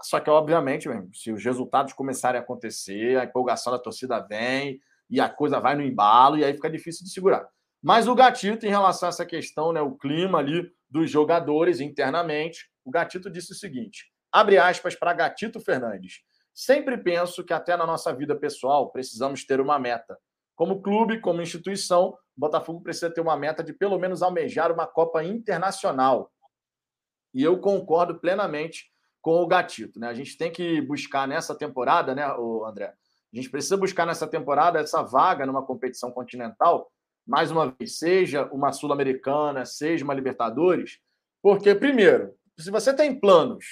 Só 0.03 0.21
que, 0.21 0.31
obviamente, 0.31 0.89
se 1.13 1.33
os 1.33 1.45
resultados 1.45 1.93
começarem 1.93 2.41
a 2.41 2.43
acontecer, 2.43 3.19
a 3.19 3.25
empolgação 3.25 3.73
da 3.73 3.79
torcida 3.79 4.21
vem 4.21 4.81
e 5.09 5.21
a 5.21 5.29
coisa 5.29 5.59
vai 5.59 5.75
no 5.75 5.83
embalo, 5.83 6.39
e 6.39 6.45
aí 6.45 6.55
fica 6.55 6.71
difícil 6.71 7.05
de 7.05 7.11
segurar. 7.11 7.49
Mas 7.83 8.07
o 8.07 8.15
Gatito, 8.15 8.67
em 8.67 8.71
relação 8.71 9.09
a 9.09 9.11
essa 9.11 9.27
questão, 9.27 9.73
né, 9.73 9.81
o 9.81 9.97
clima 9.97 10.39
ali 10.39 10.71
dos 10.89 11.11
jogadores 11.11 11.81
internamente, 11.81 12.71
o 12.85 12.91
Gatito 12.91 13.31
disse 13.31 13.53
o 13.53 13.57
seguinte: 13.57 14.13
abre 14.31 14.59
aspas 14.59 14.95
para 14.95 15.13
Gatito 15.13 15.61
Fernandes. 15.61 16.21
Sempre 16.61 16.99
penso 16.99 17.43
que 17.43 17.55
até 17.55 17.75
na 17.75 17.87
nossa 17.87 18.15
vida 18.15 18.37
pessoal 18.37 18.91
precisamos 18.91 19.47
ter 19.47 19.63
uma 19.63 19.79
meta. 19.79 20.19
Como 20.55 20.83
clube, 20.83 21.19
como 21.19 21.41
instituição, 21.41 22.11
o 22.11 22.17
Botafogo 22.37 22.83
precisa 22.83 23.11
ter 23.11 23.23
uma 23.23 23.35
meta 23.35 23.65
de 23.65 23.73
pelo 23.73 23.99
menos 23.99 24.23
almejar 24.23 24.71
uma 24.71 24.87
Copa 24.87 25.25
Internacional. 25.25 26.31
E 27.33 27.43
eu 27.43 27.59
concordo 27.59 28.21
plenamente 28.21 28.93
com 29.23 29.41
o 29.41 29.47
Gatito. 29.47 29.99
Né? 29.99 30.09
A 30.09 30.13
gente 30.13 30.37
tem 30.37 30.53
que 30.53 30.83
buscar 30.83 31.27
nessa 31.27 31.55
temporada, 31.55 32.15
né, 32.15 32.27
André? 32.67 32.93
A 33.33 33.37
gente 33.37 33.49
precisa 33.49 33.79
buscar 33.79 34.05
nessa 34.05 34.27
temporada 34.27 34.79
essa 34.79 35.03
vaga 35.03 35.47
numa 35.47 35.65
competição 35.65 36.13
continental, 36.13 36.93
mais 37.27 37.51
uma 37.51 37.71
vez, 37.71 37.97
seja 37.97 38.45
uma 38.53 38.71
Sul-Americana, 38.71 39.65
seja 39.65 40.05
uma 40.05 40.13
Libertadores, 40.13 40.99
porque, 41.43 41.75
primeiro, 41.75 42.35
se 42.59 42.71
você 42.71 42.95
tem 42.95 43.19
planos, 43.19 43.65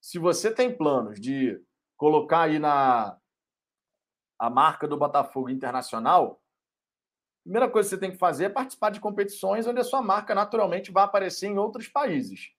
se 0.00 0.18
você 0.18 0.50
tem 0.50 0.74
planos 0.74 1.20
de 1.20 1.60
colocar 2.02 2.40
aí 2.42 2.58
na 2.58 3.16
a 4.36 4.50
marca 4.50 4.88
do 4.88 4.96
Botafogo 4.96 5.48
Internacional, 5.48 6.42
a 6.42 7.42
primeira 7.44 7.70
coisa 7.70 7.88
que 7.88 7.94
você 7.94 8.00
tem 8.00 8.10
que 8.10 8.18
fazer 8.18 8.46
é 8.46 8.48
participar 8.48 8.90
de 8.90 8.98
competições 8.98 9.68
onde 9.68 9.78
a 9.78 9.84
sua 9.84 10.02
marca 10.02 10.34
naturalmente 10.34 10.90
vai 10.90 11.04
aparecer 11.04 11.46
em 11.46 11.58
outros 11.58 11.86
países. 11.86 12.50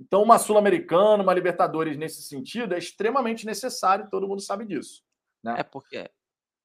Então, 0.00 0.22
uma 0.22 0.38
Sul-Americana, 0.38 1.20
uma 1.20 1.34
Libertadores 1.34 1.96
nesse 1.96 2.22
sentido 2.22 2.72
é 2.72 2.78
extremamente 2.78 3.44
necessário, 3.44 4.08
todo 4.08 4.28
mundo 4.28 4.40
sabe 4.40 4.64
disso. 4.64 5.02
Né? 5.42 5.56
É 5.58 5.62
porque. 5.64 6.08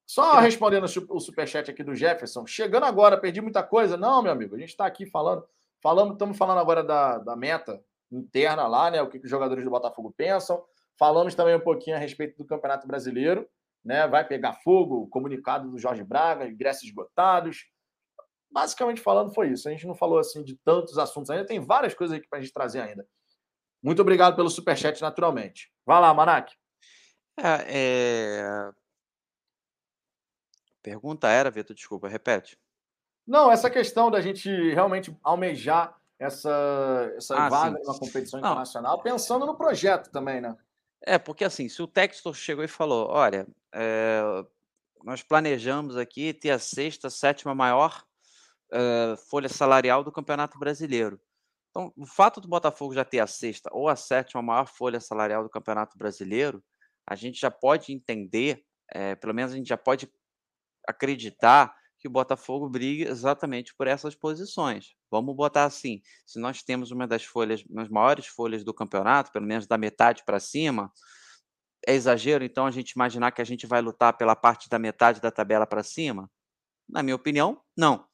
Só 0.05 0.37
respondendo 0.37 0.85
o 1.09 1.19
superchat 1.19 1.71
aqui 1.71 1.83
do 1.83 1.95
Jefferson, 1.95 2.45
chegando 2.45 2.85
agora, 2.85 3.19
perdi 3.19 3.41
muita 3.41 3.63
coisa. 3.63 3.97
Não, 3.97 4.21
meu 4.21 4.31
amigo, 4.31 4.55
a 4.55 4.59
gente 4.59 4.69
está 4.69 4.85
aqui 4.85 5.07
falando, 5.07 5.43
falando, 5.81 6.13
estamos 6.13 6.37
falando 6.37 6.59
agora 6.59 6.83
da, 6.83 7.17
da 7.17 7.35
meta 7.35 7.83
interna 8.11 8.67
lá, 8.67 8.91
né? 8.91 9.01
O 9.01 9.09
que, 9.09 9.17
que 9.17 9.25
os 9.25 9.31
jogadores 9.31 9.63
do 9.63 9.71
Botafogo 9.71 10.13
pensam. 10.15 10.63
Falamos 10.97 11.35
também 11.35 11.55
um 11.55 11.59
pouquinho 11.59 11.95
a 11.95 11.99
respeito 11.99 12.37
do 12.37 12.45
Campeonato 12.45 12.87
Brasileiro, 12.87 13.47
né? 13.83 14.07
Vai 14.07 14.25
pegar 14.25 14.53
fogo, 14.53 15.07
comunicado 15.07 15.69
do 15.69 15.77
Jorge 15.77 16.03
Braga, 16.03 16.47
ingressos 16.47 16.83
esgotados. 16.83 17.65
Basicamente 18.49 19.01
falando, 19.01 19.33
foi 19.33 19.49
isso. 19.49 19.67
A 19.67 19.71
gente 19.71 19.85
não 19.85 19.95
falou 19.95 20.17
assim 20.17 20.43
de 20.43 20.55
tantos 20.57 20.97
assuntos 20.97 21.29
ainda, 21.29 21.45
tem 21.45 21.59
várias 21.59 21.93
coisas 21.93 22.17
aqui 22.17 22.27
para 22.27 22.39
a 22.39 22.41
gente 22.41 22.53
trazer 22.53 22.81
ainda. 22.81 23.05
Muito 23.83 24.01
obrigado 24.01 24.35
pelo 24.35 24.49
superchat, 24.49 25.01
naturalmente. 25.01 25.71
Vai 25.85 26.01
lá, 26.01 26.13
Manac. 26.13 26.55
É, 27.37 27.65
é... 27.67 28.71
Pergunta 30.81 31.27
era, 31.27 31.51
Vitor, 31.51 31.75
desculpa, 31.75 32.07
repete. 32.07 32.57
Não, 33.27 33.51
essa 33.51 33.69
questão 33.69 34.09
da 34.09 34.21
gente 34.21 34.49
realmente 34.71 35.15
almejar 35.23 35.99
essa, 36.19 37.11
essa 37.17 37.35
ah, 37.35 37.49
vaga 37.49 37.77
sim. 37.77 37.83
numa 37.83 37.99
competição 37.99 38.39
Não. 38.39 38.49
internacional, 38.49 39.01
pensando 39.01 39.45
no 39.45 39.55
projeto 39.55 40.09
também, 40.11 40.39
né? 40.39 40.55
É, 41.05 41.19
porque 41.19 41.43
assim, 41.45 41.69
se 41.69 41.81
o 41.81 41.87
Textor 41.87 42.33
chegou 42.33 42.63
e 42.63 42.67
falou, 42.67 43.07
olha, 43.09 43.47
é, 43.73 44.21
nós 45.03 45.21
planejamos 45.21 45.95
aqui 45.97 46.33
ter 46.33 46.49
a 46.49 46.57
sexta, 46.57 47.09
sétima 47.11 47.53
maior 47.53 48.03
é, 48.73 49.15
folha 49.29 49.47
salarial 49.47 50.03
do 50.03 50.11
Campeonato 50.11 50.57
Brasileiro. 50.57 51.21
Então, 51.69 51.93
o 51.95 52.05
fato 52.05 52.41
do 52.41 52.47
Botafogo 52.47 52.93
já 52.93 53.05
ter 53.05 53.19
a 53.19 53.27
sexta 53.27 53.69
ou 53.71 53.87
a 53.87 53.95
sétima 53.95 54.41
maior 54.41 54.65
folha 54.65 54.99
salarial 54.99 55.43
do 55.43 55.49
Campeonato 55.49 55.97
Brasileiro, 55.97 56.63
a 57.07 57.15
gente 57.15 57.39
já 57.39 57.51
pode 57.51 57.93
entender, 57.93 58.65
é, 58.91 59.13
pelo 59.13 59.33
menos 59.33 59.53
a 59.53 59.57
gente 59.57 59.67
já 59.67 59.77
pode 59.77 60.11
acreditar 60.87 61.75
que 61.99 62.07
o 62.07 62.11
Botafogo 62.11 62.67
briga 62.69 63.09
exatamente 63.09 63.75
por 63.75 63.87
essas 63.87 64.15
posições. 64.15 64.95
Vamos 65.15 65.35
botar 65.35 65.65
assim: 65.65 66.01
se 66.25 66.39
nós 66.39 66.61
temos 66.61 66.91
uma 66.91 67.07
das 67.07 67.23
folhas, 67.23 67.63
das 67.69 67.89
maiores 67.89 68.27
folhas 68.27 68.63
do 68.63 68.73
campeonato, 68.73 69.31
pelo 69.31 69.45
menos 69.45 69.65
da 69.65 69.77
metade 69.77 70.23
para 70.25 70.39
cima, 70.39 70.91
é 71.87 71.93
exagero 71.93 72.43
então 72.43 72.65
a 72.65 72.71
gente 72.71 72.91
imaginar 72.91 73.31
que 73.31 73.41
a 73.41 73.45
gente 73.45 73.65
vai 73.65 73.81
lutar 73.81 74.17
pela 74.17 74.35
parte 74.35 74.67
da 74.67 74.77
metade 74.77 75.21
da 75.21 75.31
tabela 75.31 75.65
para 75.65 75.83
cima? 75.83 76.29
Na 76.89 77.01
minha 77.01 77.15
opinião, 77.15 77.61
não. 77.77 78.05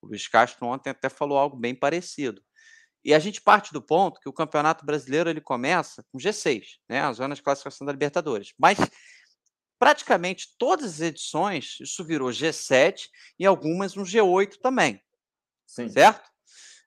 O 0.00 0.08
Luiz 0.08 0.28
Castro 0.28 0.66
ontem 0.66 0.90
até 0.90 1.08
falou 1.08 1.38
algo 1.38 1.56
bem 1.56 1.74
parecido. 1.74 2.42
E 3.04 3.14
a 3.14 3.18
gente 3.18 3.40
parte 3.40 3.72
do 3.72 3.82
ponto 3.82 4.20
que 4.20 4.28
o 4.28 4.32
Campeonato 4.32 4.84
Brasileiro 4.84 5.28
ele 5.28 5.40
começa 5.40 6.04
com 6.12 6.18
G6, 6.18 6.78
né, 6.88 7.00
a 7.00 7.12
zona 7.12 7.34
de 7.34 7.42
classificação 7.42 7.84
da 7.84 7.92
Libertadores. 7.92 8.52
Mas 8.58 8.78
praticamente 9.78 10.54
todas 10.56 10.94
as 10.94 11.00
edições 11.00 11.78
isso 11.80 12.04
virou 12.04 12.28
G7 12.30 13.08
e 13.38 13.46
algumas 13.46 13.96
um 13.96 14.04
G8 14.04 14.58
também. 14.60 15.02
Sim. 15.66 15.88
Certo? 15.88 16.31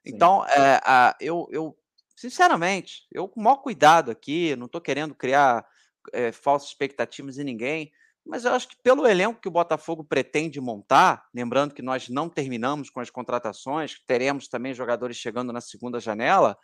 Então, 0.06 0.46
é, 0.46 0.80
a, 0.84 1.16
eu, 1.20 1.48
eu, 1.52 1.78
sinceramente, 2.16 3.08
eu 3.12 3.28
com 3.28 3.40
o 3.40 3.44
maior 3.44 3.58
cuidado 3.58 4.12
aqui, 4.12 4.56
não 4.56 4.66
estou 4.68 4.82
querendo 4.82 5.16
criar 5.16 5.66
é, 6.14 6.32
falsas 6.32 6.70
expectativas 6.70 7.38
em 7.38 7.44
ninguém, 7.44 7.92
mas 8.26 8.44
eu 8.44 8.54
acho 8.54 8.68
que 8.68 8.76
pelo 8.82 9.08
elenco 9.08 9.40
que 9.40 9.48
o 9.48 9.52
Botafogo 9.52 10.04
pretende 10.04 10.60
montar, 10.60 11.28
lembrando 11.34 11.76
que 11.76 11.82
nós 11.82 12.10
não 12.10 12.28
terminamos 12.28 12.90
com 12.90 13.00
as 13.00 13.10
contratações, 13.10 14.00
teremos 14.08 14.48
também 14.48 14.74
jogadores 14.74 15.18
chegando 15.18 15.54
na 15.54 15.62
segunda 15.62 16.00
janela, 16.00 16.58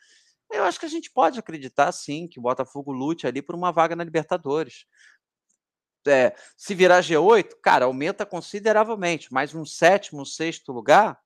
eu 0.52 0.64
acho 0.64 0.80
que 0.80 0.86
a 0.86 0.90
gente 0.90 1.10
pode 1.10 1.40
acreditar 1.40 1.92
sim 1.92 2.28
que 2.28 2.40
o 2.40 2.42
Botafogo 2.42 2.92
lute 2.92 3.26
ali 3.26 3.42
por 3.42 3.56
uma 3.56 3.72
vaga 3.72 3.96
na 3.96 4.04
Libertadores. 4.04 4.86
É, 6.06 6.36
se 6.58 6.74
virar 6.74 7.02
G8, 7.02 7.58
cara, 7.62 7.86
aumenta 7.86 8.26
consideravelmente, 8.26 9.32
mas 9.32 9.54
um 9.54 9.66
sétimo, 9.66 10.26
sexto 10.26 10.72
lugar, 10.72 11.20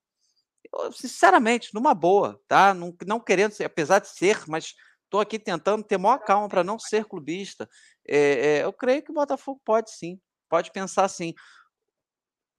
eu, 0.74 0.92
sinceramente, 0.92 1.74
numa 1.74 1.94
boa, 1.94 2.40
tá? 2.48 2.74
Não, 2.74 2.96
não 3.06 3.20
querendo 3.20 3.52
ser, 3.52 3.66
apesar 3.66 4.00
de 4.00 4.10
ser, 4.10 4.44
mas 4.48 4.74
estou 5.04 5.20
aqui 5.20 5.40
tentando 5.40 5.84
ter 5.84 5.98
maior 5.98 6.20
calma 6.20 6.50
para 6.50 6.64
não 6.64 6.80
ser 6.80 7.06
clubista. 7.06 7.70
É, 8.08 8.58
é, 8.58 8.64
eu 8.64 8.74
creio 8.74 9.04
que 9.04 9.12
o 9.12 9.14
Botafogo 9.16 9.62
pode 9.64 9.92
sim, 9.92 10.20
pode 10.50 10.72
pensar 10.72 11.06
assim. 11.06 11.34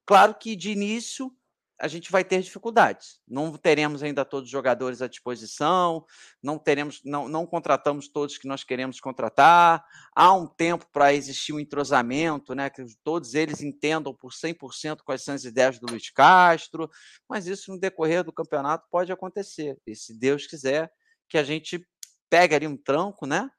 Claro 0.06 0.34
que 0.34 0.54
de 0.54 0.70
início 0.70 1.32
a 1.78 1.88
gente 1.88 2.10
vai 2.10 2.24
ter 2.24 2.40
dificuldades. 2.40 3.20
Não 3.28 3.52
teremos 3.56 4.02
ainda 4.02 4.24
todos 4.24 4.46
os 4.46 4.50
jogadores 4.50 5.02
à 5.02 5.06
disposição, 5.06 6.04
não 6.42 6.58
teremos, 6.58 7.00
não, 7.04 7.28
não 7.28 7.46
contratamos 7.46 8.08
todos 8.08 8.38
que 8.38 8.48
nós 8.48 8.64
queremos 8.64 8.98
contratar. 8.98 9.84
Há 10.14 10.32
um 10.32 10.46
tempo 10.46 10.86
para 10.92 11.12
existir 11.12 11.52
um 11.52 11.60
entrosamento, 11.60 12.54
né? 12.54 12.70
Que 12.70 12.84
todos 13.04 13.34
eles 13.34 13.60
entendam 13.60 14.14
por 14.14 14.32
100% 14.32 14.98
quais 15.04 15.22
são 15.22 15.34
as 15.34 15.44
ideias 15.44 15.78
do 15.78 15.86
Luiz 15.90 16.10
Castro, 16.10 16.88
mas 17.28 17.46
isso 17.46 17.70
no 17.70 17.78
decorrer 17.78 18.24
do 18.24 18.32
campeonato 18.32 18.86
pode 18.90 19.12
acontecer. 19.12 19.78
E 19.86 19.94
se 19.94 20.18
Deus 20.18 20.46
quiser 20.46 20.90
que 21.28 21.36
a 21.36 21.44
gente 21.44 21.86
pegue 22.30 22.54
ali 22.54 22.66
um 22.66 22.76
tranco, 22.76 23.26
né? 23.26 23.50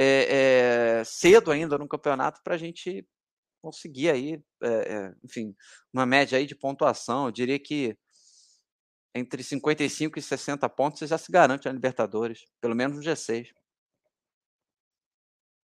É, 0.00 1.00
é, 1.00 1.04
cedo 1.04 1.50
ainda 1.50 1.76
no 1.76 1.88
campeonato 1.88 2.40
para 2.44 2.54
a 2.54 2.58
gente 2.58 3.04
conseguir 3.60 4.10
aí, 4.10 4.42
é, 4.62 5.14
enfim, 5.24 5.54
uma 5.92 6.06
média 6.06 6.38
aí 6.38 6.46
de 6.46 6.54
pontuação. 6.54 7.26
Eu 7.26 7.32
diria 7.32 7.58
que 7.58 7.96
entre 9.14 9.42
55 9.42 10.18
e 10.18 10.22
60 10.22 10.68
pontos 10.68 10.98
você 10.98 11.06
já 11.06 11.18
se 11.18 11.30
garante 11.30 11.66
na 11.66 11.72
Libertadores, 11.72 12.44
pelo 12.60 12.74
menos 12.74 12.96
no 12.96 13.02
G6. 13.02 13.48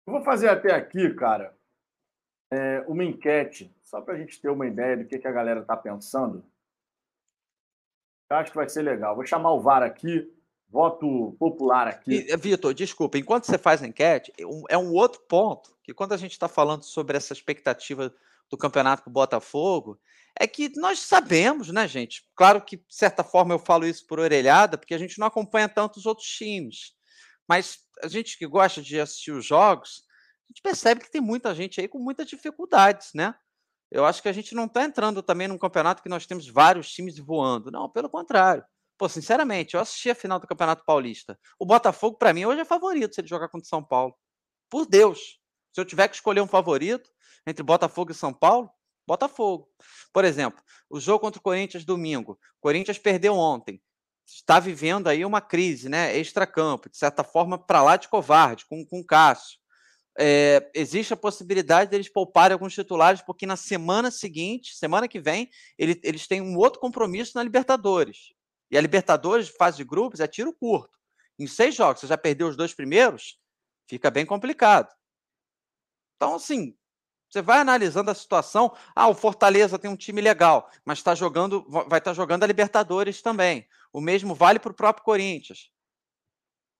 Eu 0.06 0.12
vou 0.12 0.24
fazer 0.24 0.48
até 0.48 0.74
aqui, 0.74 1.14
cara, 1.14 1.56
é, 2.52 2.80
uma 2.80 3.04
enquete, 3.04 3.74
só 3.82 4.00
para 4.00 4.14
a 4.14 4.18
gente 4.18 4.40
ter 4.40 4.48
uma 4.48 4.66
ideia 4.66 4.96
do 4.96 5.06
que, 5.06 5.18
que 5.18 5.28
a 5.28 5.32
galera 5.32 5.60
está 5.60 5.76
pensando. 5.76 6.44
Eu 8.30 8.36
acho 8.36 8.50
que 8.50 8.56
vai 8.56 8.68
ser 8.68 8.82
legal. 8.82 9.14
Vou 9.14 9.24
chamar 9.24 9.52
o 9.52 9.60
VAR 9.60 9.82
aqui 9.82 10.33
voto 10.74 11.36
popular 11.38 11.86
aqui. 11.86 12.26
Eh, 12.28 12.36
Vitor, 12.36 12.74
desculpa, 12.74 13.16
enquanto 13.16 13.44
você 13.44 13.56
faz 13.56 13.80
a 13.80 13.86
enquete, 13.86 14.32
é 14.68 14.76
um 14.76 14.92
outro 14.92 15.20
ponto 15.20 15.72
que 15.84 15.94
quando 15.94 16.12
a 16.12 16.16
gente 16.16 16.32
está 16.32 16.48
falando 16.48 16.82
sobre 16.82 17.16
essa 17.16 17.32
expectativa 17.32 18.12
do 18.50 18.58
campeonato 18.58 19.04
para 19.04 19.10
o 19.10 19.12
Botafogo, 19.12 20.00
é 20.36 20.48
que 20.48 20.76
nós 20.76 20.98
sabemos, 20.98 21.68
né, 21.68 21.86
gente? 21.86 22.24
Claro 22.34 22.60
que, 22.60 22.76
de 22.76 22.82
certa 22.88 23.22
forma, 23.22 23.54
eu 23.54 23.58
falo 23.60 23.86
isso 23.86 24.04
por 24.04 24.18
orelhada, 24.18 24.76
porque 24.76 24.94
a 24.94 24.98
gente 24.98 25.16
não 25.16 25.28
acompanha 25.28 25.68
tanto 25.68 25.98
os 25.98 26.06
outros 26.06 26.26
times. 26.26 26.92
Mas 27.46 27.78
a 28.02 28.08
gente 28.08 28.36
que 28.36 28.46
gosta 28.46 28.82
de 28.82 28.98
assistir 28.98 29.30
os 29.30 29.46
jogos, 29.46 30.02
a 30.44 30.48
gente 30.48 30.60
percebe 30.60 31.02
que 31.02 31.10
tem 31.10 31.20
muita 31.20 31.54
gente 31.54 31.80
aí 31.80 31.86
com 31.86 32.00
muitas 32.00 32.26
dificuldades, 32.26 33.10
né? 33.14 33.32
Eu 33.92 34.04
acho 34.04 34.20
que 34.20 34.28
a 34.28 34.32
gente 34.32 34.56
não 34.56 34.64
está 34.64 34.82
entrando 34.82 35.22
também 35.22 35.46
num 35.46 35.56
campeonato 35.56 36.02
que 36.02 36.08
nós 36.08 36.26
temos 36.26 36.48
vários 36.48 36.90
times 36.90 37.16
voando. 37.16 37.70
Não, 37.70 37.88
pelo 37.88 38.10
contrário. 38.10 38.64
Pô, 39.04 39.08
sinceramente, 39.10 39.74
eu 39.74 39.80
assisti 39.80 40.08
a 40.08 40.14
final 40.14 40.40
do 40.40 40.46
Campeonato 40.46 40.82
Paulista. 40.82 41.38
O 41.58 41.66
Botafogo, 41.66 42.16
para 42.16 42.32
mim, 42.32 42.46
hoje 42.46 42.62
é 42.62 42.64
favorito 42.64 43.14
se 43.14 43.20
ele 43.20 43.28
jogar 43.28 43.50
contra 43.50 43.66
o 43.66 43.68
São 43.68 43.84
Paulo. 43.84 44.14
Por 44.70 44.86
Deus. 44.86 45.38
Se 45.74 45.80
eu 45.82 45.84
tiver 45.84 46.08
que 46.08 46.14
escolher 46.14 46.40
um 46.40 46.46
favorito 46.46 47.10
entre 47.46 47.62
Botafogo 47.62 48.12
e 48.12 48.14
São 48.14 48.32
Paulo, 48.32 48.70
Botafogo. 49.06 49.68
Por 50.10 50.24
exemplo, 50.24 50.58
o 50.88 50.98
jogo 50.98 51.18
contra 51.18 51.38
o 51.38 51.42
Corinthians 51.42 51.84
domingo. 51.84 52.32
O 52.32 52.62
Corinthians 52.62 52.96
perdeu 52.96 53.34
ontem. 53.34 53.78
Está 54.26 54.58
vivendo 54.58 55.06
aí 55.08 55.22
uma 55.22 55.42
crise, 55.42 55.90
né? 55.90 56.16
Extra-campo, 56.16 56.88
de 56.88 56.96
certa 56.96 57.22
forma, 57.22 57.58
para 57.58 57.82
lá 57.82 57.98
de 57.98 58.08
covarde, 58.08 58.64
com, 58.64 58.86
com 58.86 59.00
o 59.00 59.04
Cássio. 59.04 59.58
é, 60.18 60.70
existe 60.74 61.12
a 61.12 61.16
possibilidade 61.16 61.90
deles 61.90 62.08
pouparem 62.08 62.54
alguns 62.54 62.72
titulares, 62.72 63.20
porque 63.20 63.44
na 63.44 63.56
semana 63.56 64.10
seguinte, 64.10 64.74
semana 64.74 65.06
que 65.06 65.20
vem, 65.20 65.50
ele, 65.78 66.00
eles 66.02 66.26
têm 66.26 66.40
um 66.40 66.56
outro 66.56 66.80
compromisso 66.80 67.32
na 67.34 67.42
Libertadores. 67.42 68.32
E 68.70 68.78
a 68.78 68.80
Libertadores, 68.80 69.48
fase 69.48 69.76
de 69.76 69.84
grupos, 69.84 70.20
é 70.20 70.26
tiro 70.26 70.52
curto. 70.52 70.98
Em 71.38 71.46
seis 71.46 71.74
jogos, 71.74 72.00
você 72.00 72.06
já 72.06 72.16
perdeu 72.16 72.48
os 72.48 72.56
dois 72.56 72.72
primeiros, 72.72 73.38
fica 73.88 74.10
bem 74.10 74.24
complicado. 74.24 74.92
Então, 76.16 76.36
assim, 76.36 76.76
você 77.28 77.42
vai 77.42 77.58
analisando 77.58 78.10
a 78.10 78.14
situação. 78.14 78.76
Ah, 78.94 79.08
o 79.08 79.14
Fortaleza 79.14 79.78
tem 79.78 79.90
um 79.90 79.96
time 79.96 80.20
legal, 80.20 80.70
mas 80.84 80.98
está 80.98 81.14
jogando, 81.14 81.64
vai 81.68 81.82
estar 81.84 82.00
tá 82.00 82.12
jogando 82.14 82.44
a 82.44 82.46
Libertadores 82.46 83.20
também. 83.20 83.66
O 83.92 84.00
mesmo 84.00 84.34
vale 84.34 84.58
para 84.58 84.70
o 84.70 84.74
próprio 84.74 85.04
Corinthians. 85.04 85.70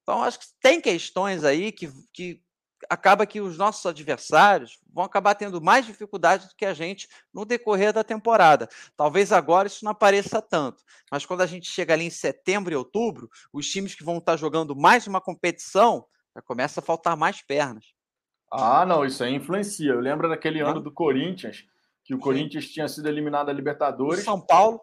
Então, 0.02 0.22
acho 0.22 0.38
que 0.38 0.46
tem 0.60 0.80
questões 0.80 1.44
aí 1.44 1.72
que, 1.72 1.90
que 2.12 2.42
acaba 2.88 3.26
que 3.26 3.40
os 3.40 3.56
nossos 3.58 3.84
adversários 3.86 4.78
vão 4.92 5.04
acabar 5.04 5.34
tendo 5.34 5.60
mais 5.60 5.86
dificuldade 5.86 6.48
do 6.48 6.54
que 6.54 6.64
a 6.64 6.74
gente 6.74 7.08
no 7.32 7.44
decorrer 7.44 7.92
da 7.92 8.04
temporada. 8.04 8.68
Talvez 8.96 9.32
agora 9.32 9.68
isso 9.68 9.84
não 9.84 9.92
apareça 9.92 10.40
tanto, 10.40 10.82
mas 11.10 11.26
quando 11.26 11.42
a 11.42 11.46
gente 11.46 11.70
chega 11.70 11.94
ali 11.94 12.04
em 12.04 12.10
setembro 12.10 12.72
e 12.72 12.76
outubro, 12.76 13.28
os 13.52 13.66
times 13.68 13.94
que 13.94 14.04
vão 14.04 14.18
estar 14.18 14.36
jogando 14.36 14.76
mais 14.76 15.06
uma 15.06 15.20
competição, 15.20 16.06
já 16.34 16.42
começa 16.42 16.80
a 16.80 16.82
faltar 16.82 17.16
mais 17.16 17.42
pernas. 17.42 17.84
Ah, 18.50 18.86
não, 18.86 19.04
isso 19.04 19.22
aí 19.24 19.34
influencia. 19.34 19.92
Eu 19.92 20.00
lembro 20.00 20.28
daquele 20.28 20.60
ano 20.60 20.80
do 20.80 20.92
Corinthians, 20.92 21.66
que 22.04 22.14
o 22.14 22.18
Sim. 22.18 22.22
Corinthians 22.22 22.68
tinha 22.68 22.88
sido 22.88 23.08
eliminado 23.08 23.46
da 23.46 23.52
Libertadores. 23.52 24.24
São 24.24 24.40
Paulo. 24.40 24.80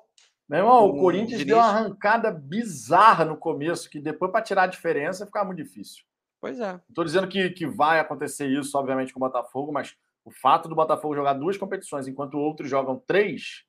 Meu 0.49 0.59
irmão, 0.59 0.85
o, 0.85 0.99
Corinthians 0.99 1.45
deu 1.45 1.55
uma 1.55 1.65
arrancada 1.65 2.29
bizarra 2.29 3.23
no 3.23 3.37
começo, 3.37 3.89
que 3.89 4.01
depois, 4.01 4.29
para 4.31 4.41
tirar 4.41 4.63
a 4.63 4.67
diferença, 4.67 5.25
ficava 5.25 5.45
muito 5.45 5.63
difícil. 5.63 6.03
Pois 6.41 6.59
é. 6.59 6.81
Estou 6.89 7.05
dizendo 7.05 7.27
que, 7.27 7.51
que 7.51 7.67
vai 7.67 7.99
acontecer 7.99 8.47
isso, 8.47 8.75
obviamente, 8.75 9.13
com 9.13 9.19
o 9.19 9.21
Botafogo, 9.21 9.71
mas 9.71 9.95
o 10.25 10.31
fato 10.31 10.67
do 10.67 10.73
Botafogo 10.73 11.15
jogar 11.15 11.33
duas 11.33 11.55
competições 11.55 12.07
enquanto 12.07 12.39
outros 12.39 12.67
jogam 12.67 13.01
três, 13.05 13.63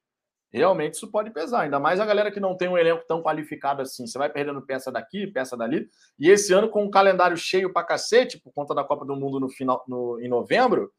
realmente 0.51 0.95
isso 0.95 1.11
pode 1.11 1.31
pesar. 1.31 1.63
Ainda 1.63 1.79
mais 1.79 2.01
a 2.01 2.07
galera 2.07 2.33
que 2.33 2.41
não 2.41 2.57
tem 2.57 2.69
um 2.69 2.79
elenco 2.79 3.05
tão 3.07 3.23
qualificado 3.23 3.83
assim. 3.83 4.07
Você 4.07 4.17
vai 4.17 4.31
perdendo 4.31 4.63
peça 4.63 4.91
daqui, 4.91 5.27
peça 5.27 5.55
dali. 5.55 5.87
E 6.19 6.31
esse 6.31 6.55
ano, 6.55 6.71
com 6.71 6.83
um 6.83 6.91
calendário 6.91 7.37
cheio 7.37 7.71
pra 7.71 7.85
cacete, 7.85 8.41
por 8.41 8.53
conta 8.55 8.75
da 8.75 8.83
Copa 8.83 9.05
do 9.05 9.15
Mundo 9.15 9.39
no 9.39 9.51
final, 9.51 9.85
no, 9.87 10.19
em 10.19 10.29
novembro, 10.29 10.91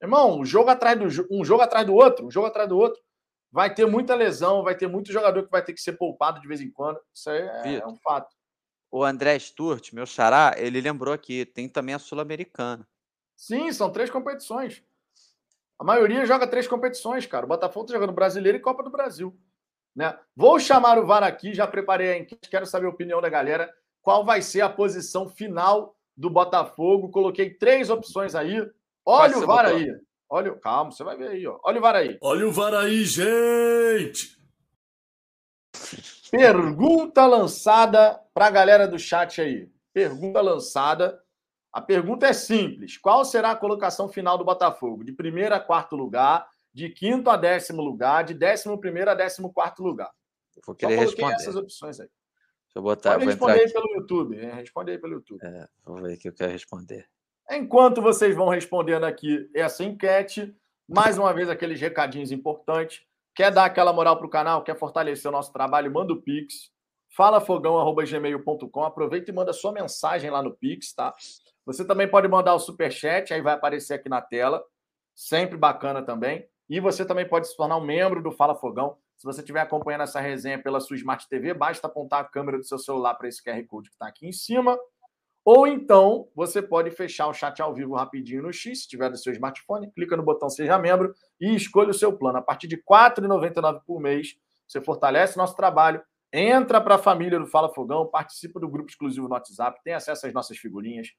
irmão, 0.00 0.40
um 0.40 0.46
jogo 0.46 0.70
atrás 0.70 0.98
do 0.98 1.26
um 1.30 1.44
jogo 1.44 1.60
atrás 1.60 1.86
do 1.86 1.94
outro, 1.94 2.26
um 2.26 2.30
jogo 2.30 2.46
atrás 2.46 2.66
do 2.66 2.78
outro. 2.78 2.98
Vai 3.52 3.72
ter 3.74 3.86
muita 3.86 4.14
lesão, 4.14 4.62
vai 4.62 4.74
ter 4.74 4.86
muito 4.86 5.12
jogador 5.12 5.42
que 5.42 5.50
vai 5.50 5.62
ter 5.62 5.74
que 5.74 5.80
ser 5.80 5.92
poupado 5.92 6.40
de 6.40 6.48
vez 6.48 6.62
em 6.62 6.70
quando. 6.70 6.98
Isso 7.14 7.28
aí 7.28 7.40
é, 7.40 7.74
é 7.80 7.86
um 7.86 7.96
fato 7.96 8.37
o 8.90 9.04
André 9.04 9.38
Sturt, 9.38 9.92
meu 9.92 10.06
xará, 10.06 10.54
ele 10.56 10.80
lembrou 10.80 11.12
aqui, 11.12 11.44
tem 11.44 11.68
também 11.68 11.94
a 11.94 11.98
Sul-Americana. 11.98 12.86
Sim, 13.36 13.72
são 13.72 13.90
três 13.90 14.10
competições. 14.10 14.82
A 15.78 15.84
maioria 15.84 16.26
joga 16.26 16.46
três 16.46 16.66
competições, 16.66 17.24
cara. 17.26 17.44
O 17.44 17.48
Botafogo 17.48 17.84
está 17.84 17.94
jogando 17.94 18.12
Brasileiro 18.12 18.58
e 18.58 18.60
Copa 18.60 18.82
do 18.82 18.90
Brasil. 18.90 19.38
Né? 19.94 20.16
Vou 20.34 20.58
chamar 20.58 20.98
o 20.98 21.06
VAR 21.06 21.22
aqui, 21.22 21.54
já 21.54 21.66
preparei 21.66 22.12
a 22.12 22.18
enquete, 22.18 22.48
quero 22.48 22.66
saber 22.66 22.86
a 22.86 22.90
opinião 22.90 23.20
da 23.20 23.28
galera. 23.28 23.72
Qual 24.02 24.24
vai 24.24 24.42
ser 24.42 24.60
a 24.62 24.68
posição 24.68 25.28
final 25.28 25.94
do 26.16 26.30
Botafogo? 26.30 27.10
Coloquei 27.10 27.50
três 27.50 27.90
opções 27.90 28.34
aí. 28.34 28.68
Olha 29.04 29.38
o 29.38 29.46
VAR 29.46 29.66
botou? 29.66 29.78
aí. 29.78 29.92
Olha, 30.30 30.52
calma, 30.56 30.90
você 30.90 31.02
vai 31.02 31.16
ver 31.16 31.28
aí. 31.28 31.46
Ó. 31.46 31.58
Olha 31.64 31.78
o 31.78 31.82
VAR 31.82 31.96
aí. 31.96 32.18
Olha 32.20 32.46
o 32.46 32.52
VAR 32.52 32.74
aí, 32.74 33.04
gente! 33.04 34.37
Pergunta 36.30 37.26
lançada 37.26 38.20
para 38.34 38.46
a 38.46 38.50
galera 38.50 38.86
do 38.86 38.98
chat 38.98 39.40
aí. 39.40 39.70
Pergunta 39.92 40.40
lançada. 40.40 41.20
A 41.72 41.80
pergunta 41.80 42.26
é 42.26 42.32
simples: 42.32 42.96
qual 42.96 43.24
será 43.24 43.52
a 43.52 43.56
colocação 43.56 44.08
final 44.08 44.36
do 44.36 44.44
Botafogo? 44.44 45.04
De 45.04 45.12
primeiro 45.12 45.54
a 45.54 45.60
quarto 45.60 45.96
lugar, 45.96 46.48
de 46.72 46.90
quinto 46.90 47.30
a 47.30 47.36
décimo 47.36 47.82
lugar, 47.82 48.24
de 48.24 48.34
décimo 48.34 48.78
primeiro 48.78 49.10
a 49.10 49.14
décimo 49.14 49.52
quarto 49.52 49.82
lugar? 49.82 50.10
Eu 50.56 50.62
vou 50.66 50.74
querer 50.74 50.96
responder. 50.96 51.34
essas 51.34 51.56
opções 51.56 52.00
aí. 52.00 52.08
Deixa 52.08 52.78
eu 52.78 52.82
botar. 52.82 53.12
Pode 53.14 53.26
responder 53.26 53.60
aí 53.60 53.72
pelo 53.72 53.94
YouTube. 53.94 54.36
Responde 54.36 54.90
aí 54.90 54.98
pelo 54.98 55.14
YouTube. 55.14 55.40
É, 55.42 55.68
vou 55.84 55.96
ver 56.02 56.16
que 56.16 56.28
eu 56.28 56.32
quero 56.32 56.52
responder. 56.52 57.06
Enquanto 57.50 58.02
vocês 58.02 58.36
vão 58.36 58.48
respondendo 58.48 59.04
aqui 59.04 59.48
essa 59.54 59.82
enquete, 59.82 60.54
mais 60.86 61.16
uma 61.16 61.32
vez 61.32 61.48
aqueles 61.48 61.80
recadinhos 61.80 62.30
importantes. 62.30 63.07
Quer 63.38 63.52
dar 63.52 63.66
aquela 63.66 63.92
moral 63.92 64.16
para 64.16 64.26
o 64.26 64.28
canal? 64.28 64.64
Quer 64.64 64.76
fortalecer 64.76 65.28
o 65.28 65.32
nosso 65.32 65.52
trabalho? 65.52 65.92
Manda 65.92 66.12
o 66.12 66.20
Pix. 66.20 66.72
falafogão.gmail.com. 67.16 68.82
Aproveita 68.82 69.30
e 69.30 69.32
manda 69.32 69.52
sua 69.52 69.70
mensagem 69.70 70.28
lá 70.28 70.42
no 70.42 70.56
Pix, 70.56 70.92
tá? 70.92 71.14
Você 71.64 71.86
também 71.86 72.10
pode 72.10 72.26
mandar 72.26 72.56
o 72.56 72.58
superchat, 72.58 73.32
aí 73.32 73.40
vai 73.40 73.54
aparecer 73.54 73.94
aqui 73.94 74.08
na 74.08 74.20
tela. 74.20 74.60
Sempre 75.14 75.56
bacana 75.56 76.02
também. 76.02 76.48
E 76.68 76.80
você 76.80 77.04
também 77.04 77.28
pode 77.28 77.46
se 77.46 77.56
tornar 77.56 77.76
um 77.76 77.84
membro 77.84 78.20
do 78.20 78.32
Fala 78.32 78.56
Fogão. 78.56 78.96
Se 79.16 79.24
você 79.24 79.38
estiver 79.38 79.60
acompanhando 79.60 80.02
essa 80.02 80.18
resenha 80.18 80.60
pela 80.60 80.80
sua 80.80 80.96
Smart 80.96 81.28
TV, 81.28 81.54
basta 81.54 81.86
apontar 81.86 82.22
a 82.22 82.24
câmera 82.24 82.58
do 82.58 82.64
seu 82.64 82.76
celular 82.76 83.14
para 83.14 83.28
esse 83.28 83.40
QR 83.40 83.64
Code 83.68 83.88
que 83.88 83.94
está 83.94 84.08
aqui 84.08 84.26
em 84.26 84.32
cima. 84.32 84.76
Ou 85.50 85.66
então, 85.66 86.28
você 86.34 86.60
pode 86.60 86.90
fechar 86.90 87.26
o 87.26 87.32
chat 87.32 87.62
ao 87.62 87.72
vivo 87.72 87.94
rapidinho 87.94 88.42
no 88.42 88.52
X, 88.52 88.82
se 88.82 88.86
tiver 88.86 89.08
do 89.08 89.16
seu 89.16 89.32
smartphone, 89.32 89.90
clica 89.92 90.14
no 90.14 90.22
botão 90.22 90.50
Seja 90.50 90.78
Membro 90.78 91.14
e 91.40 91.54
escolha 91.54 91.88
o 91.88 91.94
seu 91.94 92.12
plano. 92.12 92.36
A 92.36 92.42
partir 92.42 92.68
de 92.68 92.76
R$ 92.76 92.82
4,99 92.86 93.80
por 93.86 93.98
mês, 93.98 94.36
você 94.66 94.78
fortalece 94.78 95.38
nosso 95.38 95.56
trabalho, 95.56 96.02
entra 96.30 96.82
para 96.82 96.96
a 96.96 96.98
família 96.98 97.38
do 97.38 97.46
Fala 97.46 97.72
Fogão, 97.72 98.06
participa 98.06 98.60
do 98.60 98.68
grupo 98.68 98.90
exclusivo 98.90 99.26
no 99.26 99.32
WhatsApp, 99.32 99.80
tem 99.82 99.94
acesso 99.94 100.26
às 100.26 100.34
nossas 100.34 100.58
figurinhas, 100.58 101.14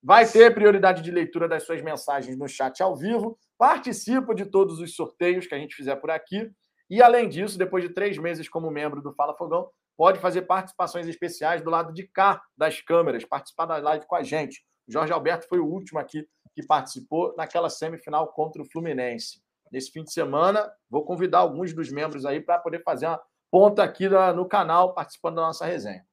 vai 0.00 0.28
ter 0.28 0.54
prioridade 0.54 1.02
de 1.02 1.10
leitura 1.10 1.48
das 1.48 1.64
suas 1.64 1.82
mensagens 1.82 2.38
no 2.38 2.46
chat 2.46 2.80
ao 2.84 2.94
vivo, 2.94 3.36
participa 3.58 4.32
de 4.32 4.46
todos 4.46 4.78
os 4.78 4.94
sorteios 4.94 5.44
que 5.48 5.56
a 5.56 5.58
gente 5.58 5.74
fizer 5.74 5.96
por 5.96 6.12
aqui. 6.12 6.48
E, 6.88 7.02
além 7.02 7.28
disso, 7.28 7.58
depois 7.58 7.82
de 7.82 7.90
três 7.92 8.16
meses 8.16 8.48
como 8.48 8.70
membro 8.70 9.02
do 9.02 9.12
Fala 9.12 9.36
Fogão, 9.36 9.68
pode 9.96 10.18
fazer 10.18 10.42
participações 10.42 11.06
especiais 11.06 11.62
do 11.62 11.70
lado 11.70 11.92
de 11.92 12.06
cá 12.08 12.42
das 12.56 12.80
câmeras, 12.80 13.24
participar 13.24 13.66
da 13.66 13.76
live 13.78 14.06
com 14.06 14.16
a 14.16 14.22
gente. 14.22 14.64
O 14.88 14.92
Jorge 14.92 15.12
Alberto 15.12 15.46
foi 15.48 15.58
o 15.58 15.66
último 15.66 15.98
aqui 15.98 16.26
que 16.54 16.66
participou 16.66 17.34
naquela 17.36 17.70
semifinal 17.70 18.28
contra 18.32 18.62
o 18.62 18.64
Fluminense. 18.64 19.42
Nesse 19.70 19.90
fim 19.90 20.04
de 20.04 20.12
semana, 20.12 20.70
vou 20.90 21.04
convidar 21.04 21.38
alguns 21.38 21.72
dos 21.72 21.90
membros 21.90 22.26
aí 22.26 22.40
para 22.40 22.58
poder 22.58 22.82
fazer 22.82 23.06
uma 23.06 23.20
ponta 23.50 23.82
aqui 23.82 24.08
no 24.08 24.46
canal, 24.46 24.94
participando 24.94 25.36
da 25.36 25.42
nossa 25.42 25.64
resenha. 25.64 26.06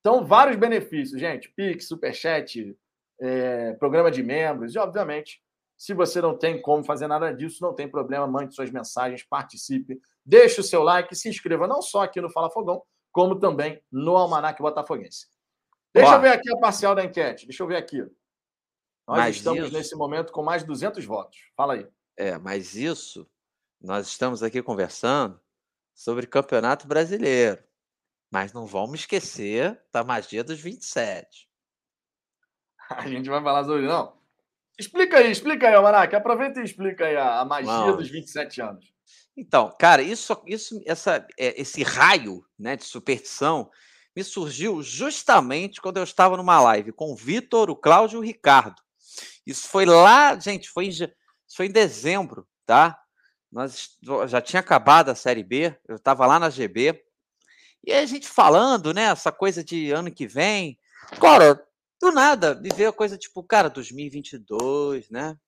Então, 0.00 0.24
vários 0.24 0.56
benefícios, 0.56 1.20
gente. 1.20 1.52
Pix, 1.54 1.88
Superchat, 1.88 2.76
é, 3.20 3.72
programa 3.74 4.10
de 4.10 4.22
membros. 4.22 4.74
E, 4.74 4.78
obviamente, 4.78 5.40
se 5.76 5.92
você 5.92 6.20
não 6.20 6.36
tem 6.36 6.60
como 6.60 6.84
fazer 6.84 7.06
nada 7.06 7.32
disso, 7.32 7.62
não 7.62 7.74
tem 7.74 7.88
problema, 7.88 8.26
mande 8.26 8.54
suas 8.54 8.70
mensagens, 8.70 9.22
participe, 9.22 10.00
deixe 10.24 10.60
o 10.60 10.64
seu 10.64 10.82
like, 10.82 11.14
se 11.14 11.28
inscreva 11.28 11.66
não 11.66 11.82
só 11.82 12.02
aqui 12.02 12.20
no 12.20 12.30
Fala 12.30 12.50
Fogão, 12.50 12.82
como 13.16 13.40
também 13.40 13.82
no 13.90 14.14
Almanac 14.14 14.60
Botafoguense. 14.60 15.26
Deixa 15.94 16.16
eu 16.16 16.20
ver 16.20 16.32
aqui 16.32 16.52
a 16.52 16.58
parcial 16.58 16.94
da 16.94 17.02
enquete. 17.02 17.46
Deixa 17.46 17.62
eu 17.62 17.66
ver 17.66 17.76
aqui. 17.76 18.02
Nós 19.08 19.16
mas 19.18 19.36
estamos 19.36 19.64
isso... 19.64 19.72
nesse 19.72 19.96
momento 19.96 20.30
com 20.30 20.42
mais 20.42 20.60
de 20.60 20.68
200 20.68 21.02
votos. 21.06 21.38
Fala 21.56 21.72
aí. 21.72 21.88
É, 22.14 22.36
mas 22.36 22.74
isso, 22.74 23.26
nós 23.80 24.06
estamos 24.06 24.42
aqui 24.42 24.62
conversando 24.62 25.40
sobre 25.94 26.26
Campeonato 26.26 26.86
Brasileiro. 26.86 27.64
Mas 28.30 28.52
não 28.52 28.66
vamos 28.66 29.00
esquecer 29.00 29.82
da 29.90 30.04
magia 30.04 30.44
dos 30.44 30.60
27. 30.60 31.48
A 32.90 33.08
gente 33.08 33.30
vai 33.30 33.42
falar 33.42 33.64
sobre. 33.64 33.86
Não. 33.86 34.14
Explica 34.78 35.16
aí, 35.16 35.30
explica 35.30 35.68
aí, 35.68 35.74
Almanac. 35.74 36.14
Aproveita 36.14 36.60
e 36.60 36.64
explica 36.64 37.06
aí 37.06 37.16
a, 37.16 37.40
a 37.40 37.46
magia 37.46 37.72
Vamos. 37.72 37.96
dos 37.96 38.10
27 38.10 38.60
anos. 38.60 38.94
Então, 39.36 39.74
cara, 39.78 40.02
isso, 40.02 40.40
isso, 40.46 40.80
essa, 40.86 41.26
é, 41.38 41.60
esse 41.60 41.82
raio 41.82 42.44
né, 42.58 42.76
de 42.76 42.84
superstição 42.84 43.70
me 44.14 44.24
surgiu 44.24 44.82
justamente 44.82 45.80
quando 45.80 45.98
eu 45.98 46.04
estava 46.04 46.36
numa 46.36 46.58
live 46.60 46.92
com 46.92 47.12
o 47.12 47.16
Vitor, 47.16 47.68
o 47.68 47.76
Cláudio 47.76 48.16
e 48.16 48.20
o 48.20 48.24
Ricardo. 48.24 48.80
Isso 49.46 49.68
foi 49.68 49.84
lá, 49.84 50.38
gente, 50.38 50.70
foi 50.70 50.86
em, 50.86 50.92
foi 51.54 51.66
em 51.66 51.70
dezembro, 51.70 52.48
tá? 52.64 52.98
Nós 53.52 53.96
já 54.26 54.40
tinha 54.40 54.60
acabado 54.60 55.10
a 55.10 55.14
Série 55.14 55.42
B, 55.42 55.78
eu 55.86 55.96
estava 55.96 56.26
lá 56.26 56.38
na 56.38 56.50
GB. 56.50 57.02
E 57.84 57.92
a 57.92 58.04
gente 58.06 58.26
falando, 58.26 58.92
né, 58.92 59.04
essa 59.04 59.30
coisa 59.30 59.62
de 59.62 59.92
ano 59.92 60.10
que 60.10 60.26
vem. 60.26 60.78
Cara, 61.20 61.62
do 62.00 62.10
nada, 62.10 62.54
me 62.54 62.70
veio 62.74 62.88
a 62.88 62.92
coisa 62.92 63.16
tipo, 63.16 63.42
cara, 63.44 63.70
2022, 63.70 65.08
né? 65.10 65.38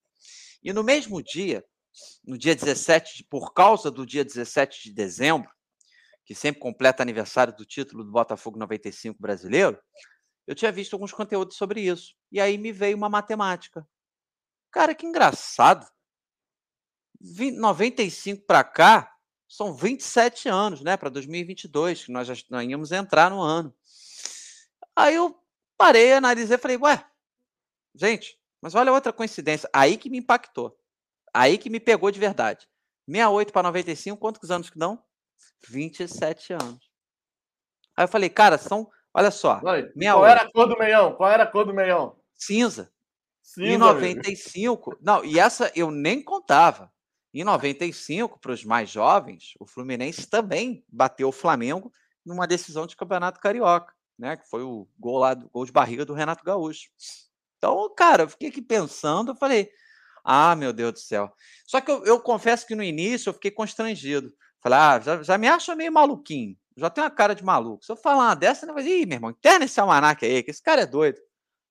E 0.63 0.73
no 0.73 0.85
mesmo 0.85 1.23
dia, 1.23 1.65
no 2.25 2.37
dia 2.37 2.55
17, 2.55 3.25
por 3.25 3.53
causa 3.53 3.91
do 3.91 4.05
dia 4.05 4.25
17 4.25 4.85
de 4.85 4.93
dezembro, 4.93 5.51
que 6.25 6.35
sempre 6.35 6.61
completa 6.61 7.03
aniversário 7.03 7.57
do 7.57 7.65
título 7.65 8.05
do 8.05 8.13
Botafogo 8.13 8.59
95 8.59 9.21
brasileiro, 9.21 9.81
eu 10.47 10.55
tinha 10.55 10.73
visto 10.73 10.95
alguns 10.95 11.13
conteúdos 11.13 11.57
sobre 11.57 11.83
isso. 11.83 12.15
E 12.33 12.41
aí 12.41 12.57
me 12.57 12.73
veio 12.73 12.97
uma 12.97 13.09
matemática. 13.09 13.87
Cara, 14.71 14.95
que 14.95 15.07
engraçado. 15.07 15.87
95 17.21 18.45
para 18.47 18.63
cá 18.63 19.15
são 19.49 19.75
27 19.75 20.49
anos, 20.49 20.83
né? 20.83 20.97
Para 20.97 21.09
2022, 21.09 22.05
que 22.05 22.13
nós 22.13 22.27
já 22.29 22.35
nós 22.49 22.69
íamos 22.69 22.93
entrar 22.93 23.31
no 23.31 23.43
ano. 23.43 23.75
Aí 24.95 25.17
eu 25.17 25.39
parei, 25.77 26.13
analisei 26.13 26.57
e 26.57 26.61
falei, 26.61 26.77
ué, 26.77 27.05
gente, 27.95 28.39
Mas 28.61 28.75
olha 28.75 28.93
outra 28.93 29.13
coincidência. 29.13 29.69
Aí 29.73 29.97
que 29.97 30.11
me 30.11 30.19
impactou. 30.19 30.78
Aí 31.33 31.59
que 31.59 31.71
me 31.71 31.81
pegou 31.81 32.11
de 32.11 32.21
verdade. 32.21 32.69
68 33.07 33.53
para 33.53 33.63
95, 33.69 34.19
quantos 34.19 34.51
anos 34.51 34.71
que 34.71 34.79
dão? 34.79 35.03
27 35.69 36.53
anos. 36.53 36.91
Aí 37.97 38.05
eu 38.05 38.09
falei, 38.09 38.29
cara, 38.29 38.59
são. 38.59 38.89
Olha 39.13 39.31
só. 39.31 39.61
Oi, 39.65 39.91
qual 39.93 40.27
era 40.27 40.43
a 40.43 40.53
cor 40.53 40.69
do 40.69 40.79
meião? 40.79 41.15
Qual 41.15 41.31
era 41.31 41.43
a 41.43 41.47
cor 41.47 41.65
do 41.65 41.75
meião? 41.75 42.17
Cinza. 42.35 42.93
Cinza. 43.43 43.67
Em 43.67 43.79
95. 43.79 44.91
Amigo. 44.91 45.05
Não, 45.05 45.25
e 45.25 45.39
essa 45.39 45.73
eu 45.75 45.91
nem 45.91 46.23
contava. 46.23 46.93
Em 47.33 47.45
95, 47.45 48.39
para 48.39 48.53
os 48.53 48.65
mais 48.65 48.91
jovens, 48.91 49.53
o 49.59 49.67
Fluminense 49.67 50.27
também 50.27 50.85
bateu 50.89 51.29
o 51.29 51.33
Flamengo 51.33 51.93
numa 52.25 52.47
decisão 52.47 52.87
de 52.87 52.97
campeonato 52.97 53.41
carioca, 53.41 53.93
né? 54.19 54.37
Que 54.37 54.49
foi 54.49 54.63
o 54.63 54.89
gol 54.99 55.19
lá, 55.19 55.35
gol 55.35 55.65
de 55.65 55.73
barriga 55.73 56.05
do 56.05 56.15
Renato 56.15 56.45
Gaúcho. 56.45 56.89
Então, 57.59 57.93
cara, 57.95 58.25
eu 58.25 58.29
fiquei 58.29 58.49
aqui 58.49 58.63
pensando, 58.63 59.33
eu 59.33 59.37
falei, 59.37 59.71
ah, 60.31 60.55
meu 60.55 60.75
Deus 60.75 60.93
do 60.93 60.99
céu. 60.99 61.33
Só 61.67 61.81
que 61.81 61.91
eu, 61.91 62.05
eu 62.05 62.21
confesso 62.21 62.67
que 62.67 62.75
no 62.75 62.83
início 62.83 63.31
eu 63.31 63.35
fiquei 63.35 63.51
constrangido. 63.51 64.31
Falei, 64.61 64.79
ah, 64.79 65.01
já, 65.01 65.23
já 65.23 65.39
me 65.39 65.49
acho 65.49 65.75
meio 65.75 65.91
maluquinho, 65.91 66.55
já 66.77 66.91
tenho 66.91 67.07
uma 67.07 67.11
cara 67.11 67.35
de 67.35 67.43
maluco. 67.43 67.83
Se 67.83 67.91
eu 67.91 67.97
falar 67.97 68.27
uma 68.27 68.35
dessa, 68.35 68.67
vai 68.67 68.83
dizer, 68.83 69.01
ih, 69.01 69.07
meu 69.07 69.17
irmão, 69.17 69.31
interna 69.31 69.65
esse 69.65 69.81
almanac 69.81 70.23
aí, 70.25 70.43
que 70.43 70.51
esse 70.51 70.63
cara 70.63 70.83
é 70.83 70.87
doido. 70.87 71.19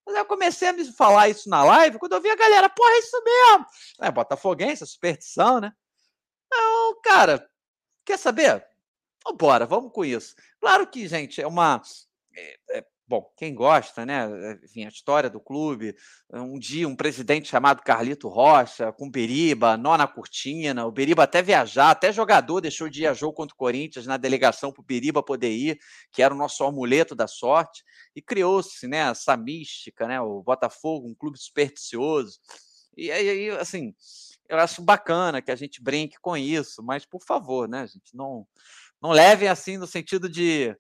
Mas 0.04 0.16
eu 0.16 0.26
comecei 0.26 0.70
a 0.70 0.74
me 0.74 0.86
falar 0.86 1.30
isso 1.30 1.48
na 1.50 1.64
live, 1.64 2.00
quando 2.00 2.14
eu 2.14 2.22
vi 2.22 2.30
a 2.30 2.36
galera, 2.36 2.68
porra, 2.68 2.90
é 2.90 3.00
isso 3.00 3.24
mesmo. 3.24 3.66
É, 4.02 4.10
botafoguense, 4.10 4.82
é 4.82 4.86
superstição, 4.88 5.60
né? 5.60 5.72
Não, 6.52 7.00
cara, 7.02 7.48
quer 8.04 8.18
saber? 8.18 8.66
Vambora, 9.24 9.68
vamos 9.68 9.92
com 9.92 10.04
isso. 10.04 10.36
Claro 10.60 10.88
que, 10.88 11.08
gente, 11.08 11.40
é 11.42 11.46
uma. 11.46 11.82
É, 12.34 12.60
é, 12.72 12.86
bom, 13.08 13.32
quem 13.38 13.56
gosta, 13.56 14.06
né? 14.06 14.30
Eh, 14.30 14.60
enfim, 14.66 14.86
a 14.86 14.90
história 14.90 15.30
do 15.30 15.40
clube. 15.40 15.96
Um 16.32 16.60
dia, 16.60 16.88
um 16.88 16.96
presidente 16.96 17.48
chamado 17.48 17.82
Carlito 17.82 18.28
Rocha, 18.28 18.92
com 18.92 19.10
Beriba, 19.10 19.78
nó 19.78 19.98
na 19.98 20.08
cortina. 20.08 20.86
O 20.86 20.92
Beriba 20.92 21.24
até 21.24 21.42
viajar, 21.42 21.92
até 21.92 22.12
jogador 22.12 22.62
deixou 22.62 22.90
de 22.90 23.04
ir 23.04 23.08
a 23.08 23.14
jogo 23.14 23.34
contra 23.34 23.54
o 23.54 23.58
Corinthians 23.58 24.06
na 24.06 24.18
delegação 24.18 24.72
para 24.72 24.82
o 24.82 24.86
Beriba 24.86 25.24
poder 25.24 25.52
ir, 25.52 25.80
que 26.12 26.22
era 26.22 26.34
o 26.34 26.38
nosso 26.38 26.64
amuleto 26.64 27.16
da 27.16 27.28
sorte. 27.28 27.84
E 28.16 28.22
criou-se, 28.22 28.88
né? 28.88 29.10
Essa 29.10 29.38
mística, 29.38 30.08
né? 30.08 30.20
O 30.20 30.44
Botafogo, 30.44 31.08
um 31.08 31.16
clube 31.16 31.38
supersticioso. 31.40 32.40
E 32.98 33.12
aí, 33.12 33.50
assim, 33.52 33.94
eu 34.50 34.58
acho 34.58 34.82
bacana 34.82 35.42
que 35.42 35.52
a 35.52 35.56
gente 35.56 35.82
brinque 35.82 36.18
com 36.20 36.36
isso, 36.36 36.82
mas 36.84 37.06
por 37.06 37.24
favor, 37.24 37.68
né, 37.68 37.86
gente, 37.86 38.16
não, 38.16 38.48
não 39.02 39.12
levem 39.12 39.48
assim 39.48 39.78
no 39.78 39.86
sentido 39.86 40.30
de 40.30 40.76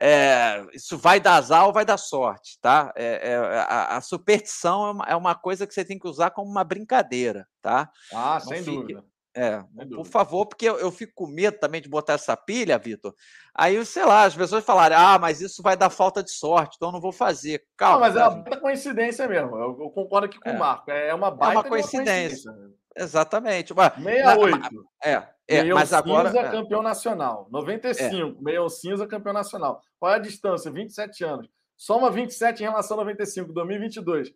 é, 0.00 0.64
isso 0.72 0.96
vai 0.96 1.18
dar 1.20 1.36
azar 1.36 1.66
ou 1.66 1.72
vai 1.72 1.84
dar 1.84 1.96
sorte, 1.96 2.58
tá? 2.60 2.92
É, 2.96 3.32
é, 3.32 3.36
a, 3.36 3.96
a, 3.96 4.00
superstição 4.00 4.86
é 4.86 4.90
uma, 4.90 5.04
é 5.06 5.16
uma, 5.16 5.34
coisa 5.34 5.66
que 5.66 5.74
você 5.74 5.84
tem 5.84 5.98
que 5.98 6.06
usar 6.06 6.30
como 6.30 6.50
uma 6.50 6.62
brincadeira, 6.64 7.46
tá? 7.60 7.90
Ah, 8.12 8.38
Não 8.40 8.48
sem 8.48 8.58
fique, 8.58 8.70
dúvida. 8.70 9.04
É, 9.40 9.62
por 9.94 10.04
favor, 10.04 10.46
porque 10.46 10.68
eu, 10.68 10.78
eu, 10.78 10.90
fico 10.90 11.12
com 11.14 11.28
medo 11.28 11.60
também 11.60 11.80
de 11.80 11.88
botar 11.88 12.14
essa 12.14 12.36
pilha, 12.36 12.76
Vitor. 12.76 13.14
Aí, 13.54 13.86
sei 13.86 14.04
lá, 14.04 14.24
as 14.24 14.34
pessoas 14.34 14.64
falarem, 14.64 14.98
ah, 14.98 15.16
mas 15.16 15.40
isso 15.40 15.62
vai 15.62 15.76
dar 15.76 15.90
falta 15.90 16.24
de 16.24 16.32
sorte, 16.32 16.74
então 16.76 16.88
eu 16.88 16.92
não 16.94 17.00
vou 17.00 17.12
fazer. 17.12 17.64
Calma. 17.76 17.94
Não, 17.94 18.00
mas 18.00 18.16
é 18.16 18.26
uma 18.26 18.30
baita 18.42 18.56
coincidência 18.56 19.28
mesmo. 19.28 19.56
Eu, 19.56 19.78
eu, 19.80 19.90
concordo 19.90 20.26
aqui 20.26 20.40
com 20.40 20.50
o 20.50 20.54
é. 20.54 20.58
Marco. 20.58 20.90
É 20.90 21.14
uma 21.14 21.30
baita 21.30 21.54
é 21.54 21.56
uma 21.56 21.68
coincidência. 21.68 22.50
coincidência. 22.50 22.78
Exatamente. 22.96 23.72
68. 23.72 24.88
É, 25.04 25.22
é, 25.46 25.64
mas 25.72 25.92
agora. 25.92 26.30
Cinza, 26.30 26.40
é. 26.40 26.50
campeão 26.50 26.82
nacional. 26.82 27.46
95, 27.52 28.40
é. 28.40 28.42
Meião 28.42 28.68
Cinza, 28.68 29.06
campeão 29.06 29.32
nacional. 29.32 29.80
Qual 30.00 30.12
é 30.12 30.16
a 30.16 30.18
distância? 30.18 30.68
27 30.68 31.22
anos. 31.22 31.48
Soma 31.76 32.10
27 32.10 32.64
em 32.64 32.66
relação 32.66 32.96
a 32.96 33.04
95, 33.04 33.52
2022. 33.52 34.32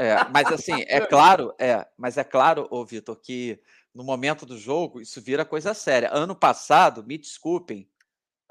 É, 0.00 0.24
mas 0.32 0.50
assim, 0.50 0.82
é 0.88 1.00
claro, 1.00 1.52
é, 1.60 1.86
mas 1.98 2.16
é 2.16 2.24
claro, 2.24 2.66
ô 2.70 2.82
Vitor, 2.86 3.14
que 3.16 3.60
no 3.94 4.04
momento 4.04 4.46
do 4.46 4.58
jogo 4.58 5.00
isso 5.00 5.20
vira 5.20 5.44
coisa 5.44 5.74
séria. 5.74 6.10
Ano 6.12 6.34
passado, 6.34 7.04
me 7.04 7.18
desculpem, 7.18 7.88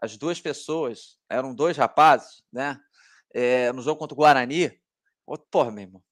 as 0.01 0.17
duas 0.17 0.39
pessoas, 0.39 1.17
eram 1.29 1.53
dois 1.53 1.75
rapazes, 1.77 2.41
né? 2.51 2.79
É, 3.33 3.71
no 3.73 3.81
jogo 3.81 3.99
contra 3.99 4.13
o 4.13 4.17
Guarani. 4.17 4.71
Porra, 5.51 5.71
meu 5.71 5.83
irmão. 5.83 6.03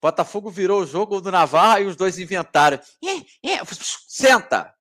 Botafogo 0.00 0.50
virou 0.50 0.82
o 0.82 0.86
jogo 0.86 1.20
do 1.20 1.32
Navarra 1.32 1.80
e 1.80 1.86
os 1.86 1.96
dois 1.96 2.18
inventaram. 2.18 2.78
É, 3.02 3.50
é, 3.52 3.60
senta! 4.06 4.74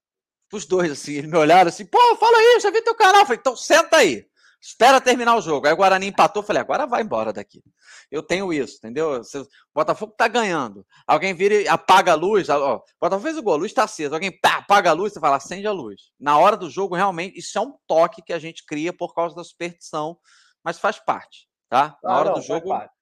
Os 0.52 0.66
dois, 0.66 0.92
assim, 0.92 1.24
me 1.24 1.36
olharam 1.36 1.70
assim, 1.70 1.84
pô, 1.86 1.98
fala 2.18 2.38
aí, 2.38 2.60
já 2.62 2.70
vi 2.70 2.82
teu 2.84 2.94
canal. 2.94 3.22
Eu 3.22 3.26
falei, 3.26 3.40
então 3.40 3.56
senta 3.56 3.98
aí. 3.98 4.28
Espera 4.66 5.02
terminar 5.02 5.36
o 5.36 5.42
jogo. 5.42 5.68
Aí 5.68 5.74
o 5.74 5.76
Guarani 5.76 6.08
empatou, 6.08 6.42
falei, 6.42 6.62
agora 6.62 6.88
vai 6.88 7.02
embora 7.02 7.34
daqui. 7.34 7.62
Eu 8.10 8.24
tenho 8.24 8.54
isso, 8.54 8.78
entendeu? 8.78 9.20
O 9.20 9.46
Botafogo 9.76 10.14
tá 10.18 10.26
ganhando. 10.26 10.88
Alguém 11.06 11.34
vira 11.34 11.56
e 11.56 11.68
apaga 11.68 12.14
a 12.14 12.16
luz. 12.16 12.48
Ó, 12.48 12.82
Botafogo 12.98 13.26
fez 13.26 13.38
o 13.38 13.44
gol, 13.44 13.56
a 13.56 13.58
luz 13.58 13.74
tá 13.74 13.84
acesa. 13.84 14.16
Alguém 14.16 14.32
pá, 14.40 14.60
apaga 14.60 14.92
a 14.92 14.94
luz, 14.94 15.12
você 15.12 15.20
fala, 15.20 15.36
acende 15.36 15.68
a 15.68 15.72
luz. 15.74 16.14
Na 16.18 16.38
hora 16.38 16.56
do 16.56 16.70
jogo, 16.70 16.96
realmente, 16.96 17.38
isso 17.38 17.58
é 17.58 17.62
um 17.62 17.76
toque 17.86 18.22
que 18.22 18.32
a 18.32 18.40
gente 18.40 18.66
cria 18.66 18.94
por 18.94 19.14
causa 19.14 19.36
da 19.36 19.44
superstição, 19.44 20.18
mas 20.64 20.80
faz 20.80 20.98
parte, 20.98 21.50
tá? 21.68 21.98
Na 22.02 22.14
ah, 22.14 22.20
hora 22.20 22.30
não, 22.30 22.36
do 22.36 22.42
jogo. 22.42 22.70
Faz 22.70 22.80
parte. 22.80 22.94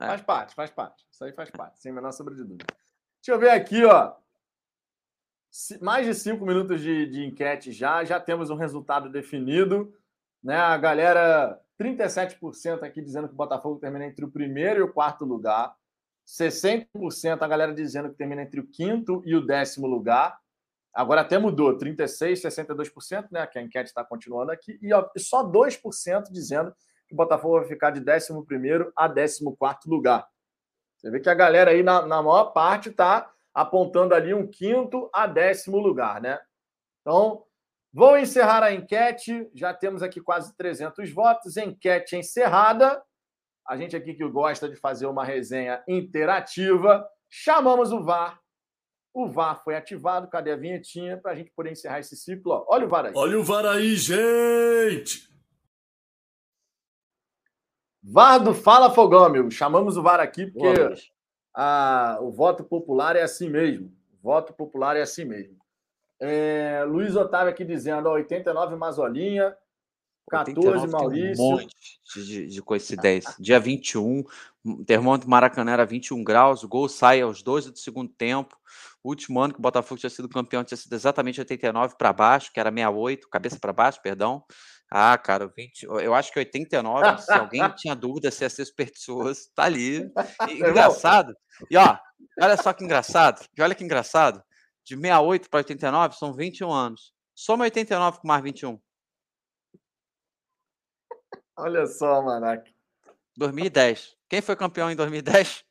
É. 0.00 0.06
Faz 0.06 0.22
parte, 0.22 0.54
faz 0.54 0.70
parte. 0.70 1.04
Isso 1.10 1.24
aí 1.24 1.32
faz 1.32 1.50
parte, 1.50 1.80
sem 1.80 1.90
a 1.90 1.94
menor 1.96 2.12
sombra 2.12 2.36
de 2.36 2.44
dúvida. 2.44 2.64
Deixa 3.20 3.32
eu 3.32 3.40
ver 3.40 3.50
aqui, 3.50 3.84
ó. 3.84 4.14
Mais 5.80 6.06
de 6.06 6.14
cinco 6.14 6.46
minutos 6.46 6.80
de, 6.80 7.06
de 7.06 7.26
enquete 7.26 7.72
já, 7.72 8.04
já 8.04 8.20
temos 8.20 8.50
um 8.50 8.54
resultado 8.54 9.10
definido. 9.10 9.92
Né? 10.42 10.56
A 10.56 10.76
galera, 10.76 11.58
37% 11.80 12.82
aqui 12.82 13.02
dizendo 13.02 13.28
que 13.28 13.34
o 13.34 13.36
Botafogo 13.36 13.78
termina 13.78 14.06
entre 14.06 14.24
o 14.24 14.30
primeiro 14.30 14.80
e 14.80 14.82
o 14.82 14.92
quarto 14.92 15.24
lugar. 15.24 15.74
60% 16.26 16.86
a 17.40 17.48
galera 17.48 17.72
dizendo 17.72 18.10
que 18.10 18.16
termina 18.16 18.42
entre 18.42 18.60
o 18.60 18.66
quinto 18.66 19.22
e 19.24 19.34
o 19.34 19.44
décimo 19.44 19.86
lugar. 19.86 20.38
Agora 20.92 21.20
até 21.20 21.38
mudou, 21.38 21.76
36%, 21.76 22.42
62%, 22.42 23.28
né? 23.30 23.46
Que 23.46 23.58
a 23.58 23.62
enquete 23.62 23.88
está 23.88 24.04
continuando 24.04 24.50
aqui. 24.50 24.78
E 24.82 24.92
ó, 24.92 25.08
só 25.16 25.42
2% 25.44 26.24
dizendo 26.30 26.74
que 27.06 27.14
o 27.14 27.16
Botafogo 27.16 27.60
vai 27.60 27.68
ficar 27.68 27.90
de 27.90 28.00
11 28.00 28.32
a 28.96 29.08
14 29.08 29.88
lugar. 29.88 30.28
Você 30.96 31.10
vê 31.10 31.20
que 31.20 31.30
a 31.30 31.34
galera 31.34 31.70
aí, 31.70 31.82
na, 31.82 32.04
na 32.04 32.22
maior 32.22 32.46
parte, 32.46 32.88
está 32.90 33.30
apontando 33.54 34.14
ali 34.14 34.34
um 34.34 34.46
quinto 34.46 35.08
a 35.12 35.26
décimo 35.26 35.78
lugar, 35.78 36.20
né? 36.20 36.38
Então, 37.00 37.44
vou 37.92 38.18
encerrar 38.18 38.62
a 38.62 38.72
enquete. 38.72 39.48
Já 39.54 39.74
temos 39.74 40.02
aqui 40.02 40.20
quase 40.20 40.56
300 40.56 41.10
votos. 41.12 41.56
Enquete 41.56 42.16
encerrada. 42.16 43.02
A 43.68 43.76
gente 43.76 43.94
aqui 43.94 44.14
que 44.14 44.26
gosta 44.26 44.66
de 44.66 44.76
fazer 44.76 45.06
uma 45.06 45.22
resenha 45.22 45.84
interativa, 45.86 47.06
chamamos 47.28 47.92
o 47.92 48.02
VAR. 48.02 48.40
O 49.12 49.28
VAR 49.28 49.62
foi 49.62 49.76
ativado. 49.76 50.28
Cadê 50.30 50.52
a 50.52 50.56
vinhetinha 50.56 51.18
para 51.18 51.32
a 51.32 51.34
gente 51.34 51.50
poder 51.50 51.72
encerrar 51.72 52.00
esse 52.00 52.16
ciclo? 52.16 52.64
Olha 52.66 52.86
o 52.86 52.88
VAR 52.88 53.06
aí. 53.06 53.12
Olha 53.14 53.38
o 53.38 53.44
VAR 53.44 53.66
aí, 53.66 53.94
gente! 53.94 55.28
VAR 58.02 58.38
do 58.38 58.54
Fala 58.54 58.90
Fogão, 58.90 59.22
amigo. 59.22 59.50
Chamamos 59.50 59.98
o 59.98 60.02
VAR 60.02 60.20
aqui 60.20 60.46
porque 60.46 61.10
a, 61.54 62.18
o 62.22 62.30
voto 62.30 62.64
popular 62.64 63.16
é 63.16 63.22
assim 63.22 63.50
mesmo. 63.50 63.92
O 64.14 64.22
voto 64.22 64.54
popular 64.54 64.96
é 64.96 65.02
assim 65.02 65.26
mesmo. 65.26 65.57
É, 66.20 66.84
Luiz 66.86 67.16
Otávio 67.16 67.50
aqui 67.50 67.64
dizendo: 67.64 68.08
ó, 68.08 68.12
89 68.12 68.76
Mazolinha, 68.76 69.56
14 70.28 70.86
Maurício. 70.86 71.44
Um 71.44 71.50
monte 71.50 71.68
de, 72.14 72.46
de 72.46 72.62
coincidência. 72.62 73.34
Dia 73.38 73.58
21, 73.58 74.24
termômetro 74.86 75.28
Maracanã 75.28 75.72
era 75.72 75.86
21 75.86 76.22
graus, 76.22 76.62
o 76.62 76.68
gol 76.68 76.88
sai 76.88 77.20
aos 77.20 77.42
12 77.42 77.72
do 77.72 77.78
segundo 77.78 78.12
tempo. 78.12 78.56
O 79.02 79.10
último 79.10 79.40
ano 79.40 79.54
que 79.54 79.58
o 79.58 79.62
Botafogo 79.62 79.98
tinha 79.98 80.10
sido 80.10 80.28
campeão 80.28 80.64
tinha 80.64 80.76
sido 80.76 80.92
exatamente 80.92 81.40
89 81.40 81.94
para 81.96 82.12
baixo, 82.12 82.52
que 82.52 82.60
era 82.60 82.70
68, 82.70 83.28
cabeça 83.28 83.58
para 83.58 83.72
baixo, 83.72 84.00
perdão. 84.02 84.44
Ah, 84.90 85.16
cara, 85.18 85.46
20, 85.54 85.82
eu 85.84 86.14
acho 86.14 86.32
que 86.32 86.38
89, 86.38 87.22
se 87.22 87.32
alguém 87.32 87.60
tinha 87.76 87.94
dúvida 87.94 88.30
se 88.30 88.42
ia 88.42 88.50
ser 88.50 88.64
supersticioso, 88.64 89.50
tá 89.54 89.64
ali. 89.64 90.10
E, 90.48 90.52
engraçado. 90.54 91.34
E 91.70 91.76
ó, 91.76 91.96
olha 92.40 92.56
só 92.56 92.72
que 92.72 92.84
engraçado. 92.84 93.44
E 93.56 93.62
olha 93.62 93.74
que 93.74 93.84
engraçado. 93.84 94.42
De 94.88 94.96
68 94.96 95.50
para 95.50 95.58
89 95.58 96.16
são 96.16 96.32
21 96.32 96.72
anos. 96.72 97.12
Soma 97.34 97.64
89 97.64 98.20
com 98.20 98.26
mais 98.26 98.42
21. 98.42 98.80
Olha 101.58 101.86
só, 101.86 102.22
Maraca. 102.22 102.70
2010. 103.36 104.16
Quem 104.30 104.40
foi 104.40 104.56
campeão 104.56 104.90
em 104.90 104.96
2010? 104.96 105.62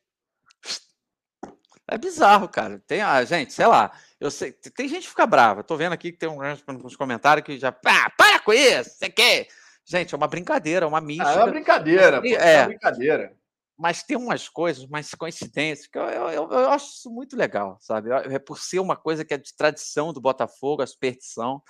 É 1.90 1.98
bizarro, 1.98 2.48
cara. 2.48 2.80
Tem 2.86 3.00
a 3.00 3.14
ah, 3.14 3.24
gente, 3.24 3.52
sei 3.52 3.66
lá. 3.66 3.90
Eu 4.20 4.30
sei, 4.30 4.52
tem 4.52 4.86
gente 4.86 5.02
que 5.02 5.08
fica 5.08 5.26
brava. 5.26 5.64
Tô 5.64 5.76
vendo 5.76 5.94
aqui 5.94 6.12
que 6.12 6.18
tem 6.18 6.28
uns 6.28 6.94
comentários 6.94 7.44
que 7.44 7.58
já. 7.58 7.70
Ah, 7.70 8.10
para 8.10 8.38
com 8.40 8.52
isso! 8.52 8.90
Você 8.90 9.08
quer? 9.08 9.48
Gente, 9.84 10.14
é 10.14 10.16
uma 10.16 10.28
brincadeira, 10.28 10.86
uma 10.86 11.00
mística. 11.00 11.28
Ah, 11.28 11.32
é 11.32 11.36
uma 11.38 11.46
brincadeira, 11.46 12.20
pô, 12.20 12.26
é, 12.28 12.54
é 12.54 12.58
uma 12.58 12.66
brincadeira. 12.66 13.37
Mas 13.78 14.02
tem 14.02 14.16
umas 14.16 14.48
coisas, 14.48 14.82
umas 14.82 15.14
coincidências, 15.14 15.86
que 15.86 15.96
eu, 15.96 16.02
eu, 16.02 16.50
eu, 16.50 16.70
acho 16.70 16.86
isso 16.86 17.10
muito 17.10 17.36
legal, 17.36 17.78
sabe? 17.80 18.10
É 18.10 18.38
por 18.38 18.58
ser 18.58 18.80
uma 18.80 18.96
coisa 18.96 19.24
que 19.24 19.32
é 19.32 19.38
de 19.38 19.54
tradição 19.54 20.12
do 20.12 20.20
Botafogo, 20.20 20.82
a 20.82 20.86
superstição. 20.86 21.62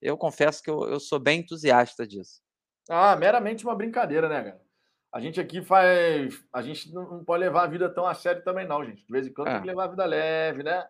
Eu 0.00 0.16
confesso 0.16 0.62
que 0.62 0.70
eu, 0.70 0.88
eu 0.88 1.00
sou 1.00 1.18
bem 1.18 1.40
entusiasta 1.40 2.06
disso. 2.06 2.40
Ah, 2.88 3.16
meramente 3.16 3.64
uma 3.64 3.74
brincadeira, 3.74 4.28
né, 4.28 4.44
cara? 4.44 4.66
A 5.12 5.20
gente 5.20 5.40
aqui 5.40 5.60
faz. 5.62 6.34
A 6.52 6.62
gente 6.62 6.92
não 6.92 7.24
pode 7.24 7.42
levar 7.42 7.64
a 7.64 7.66
vida 7.66 7.92
tão 7.92 8.06
a 8.06 8.14
sério 8.14 8.44
também, 8.44 8.66
não, 8.66 8.84
gente. 8.84 9.04
De 9.04 9.10
vez 9.10 9.26
em 9.26 9.32
quando 9.32 9.48
é. 9.48 9.52
tem 9.52 9.62
que 9.62 9.66
levar 9.66 9.84
a 9.84 9.88
vida 9.88 10.04
leve, 10.04 10.62
né? 10.62 10.86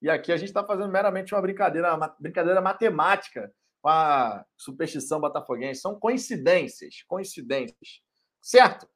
E 0.00 0.10
aqui 0.10 0.30
a 0.30 0.36
gente 0.36 0.48
está 0.48 0.62
fazendo 0.62 0.92
meramente 0.92 1.34
uma 1.34 1.40
brincadeira, 1.40 1.94
uma 1.94 2.14
brincadeira 2.20 2.60
matemática 2.60 3.52
com 3.80 3.88
a 3.88 4.44
superstição 4.56 5.18
botafoguense. 5.18 5.80
São 5.80 5.98
coincidências, 5.98 7.02
coincidências. 7.08 8.02
Certo? 8.40 8.86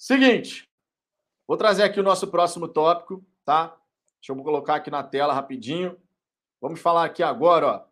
Seguinte, 0.00 0.66
vou 1.46 1.58
trazer 1.58 1.82
aqui 1.82 2.00
o 2.00 2.02
nosso 2.02 2.26
próximo 2.28 2.66
tópico, 2.66 3.22
tá? 3.44 3.76
Deixa 4.18 4.32
eu 4.32 4.42
colocar 4.42 4.76
aqui 4.76 4.90
na 4.90 5.02
tela 5.02 5.34
rapidinho. 5.34 5.94
Vamos 6.58 6.80
falar 6.80 7.04
aqui 7.04 7.22
agora, 7.22 7.66
ó. 7.66 7.84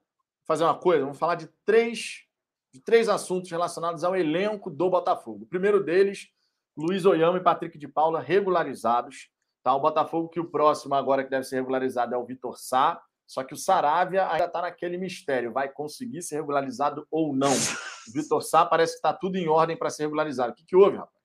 Fazer 0.46 0.64
uma 0.64 0.74
coisa, 0.74 1.04
vamos 1.04 1.18
falar 1.18 1.34
de 1.34 1.48
três, 1.66 2.24
de 2.72 2.80
três 2.80 3.10
assuntos 3.10 3.50
relacionados 3.50 4.04
ao 4.04 4.16
elenco 4.16 4.70
do 4.70 4.88
Botafogo. 4.88 5.44
O 5.44 5.46
primeiro 5.46 5.84
deles, 5.84 6.30
Luiz 6.74 7.04
Oyama 7.04 7.36
e 7.36 7.42
Patrick 7.42 7.76
de 7.76 7.86
Paula 7.86 8.22
regularizados. 8.22 9.28
Tá? 9.62 9.74
O 9.74 9.80
Botafogo, 9.80 10.30
que 10.30 10.40
o 10.40 10.48
próximo 10.48 10.94
agora 10.94 11.22
que 11.22 11.28
deve 11.28 11.44
ser 11.44 11.56
regularizado 11.56 12.14
é 12.14 12.16
o 12.16 12.24
Vitor 12.24 12.56
Sá. 12.56 12.98
Só 13.26 13.44
que 13.44 13.52
o 13.52 13.56
Saravia 13.58 14.26
ainda 14.30 14.46
está 14.46 14.62
naquele 14.62 14.96
mistério. 14.96 15.52
Vai 15.52 15.68
conseguir 15.68 16.22
ser 16.22 16.36
regularizado 16.36 17.06
ou 17.10 17.36
não? 17.36 17.52
O 17.52 18.12
Vitor 18.14 18.40
Sá 18.40 18.64
parece 18.64 18.94
que 18.94 18.98
está 19.00 19.12
tudo 19.12 19.36
em 19.36 19.46
ordem 19.46 19.76
para 19.76 19.90
ser 19.90 20.04
regularizado. 20.04 20.52
O 20.52 20.54
que, 20.54 20.64
que 20.64 20.74
houve, 20.74 20.96
rapaz? 20.96 21.17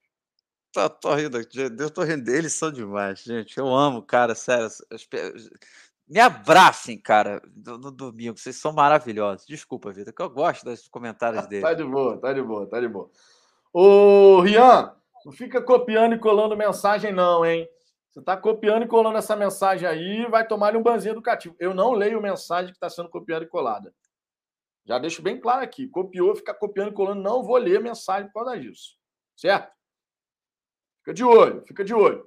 Tá, 0.74 0.90
tô 0.90 1.14
rindo, 1.14 1.38
eu 1.38 1.90
tô 1.92 2.02
rindo 2.02 2.24
deles, 2.24 2.54
são 2.54 2.72
demais, 2.72 3.20
gente. 3.20 3.56
Eu 3.56 3.68
amo, 3.68 4.02
cara, 4.02 4.34
sério. 4.34 4.68
Me 6.08 6.20
abracem, 6.20 6.98
cara, 7.00 7.44
no, 7.56 7.92
domingo. 7.92 8.38
Vocês 8.40 8.56
são 8.56 8.74
maravilhosos. 8.74 9.46
Desculpa, 9.46 9.92
Vida, 9.92 10.12
que 10.12 10.22
eu 10.22 10.30
gosto 10.32 10.66
dos 10.66 10.88
comentários 10.88 11.46
dele. 11.46 11.62
tá 11.62 11.76
de 11.76 11.84
boa, 11.84 12.18
tá 12.18 12.34
de 12.34 12.42
boa, 12.42 12.68
tá 12.68 12.80
de 12.80 12.88
boa. 12.88 13.08
Ô, 13.72 14.42
Rian, 14.42 14.96
não 15.24 15.32
fica 15.32 15.62
copiando 15.62 16.16
e 16.16 16.20
colando 16.20 16.58
mensagem, 16.58 17.14
não, 17.14 17.46
hein? 17.46 17.70
Você 18.10 18.20
está 18.20 18.36
copiando 18.36 18.84
e 18.84 18.88
colando 18.88 19.18
essa 19.18 19.36
mensagem 19.36 19.88
aí, 19.88 20.26
vai 20.26 20.48
tomar 20.48 20.76
um 20.76 20.82
banzinho 20.82 21.14
educativo. 21.14 21.56
Eu 21.60 21.76
não 21.76 21.92
leio 21.92 22.20
mensagem 22.20 22.72
que 22.72 22.78
está 22.78 22.90
sendo 22.90 23.10
copiada 23.10 23.46
e 23.46 23.48
colada. 23.48 23.94
Já 24.86 24.98
deixo 24.98 25.22
bem 25.22 25.40
claro 25.40 25.64
aqui. 25.64 25.88
Copiou, 25.88 26.36
fica 26.36 26.54
copiando 26.54 26.90
e 26.90 26.94
colando, 26.94 27.22
não 27.22 27.44
vou 27.44 27.58
ler 27.58 27.80
mensagem 27.80 28.28
por 28.32 28.44
causa 28.44 28.60
disso. 28.60 28.98
Certo? 29.36 29.72
Fica 31.04 31.14
de 31.14 31.24
olho, 31.24 31.62
fica 31.66 31.84
de 31.84 31.94
olho. 31.94 32.26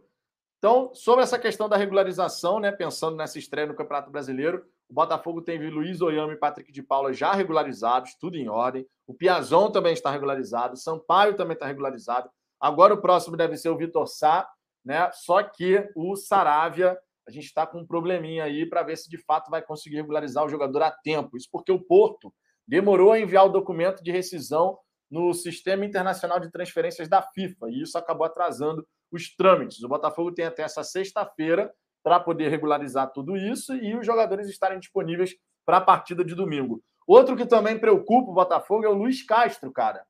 Então, 0.58 0.94
sobre 0.94 1.22
essa 1.22 1.38
questão 1.38 1.66
da 1.66 1.78
regularização, 1.78 2.60
né, 2.60 2.70
pensando 2.70 3.16
nessa 3.16 3.38
estreia 3.38 3.66
no 3.66 3.74
Campeonato 3.74 4.10
Brasileiro, 4.10 4.66
o 4.86 4.92
Botafogo 4.92 5.40
tem 5.40 5.58
Luiz 5.70 6.02
Oyama 6.02 6.34
e 6.34 6.36
Patrick 6.36 6.70
de 6.70 6.82
Paula 6.82 7.12
já 7.12 7.32
regularizados, 7.32 8.14
tudo 8.20 8.36
em 8.36 8.48
ordem. 8.48 8.86
O 9.06 9.14
Piazon 9.14 9.70
também 9.70 9.94
está 9.94 10.10
regularizado, 10.10 10.76
Sampaio 10.76 11.34
também 11.34 11.54
está 11.54 11.66
regularizado. 11.66 12.28
Agora 12.60 12.92
o 12.92 13.00
próximo 13.00 13.34
deve 13.34 13.56
ser 13.56 13.70
o 13.70 13.78
Vitor 13.78 14.06
Sá, 14.06 14.46
né? 14.84 15.10
Só 15.12 15.42
que 15.42 15.88
o 15.96 16.14
Saravia, 16.14 16.98
a 17.26 17.30
gente 17.30 17.46
está 17.46 17.66
com 17.66 17.78
um 17.78 17.86
probleminha 17.86 18.44
aí 18.44 18.66
para 18.66 18.82
ver 18.82 18.96
se 18.96 19.08
de 19.08 19.18
fato 19.18 19.50
vai 19.50 19.62
conseguir 19.62 19.96
regularizar 19.96 20.44
o 20.44 20.48
jogador 20.50 20.82
a 20.82 20.90
tempo. 20.90 21.38
Isso 21.38 21.48
porque 21.50 21.72
o 21.72 21.80
Porto 21.80 22.32
demorou 22.68 23.12
a 23.12 23.18
enviar 23.18 23.46
o 23.46 23.50
documento 23.50 24.02
de 24.02 24.12
rescisão 24.12 24.78
no 25.10 25.32
Sistema 25.32 25.84
Internacional 25.84 26.40
de 26.40 26.50
Transferências 26.50 27.08
da 27.08 27.22
FIFA, 27.22 27.70
e 27.70 27.82
isso 27.82 27.96
acabou 27.96 28.26
atrasando 28.26 28.86
os 29.10 29.34
trâmites. 29.34 29.82
O 29.82 29.88
Botafogo 29.88 30.32
tem 30.32 30.44
até 30.44 30.62
essa 30.62 30.82
sexta-feira 30.82 31.72
para 32.02 32.20
poder 32.20 32.48
regularizar 32.48 33.10
tudo 33.12 33.36
isso 33.36 33.74
e 33.74 33.96
os 33.96 34.06
jogadores 34.06 34.48
estarem 34.48 34.78
disponíveis 34.78 35.34
para 35.64 35.78
a 35.78 35.80
partida 35.80 36.24
de 36.24 36.34
domingo. 36.34 36.82
Outro 37.06 37.36
que 37.36 37.46
também 37.46 37.78
preocupa 37.78 38.30
o 38.30 38.34
Botafogo 38.34 38.84
é 38.84 38.88
o 38.88 38.94
Luiz 38.94 39.24
Castro, 39.24 39.72
cara. 39.72 40.04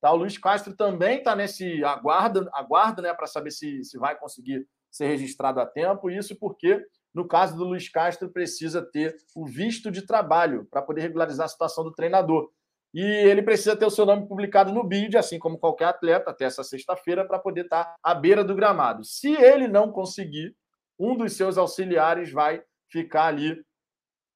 Tá? 0.00 0.12
O 0.12 0.16
Luiz 0.16 0.38
Castro 0.38 0.74
também 0.76 1.18
está 1.18 1.34
nesse 1.34 1.82
aguardo, 1.84 2.48
aguardo 2.52 3.02
né, 3.02 3.12
para 3.12 3.26
saber 3.26 3.50
se, 3.50 3.82
se 3.84 3.98
vai 3.98 4.16
conseguir 4.18 4.66
ser 4.90 5.06
registrado 5.06 5.60
a 5.60 5.66
tempo. 5.66 6.10
Isso 6.10 6.38
porque, 6.38 6.82
no 7.12 7.26
caso 7.26 7.56
do 7.56 7.64
Luiz 7.64 7.88
Castro, 7.88 8.30
precisa 8.30 8.82
ter 8.82 9.16
o 9.34 9.46
visto 9.46 9.90
de 9.90 10.06
trabalho 10.06 10.66
para 10.70 10.82
poder 10.82 11.02
regularizar 11.02 11.46
a 11.46 11.48
situação 11.48 11.84
do 11.84 11.92
treinador. 11.92 12.50
E 12.94 13.02
ele 13.02 13.42
precisa 13.42 13.76
ter 13.76 13.84
o 13.84 13.90
seu 13.90 14.06
nome 14.06 14.26
publicado 14.26 14.72
no 14.72 14.82
BID, 14.82 15.16
assim 15.16 15.38
como 15.38 15.58
qualquer 15.58 15.86
atleta, 15.86 16.30
até 16.30 16.44
essa 16.44 16.64
sexta-feira, 16.64 17.26
para 17.26 17.38
poder 17.38 17.64
estar 17.64 17.84
tá 17.84 17.96
à 18.02 18.14
beira 18.14 18.42
do 18.42 18.54
gramado. 18.54 19.04
Se 19.04 19.32
ele 19.32 19.68
não 19.68 19.92
conseguir, 19.92 20.56
um 20.98 21.16
dos 21.16 21.34
seus 21.34 21.58
auxiliares 21.58 22.32
vai 22.32 22.62
ficar 22.90 23.26
ali 23.26 23.62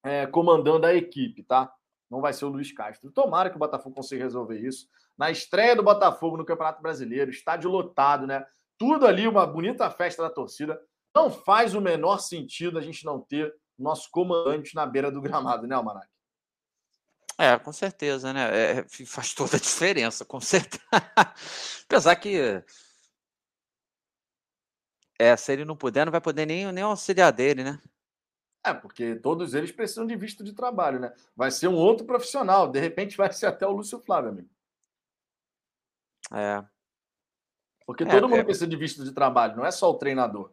é, 0.04 0.26
comandando 0.26 0.86
a 0.86 0.94
equipe, 0.94 1.42
tá? 1.42 1.72
Não 2.10 2.20
vai 2.20 2.32
ser 2.32 2.44
o 2.44 2.50
Luiz 2.50 2.70
Castro. 2.72 3.10
Tomara 3.10 3.48
que 3.48 3.56
o 3.56 3.58
Botafogo 3.58 3.94
consiga 3.94 4.24
resolver 4.24 4.58
isso 4.58 4.86
na 5.16 5.30
estreia 5.30 5.76
do 5.76 5.82
Botafogo 5.82 6.36
no 6.36 6.44
Campeonato 6.44 6.82
Brasileiro, 6.82 7.30
estádio 7.30 7.70
lotado, 7.70 8.26
né? 8.26 8.44
Tudo 8.78 9.06
ali, 9.06 9.26
uma 9.26 9.46
bonita 9.46 9.88
festa 9.90 10.22
da 10.22 10.30
torcida. 10.30 10.80
Não 11.14 11.30
faz 11.30 11.74
o 11.74 11.80
menor 11.80 12.18
sentido 12.18 12.78
a 12.78 12.82
gente 12.82 13.04
não 13.04 13.20
ter 13.20 13.54
nosso 13.78 14.08
comandante 14.10 14.74
na 14.74 14.86
beira 14.86 15.10
do 15.10 15.20
gramado, 15.20 15.66
né, 15.66 15.74
Almanac? 15.74 16.11
É, 17.38 17.58
com 17.58 17.72
certeza, 17.72 18.32
né? 18.32 18.78
É, 18.78 18.84
faz 19.06 19.34
toda 19.34 19.56
a 19.56 19.60
diferença, 19.60 20.24
com 20.24 20.40
certeza. 20.40 20.82
Apesar 21.86 22.16
que. 22.16 22.62
É, 25.18 25.36
se 25.36 25.52
ele 25.52 25.64
não 25.64 25.76
puder, 25.76 26.04
não 26.04 26.12
vai 26.12 26.20
poder 26.20 26.46
nem, 26.46 26.70
nem 26.72 26.84
auxiliar 26.84 27.32
dele, 27.32 27.62
né? 27.64 27.80
É, 28.64 28.72
porque 28.72 29.16
todos 29.16 29.54
eles 29.54 29.72
precisam 29.72 30.06
de 30.06 30.14
visto 30.14 30.44
de 30.44 30.52
trabalho, 30.52 31.00
né? 31.00 31.12
Vai 31.34 31.50
ser 31.50 31.68
um 31.68 31.74
outro 31.74 32.06
profissional. 32.06 32.70
De 32.70 32.78
repente 32.78 33.16
vai 33.16 33.32
ser 33.32 33.46
até 33.46 33.66
o 33.66 33.72
Lúcio 33.72 33.98
Flávio, 33.98 34.30
amigo. 34.30 34.48
É. 36.32 36.64
Porque 37.84 38.04
é, 38.04 38.06
todo 38.06 38.28
mundo 38.28 38.40
é... 38.40 38.44
precisa 38.44 38.66
de 38.66 38.76
visto 38.76 39.04
de 39.04 39.12
trabalho, 39.12 39.56
não 39.56 39.66
é 39.66 39.70
só 39.70 39.90
o 39.90 39.98
treinador. 39.98 40.52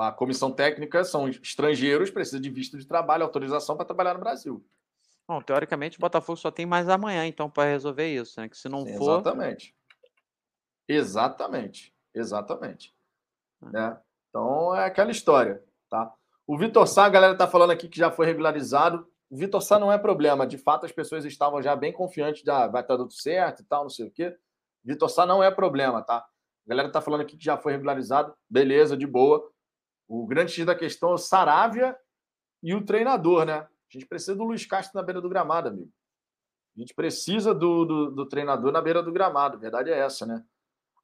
A 0.00 0.12
comissão 0.12 0.50
técnica 0.50 1.04
são 1.04 1.28
estrangeiros, 1.28 2.10
precisa 2.10 2.40
de 2.40 2.48
visto 2.48 2.78
de 2.78 2.86
trabalho, 2.86 3.24
autorização 3.24 3.76
para 3.76 3.84
trabalhar 3.84 4.14
no 4.14 4.20
Brasil. 4.20 4.64
Bom, 5.26 5.40
teoricamente 5.40 5.96
o 5.96 6.00
Botafogo 6.00 6.36
só 6.36 6.50
tem 6.50 6.66
mais 6.66 6.88
amanhã, 6.88 7.26
então, 7.26 7.48
para 7.48 7.70
resolver 7.70 8.06
isso, 8.06 8.38
né? 8.40 8.48
Que 8.48 8.56
se 8.56 8.68
não 8.68 8.84
Sim, 8.84 8.98
for. 8.98 9.20
Exatamente. 9.20 9.74
Exatamente. 10.86 11.94
Exatamente. 12.14 12.94
É. 13.62 13.70
Né? 13.70 14.00
Então 14.28 14.74
é 14.74 14.84
aquela 14.84 15.10
história, 15.10 15.62
tá? 15.88 16.12
O 16.46 16.58
Vitor 16.58 16.86
Sá, 16.86 17.06
a 17.06 17.08
galera 17.08 17.36
tá 17.36 17.48
falando 17.48 17.70
aqui 17.70 17.88
que 17.88 17.98
já 17.98 18.10
foi 18.10 18.26
regularizado. 18.26 19.08
O 19.30 19.36
Vitor 19.36 19.62
Sá 19.62 19.78
não 19.78 19.90
é 19.90 19.96
problema. 19.96 20.46
De 20.46 20.58
fato, 20.58 20.84
as 20.84 20.92
pessoas 20.92 21.24
estavam 21.24 21.62
já 21.62 21.74
bem 21.74 21.92
confiantes 21.92 22.46
ah, 22.48 22.66
vai 22.66 22.82
estar 22.82 22.96
tudo 22.96 23.12
certo 23.12 23.62
e 23.62 23.64
tal, 23.64 23.84
não 23.84 23.90
sei 23.90 24.06
o 24.06 24.10
quê. 24.10 24.36
Vitor 24.84 25.08
Sá 25.08 25.24
não 25.24 25.42
é 25.42 25.50
problema, 25.50 26.02
tá? 26.02 26.18
A 26.18 26.68
galera 26.68 26.92
tá 26.92 27.00
falando 27.00 27.22
aqui 27.22 27.36
que 27.36 27.44
já 27.44 27.56
foi 27.56 27.72
regularizado, 27.72 28.34
beleza, 28.48 28.96
de 28.96 29.06
boa. 29.06 29.50
O 30.06 30.26
grande 30.26 30.52
X 30.52 30.66
da 30.66 30.74
questão 30.74 31.10
é 31.10 31.14
o 31.14 31.18
Saravia 31.18 31.96
e 32.62 32.74
o 32.74 32.84
treinador, 32.84 33.46
né? 33.46 33.66
A 33.94 34.00
gente 34.00 34.08
precisa 34.08 34.34
do 34.34 34.44
Luiz 34.44 34.66
Castro 34.66 34.98
na 34.98 35.02
beira 35.02 35.20
do 35.20 35.28
gramado, 35.28 35.68
amigo. 35.68 35.90
A 36.76 36.80
gente 36.80 36.94
precisa 36.94 37.54
do, 37.54 37.84
do, 37.84 38.10
do 38.10 38.28
treinador 38.28 38.72
na 38.72 38.80
beira 38.80 39.02
do 39.02 39.12
gramado, 39.12 39.56
a 39.56 39.60
verdade 39.60 39.90
é 39.90 39.98
essa, 39.98 40.26
né? 40.26 40.42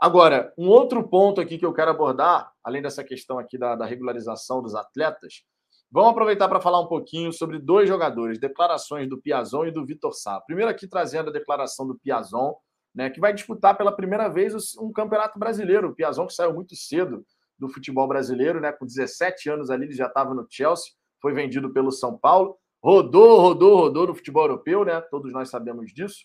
Agora, 0.01 0.53
um 0.59 0.69
outro 0.69 1.07
ponto 1.07 1.41
aqui 1.41 1.59
que 1.59 1.67
eu 1.67 1.73
quero 1.73 1.91
abordar, 1.91 2.51
além 2.65 2.83
dessa 2.83 3.05
questão 3.05 3.39
aqui 3.39 3.57
da, 3.57 3.77
da 3.77 3.85
regularização 3.85 4.62
dos 4.62 4.75
atletas, 4.75 5.45
vamos 5.91 6.11
aproveitar 6.11 6.49
para 6.49 6.61
falar 6.61 6.81
um 6.81 6.87
pouquinho 6.87 7.33
sobre 7.33 7.59
dois 7.59 7.87
jogadores, 7.89 8.41
declarações 8.41 9.09
do 9.09 9.21
Piazon 9.21 9.67
e 9.67 9.71
do 9.71 9.85
Vitor 9.85 10.15
Sá. 10.15 10.41
Primeiro 10.41 10.71
aqui 10.71 10.89
trazendo 10.89 11.29
a 11.29 11.33
declaração 11.33 11.87
do 11.87 11.99
Piazon, 11.99 12.55
né, 12.95 13.11
que 13.11 13.21
vai 13.21 13.33
disputar 13.33 13.77
pela 13.77 13.95
primeira 13.95 14.29
vez 14.29 14.55
um 14.79 14.91
campeonato 14.91 15.39
brasileiro. 15.39 15.91
O 15.91 15.95
Piazon, 15.95 16.27
que 16.27 16.33
saiu 16.35 16.55
muito 16.55 16.75
cedo 16.75 17.25
do 17.59 17.69
futebol 17.69 18.09
brasileiro, 18.09 18.59
né, 18.59 18.73
com 18.73 18.87
17 18.87 19.51
anos 19.51 19.71
ali, 19.71 19.85
ele 19.85 19.95
já 19.95 20.07
estava 20.07 20.35
no 20.35 20.47
Chelsea, 20.49 20.93
foi 21.21 21.35
vendido 21.35 21.73
pelo 21.73 21.93
São 21.93 22.17
Paulo, 22.17 22.59
rodou, 22.82 23.40
rodou, 23.40 23.77
rodou 23.77 24.07
no 24.09 24.15
futebol 24.15 24.44
europeu, 24.44 24.85
né? 24.85 25.01
Todos 25.01 25.32
nós 25.32 25.48
sabemos 25.48 25.93
disso. 25.93 26.24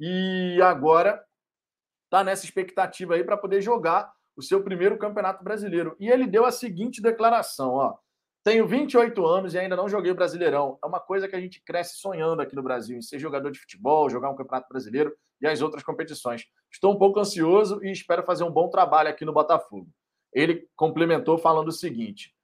E 0.00 0.60
agora 0.62 1.22
está 2.04 2.22
nessa 2.22 2.44
expectativa 2.44 3.14
aí 3.14 3.24
para 3.24 3.36
poder 3.36 3.60
jogar 3.60 4.12
o 4.36 4.42
seu 4.42 4.62
primeiro 4.62 4.96
campeonato 4.96 5.42
brasileiro. 5.42 5.96
E 5.98 6.08
ele 6.08 6.26
deu 6.26 6.44
a 6.44 6.52
seguinte 6.52 7.02
declaração: 7.02 7.74
ó. 7.74 7.98
Tenho 8.44 8.66
28 8.66 9.26
anos 9.26 9.52
e 9.52 9.58
ainda 9.58 9.76
não 9.76 9.88
joguei 9.88 10.14
Brasileirão. 10.14 10.78
É 10.82 10.86
uma 10.86 11.00
coisa 11.00 11.28
que 11.28 11.36
a 11.36 11.40
gente 11.40 11.60
cresce 11.62 11.98
sonhando 11.98 12.40
aqui 12.40 12.56
no 12.56 12.62
Brasil, 12.62 12.96
em 12.96 13.02
ser 13.02 13.18
jogador 13.18 13.50
de 13.50 13.58
futebol, 13.58 14.08
jogar 14.08 14.30
um 14.30 14.36
campeonato 14.36 14.68
brasileiro 14.70 15.14
e 15.40 15.46
as 15.46 15.60
outras 15.60 15.82
competições. 15.82 16.46
Estou 16.72 16.94
um 16.94 16.98
pouco 16.98 17.20
ansioso 17.20 17.84
e 17.84 17.90
espero 17.90 18.22
fazer 18.22 18.44
um 18.44 18.50
bom 18.50 18.70
trabalho 18.70 19.10
aqui 19.10 19.24
no 19.24 19.32
Botafogo. 19.32 19.88
Ele 20.32 20.66
complementou 20.76 21.36
falando 21.36 21.68
o 21.68 21.72
seguinte: 21.72 22.34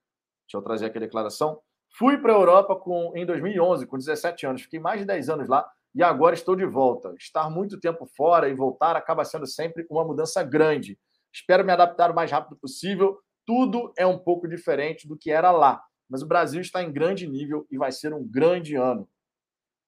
deixa 0.47 0.59
eu 0.59 0.62
trazer 0.62 0.86
aqui 0.86 0.98
a 0.98 1.01
declaração. 1.01 1.60
Fui 1.97 2.19
para 2.19 2.33
a 2.33 2.37
Europa 2.37 2.75
com, 2.77 3.12
em 3.15 3.25
2011, 3.25 3.87
com 3.87 3.97
17 3.97 4.47
anos, 4.47 4.62
fiquei 4.62 4.81
mais 4.81 5.01
de 5.01 5.07
10 5.07 5.29
anos 5.29 5.49
lá 5.49 5.65
e 5.95 6.03
agora 6.03 6.35
estou 6.35 6.57
de 6.57 6.66
volta. 6.66 7.15
Estar 7.16 7.49
muito 7.49 7.79
tempo 7.79 8.05
fora 8.05 8.49
e 8.49 8.55
voltar 8.55 8.97
acaba 8.97 9.25
sendo 9.25 9.47
sempre 9.47 9.87
uma 9.89 10.05
mudança 10.05 10.43
grande. 10.43 10.99
Espero 11.33 11.65
me 11.65 11.73
adaptar 11.73 12.11
o 12.11 12.15
mais 12.15 12.31
rápido 12.31 12.57
possível. 12.57 13.19
Tudo 13.47 13.93
é 13.97 14.05
um 14.05 14.19
pouco 14.19 14.49
diferente 14.49 15.07
do 15.07 15.16
que 15.16 15.31
era 15.31 15.53
lá, 15.53 15.83
mas 16.09 16.23
o 16.23 16.27
Brasil 16.27 16.61
está 16.61 16.83
em 16.83 16.93
grande 16.93 17.29
nível 17.29 17.66
e 17.71 17.79
vai 17.79 17.93
ser 17.93 18.12
um 18.12 18.27
grande 18.27 18.75
ano. 18.75 19.09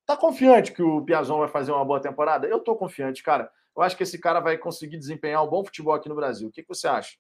Tá 0.07 0.17
confiante 0.17 0.73
que 0.73 0.83
o 0.83 1.05
Piazon 1.05 1.41
vai 1.41 1.49
fazer 1.49 1.73
uma 1.73 1.85
boa 1.85 2.01
temporada? 2.01 2.47
Eu 2.47 2.61
tô 2.61 2.77
confiante, 2.77 3.23
cara. 3.23 3.51
eu 3.77 3.83
acho 3.83 3.97
que 3.97 4.05
esse 4.05 4.21
cara 4.21 4.39
vai 4.39 4.57
conseguir 4.57 4.99
desempenhar 4.99 5.43
um 5.43 5.49
bom 5.49 5.65
futebol 5.65 5.95
aqui 5.95 6.09
no 6.09 6.15
Brasil. 6.15 6.49
O 6.49 6.53
que, 6.53 6.63
que 6.63 6.69
você 6.69 6.87
acha? 6.87 7.17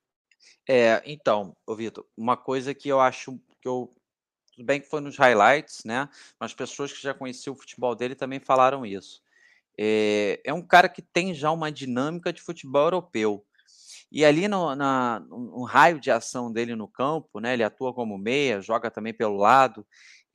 É, 0.68 1.02
então, 1.04 1.56
Vitor, 1.76 2.06
uma 2.16 2.36
coisa 2.36 2.72
que 2.72 2.88
eu 2.88 3.00
acho 3.00 3.36
que 3.60 3.66
eu. 3.66 3.92
Tudo 4.56 4.64
bem 4.64 4.80
que 4.80 4.88
foi 4.88 5.02
nos 5.02 5.18
highlights, 5.18 5.84
né? 5.84 6.08
Mas 6.40 6.54
pessoas 6.54 6.90
que 6.90 7.02
já 7.02 7.12
conheciam 7.12 7.52
o 7.52 7.58
futebol 7.58 7.94
dele 7.94 8.14
também 8.14 8.40
falaram 8.40 8.86
isso. 8.86 9.22
É, 9.78 10.40
é 10.42 10.52
um 10.54 10.62
cara 10.62 10.88
que 10.88 11.02
tem 11.02 11.34
já 11.34 11.50
uma 11.50 11.70
dinâmica 11.70 12.32
de 12.32 12.40
futebol 12.40 12.84
europeu. 12.84 13.44
E 14.10 14.24
ali 14.24 14.48
no, 14.48 14.74
na, 14.74 15.20
no 15.20 15.62
raio 15.64 16.00
de 16.00 16.10
ação 16.10 16.50
dele 16.50 16.74
no 16.74 16.88
campo, 16.88 17.38
né? 17.38 17.52
Ele 17.52 17.64
atua 17.64 17.92
como 17.92 18.16
meia, 18.16 18.62
joga 18.62 18.90
também 18.90 19.12
pelo 19.12 19.36
lado 19.36 19.86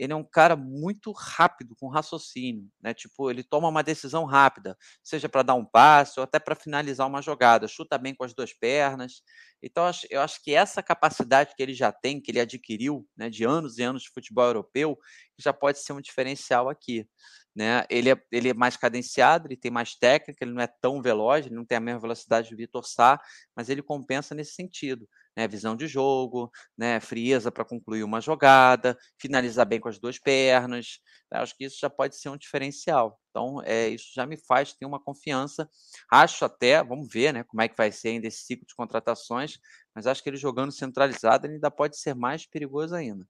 ele 0.02 0.14
é 0.14 0.16
um 0.16 0.24
cara 0.24 0.56
muito 0.56 1.12
rápido, 1.12 1.76
com 1.76 1.88
raciocínio, 1.88 2.68
né? 2.82 2.92
Tipo, 2.92 3.30
ele 3.30 3.44
toma 3.44 3.68
uma 3.68 3.84
decisão 3.84 4.26
rápida, 4.26 4.76
seja 5.04 5.30
para 5.30 5.44
dar 5.44 5.54
um 5.54 5.64
passe 5.64 6.20
ou 6.20 6.24
até 6.24 6.40
para 6.40 6.56
finalizar 6.56 7.08
uma 7.08 7.22
jogada, 7.22 7.68
chuta 7.68 8.00
bem 8.00 8.16
com 8.16 8.24
as 8.24 8.34
duas 8.34 8.52
pernas. 8.52 9.22
Então, 9.62 9.84
eu 10.10 10.22
acho 10.22 10.44
que 10.44 10.56
essa 10.56 10.82
capacidade 10.82 11.54
que 11.56 11.62
ele 11.62 11.76
já 11.76 11.92
tem, 11.92 12.20
que 12.20 12.32
ele 12.32 12.40
adquiriu, 12.40 13.08
né, 13.16 13.30
de 13.30 13.44
anos 13.44 13.78
e 13.78 13.84
anos 13.84 14.02
de 14.02 14.10
futebol 14.10 14.46
europeu, 14.46 14.98
já 15.38 15.54
pode 15.54 15.78
ser 15.78 15.94
um 15.94 16.02
diferencial 16.02 16.68
aqui. 16.68 17.08
Né? 17.56 17.86
Ele, 17.88 18.10
é, 18.10 18.20
ele 18.32 18.50
é 18.50 18.54
mais 18.56 18.76
cadenciado, 18.76 19.48
ele 19.48 19.58
tem 19.58 19.70
mais 19.70 19.94
técnica, 19.94 20.44
ele 20.44 20.54
não 20.54 20.64
é 20.64 20.68
tão 20.82 21.00
veloz, 21.00 21.46
ele 21.46 21.54
não 21.54 21.66
tem 21.66 21.78
a 21.78 21.82
mesma 21.82 22.02
velocidade 22.02 22.50
do 22.50 22.58
Vitor 22.58 22.88
Sá, 22.88 23.22
mas 23.56 23.70
ele 23.70 23.84
compensa 23.84 24.34
nesse 24.34 24.56
sentido 24.56 25.08
né, 25.36 25.48
visão 25.48 25.76
de 25.76 25.88
jogo, 25.88 26.52
né, 26.78 27.00
frieza 27.00 27.52
para 27.52 27.66
concluir 27.66 28.04
uma 28.04 28.22
jogada, 28.22 28.98
finalizar 29.20 29.66
bem 29.66 29.80
com 29.80 29.90
as 29.90 30.00
duas 30.00 30.20
pernas. 30.20 31.00
Né, 31.32 31.40
acho 31.40 31.56
que 31.56 31.66
isso 31.66 31.78
já 31.80 31.90
pode 31.90 32.16
ser 32.18 32.30
um 32.30 32.38
diferencial. 32.38 33.20
Então, 33.30 33.62
é, 33.64 33.88
isso 33.88 34.12
já 34.14 34.26
me 34.26 34.38
faz 34.38 34.74
ter 34.74 34.86
uma 34.86 35.02
confiança. 35.02 35.70
Acho 36.12 36.46
até, 36.46 36.84
vamos 36.84 37.08
ver 37.12 37.34
né, 37.34 37.44
como 37.44 37.62
é 37.62 37.68
que 37.68 37.78
vai 37.78 37.92
ser 37.92 38.10
ainda 38.10 38.28
esse 38.28 38.44
ciclo 38.44 38.66
de 38.66 38.76
contratações, 38.76 39.58
mas 39.96 40.08
acho 40.08 40.22
que 40.22 40.30
ele 40.30 40.38
jogando 40.38 40.72
centralizado 40.72 41.48
ele 41.48 41.56
ainda 41.56 41.72
pode 41.72 41.98
ser 41.98 42.14
mais 42.14 42.46
perigoso 42.46 42.96
ainda. 42.96 43.26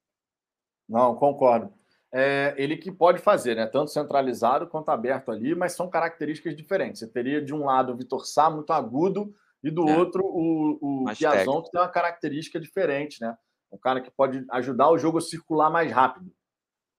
Não, 0.87 1.15
concordo. 1.15 1.73
É, 2.13 2.53
ele 2.57 2.75
que 2.75 2.91
pode 2.91 3.19
fazer, 3.19 3.55
né? 3.55 3.65
Tanto 3.65 3.91
centralizado 3.91 4.67
quanto 4.67 4.89
aberto 4.89 5.31
ali, 5.31 5.55
mas 5.55 5.71
são 5.71 5.89
características 5.89 6.55
diferentes. 6.57 6.99
Você 6.99 7.07
teria 7.07 7.41
de 7.41 7.53
um 7.53 7.63
lado 7.63 7.93
o 7.93 7.95
Vitor 7.95 8.25
Sá 8.25 8.49
muito 8.49 8.73
agudo, 8.73 9.33
e 9.63 9.69
do 9.69 9.87
é. 9.87 9.97
outro 9.97 10.23
o, 10.23 11.03
o 11.03 11.15
Piazon, 11.15 11.61
que 11.61 11.71
tem 11.71 11.81
uma 11.81 11.89
característica 11.89 12.59
diferente, 12.59 13.21
né? 13.21 13.37
Um 13.71 13.77
cara 13.77 14.01
que 14.01 14.11
pode 14.11 14.45
ajudar 14.51 14.89
o 14.89 14.97
jogo 14.97 15.17
a 15.17 15.21
circular 15.21 15.69
mais 15.69 15.91
rápido, 15.91 16.31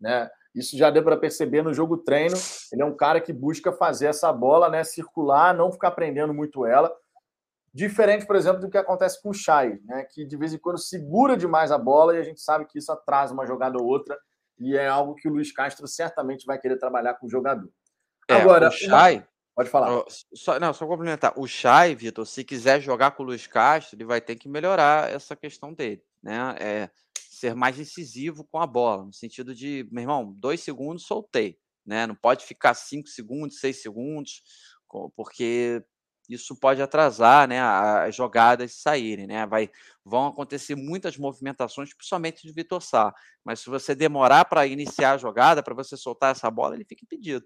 né? 0.01 0.30
Isso 0.55 0.76
já 0.76 0.90
deu 0.90 1.02
para 1.02 1.16
perceber 1.16 1.62
no 1.62 1.72
jogo 1.72 1.97
treino. 1.97 2.36
Ele 2.70 2.82
é 2.82 2.84
um 2.84 2.94
cara 2.94 3.20
que 3.20 3.32
busca 3.32 3.72
fazer 3.72 4.06
essa 4.06 4.30
bola, 4.32 4.68
né, 4.68 4.84
circular, 4.84 5.55
não 5.55 5.72
ficar 5.72 5.93
prendendo 5.93 6.34
muito 6.34 6.66
ela. 6.66 6.94
Diferente, 7.72 8.26
por 8.26 8.36
exemplo, 8.36 8.60
do 8.60 8.68
que 8.68 8.76
acontece 8.76 9.20
com 9.22 9.30
o 9.30 9.34
Chay, 9.34 9.80
né, 9.86 10.05
que 10.10 10.26
de 10.26 10.36
vez 10.36 10.52
em 10.52 10.59
quando 10.59 10.78
segura 10.78 11.39
demais 11.39 11.72
a 11.72 11.78
bola 11.78 12.14
e 12.14 12.20
a 12.20 12.22
gente 12.22 12.43
sabe 12.43 12.66
que 12.66 12.78
isso 12.78 12.93
atrasa 12.93 13.32
uma 13.32 13.47
jogada 13.47 13.78
ou 13.80 13.86
outra 13.86 14.18
e 14.59 14.76
é 14.76 14.86
algo 14.86 15.14
que 15.14 15.26
o 15.26 15.32
Luiz 15.32 15.51
Castro 15.51 15.86
certamente 15.89 16.44
vai 16.44 16.59
querer 16.59 16.76
trabalhar 16.76 17.14
com 17.14 17.26
o 17.26 17.30
jogador. 17.30 17.70
É, 18.28 18.34
Agora, 18.34 18.68
o 18.68 18.70
Chay, 18.70 19.26
Pode 19.54 19.68
falar. 19.68 20.04
Só, 20.34 20.58
não, 20.58 20.72
só 20.72 20.86
complementar. 20.86 21.34
O 21.36 21.46
Chay, 21.46 21.94
Vitor, 21.94 22.26
se 22.26 22.42
quiser 22.42 22.80
jogar 22.80 23.10
com 23.12 23.22
o 23.22 23.26
Luiz 23.26 23.46
Castro, 23.46 23.96
ele 23.96 24.04
vai 24.04 24.20
ter 24.20 24.36
que 24.36 24.48
melhorar 24.48 25.10
essa 25.10 25.36
questão 25.36 25.74
dele, 25.74 26.02
né? 26.22 26.56
É 26.58 26.90
ser 27.30 27.54
mais 27.54 27.78
incisivo 27.78 28.44
com 28.44 28.60
a 28.60 28.66
bola, 28.66 29.04
no 29.04 29.12
sentido 29.12 29.54
de, 29.54 29.86
meu 29.90 30.02
irmão, 30.02 30.32
dois 30.36 30.60
segundos, 30.60 31.04
soltei, 31.06 31.58
né? 31.84 32.06
Não 32.06 32.14
pode 32.14 32.44
ficar 32.44 32.72
cinco 32.74 33.08
segundos, 33.08 33.58
seis 33.58 33.82
segundos, 33.82 34.42
porque 35.16 35.84
isso 36.28 36.54
pode 36.56 36.80
atrasar, 36.80 37.48
né, 37.48 37.60
as 37.60 38.14
jogadas 38.14 38.74
saírem, 38.76 39.26
né? 39.26 39.44
Vai, 39.46 39.70
vão 40.04 40.28
acontecer 40.28 40.76
muitas 40.76 41.16
movimentações, 41.16 41.92
principalmente 41.92 42.46
de 42.46 42.52
Vitor 42.52 42.80
Sá. 42.80 43.12
Mas 43.44 43.60
se 43.60 43.68
você 43.68 43.94
demorar 43.94 44.44
para 44.44 44.66
iniciar 44.66 45.12
a 45.12 45.18
jogada, 45.18 45.62
para 45.62 45.74
você 45.74 45.96
soltar 45.96 46.32
essa 46.32 46.50
bola, 46.50 46.74
ele 46.74 46.84
fica 46.84 47.04
impedido. 47.04 47.44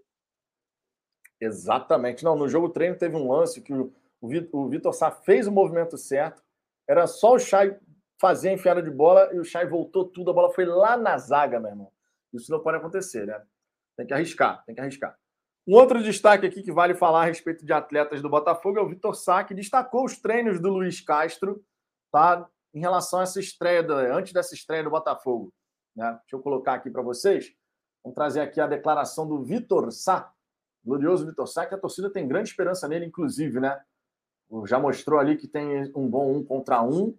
Exatamente. 1.41 2.25
Não, 2.25 2.37
no 2.37 2.49
jogo 2.49 2.69
treino 2.69 2.97
teve 2.97 3.17
um 3.17 3.31
lance 3.31 3.61
que 3.61 3.73
o, 3.73 3.93
o 4.21 4.69
Vitor 4.69 4.93
Sá 4.93 5.11
fez 5.11 5.47
o 5.47 5.53
movimento 5.53 5.97
certo, 5.99 6.43
era 6.89 7.07
só 7.07 7.35
o 7.35 7.39
Chay 7.39 7.79
fazer 8.21 8.51
a 8.51 8.53
enfiada 8.53 8.83
de 8.83 8.91
bola 8.91 9.31
e 9.33 9.39
o 9.39 9.45
Chay 9.45 9.67
voltou 9.67 10.07
tudo, 10.07 10.31
a 10.31 10.35
bola 10.35 10.53
foi 10.53 10.65
lá 10.65 10.97
na 10.97 11.19
zaga, 11.19 11.61
meu 11.61 11.71
irmão. 11.71 11.93
Isso 12.33 12.51
não 12.51 12.61
pode 12.61 12.79
acontecer, 12.79 13.27
né? 13.27 13.43
Tem 13.97 14.07
que 14.07 14.15
arriscar, 14.15 14.65
tem 14.65 14.75
que 14.75 14.81
arriscar. 14.81 15.17
Um 15.67 15.75
outro 15.75 16.03
destaque 16.03 16.47
aqui 16.47 16.63
que 16.63 16.71
vale 16.71 16.95
falar 16.95 17.23
a 17.23 17.25
respeito 17.25 17.67
de 17.67 17.73
atletas 17.73 18.23
do 18.23 18.31
Botafogo 18.31 18.79
é 18.79 18.83
o 18.83 18.89
Vitor 18.89 19.15
Sá, 19.15 19.43
que 19.43 19.55
destacou 19.55 20.05
os 20.05 20.17
treinos 20.17 20.61
do 20.61 20.69
Luiz 20.69 21.01
Castro, 21.01 21.63
tá? 22.13 22.49
Em 22.73 22.81
relação 22.81 23.21
a 23.21 23.23
essa 23.25 23.41
estreia, 23.41 23.85
antes 24.13 24.33
dessa 24.33 24.55
estreia 24.55 24.85
do 24.85 24.91
Botafogo. 24.91 25.53
Né? 25.97 26.09
Deixa 26.21 26.37
eu 26.37 26.41
colocar 26.41 26.75
aqui 26.75 26.91
para 26.91 27.03
vocês. 27.03 27.53
Vamos 28.05 28.15
trazer 28.15 28.41
aqui 28.41 28.61
a 28.61 28.67
declaração 28.67 29.27
do 29.27 29.43
Vitor 29.43 29.91
Sá, 29.91 30.33
glorioso 30.87 31.27
Vitor 31.27 31.49
Sá, 31.49 31.67
que 31.67 31.75
a 31.75 31.79
torcida 31.79 32.09
tem 32.09 32.29
grande 32.29 32.51
esperança 32.51 32.87
nele, 32.87 33.05
inclusive, 33.05 33.59
né? 33.59 33.79
Já 34.65 34.79
mostrou 34.79 35.19
ali 35.19 35.37
que 35.37 35.49
tem 35.49 35.93
um 35.97 36.09
bom 36.09 36.33
um 36.33 36.45
contra 36.45 36.81
um 36.81 37.19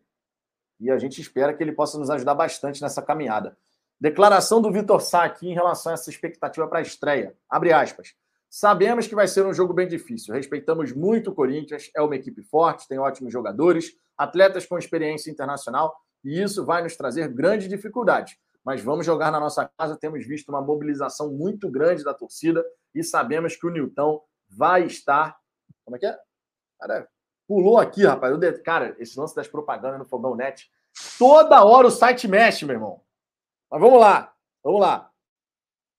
e 0.79 0.89
a 0.89 0.97
gente 0.97 1.19
espera 1.19 1.53
que 1.53 1.61
ele 1.61 1.73
possa 1.73 1.99
nos 1.99 2.09
ajudar 2.09 2.33
bastante 2.33 2.81
nessa 2.81 3.01
caminhada. 3.01 3.57
Declaração 3.99 4.61
do 4.61 4.71
Vitor 4.71 5.01
Sá 5.01 5.25
aqui 5.25 5.49
em 5.49 5.53
relação 5.53 5.91
a 5.91 5.95
essa 5.95 6.09
expectativa 6.09 6.65
para 6.67 6.79
a 6.79 6.81
estreia. 6.81 7.35
Abre 7.49 7.73
aspas. 7.73 8.15
Sabemos 8.49 9.07
que 9.07 9.15
vai 9.15 9.27
ser 9.27 9.45
um 9.45 9.53
jogo 9.53 9.73
bem 9.73 9.87
difícil. 9.87 10.33
Respeitamos 10.33 10.93
muito 10.93 11.31
o 11.31 11.35
Corinthians, 11.35 11.91
é 11.93 12.01
uma 12.01 12.15
equipe 12.15 12.41
forte, 12.43 12.87
tem 12.87 12.97
ótimos 12.97 13.33
jogadores, 13.33 13.97
atletas 14.17 14.65
com 14.65 14.77
experiência 14.77 15.29
internacional, 15.29 15.93
e 16.23 16.41
isso 16.41 16.63
vai 16.63 16.81
nos 16.81 16.95
trazer 16.95 17.27
grandes 17.27 17.67
dificuldades. 17.67 18.37
Mas 18.63 18.81
vamos 18.81 19.05
jogar 19.05 19.31
na 19.31 19.39
nossa 19.39 19.69
casa. 19.77 19.97
Temos 19.97 20.25
visto 20.25 20.49
uma 20.49 20.61
mobilização 20.61 21.33
muito 21.33 21.69
grande 21.69 22.03
da 22.03 22.13
torcida 22.13 22.63
e 22.93 23.03
sabemos 23.03 23.55
que 23.55 23.65
o 23.65 23.69
Newton 23.69 24.23
vai 24.49 24.85
estar. 24.85 25.37
Como 25.83 25.95
é 25.95 25.99
que 25.99 26.05
é? 26.05 26.17
Cara, 26.79 27.07
pulou 27.47 27.77
aqui, 27.79 28.05
rapaz. 28.05 28.35
Cara, 28.61 28.95
esse 28.99 29.19
lance 29.19 29.35
das 29.35 29.47
propagandas 29.47 29.99
no 29.99 30.05
Fogão 30.05 30.35
Net. 30.35 30.69
Toda 31.17 31.63
hora 31.63 31.87
o 31.87 31.91
site 31.91 32.27
mexe, 32.27 32.65
meu 32.65 32.75
irmão. 32.75 33.01
Mas 33.69 33.81
vamos 33.81 33.99
lá. 33.99 34.33
Vamos 34.63 34.81
lá. 34.81 35.11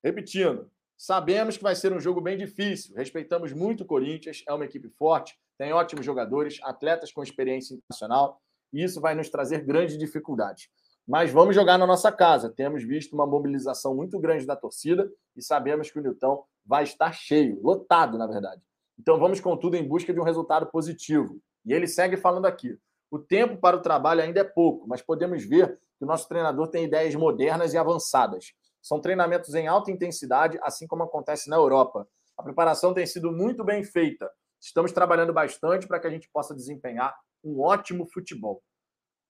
Repetindo. 0.02 0.70
Sabemos 0.96 1.56
que 1.56 1.62
vai 1.62 1.76
ser 1.76 1.92
um 1.92 2.00
jogo 2.00 2.20
bem 2.20 2.36
difícil. 2.36 2.96
Respeitamos 2.96 3.52
muito 3.52 3.84
o 3.84 3.86
Corinthians, 3.86 4.42
é 4.48 4.52
uma 4.52 4.64
equipe 4.64 4.88
forte, 4.88 5.38
tem 5.56 5.72
ótimos 5.72 6.04
jogadores, 6.04 6.58
atletas 6.64 7.12
com 7.12 7.22
experiência 7.22 7.74
internacional, 7.74 8.40
e 8.72 8.82
isso 8.82 9.00
vai 9.00 9.14
nos 9.14 9.28
trazer 9.28 9.64
grandes 9.64 9.96
dificuldades. 9.96 10.68
Mas 11.06 11.30
vamos 11.30 11.54
jogar 11.54 11.78
na 11.78 11.86
nossa 11.86 12.10
casa. 12.10 12.50
Temos 12.50 12.82
visto 12.82 13.14
uma 13.14 13.26
mobilização 13.26 13.94
muito 13.94 14.18
grande 14.18 14.44
da 14.44 14.56
torcida 14.56 15.10
e 15.36 15.42
sabemos 15.42 15.90
que 15.90 15.98
o 15.98 16.02
Newton 16.02 16.44
vai 16.68 16.84
estar 16.84 17.12
cheio, 17.12 17.58
lotado, 17.62 18.18
na 18.18 18.26
verdade. 18.26 18.62
Então 18.98 19.18
vamos, 19.18 19.40
contudo, 19.40 19.76
em 19.76 19.88
busca 19.88 20.12
de 20.12 20.20
um 20.20 20.24
resultado 20.24 20.66
positivo. 20.66 21.40
E 21.64 21.72
ele 21.72 21.86
segue 21.86 22.16
falando 22.16 22.44
aqui. 22.44 22.78
O 23.10 23.18
tempo 23.18 23.56
para 23.56 23.76
o 23.76 23.80
trabalho 23.80 24.20
ainda 24.20 24.40
é 24.40 24.44
pouco, 24.44 24.86
mas 24.86 25.00
podemos 25.00 25.42
ver 25.44 25.78
que 25.98 26.04
o 26.04 26.06
nosso 26.06 26.28
treinador 26.28 26.68
tem 26.68 26.84
ideias 26.84 27.14
modernas 27.14 27.72
e 27.72 27.78
avançadas. 27.78 28.52
São 28.82 29.00
treinamentos 29.00 29.54
em 29.54 29.66
alta 29.66 29.90
intensidade, 29.90 30.58
assim 30.62 30.86
como 30.86 31.04
acontece 31.04 31.48
na 31.48 31.56
Europa. 31.56 32.06
A 32.36 32.42
preparação 32.42 32.92
tem 32.92 33.06
sido 33.06 33.32
muito 33.32 33.64
bem 33.64 33.82
feita. 33.82 34.30
Estamos 34.60 34.92
trabalhando 34.92 35.32
bastante 35.32 35.88
para 35.88 35.98
que 35.98 36.06
a 36.06 36.10
gente 36.10 36.28
possa 36.30 36.54
desempenhar 36.54 37.16
um 37.42 37.60
ótimo 37.60 38.06
futebol. 38.06 38.62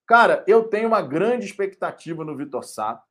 Cara, 0.06 0.44
eu 0.46 0.68
tenho 0.68 0.88
uma 0.88 1.02
grande 1.02 1.46
expectativa 1.46 2.24
no 2.24 2.36
Vitor 2.36 2.64
Sá. 2.64 3.02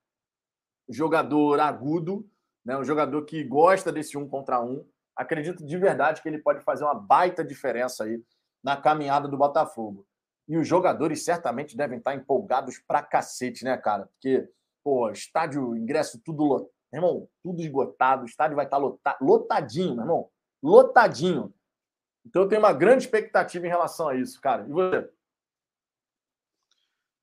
Jogador 0.89 1.59
agudo, 1.59 2.27
né? 2.67 2.77
um 2.77 2.83
jogador 2.83 3.23
que 3.23 3.43
gosta 3.45 3.91
desse 3.91 4.17
um 4.17 4.27
contra 4.27 4.61
um. 4.61 4.85
Acredito 5.15 5.65
de 5.65 5.77
verdade 5.77 6.21
que 6.21 6.27
ele 6.27 6.37
pode 6.37 6.61
fazer 6.63 6.83
uma 6.83 6.93
baita 6.93 7.43
diferença 7.43 8.03
aí 8.03 8.21
na 8.61 8.75
caminhada 8.75 9.27
do 9.27 9.37
Botafogo. 9.37 10.05
E 10.47 10.57
os 10.57 10.67
jogadores 10.67 11.23
certamente 11.23 11.77
devem 11.77 11.97
estar 11.97 12.13
empolgados 12.13 12.77
pra 12.85 13.01
cacete, 13.01 13.63
né, 13.63 13.77
cara? 13.77 14.07
Porque, 14.07 14.47
pô, 14.83 15.09
estádio, 15.09 15.75
ingresso, 15.77 16.21
tudo 16.23 16.43
lotado. 16.43 16.71
Irmão, 16.93 17.27
tudo 17.43 17.61
esgotado, 17.61 18.23
o 18.23 18.25
estádio 18.25 18.55
vai 18.55 18.65
estar 18.65 18.77
lotado, 18.77 19.17
lotadinho, 19.21 19.95
meu 19.95 20.03
irmão. 20.03 20.29
Lotadinho. 20.63 21.53
Então 22.25 22.43
eu 22.43 22.47
tenho 22.47 22.61
uma 22.61 22.71
grande 22.73 23.03
expectativa 23.03 23.65
em 23.65 23.69
relação 23.69 24.07
a 24.07 24.15
isso, 24.15 24.39
cara. 24.39 24.65
E 24.67 24.71
você? 24.71 25.09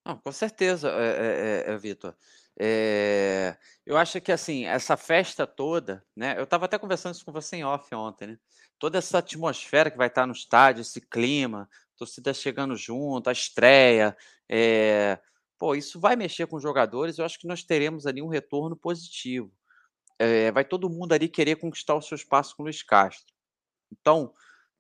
Não, 0.05 0.19
com 0.19 0.33
certeza, 0.33 0.91
é, 0.91 1.65
é, 1.67 1.73
é, 1.73 1.77
Vitor. 1.79 2.15
É, 2.59 3.57
eu 3.85 3.97
acho 3.97 4.21
que 4.21 4.31
assim, 4.31 4.65
essa 4.65 4.97
festa 4.97 5.47
toda, 5.47 6.05
né? 6.17 6.39
Eu 6.39 6.45
estava 6.45 6.67
até 6.67 6.79
conversando 6.79 7.15
isso 7.15 7.25
com 7.25 7.33
você 7.33 7.57
em 7.57 7.65
off 7.65 7.93
ontem, 7.95 8.29
né? 8.29 8.39
Toda 8.79 8.99
essa 8.99 9.19
atmosfera 9.19 9.91
que 9.91 9.97
vai 9.97 10.09
estar 10.09 10.27
no 10.27 10.33
estádio, 10.33 10.83
esse 10.83 11.01
clima, 11.01 11.69
torcida 11.97 12.33
chegando 12.35 12.77
junto, 12.77 13.29
a 13.29 13.33
estreia, 13.33 14.17
é, 14.49 15.19
pô, 15.59 15.75
isso 15.75 15.99
vai 16.01 16.17
mexer 16.17 16.47
com 16.47 16.57
os 16.57 16.63
jogadores. 16.63 17.19
Eu 17.19 17.25
acho 17.25 17.39
que 17.39 17.47
nós 17.47 17.63
teremos 17.65 18.07
ali 18.07 18.23
um 18.23 18.29
retorno 18.29 18.77
positivo. 18.77 19.53
É, 20.19 20.53
vai 20.53 20.65
todo 20.65 20.91
mundo 20.91 21.13
ali 21.13 21.29
querer 21.29 21.57
conquistar 21.57 21.95
o 21.95 22.03
seu 22.03 22.15
espaço 22.15 22.57
com 22.57 22.63
o 22.63 22.67
Luiz 22.67 22.83
Castro. 22.83 23.35
Então, 23.91 24.33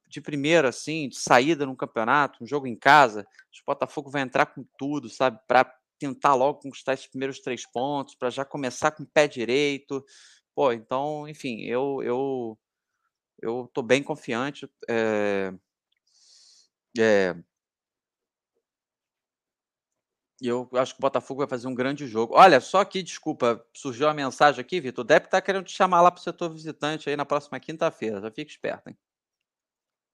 de 0.08 0.20
primeira, 0.20 0.68
assim, 0.68 1.08
de 1.08 1.16
saída 1.16 1.66
no 1.66 1.76
campeonato, 1.76 2.42
um 2.42 2.46
jogo 2.46 2.66
em 2.66 2.76
casa, 2.76 3.22
o 3.22 3.64
Botafogo 3.66 4.10
vai 4.10 4.22
entrar 4.22 4.46
com 4.46 4.64
tudo, 4.78 5.08
sabe? 5.08 5.40
Para 5.46 5.64
tentar 5.98 6.34
logo 6.34 6.60
conquistar 6.60 6.94
esses 6.94 7.06
primeiros 7.06 7.40
três 7.40 7.66
pontos, 7.66 8.14
para 8.14 8.30
já 8.30 8.44
começar 8.44 8.90
com 8.92 9.02
o 9.02 9.06
pé 9.06 9.28
direito. 9.28 10.04
Pô, 10.54 10.72
então, 10.72 11.28
enfim, 11.28 11.62
eu 11.62 12.02
eu 12.02 12.58
eu 13.42 13.70
tô 13.74 13.82
bem 13.82 14.02
confiante. 14.02 14.68
É, 14.88 15.52
é, 16.98 17.34
e 20.44 20.48
eu 20.48 20.68
acho 20.74 20.94
que 20.94 21.00
o 21.00 21.02
Botafogo 21.02 21.38
vai 21.38 21.48
fazer 21.48 21.68
um 21.68 21.74
grande 21.74 22.06
jogo. 22.06 22.34
Olha, 22.36 22.60
só 22.60 22.84
que, 22.84 23.02
desculpa, 23.02 23.64
surgiu 23.72 24.06
uma 24.06 24.14
mensagem 24.14 24.60
aqui, 24.60 24.80
Vitor. 24.80 25.02
O 25.02 25.06
Depp 25.06 25.28
tá 25.30 25.40
querendo 25.40 25.64
te 25.64 25.72
chamar 25.72 26.02
lá 26.02 26.10
pro 26.10 26.20
setor 26.20 26.50
visitante 26.50 27.08
aí 27.08 27.16
na 27.16 27.24
próxima 27.24 27.60
quinta-feira. 27.60 28.20
Já 28.20 28.30
fica 28.30 28.50
esperto, 28.50 28.88
hein? 28.88 28.98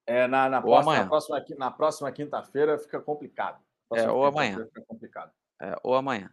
É, 0.06 0.26
na, 0.26 0.48
na, 0.48 0.60
próxima, 0.60 0.98
na 0.98 1.06
próxima, 1.08 1.44
na 1.58 1.70
próxima 1.70 2.12
quinta-feira 2.12 2.78
fica 2.78 3.00
complicado. 3.00 3.62
É, 3.92 4.08
ou 4.08 4.24
amanhã. 4.24 4.64
Fica 4.66 4.84
complicado. 4.86 5.32
É, 5.60 5.76
ou 5.82 5.94
amanhã. 5.94 6.32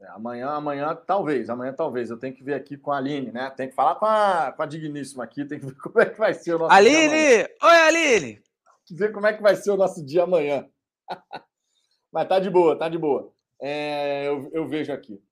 É, 0.00 0.06
amanhã, 0.08 0.48
amanhã, 0.50 0.94
talvez, 0.94 1.48
amanhã 1.48 1.72
talvez. 1.72 2.10
Eu 2.10 2.18
tenho 2.18 2.34
que 2.34 2.44
ver 2.44 2.54
aqui 2.54 2.76
com 2.76 2.92
a 2.92 2.98
Aline, 2.98 3.32
né? 3.32 3.50
Tem 3.50 3.68
que 3.68 3.74
falar 3.74 3.94
com 3.94 4.04
a, 4.04 4.52
com 4.52 4.62
a 4.62 4.66
Digníssima 4.66 5.24
aqui, 5.24 5.44
tem 5.44 5.58
que 5.58 5.66
ver 5.66 5.76
como 5.80 6.00
é 6.00 6.06
que 6.06 6.18
vai 6.18 6.34
ser 6.34 6.54
o 6.54 6.58
nosso 6.58 6.72
Aline! 6.72 7.48
Oi, 7.62 7.76
Aline! 7.88 8.34
Tem 8.34 8.42
que 8.86 8.94
ver 8.94 9.12
como 9.12 9.26
é 9.26 9.32
que 9.32 9.42
vai 9.42 9.56
ser 9.56 9.70
o 9.70 9.76
nosso 9.76 10.04
dia 10.04 10.24
amanhã. 10.24 10.68
Mas 12.12 12.28
tá 12.28 12.38
de 12.38 12.50
boa, 12.50 12.78
tá 12.78 12.88
de 12.88 12.98
boa. 12.98 13.32
É, 13.60 14.28
eu, 14.28 14.50
eu, 14.52 14.68
vejo 14.68 14.92
aqui. 14.92 15.22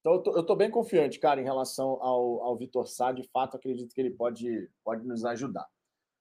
Então, 0.00 0.14
eu 0.14 0.22
tô, 0.22 0.36
eu 0.36 0.42
tô, 0.44 0.54
bem 0.54 0.70
confiante, 0.70 1.18
cara, 1.18 1.40
em 1.40 1.44
relação 1.44 1.98
ao, 2.00 2.42
ao 2.42 2.56
Vitor 2.56 2.86
Sá. 2.86 3.10
De 3.10 3.28
fato, 3.30 3.56
acredito 3.56 3.94
que 3.94 4.00
ele 4.00 4.10
pode, 4.10 4.70
pode 4.84 5.06
nos 5.06 5.24
ajudar. 5.24 5.66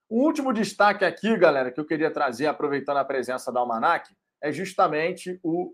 Um 0.09 0.21
último 0.21 0.51
destaque 0.51 1.05
aqui, 1.05 1.38
galera, 1.38 1.71
que 1.71 1.80
eu 1.80 1.85
queria 1.85 2.11
trazer, 2.11 2.47
aproveitando 2.47 2.97
a 2.97 3.05
presença 3.05 3.51
da 3.51 3.59
Almanac, 3.59 4.13
é 4.44 4.52
justamente 4.52 5.40
o 5.41 5.74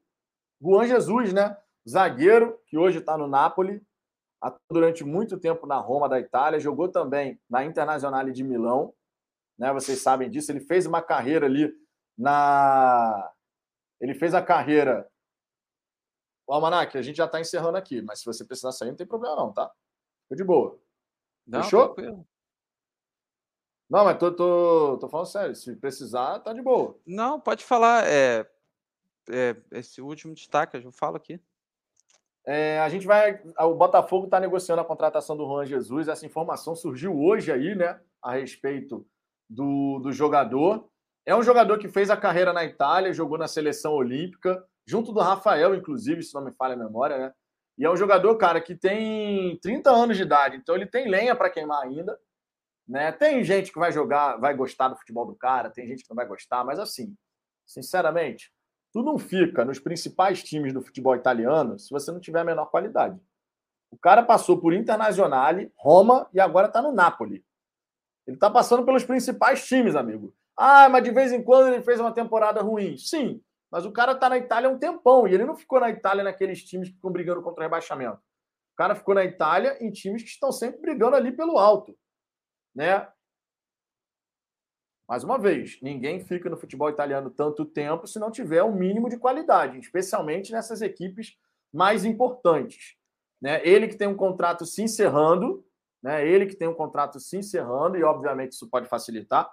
Juan 0.62 0.88
Jesus, 0.88 1.34
né? 1.34 1.58
Zagueiro, 1.90 2.62
que 2.68 2.78
hoje 2.78 3.00
está 3.00 3.18
no 3.18 3.28
Napoli, 3.28 3.82
durante 4.70 5.04
muito 5.04 5.40
tempo 5.40 5.66
na 5.66 5.78
Roma 5.78 6.08
da 6.08 6.20
Itália, 6.20 6.60
jogou 6.60 6.88
também 6.88 7.42
na 7.50 7.66
Internazionale 7.66 8.32
de 8.32 8.44
Milão, 8.44 8.94
né? 9.58 9.74
Vocês 9.74 10.02
sabem 10.02 10.30
disso. 10.30 10.52
Ele 10.52 10.60
fez 10.60 10.86
uma 10.86 11.02
carreira 11.02 11.48
ali 11.48 11.74
na 12.16 13.34
ele 14.00 14.14
fez 14.14 14.34
a 14.34 14.42
carreira. 14.42 15.10
O 16.48 16.54
Almanac, 16.54 16.98
a 16.98 17.02
gente 17.02 17.18
já 17.18 17.26
está 17.26 17.40
encerrando 17.40 17.78
aqui, 17.78 18.02
mas 18.02 18.20
se 18.20 18.26
você 18.26 18.46
precisar 18.46 18.72
sair, 18.72 18.90
não 18.90 18.96
tem 18.96 19.06
problema, 19.06 19.36
não, 19.36 19.52
tá? 19.52 19.70
Fica 20.24 20.38
de 20.38 20.44
boa. 20.44 20.80
Não, 21.46 21.64
Fechou? 21.64 21.90
Tranquilo. 21.94 22.26
Não, 23.90 24.06
mas 24.06 24.18
tô, 24.18 24.32
tô, 24.32 24.98
tô 25.00 25.10
falando 25.10 25.26
sério. 25.26 25.56
Se 25.56 25.76
precisar, 25.76 26.40
tá 26.40 26.54
de 26.54 26.62
boa. 26.62 26.98
Não, 27.06 27.40
pode 27.40 27.66
falar. 27.66 28.08
É, 28.08 28.50
é, 29.30 29.56
esse 29.72 30.02
último 30.02 30.34
destaque, 30.34 30.78
eu 30.78 30.92
falo 30.92 31.18
aqui. 31.18 31.40
É, 32.46 32.80
a 32.80 32.90
gente 32.90 33.06
vai. 33.06 33.42
O 33.60 33.76
Botafogo 33.76 34.26
está 34.26 34.40
negociando 34.40 34.82
a 34.82 34.86
contratação 34.86 35.38
do 35.38 35.46
Juan 35.46 35.66
Jesus. 35.66 36.08
Essa 36.08 36.26
informação 36.26 36.76
surgiu 36.76 37.18
hoje 37.20 37.52
aí, 37.52 37.76
né? 37.76 38.00
A 38.22 38.34
respeito 38.34 39.06
do, 39.50 40.00
do 40.00 40.12
jogador. 40.12 40.90
É 41.26 41.36
um 41.36 41.44
jogador 41.44 41.78
que 41.78 41.88
fez 41.88 42.10
a 42.10 42.18
carreira 42.18 42.52
na 42.52 42.64
Itália, 42.64 43.14
jogou 43.14 43.38
na 43.38 43.48
seleção 43.48 43.94
olímpica, 43.94 44.66
junto 44.88 45.12
do 45.12 45.20
Rafael, 45.20 45.76
inclusive, 45.76 46.24
se 46.24 46.34
não 46.34 46.44
me 46.44 46.52
falha 46.54 46.74
a 46.74 46.78
memória, 46.78 47.18
né? 47.18 47.34
E 47.78 47.86
é 47.86 47.90
um 47.90 47.96
jogador, 47.96 48.36
cara, 48.36 48.60
que 48.60 48.76
tem 48.76 49.58
30 49.60 49.90
anos 49.90 50.18
de 50.18 50.24
idade, 50.24 50.58
então 50.58 50.76
ele 50.76 50.86
tem 50.86 51.08
lenha 51.08 51.36
para 51.36 51.50
queimar 51.50 51.84
ainda. 51.84 52.20
Né? 52.88 53.12
Tem 53.12 53.44
gente 53.44 53.72
que 53.72 53.80
vai 53.80 53.92
jogar, 53.92 54.38
vai 54.38 54.56
gostar 54.56 54.88
do 54.88 54.98
futebol 54.98 55.26
do 55.26 55.36
cara, 55.36 55.70
tem 55.70 55.86
gente 55.86 56.04
que 56.04 56.10
não 56.10 56.16
vai 56.16 56.26
gostar, 56.26 56.66
mas 56.66 56.80
assim, 56.80 57.16
sinceramente, 57.66 58.52
tu 58.92 59.02
não 59.04 59.18
fica 59.18 59.64
nos 59.64 59.80
principais 59.80 60.44
times 60.44 60.74
do 60.74 60.82
futebol 60.82 61.16
italiano 61.16 61.78
se 61.78 61.90
você 61.90 62.12
não 62.12 62.20
tiver 62.20 62.40
a 62.40 62.44
menor 62.44 62.66
qualidade. 62.68 63.20
O 63.92 63.98
cara 63.98 64.24
passou 64.24 64.60
por 64.60 64.74
Internazionale, 64.74 65.72
Roma 65.76 66.30
e 66.34 66.40
agora 66.40 66.68
está 66.68 66.82
no 66.82 66.92
Napoli. 66.92 67.44
Ele 68.28 68.38
está 68.38 68.50
passando 68.50 68.86
pelos 68.86 69.04
principais 69.04 69.68
times, 69.68 69.96
amigo. 69.96 70.36
Ah, 70.56 70.88
mas 70.90 71.04
de 71.04 71.12
vez 71.12 71.32
em 71.32 71.42
quando 71.42 71.74
ele 71.74 71.82
fez 71.82 72.00
uma 72.00 72.12
temporada 72.12 72.62
ruim. 72.62 72.98
Sim, 72.98 73.42
mas 73.72 73.86
o 73.86 73.92
cara 73.92 74.12
está 74.12 74.30
na 74.30 74.38
Itália 74.38 74.70
há 74.70 74.72
um 74.72 74.78
tempão 74.78 75.28
e 75.28 75.34
ele 75.34 75.46
não 75.46 75.56
ficou 75.56 75.80
na 75.80 75.90
Itália 75.90 76.24
naqueles 76.24 76.64
times 76.64 76.90
que 76.90 76.96
ficam 76.96 77.12
brigando 77.12 77.42
contra 77.42 77.62
o 77.62 77.64
rebaixamento. 77.64 78.18
O 78.74 78.78
cara 78.78 78.96
ficou 78.96 79.16
na 79.16 79.24
Itália 79.24 79.78
em 79.82 79.92
times 79.92 80.22
que 80.22 80.30
estão 80.30 80.52
sempre 80.52 80.80
brigando 80.80 81.16
ali 81.16 81.32
pelo 81.32 81.58
alto, 81.58 81.98
né? 82.76 83.08
Mais 85.10 85.24
uma 85.24 85.40
vez, 85.40 85.80
ninguém 85.82 86.20
fica 86.20 86.52
no 86.52 86.56
futebol 86.56 86.88
italiano 86.88 87.32
tanto 87.32 87.66
tempo 87.66 88.06
se 88.06 88.20
não 88.20 88.30
tiver 88.30 88.62
um 88.62 88.76
mínimo 88.76 89.10
de 89.10 89.18
qualidade, 89.18 89.80
especialmente 89.80 90.52
nessas 90.52 90.84
equipes 90.84 91.36
mais 91.74 92.06
importantes. 92.06 92.96
Né? 93.42 93.60
Ele 93.68 93.88
que 93.88 93.98
tem 93.98 94.08
um 94.08 94.16
contrato 94.16 94.68
se 94.68 94.84
encerrando, 94.84 95.66
né? 96.04 96.28
ele 96.28 96.46
que 96.46 96.56
tem 96.56 96.68
um 96.68 96.76
contrato 96.76 97.20
se 97.20 97.36
encerrando, 97.38 97.98
e 97.98 98.04
obviamente 98.04 98.52
isso 98.52 98.70
pode 98.70 98.88
facilitar. 98.88 99.50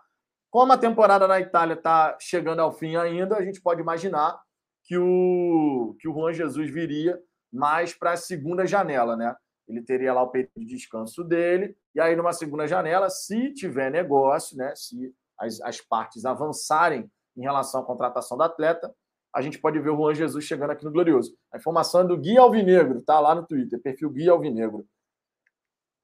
Como 0.50 0.74
a 0.74 0.76
temporada 0.76 1.26
na 1.26 1.40
Itália 1.40 1.72
está 1.72 2.18
chegando 2.20 2.60
ao 2.60 2.72
fim 2.72 2.96
ainda, 2.96 3.38
a 3.38 3.42
gente 3.42 3.62
pode 3.62 3.80
imaginar 3.80 4.38
que 4.84 4.98
o, 4.98 5.96
que 5.98 6.06
o 6.06 6.12
Juan 6.12 6.34
Jesus 6.34 6.70
viria 6.70 7.18
mais 7.50 7.94
para 7.94 8.12
a 8.12 8.16
segunda 8.18 8.66
janela, 8.66 9.16
né? 9.16 9.34
Ele 9.66 9.80
teria 9.80 10.12
lá 10.12 10.22
o 10.22 10.28
período 10.28 10.60
de 10.60 10.66
descanso 10.66 11.24
dele, 11.24 11.74
e 11.94 12.00
aí 12.00 12.14
numa 12.14 12.34
segunda 12.34 12.68
janela, 12.68 13.08
se 13.08 13.54
tiver 13.54 13.90
negócio, 13.90 14.54
né? 14.54 14.74
Se 14.76 15.14
as, 15.38 15.60
as 15.60 15.80
partes 15.80 16.24
avançarem 16.24 17.10
em 17.36 17.42
relação 17.42 17.80
à 17.80 17.84
contratação 17.84 18.36
do 18.36 18.42
atleta, 18.42 18.94
a 19.34 19.42
gente 19.42 19.58
pode 19.58 19.78
ver 19.78 19.90
o 19.90 19.96
Juan 19.96 20.14
Jesus 20.14 20.44
chegando 20.44 20.70
aqui 20.70 20.84
no 20.84 20.90
Glorioso. 20.90 21.36
A 21.52 21.58
informação 21.58 22.00
é 22.00 22.04
do 22.04 22.16
Gui 22.16 22.38
Alvinegro, 22.38 23.02
tá 23.02 23.20
lá 23.20 23.34
no 23.34 23.46
Twitter, 23.46 23.80
perfil 23.80 24.10
Gui 24.10 24.28
Alvinegro. 24.28 24.86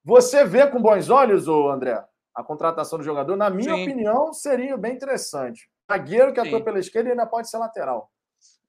Você 0.05 0.45
vê 0.45 0.67
com 0.67 0.83
bons 0.83 1.09
olhos, 1.09 1.49
ô 1.49 1.71
André, 1.71 2.05
a 2.35 2.43
contratação 2.43 2.99
do 2.99 3.05
jogador, 3.05 3.37
na 3.37 3.49
minha 3.49 3.75
Sim. 3.75 3.83
opinião, 3.83 4.33
seria 4.33 4.77
bem 4.77 4.95
interessante. 4.95 5.69
Zagueiro 5.91 6.33
que 6.33 6.41
atua 6.41 6.59
Sim. 6.59 6.65
pela 6.65 6.79
esquerda 6.79 7.11
ainda 7.11 7.27
pode 7.27 7.49
ser 7.49 7.59
lateral. 7.59 8.11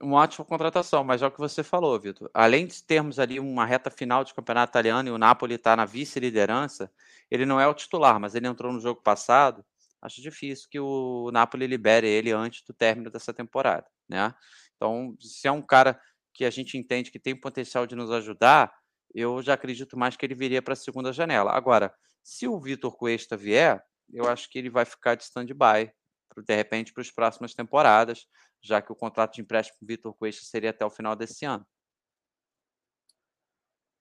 Uma 0.01 0.21
ótima 0.21 0.45
contratação, 0.45 1.03
mas 1.03 1.21
é 1.21 1.27
o 1.27 1.31
que 1.31 1.39
você 1.39 1.63
falou, 1.63 1.97
Vitor. 1.99 2.29
Além 2.33 2.67
de 2.67 2.83
termos 2.83 3.19
ali 3.19 3.39
uma 3.39 3.65
reta 3.65 3.89
final 3.89 4.23
de 4.23 4.33
campeonato 4.33 4.71
italiano 4.71 5.09
e 5.09 5.11
o 5.11 5.17
Napoli 5.17 5.55
está 5.55 5.75
na 5.75 5.85
vice-liderança, 5.85 6.91
ele 7.31 7.45
não 7.45 7.59
é 7.59 7.67
o 7.67 7.73
titular, 7.73 8.19
mas 8.19 8.35
ele 8.35 8.47
entrou 8.47 8.71
no 8.71 8.79
jogo 8.79 9.01
passado. 9.01 9.63
Acho 10.03 10.21
difícil 10.21 10.67
que 10.69 10.77
o 10.81 11.31
Napoli 11.31 11.65
libere 11.65 12.05
ele 12.05 12.29
antes 12.33 12.61
do 12.67 12.73
término 12.73 13.09
dessa 13.09 13.33
temporada, 13.33 13.87
né? 14.09 14.35
Então, 14.75 15.15
se 15.17 15.47
é 15.47 15.51
um 15.51 15.61
cara 15.61 15.97
que 16.33 16.43
a 16.43 16.49
gente 16.49 16.77
entende 16.77 17.09
que 17.09 17.17
tem 17.17 17.33
potencial 17.39 17.87
de 17.87 17.95
nos 17.95 18.11
ajudar, 18.11 18.75
eu 19.15 19.41
já 19.41 19.53
acredito 19.53 19.97
mais 19.97 20.17
que 20.17 20.25
ele 20.25 20.35
viria 20.35 20.61
para 20.61 20.73
a 20.73 20.75
segunda 20.75 21.13
janela. 21.13 21.51
Agora, 21.51 21.95
se 22.21 22.49
o 22.49 22.59
Vitor 22.59 22.97
Cuesta 22.97 23.37
vier, 23.37 23.81
eu 24.11 24.27
acho 24.27 24.49
que 24.49 24.59
ele 24.59 24.69
vai 24.69 24.83
ficar 24.83 25.15
de 25.15 25.23
stand-by, 25.23 25.89
de 26.35 26.55
repente, 26.55 26.91
para 26.91 27.01
as 27.01 27.11
próximas 27.11 27.53
temporadas, 27.53 28.27
já 28.61 28.81
que 28.81 28.91
o 28.91 28.95
contrato 28.95 29.35
de 29.35 29.41
empréstimo 29.41 29.79
com 29.79 29.85
Vitor 29.85 30.13
Cuesta 30.15 30.43
seria 30.43 30.71
até 30.71 30.85
o 30.85 30.89
final 30.89 31.15
desse 31.15 31.45
ano. 31.45 31.65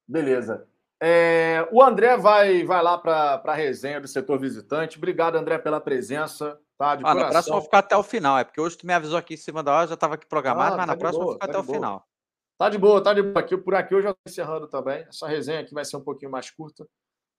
Beleza. 0.08 0.68
É, 1.04 1.68
o 1.72 1.82
André 1.82 2.16
vai, 2.16 2.62
vai 2.62 2.80
lá 2.80 2.96
para 2.96 3.42
a 3.44 3.54
resenha 3.54 4.00
do 4.00 4.06
setor 4.06 4.38
visitante. 4.38 4.98
Obrigado, 4.98 5.34
André, 5.34 5.58
pela 5.58 5.80
presença. 5.80 6.56
Tá, 6.78 6.94
de 6.94 7.02
ah, 7.04 7.12
na 7.12 7.28
próxima 7.28 7.56
eu 7.56 7.58
vou 7.58 7.64
ficar 7.64 7.78
até 7.78 7.96
o 7.96 8.04
final. 8.04 8.38
É 8.38 8.44
porque 8.44 8.60
hoje 8.60 8.78
tu 8.78 8.86
me 8.86 8.92
avisou 8.92 9.18
aqui 9.18 9.34
em 9.34 9.36
cima 9.36 9.64
da 9.64 9.74
hora, 9.74 9.88
já 9.88 9.94
estava 9.94 10.14
aqui 10.14 10.28
programado, 10.28 10.74
ah, 10.74 10.76
mas 10.76 10.86
tá 10.86 10.92
na 10.92 10.96
próxima 10.96 11.24
boa, 11.24 11.34
eu 11.34 11.38
vou 11.38 11.40
ficar 11.40 11.46
tá 11.46 11.58
até 11.58 11.58
o 11.60 11.66
boa. 11.66 11.74
final. 11.74 12.06
Tá 12.56 12.68
de 12.68 12.78
boa, 12.78 13.02
tá 13.02 13.14
de 13.14 13.22
boa. 13.22 13.40
Aqui, 13.40 13.56
por 13.56 13.74
aqui 13.74 13.94
eu 13.94 14.00
já 14.00 14.10
estou 14.10 14.22
encerrando 14.28 14.68
também. 14.68 15.04
Essa 15.08 15.26
resenha 15.26 15.58
aqui 15.58 15.74
vai 15.74 15.84
ser 15.84 15.96
um 15.96 16.04
pouquinho 16.04 16.30
mais 16.30 16.48
curta. 16.52 16.86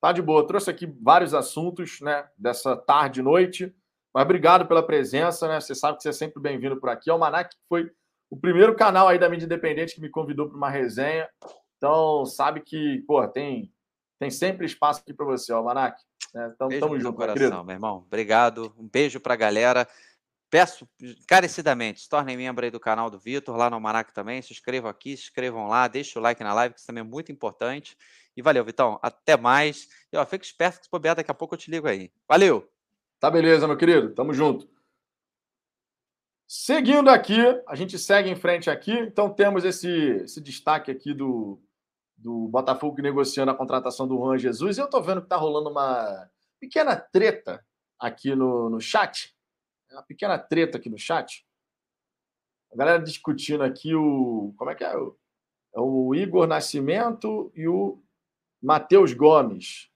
Tá 0.01 0.11
de 0.11 0.21
boa. 0.21 0.45
Trouxe 0.45 0.69
aqui 0.69 0.85
vários 1.01 1.33
assuntos, 1.33 2.01
né, 2.01 2.27
dessa 2.37 2.75
tarde 2.75 3.21
e 3.21 3.23
noite. 3.23 3.73
Mas 4.13 4.25
obrigado 4.25 4.67
pela 4.67 4.85
presença, 4.85 5.47
né? 5.47 5.61
Você 5.61 5.73
sabe 5.73 5.95
que 5.95 6.03
você 6.03 6.09
é 6.09 6.11
sempre 6.13 6.41
bem-vindo 6.41 6.77
por 6.81 6.89
aqui. 6.89 7.09
O 7.09 7.13
Almanac 7.13 7.55
foi 7.69 7.89
o 8.29 8.35
primeiro 8.35 8.75
canal 8.75 9.07
aí 9.07 9.17
da 9.17 9.29
mídia 9.29 9.45
independente 9.45 9.95
que 9.95 10.01
me 10.01 10.09
convidou 10.09 10.49
para 10.49 10.57
uma 10.57 10.69
resenha. 10.69 11.29
Então, 11.83 12.25
sabe 12.25 12.61
que, 12.61 13.03
pô, 13.05 13.27
tem, 13.27 13.69
tem 14.17 14.31
sempre 14.31 14.65
espaço 14.65 15.01
aqui 15.01 15.13
para 15.13 15.25
você, 15.25 15.51
Almanac. 15.51 16.01
Né? 16.33 16.49
Então, 16.55 16.69
beijo 16.69 16.85
tamo 16.85 16.97
junto, 16.97 17.17
coração, 17.17 17.35
querido. 17.35 17.65
meu 17.65 17.75
irmão. 17.75 17.97
Obrigado. 18.07 18.73
Um 18.77 18.87
beijo 18.87 19.19
para 19.19 19.33
a 19.33 19.35
galera. 19.35 19.85
Peço 20.49 20.87
encarecidamente, 21.01 21.99
se 21.99 22.07
tornem 22.07 22.37
membro 22.37 22.63
aí 22.63 22.71
do 22.71 22.79
canal 22.79 23.09
do 23.09 23.19
Vitor, 23.19 23.57
lá 23.57 23.69
no 23.69 23.75
Almanac 23.75 24.13
também. 24.13 24.41
Se 24.41 24.53
inscrevam 24.53 24.89
aqui, 24.89 25.17
se 25.17 25.23
inscrevam 25.23 25.67
lá, 25.67 25.89
deixe 25.89 26.17
o 26.17 26.21
like 26.21 26.41
na 26.41 26.53
live, 26.53 26.73
que 26.73 26.79
isso 26.79 26.87
também 26.87 27.01
é 27.01 27.05
muito 27.05 27.33
importante. 27.33 27.97
E 28.33 28.41
valeu, 28.41 28.63
Vitão. 28.63 28.97
Até 29.01 29.35
mais. 29.35 29.89
E 30.09 30.15
ó, 30.15 30.25
fica 30.25 30.45
esperto 30.45 30.77
que 30.77 30.85
se 30.85 30.89
bobear, 30.89 31.17
daqui 31.17 31.31
a 31.31 31.33
pouco 31.33 31.55
eu 31.55 31.59
te 31.59 31.69
ligo 31.69 31.85
aí. 31.85 32.09
Valeu! 32.25 32.65
Tá 33.19 33.29
beleza, 33.29 33.67
meu 33.67 33.75
querido. 33.75 34.13
Tamo 34.13 34.33
junto. 34.33 34.69
Seguindo 36.47 37.09
aqui, 37.09 37.41
a 37.67 37.75
gente 37.75 37.99
segue 37.99 38.29
em 38.29 38.37
frente 38.37 38.69
aqui. 38.69 38.93
Então 38.93 39.29
temos 39.29 39.65
esse, 39.65 39.89
esse 40.23 40.39
destaque 40.39 40.89
aqui 40.89 41.13
do, 41.13 41.59
do 42.23 42.47
Botafogo 42.47 43.01
negociando 43.01 43.51
a 43.51 43.55
contratação 43.55 44.07
do 44.07 44.15
Juan 44.15 44.37
Jesus. 44.37 44.77
Eu 44.77 44.89
tô 44.89 45.01
vendo 45.01 45.21
que 45.21 45.27
tá 45.27 45.35
rolando 45.35 45.69
uma 45.69 46.29
pequena 46.57 46.95
treta 46.95 47.63
aqui 47.99 48.33
no, 48.33 48.69
no 48.69 48.79
chat. 48.79 49.35
É 49.91 49.95
uma 49.95 50.03
pequena 50.03 50.39
treta 50.39 50.77
aqui 50.77 50.89
no 50.89 50.97
chat. 50.97 51.45
A 52.71 52.77
galera 52.77 53.03
discutindo 53.03 53.61
aqui 53.61 53.93
o. 53.93 54.53
Como 54.57 54.71
é 54.71 54.75
que 54.75 54.85
é? 54.85 54.93
É 54.93 55.79
o 55.79 56.15
Igor 56.15 56.47
Nascimento 56.47 57.51
e 57.53 57.67
o 57.67 58.01
Matheus 58.61 59.13
Gomes. 59.13 59.89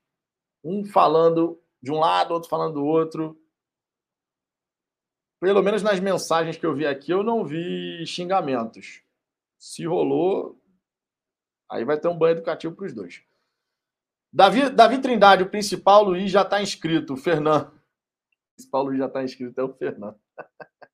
Um 0.62 0.84
falando 0.84 1.58
de 1.82 1.92
um 1.92 2.00
lado, 2.00 2.34
outro 2.34 2.50
falando 2.50 2.74
do 2.74 2.86
outro. 2.86 3.40
Pelo 5.40 5.64
menos 5.64 5.82
nas 5.82 6.02
mensagens 6.02 6.58
que 6.58 6.66
eu 6.66 6.76
vi 6.76 6.86
aqui, 6.86 7.12
eu 7.12 7.24
não 7.24 7.46
vi 7.46 8.06
xingamentos. 8.06 9.02
Se 9.58 9.86
rolou, 9.86 10.60
aí 11.70 11.84
vai 11.86 12.00
ter 12.00 12.08
um 12.08 12.18
banho 12.18 12.34
educativo 12.34 12.76
para 12.76 12.86
os 12.86 12.94
dois. 12.94 13.24
Davi, 14.32 14.70
Davi 14.70 15.00
Trindade, 15.00 15.44
o 15.44 15.50
principal 15.50 16.04
Luiz 16.04 16.30
já 16.32 16.42
está 16.42 16.62
inscrito. 16.62 17.14
O 17.14 17.18
Fernando. 17.18 17.68
O 17.68 18.56
principal 18.56 18.84
Luiz 18.84 19.00
já 19.00 19.08
está 19.08 19.24
inscrito, 19.24 19.60
é 19.60 19.64
o 19.64 19.74
Fernando. 19.74 20.20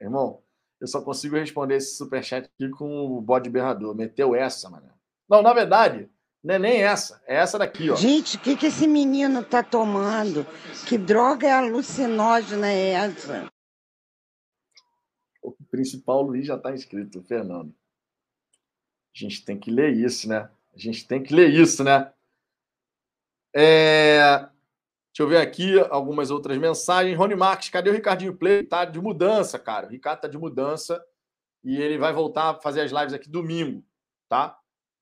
Irmão, 0.00 0.42
eu 0.80 0.86
só 0.86 1.02
consigo 1.02 1.36
responder 1.36 1.76
esse 1.76 1.96
superchat 1.96 2.46
aqui 2.46 2.68
com 2.70 3.06
o 3.06 3.20
bode 3.20 3.50
berrador. 3.50 3.94
Meteu 3.94 4.34
essa, 4.34 4.68
mano. 4.68 4.92
Não, 5.28 5.42
na 5.42 5.52
verdade, 5.52 6.08
não 6.42 6.54
é 6.54 6.58
nem 6.58 6.82
essa. 6.82 7.22
É 7.26 7.36
essa 7.36 7.58
daqui, 7.58 7.90
ó. 7.90 7.96
Gente, 7.96 8.36
o 8.36 8.40
que, 8.40 8.56
que 8.56 8.66
esse 8.66 8.86
menino 8.86 9.44
tá 9.44 9.62
tomando? 9.62 10.46
Que 10.86 10.96
droga 10.96 11.46
é 11.46 11.52
alucinógena 11.52 12.68
é 12.70 12.90
essa? 12.90 13.50
O 15.42 15.52
principal 15.70 16.22
Luiz 16.22 16.46
já 16.46 16.56
está 16.56 16.72
inscrito, 16.72 17.22
Fernando. 17.22 17.74
A 19.16 19.18
gente 19.18 19.42
tem 19.46 19.58
que 19.58 19.70
ler 19.70 19.96
isso, 19.96 20.28
né? 20.28 20.50
A 20.74 20.78
gente 20.78 21.08
tem 21.08 21.22
que 21.22 21.34
ler 21.34 21.48
isso, 21.48 21.82
né? 21.82 22.12
É... 23.54 24.46
Deixa 25.08 25.22
eu 25.22 25.28
ver 25.28 25.38
aqui 25.38 25.78
algumas 25.88 26.30
outras 26.30 26.58
mensagens. 26.58 27.16
Rony 27.16 27.34
Marques, 27.34 27.70
cadê 27.70 27.88
o 27.88 27.94
Ricardinho 27.94 28.36
Play? 28.36 28.62
Tá 28.62 28.84
de 28.84 29.00
mudança, 29.00 29.58
cara. 29.58 29.86
O 29.86 29.90
Ricardo 29.90 30.20
tá 30.20 30.28
de 30.28 30.36
mudança 30.36 31.02
e 31.64 31.80
ele 31.80 31.96
vai 31.96 32.12
voltar 32.12 32.50
a 32.50 32.60
fazer 32.60 32.82
as 32.82 32.92
lives 32.92 33.14
aqui 33.14 33.30
domingo, 33.30 33.82
tá? 34.28 34.58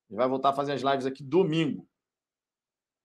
Ele 0.09 0.15
vai 0.15 0.29
voltar 0.29 0.51
a 0.51 0.53
fazer 0.53 0.71
as 0.71 0.81
lives 0.81 1.05
aqui 1.05 1.21
domingo. 1.21 1.85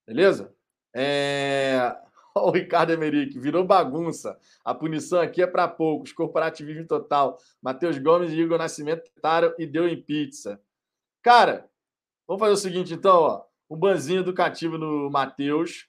Beleza? 0.06 0.54
É... 0.94 1.96
O 2.32 2.52
Ricardo 2.52 2.92
Emerick, 2.92 3.36
virou 3.40 3.64
bagunça. 3.64 4.38
A 4.64 4.72
punição 4.72 5.20
aqui 5.20 5.42
é 5.42 5.48
para 5.48 5.66
poucos. 5.66 6.12
Corporativismo 6.12 6.86
total. 6.86 7.36
Matheus 7.60 7.98
Gomes 7.98 8.30
e 8.30 8.38
Igor 8.38 8.56
Nascimento 8.56 9.10
tentaram 9.12 9.52
e 9.58 9.66
deu 9.66 9.88
em 9.88 10.00
pizza. 10.00 10.62
Cara, 11.22 11.68
vamos 12.26 12.40
fazer 12.40 12.52
o 12.52 12.56
seguinte 12.56 12.94
então, 12.94 13.20
ó. 13.20 13.44
Um 13.68 13.76
banzinho 13.76 14.20
educativo 14.20 14.78
no 14.78 15.10
Matheus. 15.10 15.86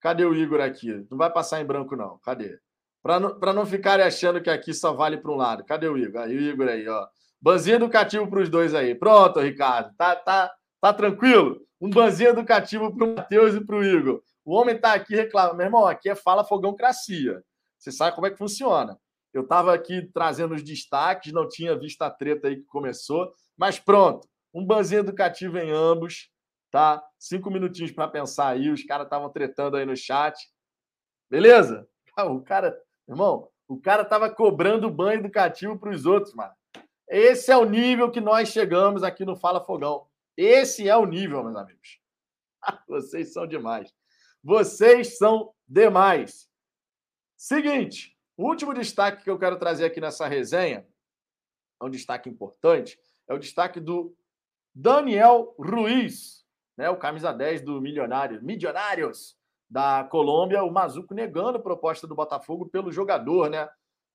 Cadê 0.00 0.24
o 0.24 0.34
Igor 0.34 0.60
aqui? 0.60 1.06
Não 1.10 1.16
vai 1.16 1.32
passar 1.32 1.60
em 1.60 1.64
branco, 1.64 1.96
não. 1.96 2.18
Cadê? 2.18 2.58
Para 3.02 3.20
não, 3.20 3.38
não 3.54 3.66
ficarem 3.66 4.04
achando 4.04 4.40
que 4.40 4.50
aqui 4.50 4.74
só 4.74 4.92
vale 4.92 5.16
para 5.16 5.30
um 5.30 5.36
lado. 5.36 5.64
Cadê 5.64 5.88
o 5.88 5.96
Igor? 5.96 6.22
Aí 6.22 6.36
o 6.36 6.40
Igor 6.40 6.68
aí, 6.68 6.88
ó. 6.88 7.06
Banzinho 7.40 7.76
educativo 7.76 8.28
para 8.28 8.40
os 8.40 8.48
dois 8.48 8.74
aí. 8.74 8.94
Pronto, 8.94 9.40
Ricardo. 9.40 9.94
Tá, 9.96 10.14
tá, 10.14 10.52
tá 10.80 10.92
tranquilo? 10.92 11.60
Um 11.80 11.90
banzinho 11.90 12.30
educativo 12.30 12.94
para 12.94 13.04
o 13.04 13.14
Matheus 13.16 13.54
e 13.54 13.64
para 13.64 13.76
o 13.76 13.84
Igor. 13.84 14.22
O 14.44 14.54
homem 14.54 14.76
está 14.76 14.94
aqui 14.94 15.14
reclamando. 15.14 15.56
Meu 15.56 15.66
irmão, 15.66 15.86
aqui 15.86 16.08
é 16.08 16.14
Fala 16.14 16.44
Fogão 16.44 16.74
Cracia. 16.74 17.42
Você 17.78 17.90
sabe 17.90 18.14
como 18.14 18.26
é 18.26 18.30
que 18.30 18.38
funciona. 18.38 18.98
Eu 19.32 19.42
estava 19.42 19.74
aqui 19.74 20.08
trazendo 20.12 20.54
os 20.54 20.62
destaques, 20.62 21.32
não 21.32 21.48
tinha 21.48 21.76
visto 21.76 22.02
a 22.02 22.10
treta 22.10 22.48
aí 22.48 22.56
que 22.56 22.66
começou, 22.66 23.32
mas 23.56 23.78
pronto. 23.78 24.28
Um 24.52 24.64
banzinho 24.64 25.00
educativo 25.00 25.58
em 25.58 25.70
ambos, 25.70 26.30
tá? 26.70 27.02
Cinco 27.18 27.50
minutinhos 27.50 27.92
para 27.92 28.08
pensar 28.08 28.48
aí. 28.48 28.70
Os 28.70 28.84
caras 28.84 29.06
estavam 29.06 29.30
tretando 29.30 29.76
aí 29.76 29.84
no 29.84 29.96
chat. 29.96 30.36
Beleza? 31.30 31.88
O 32.14 32.42
cara, 32.42 32.78
irmão, 33.08 33.48
o 33.66 33.80
cara 33.80 34.02
estava 34.02 34.28
cobrando 34.28 34.90
banho 34.90 35.20
educativo 35.20 35.78
para 35.78 35.88
os 35.88 36.04
outros, 36.04 36.34
mano. 36.34 36.52
Esse 37.08 37.50
é 37.50 37.56
o 37.56 37.64
nível 37.64 38.10
que 38.10 38.20
nós 38.20 38.50
chegamos 38.50 39.02
aqui 39.02 39.24
no 39.24 39.34
Fala 39.34 39.64
Fogão. 39.64 40.06
Esse 40.36 40.86
é 40.86 40.94
o 40.94 41.06
nível, 41.06 41.42
meus 41.42 41.56
amigos. 41.56 41.98
Vocês 42.86 43.32
são 43.32 43.46
demais. 43.46 43.90
Vocês 44.42 45.16
são 45.16 45.54
demais. 45.66 46.48
Seguinte, 47.36 48.16
o 48.36 48.44
último 48.46 48.74
destaque 48.74 49.24
que 49.24 49.30
eu 49.30 49.38
quero 49.38 49.58
trazer 49.58 49.84
aqui 49.84 50.00
nessa 50.00 50.26
resenha, 50.26 50.86
é 51.80 51.84
um 51.84 51.90
destaque 51.90 52.28
importante, 52.28 52.98
é 53.28 53.34
o 53.34 53.38
destaque 53.38 53.80
do 53.80 54.16
Daniel 54.74 55.54
Ruiz, 55.58 56.44
né, 56.76 56.88
o 56.88 56.96
camisa 56.96 57.32
10 57.32 57.62
do 57.62 57.80
Milionário, 57.80 58.42
Milionários 58.42 59.36
da 59.68 60.04
Colômbia, 60.04 60.62
o 60.62 60.70
Mazuco 60.70 61.14
negando 61.14 61.58
a 61.58 61.62
proposta 61.62 62.06
do 62.06 62.14
Botafogo 62.14 62.68
pelo 62.68 62.92
jogador, 62.92 63.48
né? 63.48 63.68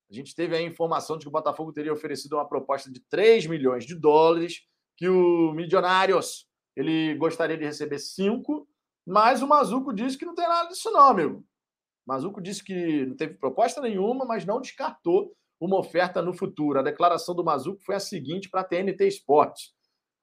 A 0.10 0.14
gente 0.14 0.34
teve 0.34 0.56
a 0.56 0.62
informação 0.62 1.18
de 1.18 1.26
que 1.26 1.30
o 1.30 1.32
Botafogo 1.32 1.74
teria 1.74 1.92
oferecido 1.92 2.34
uma 2.34 2.48
proposta 2.48 2.92
de 2.92 3.00
3 3.10 3.48
milhões 3.48 3.86
de 3.86 3.96
dólares, 3.96 4.62
que 4.96 5.10
o 5.10 5.52
Milionários 5.54 6.48
ele 6.76 7.16
gostaria 7.16 7.58
de 7.58 7.66
receber 7.66 8.00
5, 8.00 8.68
mas 9.06 9.42
o 9.42 9.48
Mazuco 9.48 9.94
disse 9.94 10.18
que 10.18 10.26
não 10.26 10.36
tem 10.36 10.48
nada 10.48 10.70
disso 10.70 10.92
não, 10.92 11.08
amigo. 11.10 11.44
Mazuco 12.06 12.40
disse 12.40 12.64
que 12.64 13.06
não 13.06 13.16
teve 13.16 13.34
proposta 13.34 13.82
nenhuma, 13.82 14.26
mas 14.26 14.46
não 14.46 14.62
descartou 14.62 15.34
uma 15.60 15.78
oferta 15.78 16.22
no 16.22 16.34
futuro. 16.34 16.80
A 16.80 16.84
declaração 16.84 17.36
do 17.36 17.44
Mazuco 17.44 17.82
foi 17.84 17.96
a 17.96 18.00
seguinte 18.00 18.50
para 18.50 18.62
a 18.62 18.64
TNT 18.64 19.08
Esportes. 19.08 19.77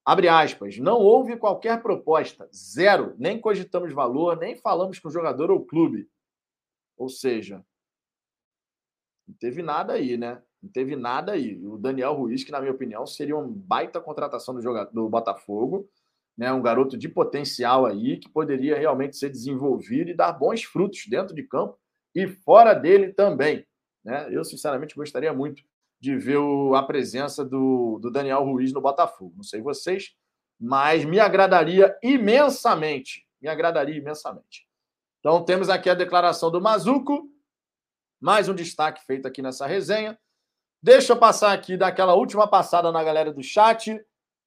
Abre 0.05 0.29
aspas, 0.29 0.77
não 0.79 0.99
houve 0.99 1.37
qualquer 1.37 1.83
proposta, 1.83 2.49
zero, 2.55 3.15
nem 3.19 3.41
cogitamos 3.41 3.93
valor, 3.93 4.37
nem 4.37 4.55
falamos 4.55 4.99
com 4.99 5.09
o 5.09 5.11
jogador 5.11 5.51
ou 5.51 5.65
clube. 5.65 6.07
Ou 6.97 7.09
seja, 7.09 7.65
não 9.27 9.35
teve 9.37 9.63
nada 9.63 9.95
aí, 9.95 10.19
né? 10.19 10.43
Não 10.63 10.71
teve 10.71 10.95
nada 10.95 11.33
aí. 11.33 11.59
O 11.65 11.79
Daniel 11.79 12.13
Ruiz, 12.13 12.45
que 12.45 12.53
na 12.53 12.61
minha 12.61 12.73
opinião 12.73 13.07
seria 13.07 13.37
uma 13.37 13.49
baita 13.49 14.01
contratação 14.01 14.55
do, 14.55 14.61
jogador, 14.61 14.93
do 14.93 15.09
Botafogo, 15.09 15.89
né? 16.37 16.53
um 16.53 16.63
garoto 16.63 16.99
de 16.99 17.09
potencial 17.09 17.87
aí, 17.87 18.19
que 18.19 18.29
poderia 18.29 18.79
realmente 18.79 19.17
ser 19.17 19.31
desenvolvido 19.31 20.11
e 20.11 20.15
dar 20.15 20.33
bons 20.33 20.63
frutos 20.65 21.07
dentro 21.07 21.35
de 21.35 21.43
campo 21.43 21.79
e 22.15 22.27
fora 22.27 22.75
dele 22.75 23.13
também. 23.13 23.67
Né? 24.05 24.29
Eu, 24.31 24.45
sinceramente, 24.45 24.95
gostaria 24.95 25.33
muito 25.33 25.63
de 26.05 26.19
ver 26.19 26.37
o, 26.37 26.75
a 26.75 26.83
presença 26.83 27.43
do, 27.43 27.99
do 27.99 28.11
Daniel 28.11 28.45
Ruiz 28.45 28.75
no 28.75 28.81
Botafogo. 28.81 29.33
Não 29.37 29.43
sei 29.43 29.63
vocês, 29.63 30.15
mas 30.61 31.03
me 31.03 31.19
agradaria 31.19 31.97
imensamente. 32.03 33.27
Me 33.41 33.49
agradaria 33.49 33.97
imensamente. 33.97 34.69
Então, 35.21 35.43
temos 35.43 35.71
aqui 35.71 35.89
a 35.89 35.95
declaração 35.95 36.51
do 36.51 36.61
Mazuco. 36.61 37.27
Mais 38.21 38.51
um 38.51 38.55
destaque 38.55 39.03
feito 39.07 39.27
aqui 39.27 39.41
nessa 39.41 39.67
resenha. 39.67 40.19
Deixa 40.83 41.15
eu 41.15 41.17
passar 41.17 41.55
aqui, 41.55 41.75
daquela 41.75 42.15
última 42.15 42.47
passada 42.47 42.93
na 42.93 43.03
galera 43.03 43.33
do 43.33 43.43
chat. 43.43 43.99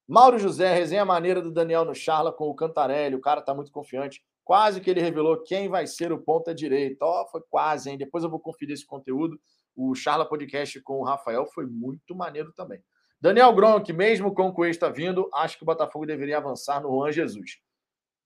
Mauro 0.06 0.38
José, 0.38 0.72
resenha 0.72 1.04
maneira 1.04 1.42
do 1.42 1.50
Daniel 1.50 1.84
no 1.84 1.94
Charla 1.94 2.32
com 2.32 2.48
o 2.48 2.54
Cantarelli. 2.54 3.16
O 3.16 3.20
cara 3.20 3.42
tá 3.42 3.52
muito 3.52 3.72
confiante. 3.72 4.22
Quase 4.44 4.80
que 4.80 4.88
ele 4.88 5.00
revelou 5.00 5.42
quem 5.42 5.68
vai 5.68 5.88
ser 5.88 6.12
o 6.12 6.22
ponta 6.22 6.54
direita. 6.54 7.04
Ó, 7.04 7.22
oh, 7.22 7.26
foi 7.26 7.42
quase, 7.50 7.90
hein? 7.90 7.98
Depois 7.98 8.22
eu 8.22 8.30
vou 8.30 8.38
conferir 8.38 8.74
esse 8.74 8.86
conteúdo. 8.86 9.40
O 9.80 9.94
Charla 9.94 10.28
Podcast 10.28 10.80
com 10.80 10.94
o 10.94 11.04
Rafael 11.04 11.46
foi 11.46 11.64
muito 11.64 12.12
maneiro 12.12 12.52
também. 12.52 12.82
Daniel 13.20 13.54
Gronk, 13.54 13.92
mesmo 13.92 14.34
com 14.34 14.48
o 14.48 14.52
Cuesta 14.52 14.90
vindo, 14.90 15.30
acho 15.32 15.56
que 15.56 15.62
o 15.62 15.66
Botafogo 15.66 16.04
deveria 16.04 16.38
avançar 16.38 16.82
no 16.82 16.88
Juan 16.88 17.12
Jesus. 17.12 17.60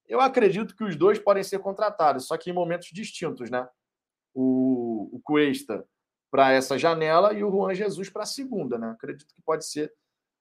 Eu 0.08 0.18
acredito 0.18 0.74
que 0.74 0.82
os 0.82 0.96
dois 0.96 1.18
podem 1.18 1.44
ser 1.44 1.58
contratados, 1.58 2.26
só 2.26 2.38
que 2.38 2.48
em 2.48 2.54
momentos 2.54 2.88
distintos, 2.90 3.50
né? 3.50 3.68
O, 4.32 5.10
o 5.12 5.20
Cuesta 5.22 5.86
para 6.30 6.52
essa 6.52 6.78
janela 6.78 7.34
e 7.34 7.44
o 7.44 7.50
Juan 7.50 7.74
Jesus 7.74 8.08
para 8.08 8.22
a 8.22 8.26
segunda, 8.26 8.78
né? 8.78 8.88
Acredito 8.88 9.34
que 9.34 9.42
pode 9.42 9.66
ser 9.66 9.92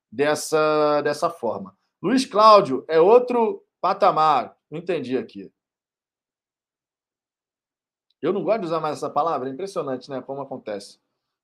dessa, 0.10 1.02
dessa 1.02 1.30
forma. 1.30 1.78
Luiz 2.02 2.26
Cláudio 2.26 2.86
é 2.88 3.02
outro 3.02 3.66
patamar. 3.82 4.58
Não 4.70 4.80
entendi 4.80 5.18
aqui. 5.18 5.52
Eu 8.22 8.32
não 8.32 8.44
gosto 8.46 8.62
de 8.62 8.68
usar 8.68 8.80
mais 8.80 8.96
essa 8.96 9.10
palavra, 9.10 9.50
é 9.50 9.52
impressionante, 9.52 10.10
né? 10.10 10.22
Como 10.22 10.42
acontece. 10.42 11.01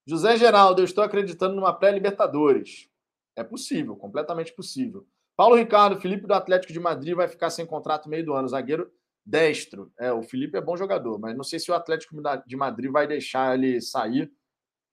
José 0.08 0.36
Geraldo, 0.36 0.80
eu 0.80 0.84
estou 0.84 1.04
acreditando 1.04 1.54
numa 1.54 1.72
pré-Libertadores. 1.72 2.88
É 3.36 3.44
possível, 3.44 3.94
completamente 3.94 4.52
possível. 4.52 5.06
Paulo 5.36 5.54
Ricardo, 5.54 6.00
Felipe 6.00 6.26
do 6.26 6.34
Atlético 6.34 6.72
de 6.72 6.80
Madrid 6.80 7.14
vai 7.14 7.28
ficar 7.28 7.50
sem 7.50 7.66
contrato 7.66 8.08
meio 8.08 8.24
do 8.24 8.32
ano. 8.32 8.48
Zagueiro 8.48 8.90
destro. 9.24 9.92
É, 9.98 10.12
o 10.12 10.22
Felipe 10.22 10.56
é 10.56 10.60
bom 10.60 10.76
jogador, 10.76 11.18
mas 11.18 11.36
não 11.36 11.44
sei 11.44 11.60
se 11.60 11.70
o 11.70 11.74
Atlético 11.74 12.16
de 12.46 12.56
Madrid 12.56 12.90
vai 12.90 13.06
deixar 13.06 13.54
ele 13.54 13.80
sair 13.80 14.32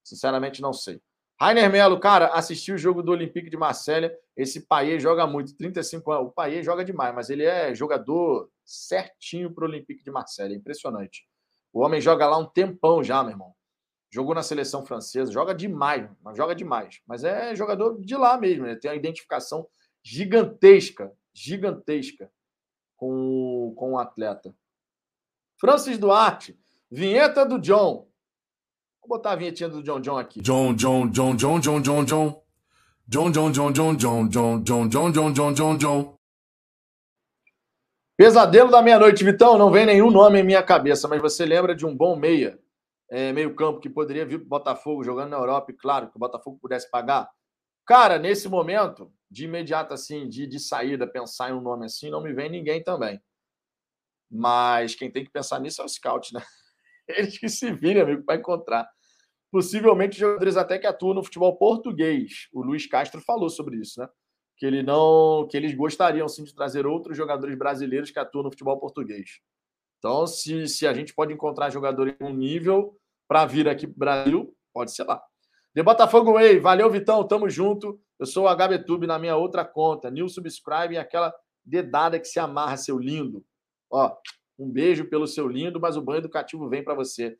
Sinceramente, 0.05 0.61
não 0.61 0.71
sei. 0.71 1.01
Rainer 1.41 1.69
Melo, 1.69 1.99
cara, 1.99 2.27
assisti 2.27 2.71
o 2.71 2.77
jogo 2.77 3.01
do 3.01 3.11
Olympique 3.11 3.49
de 3.49 3.57
Marselha. 3.57 4.15
Esse 4.37 4.61
Paier 4.67 4.99
joga 4.99 5.25
muito, 5.25 5.57
35 5.57 6.11
anos. 6.11 6.27
O 6.27 6.31
Paier 6.31 6.63
joga 6.63 6.85
demais, 6.85 7.13
mas 7.13 7.29
ele 7.31 7.43
é 7.43 7.73
jogador 7.73 8.49
certinho 8.63 9.51
para 9.51 9.65
o 9.65 9.67
Olympique 9.67 10.03
de 10.03 10.11
Marselha. 10.11 10.53
Impressionante. 10.53 11.27
O 11.73 11.81
homem 11.81 11.99
joga 11.99 12.27
lá 12.27 12.37
um 12.37 12.45
tempão 12.45 13.03
já, 13.03 13.23
meu 13.23 13.31
irmão. 13.31 13.54
Jogou 14.15 14.33
na 14.33 14.41
seleção 14.41 14.85
francesa, 14.85 15.29
joga 15.29 15.53
demais, 15.53 16.09
mas 16.23 16.37
joga 16.37 16.55
demais. 16.55 17.01
Mas 17.05 17.25
é 17.25 17.53
jogador 17.53 17.99
de 17.99 18.15
lá 18.15 18.37
mesmo, 18.37 18.65
ele 18.65 18.77
tem 18.77 18.89
uma 18.89 18.95
identificação 18.95 19.67
gigantesca, 20.01 21.11
gigantesca 21.33 22.31
com, 22.95 23.73
com 23.75 23.91
o 23.91 23.97
atleta. 23.97 24.55
Francis 25.59 25.97
Duarte, 25.97 26.57
vinheta 26.89 27.45
do 27.45 27.59
John. 27.59 28.07
Vou 29.01 29.17
botar 29.17 29.31
a 29.31 29.35
vinhetinha 29.35 29.67
do 29.67 29.83
John 29.83 29.99
John 29.99 30.17
aqui. 30.17 30.39
John, 30.39 30.73
John, 30.73 31.09
John, 31.09 31.35
John, 31.35 31.59
John, 31.59 31.81
John, 31.81 32.05
John. 32.05 32.41
John, 33.09 33.31
John, 33.31 33.51
John, 33.51 33.73
John, 33.73 33.97
John, 33.97 34.27
John, 34.29 34.63
John, 34.63 34.87
John, 34.87 35.11
John, 35.11 35.33
John, 35.33 35.53
John, 35.53 35.77
John. 35.77 36.17
Pesadelo 38.15 38.71
da 38.71 38.81
meia-noite, 38.81 39.25
Vitão. 39.25 39.57
Não 39.57 39.69
vem 39.69 39.85
nenhum 39.85 40.09
nome 40.09 40.39
em 40.39 40.43
minha 40.43 40.63
cabeça, 40.63 41.05
mas 41.05 41.21
você 41.21 41.45
lembra 41.45 41.75
de 41.75 41.85
um 41.85 41.93
bom 41.93 42.15
meia, 42.15 42.57
é, 43.09 43.31
meio-campo, 43.31 43.79
que 43.79 43.89
poderia 43.89 44.25
vir 44.25 44.39
para 44.39 44.45
o 44.45 44.49
Botafogo 44.49 45.03
jogando 45.03 45.29
na 45.29 45.37
Europa, 45.37 45.71
e 45.71 45.75
claro, 45.75 46.09
que 46.09 46.17
o 46.17 46.19
Botafogo 46.19 46.57
pudesse 46.61 46.89
pagar? 46.89 47.29
Cara, 47.85 48.17
nesse 48.17 48.49
momento, 48.49 49.13
de 49.29 49.45
imediato 49.45 49.93
assim, 49.93 50.27
de, 50.27 50.47
de 50.47 50.59
saída, 50.59 51.05
pensar 51.05 51.49
em 51.49 51.53
um 51.53 51.61
nome 51.61 51.85
assim, 51.85 52.09
não 52.09 52.21
me 52.21 52.33
vem 52.33 52.49
ninguém 52.49 52.83
também. 52.83 53.21
Mas 54.29 54.95
quem 54.95 55.11
tem 55.11 55.23
que 55.23 55.31
pensar 55.31 55.59
nisso 55.59 55.81
é 55.81 55.85
o 55.85 55.89
scout, 55.89 56.33
né? 56.33 56.41
Eles 57.07 57.37
que 57.37 57.47
se 57.47 57.71
virem, 57.71 58.01
amigo, 58.01 58.23
para 58.23 58.39
encontrar. 58.39 58.89
Possivelmente 59.51 60.17
jogadores 60.17 60.57
até 60.57 60.79
que 60.79 60.87
atuam 60.87 61.13
no 61.13 61.23
futebol 61.23 61.55
português. 61.57 62.47
O 62.51 62.63
Luiz 62.63 62.87
Castro 62.87 63.21
falou 63.21 63.49
sobre 63.49 63.77
isso, 63.77 64.01
né? 64.01 64.09
Que 64.57 64.65
ele 64.65 64.81
não, 64.81 65.47
que 65.49 65.55
eles 65.55 65.75
gostariam 65.75 66.27
sim 66.27 66.43
de 66.43 66.55
trazer 66.55 66.85
outros 66.87 67.15
jogadores 67.15 67.57
brasileiros 67.57 68.09
que 68.09 68.19
atuam 68.19 68.43
no 68.43 68.51
futebol 68.51 68.79
português. 68.79 69.39
Então, 70.05 70.27
se, 70.27 70.67
se 70.67 70.85
a 70.85 70.93
gente 70.93 71.15
pode 71.15 71.33
encontrar 71.33 71.71
jogadores 71.71 72.15
em 72.21 72.25
um 72.25 72.29
nível 72.31 72.95
para 73.27 73.43
vir 73.43 73.67
aqui 73.67 73.87
para 73.87 74.21
Brasil, 74.21 74.55
pode 74.71 74.91
ser 74.91 75.03
lá. 75.03 75.19
De 75.73 75.81
Botafogo 75.81 76.33
Way, 76.33 76.59
valeu 76.59 76.91
Vitão, 76.91 77.27
tamo 77.27 77.49
junto. 77.49 77.99
Eu 78.19 78.27
sou 78.27 78.45
o 78.45 78.55
HBTube 78.55 79.07
na 79.07 79.17
minha 79.17 79.35
outra 79.35 79.65
conta. 79.65 80.11
New 80.11 80.29
Subscribe 80.29 80.93
e 80.93 80.97
aquela 80.99 81.33
dedada 81.65 82.19
que 82.19 82.27
se 82.27 82.39
amarra, 82.39 82.77
seu 82.77 82.99
lindo. 82.99 83.43
Ó, 83.89 84.15
um 84.59 84.69
beijo 84.69 85.09
pelo 85.09 85.25
seu 85.25 85.47
lindo, 85.47 85.79
mas 85.79 85.97
o 85.97 86.03
banho 86.03 86.19
educativo 86.19 86.69
vem 86.69 86.83
para 86.83 86.93
você, 86.93 87.35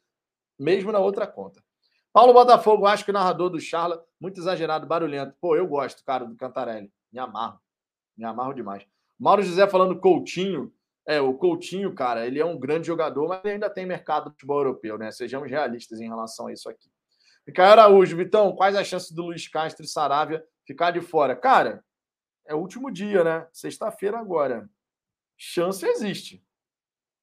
mesmo 0.58 0.92
na 0.92 0.98
outra 0.98 1.28
conta. 1.28 1.64
Paulo 2.12 2.34
Botafogo, 2.34 2.88
acho 2.88 3.06
que 3.06 3.12
o 3.12 3.14
narrador 3.14 3.52
do 3.52 3.60
Charla, 3.60 4.04
muito 4.20 4.40
exagerado, 4.40 4.88
barulhento. 4.88 5.36
Pô, 5.40 5.56
eu 5.56 5.68
gosto, 5.68 6.04
cara, 6.04 6.26
do 6.26 6.36
Cantarelli. 6.36 6.92
Me 7.14 7.20
amarro. 7.20 7.60
Me 8.18 8.26
amarro 8.26 8.56
demais. 8.56 8.84
Mauro 9.20 9.44
José 9.44 9.68
falando 9.68 10.00
Coutinho. 10.00 10.74
É, 11.08 11.22
o 11.22 11.36
Coutinho, 11.36 11.94
cara, 11.94 12.26
ele 12.26 12.40
é 12.40 12.46
um 12.46 12.58
grande 12.58 12.88
jogador, 12.88 13.28
mas 13.28 13.46
ainda 13.46 13.70
tem 13.70 13.86
mercado 13.86 14.26
do 14.26 14.32
futebol 14.32 14.60
europeu, 14.60 14.98
né? 14.98 15.12
Sejamos 15.12 15.50
realistas 15.50 16.00
em 16.00 16.08
relação 16.08 16.48
a 16.48 16.54
isso 16.54 16.68
aqui. 16.68 16.90
Ricardo 17.48 17.80
Araújo, 17.80 18.18
Vitão, 18.18 18.56
quais 18.56 18.76
as 18.76 18.88
chances 18.88 19.12
do 19.12 19.24
Luiz 19.24 19.48
Castro 19.48 19.86
e 19.86 19.88
Saravia 19.88 20.44
ficar 20.66 20.90
de 20.90 21.02
fora? 21.02 21.36
Cara, 21.36 21.84
é 22.48 22.56
o 22.56 22.60
último 22.60 22.92
dia, 22.92 23.24
né? 23.24 23.48
Sexta-feira 23.54 24.18
agora. 24.18 24.68
Chance 25.38 25.86
existe. 25.86 26.44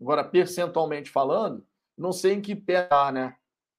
Agora, 0.01 0.23
percentualmente 0.23 1.11
falando, 1.11 1.67
não 1.97 2.13
sei 2.13 2.35
em 2.35 2.41
que 2.41 2.55
pé 2.55 2.83
tá, 2.83 3.11
né? 3.11 3.37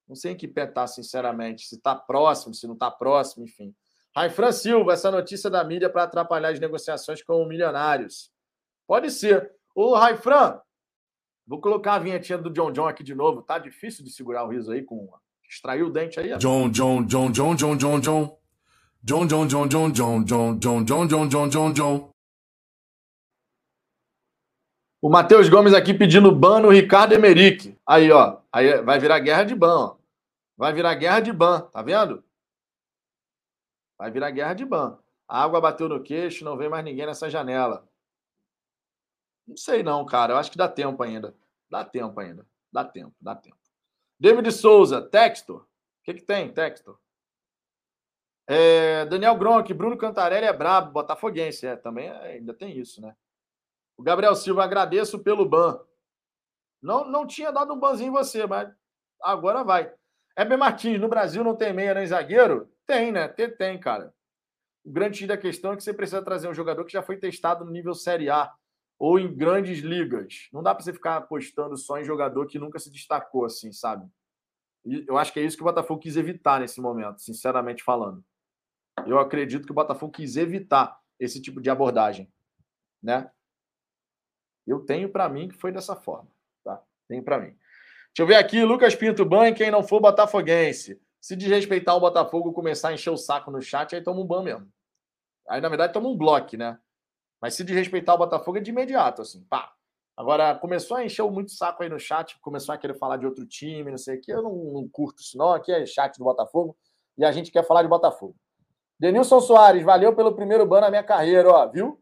Não 0.07 0.15
sei 0.15 0.33
em 0.33 0.37
que 0.37 0.47
pé 0.47 0.65
tá, 0.65 0.85
sinceramente. 0.85 1.65
Se 1.65 1.81
tá 1.81 1.95
próximo, 1.95 2.53
se 2.53 2.67
não 2.67 2.77
tá 2.77 2.91
próximo, 2.91 3.45
enfim. 3.45 3.73
Raifran 4.15 4.51
Silva, 4.51 4.93
essa 4.93 5.09
notícia 5.09 5.49
da 5.49 5.63
mídia 5.63 5.89
para 5.89 6.03
atrapalhar 6.03 6.49
as 6.49 6.59
negociações 6.59 7.23
com 7.23 7.45
milionários. 7.45 8.31
Pode 8.85 9.09
ser. 9.11 9.51
Ô, 9.75 9.95
Raifran, 9.95 10.59
vou 11.47 11.59
colocar 11.59 11.95
a 11.95 11.99
vinhetinha 11.99 12.37
do 12.37 12.49
John 12.49 12.71
John 12.71 12.87
aqui 12.87 13.03
de 13.03 13.15
novo. 13.15 13.41
Tá 13.41 13.57
difícil 13.57 14.03
de 14.03 14.11
segurar 14.11 14.43
o 14.43 14.49
riso 14.49 14.71
aí 14.71 14.83
com 14.83 15.09
extraiu 15.49 15.87
o 15.87 15.91
dente 15.91 16.19
aí. 16.19 16.35
John, 16.37 16.69
John, 16.69 17.03
John, 17.03 17.31
John, 17.31 17.55
John, 17.55 17.75
John, 17.77 17.99
John. 17.99 18.37
John, 19.05 19.27
John, 19.27 19.47
John, 19.47 19.67
John, 19.67 19.93
John, 19.93 20.23
John, 20.23 20.59
John, 20.59 20.85
John, 20.85 21.07
John, 21.07 21.27
John, 21.27 21.49
John, 21.49 21.73
John. 21.73 22.13
O 25.01 25.09
Matheus 25.09 25.49
Gomes 25.49 25.73
aqui 25.73 25.93
pedindo 25.93 26.31
ban 26.31 26.61
no 26.61 26.69
Ricardo 26.69 27.13
Emerick. 27.13 27.77
Aí, 27.85 28.09
ó. 28.09 28.37
Aí 28.51 28.81
vai 28.81 28.99
virar 28.99 29.19
guerra 29.19 29.43
de 29.43 29.53
ban, 29.53 29.75
ó. 29.75 29.95
Vai 30.55 30.71
virar 30.71 30.95
guerra 30.95 31.19
de 31.19 31.33
ban, 31.33 31.61
tá 31.73 31.81
vendo? 31.81 32.23
Vai 33.97 34.09
virar 34.09 34.31
guerra 34.31 34.53
de 34.53 34.63
ban. 34.63 34.97
A 35.27 35.43
água 35.43 35.59
bateu 35.59 35.89
no 35.89 36.01
queixo, 36.01 36.45
não 36.45 36.55
vem 36.55 36.69
mais 36.69 36.85
ninguém 36.85 37.05
nessa 37.05 37.29
janela. 37.29 37.85
Não 39.47 39.57
sei 39.57 39.83
não, 39.83 40.05
cara. 40.05 40.33
Eu 40.33 40.37
acho 40.37 40.51
que 40.51 40.57
dá 40.57 40.67
tempo 40.67 41.01
ainda. 41.03 41.35
Dá 41.69 41.83
tempo 41.83 42.19
ainda. 42.19 42.45
Dá 42.71 42.83
tempo, 42.83 43.15
dá 43.19 43.35
tempo. 43.35 43.57
David 44.19 44.51
Souza, 44.51 45.01
Textor. 45.01 45.61
O 45.61 46.03
que, 46.03 46.15
que 46.15 46.21
tem, 46.21 46.51
Textor? 46.51 46.97
É, 48.47 49.05
Daniel 49.05 49.37
Gronk, 49.37 49.73
Bruno 49.73 49.97
Cantarelli 49.97 50.45
é 50.45 50.53
brabo, 50.53 50.91
botafoguense. 50.91 51.65
É, 51.65 51.75
também 51.75 52.09
ainda 52.09 52.53
tem 52.53 52.77
isso, 52.77 53.01
né? 53.01 53.15
O 53.97 54.03
Gabriel 54.03 54.35
Silva, 54.35 54.63
agradeço 54.63 55.19
pelo 55.19 55.47
ban. 55.47 55.79
Não, 56.81 57.05
não 57.05 57.25
tinha 57.25 57.51
dado 57.51 57.73
um 57.73 57.79
banzinho 57.79 58.09
em 58.09 58.11
você, 58.11 58.45
mas 58.45 58.69
agora 59.21 59.63
vai. 59.63 59.93
Heber 60.37 60.57
Martins, 60.57 60.99
no 60.99 61.07
Brasil 61.07 61.43
não 61.43 61.55
tem 61.55 61.71
meia 61.71 61.93
nem 61.93 62.05
zagueiro? 62.05 62.69
Tem, 62.85 63.11
né? 63.11 63.27
Tem, 63.27 63.49
tem, 63.49 63.79
cara. 63.79 64.13
O 64.83 64.91
grande 64.91 65.25
da 65.25 65.37
questão 65.37 65.73
é 65.73 65.77
que 65.77 65.83
você 65.83 65.93
precisa 65.93 66.21
trazer 66.21 66.49
um 66.49 66.53
jogador 66.53 66.83
que 66.83 66.91
já 66.91 67.01
foi 67.01 67.17
testado 67.17 67.63
no 67.63 67.71
nível 67.71 67.93
Série 67.93 68.29
A 68.29 68.53
ou 68.97 69.19
em 69.19 69.33
grandes 69.33 69.79
ligas. 69.79 70.47
Não 70.51 70.63
dá 70.63 70.73
para 70.73 70.83
você 70.83 70.93
ficar 70.93 71.17
apostando 71.17 71.75
só 71.77 71.97
em 71.97 72.03
jogador 72.03 72.47
que 72.47 72.59
nunca 72.59 72.79
se 72.79 72.89
destacou, 72.89 73.45
assim, 73.45 73.71
sabe? 73.71 74.09
Eu 74.85 75.17
acho 75.17 75.31
que 75.31 75.39
é 75.39 75.43
isso 75.43 75.55
que 75.55 75.63
o 75.63 75.65
Botafogo 75.65 76.01
quis 76.01 76.17
evitar 76.17 76.59
nesse 76.59 76.81
momento, 76.81 77.21
sinceramente 77.21 77.83
falando. 77.83 78.23
Eu 79.05 79.19
acredito 79.19 79.65
que 79.65 79.71
o 79.71 79.75
Botafogo 79.75 80.11
quis 80.11 80.35
evitar 80.35 80.99
esse 81.19 81.41
tipo 81.41 81.61
de 81.61 81.69
abordagem, 81.69 82.31
né? 83.01 83.31
Eu 84.67 84.81
tenho 84.81 85.09
para 85.09 85.27
mim 85.29 85.47
que 85.47 85.55
foi 85.55 85.71
dessa 85.71 85.95
forma, 85.95 86.29
tá? 86.63 86.81
Tenho 87.07 87.23
para 87.23 87.39
mim. 87.39 87.57
Deixa 88.15 88.21
eu 88.21 88.27
ver 88.27 88.35
aqui, 88.35 88.63
Lucas 88.63 88.95
Pinto 88.95 89.25
Ban, 89.25 89.53
quem 89.53 89.71
não 89.71 89.83
for 89.83 89.99
botafoguense. 89.99 91.01
Se 91.19 91.35
desrespeitar 91.35 91.95
o 91.95 92.01
Botafogo 92.01 92.51
começar 92.51 92.89
a 92.89 92.93
encher 92.93 93.09
o 93.09 93.17
saco 93.17 93.49
no 93.49 93.61
chat, 93.61 93.95
aí 93.95 94.03
toma 94.03 94.19
um 94.19 94.27
ban 94.27 94.43
mesmo. 94.43 94.71
Aí, 95.47 95.61
na 95.61 95.69
verdade, 95.69 95.93
toma 95.93 96.09
um 96.09 96.17
bloco, 96.17 96.57
né? 96.57 96.77
Mas 97.43 97.55
se 97.55 97.63
desrespeitar 97.65 98.15
o 98.15 98.19
Botafogo 98.19 98.57
é 98.57 98.61
de 98.61 98.71
imediato, 98.71 99.21
assim, 99.21 99.43
pá. 99.49 99.73
Agora, 100.15 100.55
começou 100.55 100.95
a 100.95 101.03
encher 101.03 101.29
muito 101.29 101.51
saco 101.51 101.83
aí 101.83 101.89
no 101.89 101.99
chat, 101.99 102.39
começou 102.39 102.73
a 102.73 102.77
querer 102.77 102.93
falar 102.93 103.17
de 103.17 103.25
outro 103.25 103.45
time, 103.45 103.91
não 103.91 103.97
sei 103.97 104.15
o 104.15 104.21
que. 104.21 104.31
Eu 104.31 104.41
não, 104.41 104.55
não 104.55 104.87
curto 104.87 105.21
isso, 105.21 105.37
não. 105.37 105.51
Aqui 105.51 105.69
é 105.69 105.85
chat 105.85 106.17
do 106.17 106.23
Botafogo 106.23 106.73
e 107.17 107.25
a 107.25 107.33
gente 107.33 107.51
quer 107.51 107.67
falar 107.67 107.83
de 107.83 107.89
Botafogo. 107.89 108.33
Denilson 108.97 109.41
Soares, 109.41 109.83
valeu 109.83 110.15
pelo 110.15 110.33
primeiro 110.33 110.65
ban 110.65 110.79
na 110.79 110.89
minha 110.89 111.03
carreira, 111.03 111.49
ó, 111.49 111.67
viu? 111.67 112.01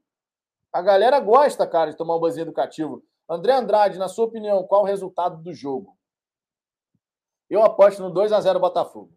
A 0.72 0.80
galera 0.80 1.20
gosta, 1.20 1.66
cara, 1.66 1.90
de 1.90 1.98
tomar 1.98 2.18
um 2.18 2.20
banzinho 2.20 2.44
educativo. 2.44 3.04
André 3.28 3.54
Andrade, 3.54 3.98
na 3.98 4.08
sua 4.08 4.26
opinião, 4.26 4.62
qual 4.68 4.84
o 4.84 4.86
resultado 4.86 5.42
do 5.42 5.56
jogo? 5.56 5.98
Eu 7.50 7.64
aposto 7.64 8.04
no 8.04 8.12
2 8.12 8.32
a 8.32 8.40
0 8.40 8.60
Botafogo. 8.60 9.12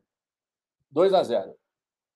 2 0.91 1.13
a 1.13 1.23
0 1.23 1.55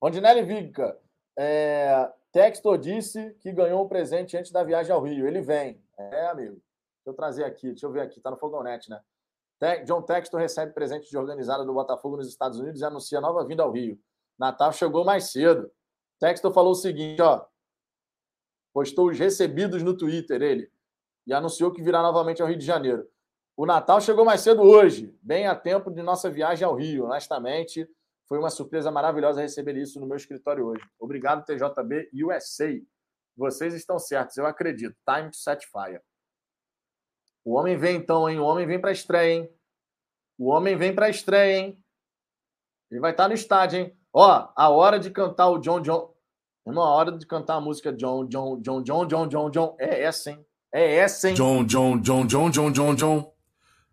Rondinelli 0.02 0.44
Viga, 0.44 0.98
é, 1.38 2.10
Textor 2.32 2.78
disse 2.78 3.34
que 3.40 3.52
ganhou 3.52 3.84
um 3.84 3.88
presente 3.88 4.36
antes 4.36 4.52
da 4.52 4.62
viagem 4.62 4.92
ao 4.92 5.02
Rio. 5.02 5.26
Ele 5.26 5.40
vem. 5.40 5.82
É, 5.96 6.26
amigo. 6.26 6.54
Deixa 6.54 7.06
eu 7.06 7.14
trazer 7.14 7.44
aqui, 7.44 7.68
deixa 7.68 7.86
eu 7.86 7.90
ver 7.90 8.00
aqui, 8.00 8.20
tá 8.20 8.30
no 8.30 8.36
Fogonete, 8.36 8.90
né? 8.90 9.00
John 9.84 10.02
Textor 10.02 10.38
recebe 10.38 10.72
presente 10.72 11.10
de 11.10 11.18
organizada 11.18 11.64
do 11.64 11.72
Botafogo 11.72 12.16
nos 12.16 12.28
Estados 12.28 12.60
Unidos 12.60 12.80
e 12.80 12.84
anuncia 12.84 13.20
nova 13.20 13.44
vinda 13.44 13.62
ao 13.62 13.72
Rio. 13.72 13.98
Natal 14.38 14.72
chegou 14.72 15.04
mais 15.04 15.32
cedo. 15.32 15.70
Textor 16.20 16.52
falou 16.52 16.72
o 16.72 16.76
seguinte, 16.76 17.20
ó. 17.20 17.44
Postou 18.72 19.08
os 19.08 19.18
recebidos 19.18 19.82
no 19.82 19.96
Twitter, 19.96 20.40
ele. 20.42 20.70
E 21.26 21.32
anunciou 21.32 21.72
que 21.72 21.82
virá 21.82 22.02
novamente 22.02 22.40
ao 22.40 22.46
Rio 22.46 22.58
de 22.58 22.64
Janeiro. 22.64 23.08
O 23.56 23.66
Natal 23.66 24.00
chegou 24.00 24.24
mais 24.24 24.40
cedo 24.42 24.62
hoje, 24.62 25.12
bem 25.20 25.48
a 25.48 25.56
tempo 25.56 25.90
de 25.90 26.02
nossa 26.02 26.30
viagem 26.30 26.64
ao 26.64 26.76
Rio. 26.76 27.06
Honestamente, 27.06 27.90
foi 28.28 28.38
uma 28.38 28.50
surpresa 28.50 28.90
maravilhosa 28.90 29.40
receber 29.40 29.76
isso 29.76 29.98
no 29.98 30.06
meu 30.06 30.16
escritório 30.16 30.66
hoje. 30.66 30.84
Obrigado, 30.98 31.44
TJB 31.46 32.10
USA. 32.24 32.78
Vocês 33.36 33.72
estão 33.72 33.98
certos, 33.98 34.36
eu 34.36 34.46
acredito. 34.46 34.94
Time 35.08 35.30
to 35.30 35.36
set 35.36 35.66
fire. 35.66 36.00
O 37.44 37.54
homem 37.54 37.76
vem 37.76 37.96
então, 37.96 38.28
hein? 38.28 38.38
O 38.38 38.44
homem 38.44 38.66
vem 38.66 38.78
para 38.78 38.90
a 38.90 38.92
estreia, 38.92 39.38
hein? 39.38 39.50
O 40.36 40.48
homem 40.48 40.76
vem 40.76 40.94
para 40.94 41.06
a 41.06 41.10
estreia, 41.10 41.58
hein? 41.58 41.82
Ele 42.90 43.00
vai 43.00 43.12
estar 43.12 43.28
no 43.28 43.34
estádio, 43.34 43.80
hein? 43.80 43.98
Ó, 44.12 44.52
a 44.54 44.68
hora 44.68 44.98
de 44.98 45.10
cantar 45.10 45.48
o 45.48 45.58
John 45.58 45.80
John. 45.80 46.14
Irmão, 46.66 46.84
a 46.84 46.90
hora 46.90 47.12
de 47.12 47.26
cantar 47.26 47.54
a 47.54 47.60
música 47.60 47.92
John 47.92 48.26
John 48.26 48.60
John 48.60 48.82
John 48.82 49.06
John 49.06 49.28
John 49.28 49.50
John 49.50 49.76
é 49.78 50.02
essa, 50.02 50.30
hein? 50.30 50.44
É 50.72 50.96
essa, 50.96 51.30
hein? 51.30 51.34
John 51.34 51.64
John 51.64 52.02
John 52.02 52.26
John 52.26 52.50
John 52.50 52.72
John. 52.72 53.32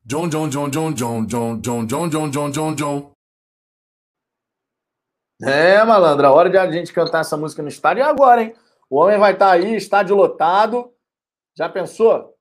John 0.05 0.29
John 0.29 0.49
John 0.49 0.71
John 0.71 0.95
John 0.95 1.27
John 1.27 1.61
John 1.61 1.87
John 1.87 2.09
John 2.09 2.31
John 2.31 2.51
John 2.51 2.75
John. 2.75 3.14
É, 5.41 5.83
malandro, 5.83 6.25
a 6.25 6.31
hora 6.31 6.49
de 6.49 6.57
a 6.57 6.71
gente 6.71 6.93
cantar 6.93 7.21
essa 7.21 7.35
música 7.35 7.61
no 7.61 7.67
estádio 7.67 8.01
é 8.01 8.05
agora, 8.05 8.41
hein? 8.41 8.55
O 8.89 8.97
homem 8.97 9.17
vai 9.17 9.33
estar 9.33 9.51
aí, 9.51 9.75
estádio 9.75 10.15
lotado. 10.15 10.93
Já 11.57 11.67
pensou? 11.67 12.35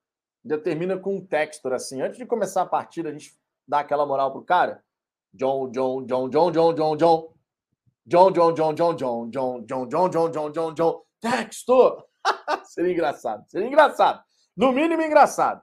Já 0.45 0.59
termina 0.59 0.97
com 0.99 1.17
um 1.17 1.27
textor 1.27 1.73
assim. 1.73 2.03
Antes 2.03 2.19
de 2.19 2.27
começar 2.27 2.63
a 2.63 2.67
partida, 2.67 3.09
a 3.09 3.13
gente 3.13 3.37
dá 3.67 3.81
aquela 3.81 4.07
moral 4.07 4.31
pro 4.31 4.45
cara. 4.45 4.83
John, 5.33 5.71
John, 5.71 6.05
John, 6.05 6.29
John, 6.29 6.51
John, 6.51 6.75
John, 6.75 6.97
John. 6.97 7.35
John, 8.07 8.33
John, 8.33 8.53
John, 8.53 8.75
John, 8.75 8.95
John, 8.95 9.31
John, 9.31 9.61
John, 9.67 9.89
John, 9.89 10.09
John, 10.11 10.31
John, 10.31 10.53
John, 10.53 10.75
John. 10.75 11.03
Textor! 11.21 12.05
seria 12.65 12.93
engraçado, 12.93 13.45
seria 13.49 13.67
engraçado. 13.67 14.23
No 14.57 14.73
mínimo 14.73 15.03
engraçado. 15.03 15.63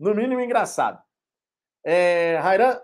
No 0.00 0.14
mínimo 0.14 0.40
engraçado. 0.40 1.00
É, 1.84 2.38
Rairan, 2.42 2.80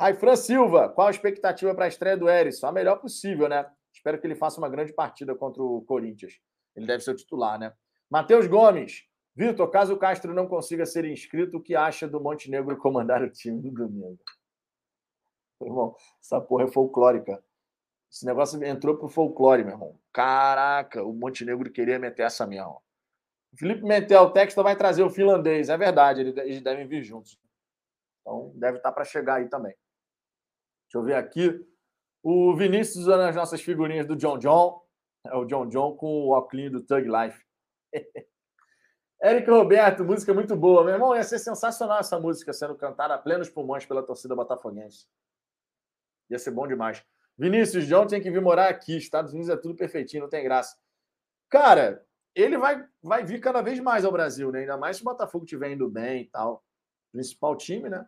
Raifran 0.00 0.36
Silva, 0.36 0.88
qual 0.88 1.08
a 1.08 1.10
expectativa 1.10 1.74
para 1.74 1.86
a 1.86 1.88
estreia 1.88 2.16
do 2.16 2.28
Erisson? 2.28 2.68
A 2.68 2.72
melhor 2.72 3.00
possível, 3.00 3.48
né? 3.48 3.68
Espero 3.92 4.20
que 4.20 4.26
ele 4.26 4.36
faça 4.36 4.58
uma 4.58 4.68
grande 4.68 4.92
partida 4.92 5.34
contra 5.34 5.60
o 5.62 5.82
Corinthians. 5.82 6.40
Ele 6.76 6.86
deve 6.86 7.02
ser 7.02 7.10
o 7.10 7.16
titular, 7.16 7.58
né? 7.58 7.72
Matheus 8.08 8.46
Gomes, 8.46 9.08
Vitor, 9.34 9.68
caso 9.70 9.94
o 9.94 9.98
Castro 9.98 10.32
não 10.32 10.46
consiga 10.46 10.86
ser 10.86 11.04
inscrito, 11.04 11.56
o 11.56 11.62
que 11.62 11.74
acha 11.74 12.06
do 12.06 12.20
Montenegro 12.20 12.76
comandar 12.76 13.22
o 13.22 13.30
time 13.30 13.60
no 13.60 13.72
domingo? 13.72 14.18
Irmão, 15.60 15.96
essa 16.20 16.40
porra 16.40 16.64
é 16.64 16.68
folclórica. 16.68 17.42
Esse 18.10 18.24
negócio 18.24 18.62
entrou 18.64 18.96
pro 18.96 19.08
folclore, 19.08 19.64
meu 19.64 19.74
irmão. 19.74 19.98
Caraca, 20.12 21.02
o 21.02 21.12
Montenegro 21.12 21.70
queria 21.70 21.98
meter 21.98 22.22
essa 22.22 22.46
mesmo. 22.46 22.80
Felipe 23.56 23.82
Metel, 23.82 24.22
o 24.22 24.30
Texto 24.30 24.62
vai 24.62 24.76
trazer 24.76 25.02
o 25.02 25.10
finlandês. 25.10 25.68
É 25.68 25.76
verdade, 25.76 26.20
eles 26.20 26.62
devem 26.62 26.86
vir 26.86 27.02
juntos. 27.02 27.38
Então, 28.20 28.52
deve 28.54 28.78
estar 28.78 28.92
para 28.92 29.04
chegar 29.04 29.36
aí 29.36 29.48
também. 29.48 29.74
Deixa 30.88 30.96
eu 30.96 31.02
ver 31.02 31.14
aqui. 31.14 31.66
O 32.22 32.56
Vinícius 32.56 33.02
usando 33.04 33.20
as 33.20 33.36
nossas 33.36 33.60
figurinhas 33.60 34.06
do 34.06 34.16
John 34.16 34.38
John. 34.38 34.82
É 35.26 35.36
o 35.36 35.44
John 35.44 35.68
John 35.68 35.94
com 35.96 36.06
o 36.06 36.30
óculos 36.30 36.72
do 36.72 36.82
Thug 36.82 37.06
Life. 37.06 37.44
Érico 39.20 39.50
Roberto, 39.50 40.04
música 40.04 40.32
muito 40.32 40.56
boa. 40.56 40.84
Meu 40.84 40.94
irmão, 40.94 41.14
ia 41.14 41.24
ser 41.24 41.38
sensacional 41.38 41.98
essa 41.98 42.18
música 42.18 42.52
sendo 42.52 42.74
cantada 42.74 43.14
a 43.14 43.18
plenos 43.18 43.50
pulmões 43.50 43.84
pela 43.84 44.02
torcida 44.02 44.34
botafoguense. 44.34 45.06
Ia 46.30 46.38
ser 46.38 46.52
bom 46.52 46.66
demais. 46.66 47.04
Vinícius 47.36 47.86
John 47.86 48.06
tem 48.06 48.22
que 48.22 48.30
vir 48.30 48.40
morar 48.40 48.68
aqui. 48.68 48.96
Estados 48.96 49.32
Unidos 49.32 49.50
é 49.50 49.56
tudo 49.56 49.74
perfeitinho, 49.74 50.22
não 50.22 50.30
tem 50.30 50.42
graça. 50.42 50.76
Cara, 51.50 52.04
ele 52.34 52.56
vai, 52.56 52.86
vai 53.02 53.24
vir 53.24 53.40
cada 53.40 53.60
vez 53.60 53.78
mais 53.80 54.04
ao 54.04 54.12
Brasil, 54.12 54.50
né? 54.50 54.60
Ainda 54.60 54.76
mais 54.76 54.96
se 54.96 55.02
o 55.02 55.04
Botafogo 55.04 55.44
estiver 55.44 55.72
indo 55.72 55.88
bem 55.90 56.22
e 56.22 56.26
tal. 56.26 56.64
Principal 57.12 57.56
time, 57.56 57.88
né? 57.88 58.06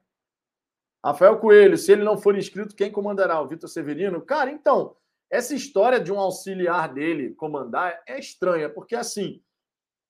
Rafael 1.05 1.39
Coelho, 1.39 1.79
se 1.79 1.93
ele 1.93 2.05
não 2.05 2.19
for 2.19 2.37
inscrito, 2.37 2.77
quem 2.77 2.93
comandará? 2.93 3.41
O 3.41 3.49
Vitor 3.49 3.69
Severino? 3.69 4.21
Cara, 4.21 4.51
então, 4.51 4.97
essa 5.31 5.55
história 5.55 5.99
de 6.01 6.13
um 6.13 6.19
auxiliar 6.19 6.93
dele 6.93 7.35
comandar 7.35 8.03
é 8.07 8.19
estranha, 8.19 8.69
porque 8.69 8.95
assim, 8.95 9.43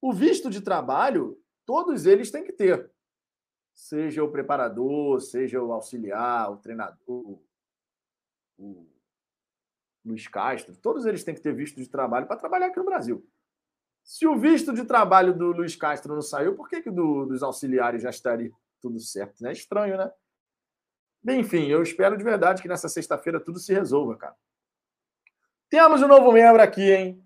o 0.01 0.13
visto 0.13 0.51
de 0.51 0.61
trabalho, 0.61 1.39
todos 1.65 2.07
eles 2.07 2.31
têm 2.31 2.43
que 2.43 2.53
ter. 2.53 2.91
Seja 3.75 4.25
o 4.25 4.31
preparador, 4.31 5.21
seja 5.21 5.63
o 5.63 5.73
auxiliar, 5.73 6.51
o 6.51 6.57
treinador, 6.57 7.39
o 8.59 8.87
Luiz 10.05 10.27
Castro, 10.27 10.75
todos 10.77 11.07
eles 11.07 11.23
têm 11.23 11.35
que 11.35 11.41
ter 11.41 11.55
visto 11.55 11.77
de 11.77 11.89
trabalho 11.89 12.27
para 12.27 12.37
trabalhar 12.37 12.67
aqui 12.67 12.79
no 12.79 12.85
Brasil. 12.85 13.25
Se 14.03 14.27
o 14.27 14.37
visto 14.37 14.73
de 14.73 14.85
trabalho 14.85 15.37
do 15.37 15.53
Luiz 15.53 15.77
Castro 15.77 16.15
não 16.15 16.23
saiu, 16.23 16.57
por 16.57 16.69
que, 16.69 16.83
que 16.83 16.91
do, 16.91 17.27
dos 17.27 17.43
auxiliares 17.43 18.03
já 18.03 18.11
estaria 18.11 18.51
tudo 18.81 18.99
certo? 18.99 19.47
É 19.47 19.53
estranho, 19.53 19.97
né? 19.97 20.11
Enfim, 21.29 21.67
eu 21.67 21.83
espero 21.83 22.17
de 22.17 22.25
verdade 22.25 22.63
que 22.63 22.69
nessa 22.69 22.89
sexta-feira 22.89 23.39
tudo 23.39 23.59
se 23.59 23.73
resolva, 23.73 24.17
cara. 24.17 24.37
Temos 25.69 26.03
um 26.03 26.09
novo 26.09 26.33
membro 26.33 26.63
aqui, 26.63 26.91
hein? 26.93 27.25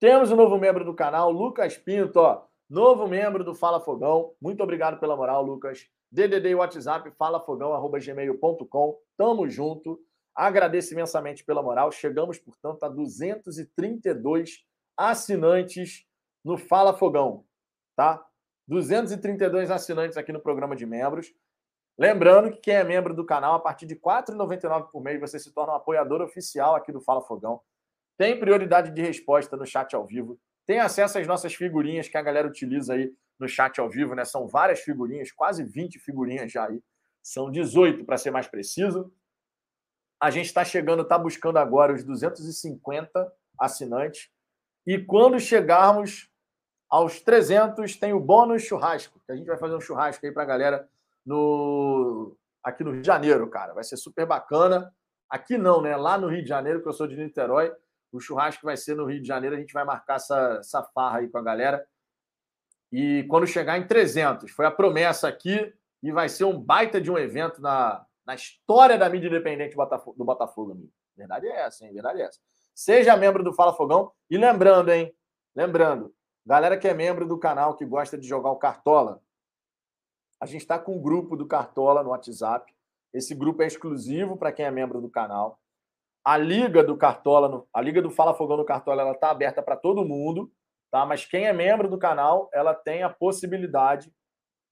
Temos 0.00 0.30
um 0.30 0.36
novo 0.36 0.58
membro 0.58 0.84
do 0.84 0.94
canal, 0.94 1.30
Lucas 1.30 1.76
Pinto, 1.76 2.20
ó. 2.20 2.46
Novo 2.68 3.06
membro 3.06 3.44
do 3.44 3.54
Fala 3.54 3.80
Fogão. 3.80 4.34
Muito 4.40 4.62
obrigado 4.62 4.98
pela 4.98 5.16
moral, 5.16 5.44
Lucas. 5.44 5.86
DDD 6.10 6.50
e 6.50 6.54
WhatsApp, 6.54 7.10
falafogão.gmail.com. 7.18 8.98
Tamo 9.16 9.48
junto. 9.48 10.00
Agradeço 10.34 10.94
imensamente 10.94 11.44
pela 11.44 11.62
moral. 11.62 11.92
Chegamos, 11.92 12.38
portanto, 12.38 12.82
a 12.84 12.88
232 12.88 14.64
assinantes 14.96 16.06
no 16.44 16.56
Fala 16.56 16.96
Fogão, 16.96 17.44
tá? 17.96 18.24
232 18.66 19.70
assinantes 19.70 20.16
aqui 20.16 20.32
no 20.32 20.40
programa 20.40 20.74
de 20.74 20.86
membros. 20.86 21.32
Lembrando 21.96 22.50
que 22.50 22.58
quem 22.58 22.74
é 22.74 22.84
membro 22.84 23.14
do 23.14 23.24
canal, 23.24 23.54
a 23.54 23.60
partir 23.60 23.86
de 23.86 23.94
R$ 23.94 24.00
4,99 24.00 24.90
por 24.90 25.02
mês, 25.02 25.20
você 25.20 25.38
se 25.38 25.52
torna 25.52 25.72
um 25.72 25.76
apoiador 25.76 26.20
oficial 26.20 26.74
aqui 26.74 26.90
do 26.90 27.00
Fala 27.00 27.22
Fogão. 27.22 27.60
Tem 28.16 28.38
prioridade 28.38 28.90
de 28.90 29.00
resposta 29.00 29.56
no 29.56 29.64
chat 29.64 29.94
ao 29.94 30.04
vivo. 30.04 30.38
Tem 30.66 30.80
acesso 30.80 31.18
às 31.18 31.26
nossas 31.26 31.54
figurinhas 31.54 32.08
que 32.08 32.16
a 32.16 32.22
galera 32.22 32.48
utiliza 32.48 32.94
aí 32.94 33.12
no 33.38 33.48
chat 33.48 33.80
ao 33.80 33.88
vivo, 33.88 34.14
né? 34.14 34.24
São 34.24 34.48
várias 34.48 34.80
figurinhas, 34.80 35.30
quase 35.30 35.62
20 35.64 35.98
figurinhas 35.98 36.50
já 36.50 36.66
aí. 36.66 36.82
São 37.22 37.50
18 37.50 38.04
para 38.04 38.16
ser 38.16 38.30
mais 38.30 38.48
preciso. 38.48 39.12
A 40.20 40.30
gente 40.30 40.46
está 40.46 40.64
chegando, 40.64 41.02
está 41.02 41.18
buscando 41.18 41.58
agora 41.58 41.92
os 41.92 42.02
250 42.02 43.32
assinantes. 43.58 44.30
E 44.86 44.98
quando 44.98 45.38
chegarmos 45.38 46.28
aos 46.88 47.20
300, 47.20 47.96
tem 47.96 48.12
o 48.12 48.20
bônus 48.20 48.62
churrasco, 48.62 49.20
que 49.26 49.32
a 49.32 49.36
gente 49.36 49.46
vai 49.46 49.58
fazer 49.58 49.74
um 49.74 49.80
churrasco 49.80 50.24
aí 50.24 50.32
para 50.32 50.42
a 50.42 50.46
galera 50.46 50.88
no 51.24 52.36
aqui 52.62 52.82
no 52.82 52.92
Rio 52.92 53.02
de 53.02 53.06
Janeiro, 53.06 53.48
cara. 53.48 53.74
Vai 53.74 53.84
ser 53.84 53.96
super 53.96 54.26
bacana. 54.26 54.92
Aqui 55.28 55.58
não, 55.58 55.82
né? 55.82 55.96
Lá 55.96 56.16
no 56.16 56.28
Rio 56.28 56.42
de 56.42 56.48
Janeiro, 56.48 56.82
que 56.82 56.88
eu 56.88 56.92
sou 56.92 57.06
de 57.06 57.16
Niterói, 57.16 57.72
o 58.10 58.20
churrasco 58.20 58.64
vai 58.64 58.76
ser 58.76 58.94
no 58.94 59.06
Rio 59.06 59.20
de 59.20 59.28
Janeiro. 59.28 59.56
A 59.56 59.58
gente 59.58 59.72
vai 59.72 59.84
marcar 59.84 60.16
essa, 60.16 60.58
essa 60.60 60.82
farra 60.94 61.18
aí 61.18 61.28
com 61.28 61.38
a 61.38 61.42
galera. 61.42 61.84
E 62.90 63.24
quando 63.24 63.46
chegar 63.46 63.76
em 63.76 63.86
300, 63.86 64.50
foi 64.52 64.66
a 64.66 64.70
promessa 64.70 65.28
aqui 65.28 65.74
e 66.02 66.12
vai 66.12 66.28
ser 66.28 66.44
um 66.44 66.58
baita 66.58 67.00
de 67.00 67.10
um 67.10 67.18
evento 67.18 67.60
na, 67.60 68.04
na 68.24 68.34
história 68.34 68.96
da 68.96 69.08
mídia 69.08 69.28
independente 69.28 69.74
do 69.74 70.24
Botafogo, 70.24 70.72
amigo. 70.72 70.92
Verdade 71.16 71.46
é 71.48 71.62
essa, 71.62 71.84
hein? 71.84 71.92
Verdade 71.92 72.20
é 72.20 72.24
essa. 72.26 72.38
Seja 72.74 73.16
membro 73.16 73.42
do 73.42 73.52
Fala 73.52 73.72
Fogão. 73.72 74.12
E 74.28 74.36
lembrando, 74.36 74.90
hein? 74.90 75.14
Lembrando, 75.54 76.14
galera 76.44 76.76
que 76.76 76.88
é 76.88 76.94
membro 76.94 77.26
do 77.26 77.38
canal, 77.38 77.76
que 77.76 77.84
gosta 77.84 78.18
de 78.18 78.26
jogar 78.26 78.50
o 78.50 78.56
Cartola, 78.56 79.20
a 80.44 80.46
gente 80.46 80.60
está 80.60 80.78
com 80.78 80.96
um 80.96 81.02
grupo 81.02 81.36
do 81.36 81.46
Cartola 81.46 82.02
no 82.02 82.10
WhatsApp. 82.10 82.72
Esse 83.12 83.34
grupo 83.34 83.62
é 83.62 83.66
exclusivo 83.66 84.36
para 84.36 84.52
quem 84.52 84.66
é 84.66 84.70
membro 84.70 85.00
do 85.00 85.08
canal. 85.08 85.58
A 86.22 86.36
liga 86.36 86.84
do 86.84 86.96
Cartola, 86.96 87.64
a 87.72 87.80
liga 87.80 88.02
do 88.02 88.10
Fala 88.10 88.34
Fogão 88.34 88.56
no 88.58 88.64
Cartola, 88.64 89.02
ela 89.02 89.12
está 89.12 89.30
aberta 89.30 89.62
para 89.62 89.76
todo 89.76 90.04
mundo, 90.04 90.50
tá? 90.90 91.06
Mas 91.06 91.24
quem 91.24 91.46
é 91.46 91.52
membro 91.52 91.88
do 91.88 91.98
canal, 91.98 92.50
ela 92.52 92.74
tem 92.74 93.02
a 93.02 93.10
possibilidade 93.10 94.12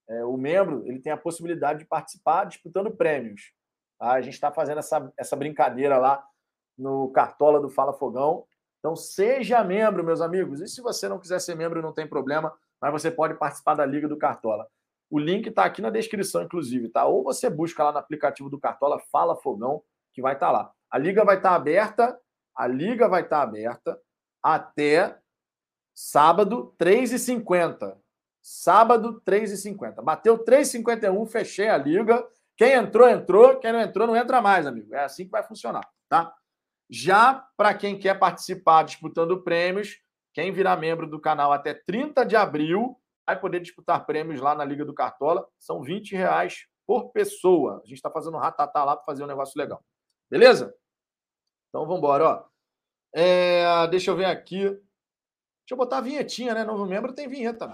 é, 0.09 0.25
o 0.25 0.37
membro 0.37 0.83
ele 0.87 0.99
tem 0.99 1.13
a 1.13 1.17
possibilidade 1.17 1.81
de 1.81 1.85
participar 1.87 2.45
disputando 2.45 2.91
prêmios. 2.91 3.53
Tá? 3.99 4.13
A 4.13 4.21
gente 4.21 4.35
está 4.35 4.53
fazendo 4.53 4.79
essa, 4.79 5.13
essa 5.17 5.37
brincadeira 5.37 5.97
lá 5.97 6.23
no 6.77 7.11
Cartola 7.13 7.61
do 7.61 7.71
Fala 7.71 7.93
Fogão. 7.93 8.45
Então, 8.79 8.97
seja 8.97 9.63
membro, 9.63 10.05
meus 10.05 10.21
amigos. 10.21 10.61
E 10.61 10.67
se 10.67 10.83
você 10.83 11.09
não 11.09 11.19
quiser 11.19 11.41
ser 11.41 11.55
membro, 11.55 11.81
não 11.81 11.93
tem 11.93 12.07
problema, 12.07 12.53
mas 12.81 12.93
você 12.93 13.11
pode 13.11 13.35
participar 13.35 13.75
da 13.75 13.87
Liga 13.87 14.09
do 14.09 14.19
Cartola. 14.19 14.69
O 15.13 15.19
link 15.19 15.47
está 15.47 15.67
aqui 15.67 15.83
na 15.83 15.91
descrição, 15.91 16.43
inclusive, 16.43 16.89
tá? 16.89 17.05
Ou 17.05 17.23
você 17.23 17.51
busca 17.51 17.85
lá 17.85 17.93
no 17.93 17.99
aplicativo 17.99 18.49
do 18.49 18.59
Cartola 18.59 18.99
Fala 18.99 19.37
Fogão, 19.37 19.83
que 20.11 20.23
vai 20.23 20.33
estar 20.33 20.47
tá 20.47 20.53
lá. 20.53 20.73
A 20.91 20.97
liga 20.97 21.23
vai 21.23 21.37
estar 21.37 21.51
tá 21.51 21.55
aberta, 21.55 22.19
a 22.57 22.67
liga 22.67 23.07
vai 23.07 23.21
estar 23.21 23.37
tá 23.37 23.43
aberta 23.43 24.01
até 24.43 25.19
sábado, 25.95 26.75
3h50. 26.81 27.95
Sábado, 28.41 29.21
3h50. 29.21 30.03
Bateu 30.03 30.43
3h51, 30.43 31.27
fechei 31.27 31.69
a 31.69 31.77
liga. 31.77 32.27
Quem 32.57 32.73
entrou, 32.73 33.07
entrou. 33.07 33.61
Quem 33.61 33.71
não 33.71 33.83
entrou, 33.83 34.07
não 34.07 34.17
entra 34.17 34.41
mais, 34.41 34.67
amigo. 34.67 34.95
É 34.95 35.05
assim 35.05 35.27
que 35.27 35.31
vai 35.31 35.43
funcionar, 35.43 35.87
tá? 36.09 36.35
Já 36.89 37.47
para 37.55 37.75
quem 37.75 37.99
quer 37.99 38.19
participar 38.19 38.83
disputando 38.85 39.43
prêmios, 39.43 39.99
quem 40.33 40.53
virar 40.53 40.79
membro 40.79 41.07
do 41.07 41.21
canal 41.21 41.53
até 41.53 41.75
30 41.75 42.25
de 42.25 42.35
abril 42.35 42.99
vai 43.27 43.39
poder 43.41 43.61
disputar 43.61 44.05
prêmios 44.05 44.41
lá 44.41 44.55
na 44.55 44.65
Liga 44.65 44.85
do 44.85 44.95
Cartola. 44.95 45.47
São 45.59 45.83
20 45.83 46.15
reais 46.15 46.67
por 46.87 47.11
pessoa. 47.13 47.81
A 47.83 47.87
gente 47.87 47.97
está 47.97 48.11
fazendo 48.11 48.37
ratatá 48.37 48.85
lá 48.85 48.97
para 48.97 49.05
fazer 49.05 49.25
um 49.25 49.29
negócio 49.29 49.59
legal. 49.59 49.83
Beleza? 50.31 50.75
Então 51.69 51.83
vamos 51.87 51.99
embora. 51.99 52.45
É, 53.15 53.87
deixa 53.89 54.11
eu 54.11 54.17
ver 54.17 54.27
aqui. 54.27 54.65
Deixa 54.65 55.73
eu 55.73 55.77
botar 55.77 55.99
a 55.99 56.03
vinhetinha, 56.03 56.55
né? 56.55 56.65
Novo 56.65 56.85
membro 56.87 57.13
tem 57.13 57.29
vinheta. 57.29 57.69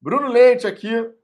Bruno 0.00 0.28
Leite 0.28 0.66
aqui. 0.66 1.15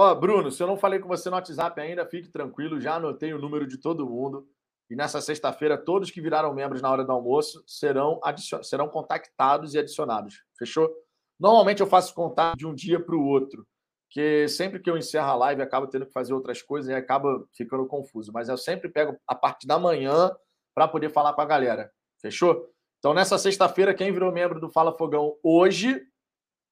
Ó, 0.00 0.14
Bruno, 0.14 0.48
se 0.48 0.62
eu 0.62 0.68
não 0.68 0.76
falei 0.76 1.00
com 1.00 1.08
você 1.08 1.28
no 1.28 1.34
WhatsApp 1.34 1.80
ainda, 1.80 2.06
fique 2.06 2.28
tranquilo, 2.28 2.80
já 2.80 2.94
anotei 2.94 3.34
o 3.34 3.38
número 3.40 3.66
de 3.66 3.78
todo 3.78 4.08
mundo. 4.08 4.48
E 4.88 4.94
nessa 4.94 5.20
sexta-feira, 5.20 5.76
todos 5.76 6.08
que 6.08 6.20
viraram 6.20 6.54
membros 6.54 6.80
na 6.80 6.88
hora 6.88 7.02
do 7.04 7.10
almoço 7.10 7.64
serão, 7.66 8.20
serão 8.62 8.88
contactados 8.88 9.74
e 9.74 9.78
adicionados. 9.80 10.44
Fechou? 10.56 10.88
Normalmente 11.36 11.80
eu 11.80 11.86
faço 11.88 12.14
contato 12.14 12.56
de 12.56 12.64
um 12.64 12.72
dia 12.72 13.00
para 13.00 13.16
o 13.16 13.24
outro, 13.24 13.66
que 14.08 14.46
sempre 14.46 14.78
que 14.78 14.88
eu 14.88 14.96
encerro 14.96 15.30
a 15.30 15.34
live, 15.34 15.62
acabo 15.62 15.88
tendo 15.88 16.06
que 16.06 16.12
fazer 16.12 16.32
outras 16.32 16.62
coisas 16.62 16.88
e 16.88 16.94
acaba 16.94 17.44
ficando 17.52 17.84
confuso. 17.84 18.30
Mas 18.32 18.48
eu 18.48 18.56
sempre 18.56 18.88
pego 18.88 19.16
a 19.26 19.34
parte 19.34 19.66
da 19.66 19.80
manhã 19.80 20.30
para 20.76 20.86
poder 20.86 21.10
falar 21.10 21.32
com 21.32 21.40
a 21.40 21.44
galera. 21.44 21.90
Fechou? 22.22 22.70
Então, 23.00 23.12
nessa 23.12 23.36
sexta-feira, 23.36 23.92
quem 23.92 24.12
virou 24.12 24.30
membro 24.30 24.60
do 24.60 24.70
Fala 24.70 24.96
Fogão 24.96 25.34
hoje 25.42 26.00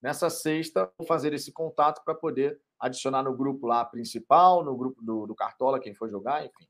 Nessa 0.03 0.29
sexta, 0.31 0.91
vou 0.99 1.07
fazer 1.07 1.33
esse 1.33 1.53
contato 1.53 2.03
para 2.05 2.15
poder 2.15 2.61
adicionar 2.79 3.23
no 3.23 3.35
grupo 3.35 3.67
lá 3.67 3.85
principal, 3.85 4.65
no 4.65 4.77
grupo 4.77 5.03
do, 5.03 5.27
do 5.27 5.35
Cartola, 5.35 5.81
quem 5.81 5.95
for 5.95 6.09
jogar, 6.09 6.45
enfim. 6.45 6.67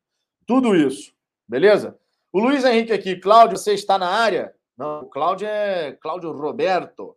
Tudo 0.46 0.74
isso, 0.74 1.12
beleza? 1.46 1.98
O 2.32 2.40
Luiz 2.40 2.64
Henrique 2.64 2.92
aqui, 2.92 3.16
Cláudio, 3.16 3.58
você 3.58 3.74
está 3.74 3.98
na 3.98 4.08
área? 4.08 4.54
Não, 4.76 5.02
o 5.02 5.06
Cláudio 5.06 5.48
é 5.48 5.92
Cláudio 5.92 6.32
Roberto. 6.32 7.16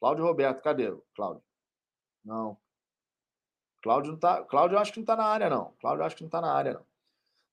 Cláudio 0.00 0.24
Roberto, 0.24 0.62
cadê 0.62 0.88
o 0.90 1.04
Cláudio? 1.14 1.42
Não. 2.24 2.58
Cláudio 3.82 4.12
não 4.12 4.18
tá. 4.18 4.42
Cláudio 4.42 4.78
acho 4.78 4.92
que 4.92 4.98
não 4.98 5.04
está 5.04 5.16
na 5.16 5.24
área, 5.24 5.48
não. 5.48 5.72
Cláudio 5.80 6.04
acho 6.04 6.16
que 6.16 6.22
não 6.22 6.28
está 6.28 6.40
na 6.40 6.52
área, 6.52 6.74
não. 6.74 6.84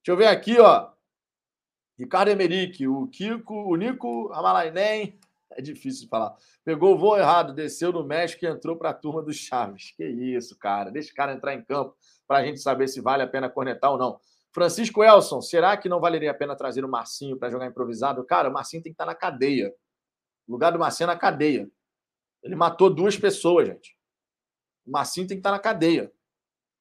Deixa 0.03 0.11
eu 0.11 0.17
ver 0.17 0.27
aqui, 0.27 0.59
ó. 0.59 0.91
Ricardo 1.97 2.29
Emerick, 2.29 2.85
o 2.87 3.07
Kiko, 3.07 3.53
o 3.53 3.75
Nico 3.75 4.31
Amalainen, 4.33 5.17
é 5.55 5.61
difícil 5.61 6.03
de 6.03 6.09
falar. 6.09 6.35
Pegou 6.63 6.93
o 6.93 6.97
voo 6.97 7.17
errado, 7.17 7.53
desceu 7.53 7.91
no 7.91 8.03
México 8.03 8.45
e 8.45 8.47
entrou 8.47 8.75
para 8.75 8.89
a 8.89 8.93
turma 8.93 9.21
do 9.21 9.33
Chaves. 9.33 9.93
Que 9.95 10.05
isso, 10.05 10.57
cara. 10.57 10.91
Deixa 10.91 11.11
o 11.11 11.15
cara 11.15 11.33
entrar 11.33 11.53
em 11.53 11.63
campo 11.63 11.95
para 12.27 12.39
a 12.39 12.45
gente 12.45 12.59
saber 12.59 12.87
se 12.87 13.01
vale 13.01 13.23
a 13.23 13.27
pena 13.27 13.49
cornetar 13.49 13.91
ou 13.91 13.97
não. 13.97 14.19
Francisco 14.51 15.03
Elson, 15.03 15.41
será 15.41 15.75
que 15.75 15.89
não 15.89 15.99
valeria 15.99 16.31
a 16.31 16.33
pena 16.33 16.55
trazer 16.55 16.85
o 16.85 16.87
Marcinho 16.87 17.37
para 17.37 17.49
jogar 17.49 17.67
improvisado? 17.67 18.23
Cara, 18.23 18.49
o 18.49 18.53
Marcinho 18.53 18.81
tem 18.81 18.91
que 18.91 18.95
estar 18.95 19.05
tá 19.05 19.11
na 19.11 19.15
cadeia. 19.15 19.73
O 20.47 20.51
lugar 20.51 20.71
do 20.71 20.79
Marcinho 20.79 21.09
é 21.09 21.13
na 21.13 21.19
cadeia. 21.19 21.69
Ele 22.41 22.55
matou 22.55 22.89
duas 22.89 23.17
pessoas, 23.17 23.67
gente. 23.67 23.97
O 24.85 24.91
Marcinho 24.91 25.27
tem 25.27 25.37
que 25.37 25.39
estar 25.39 25.49
tá 25.49 25.55
na 25.55 25.61
cadeia. 25.61 26.11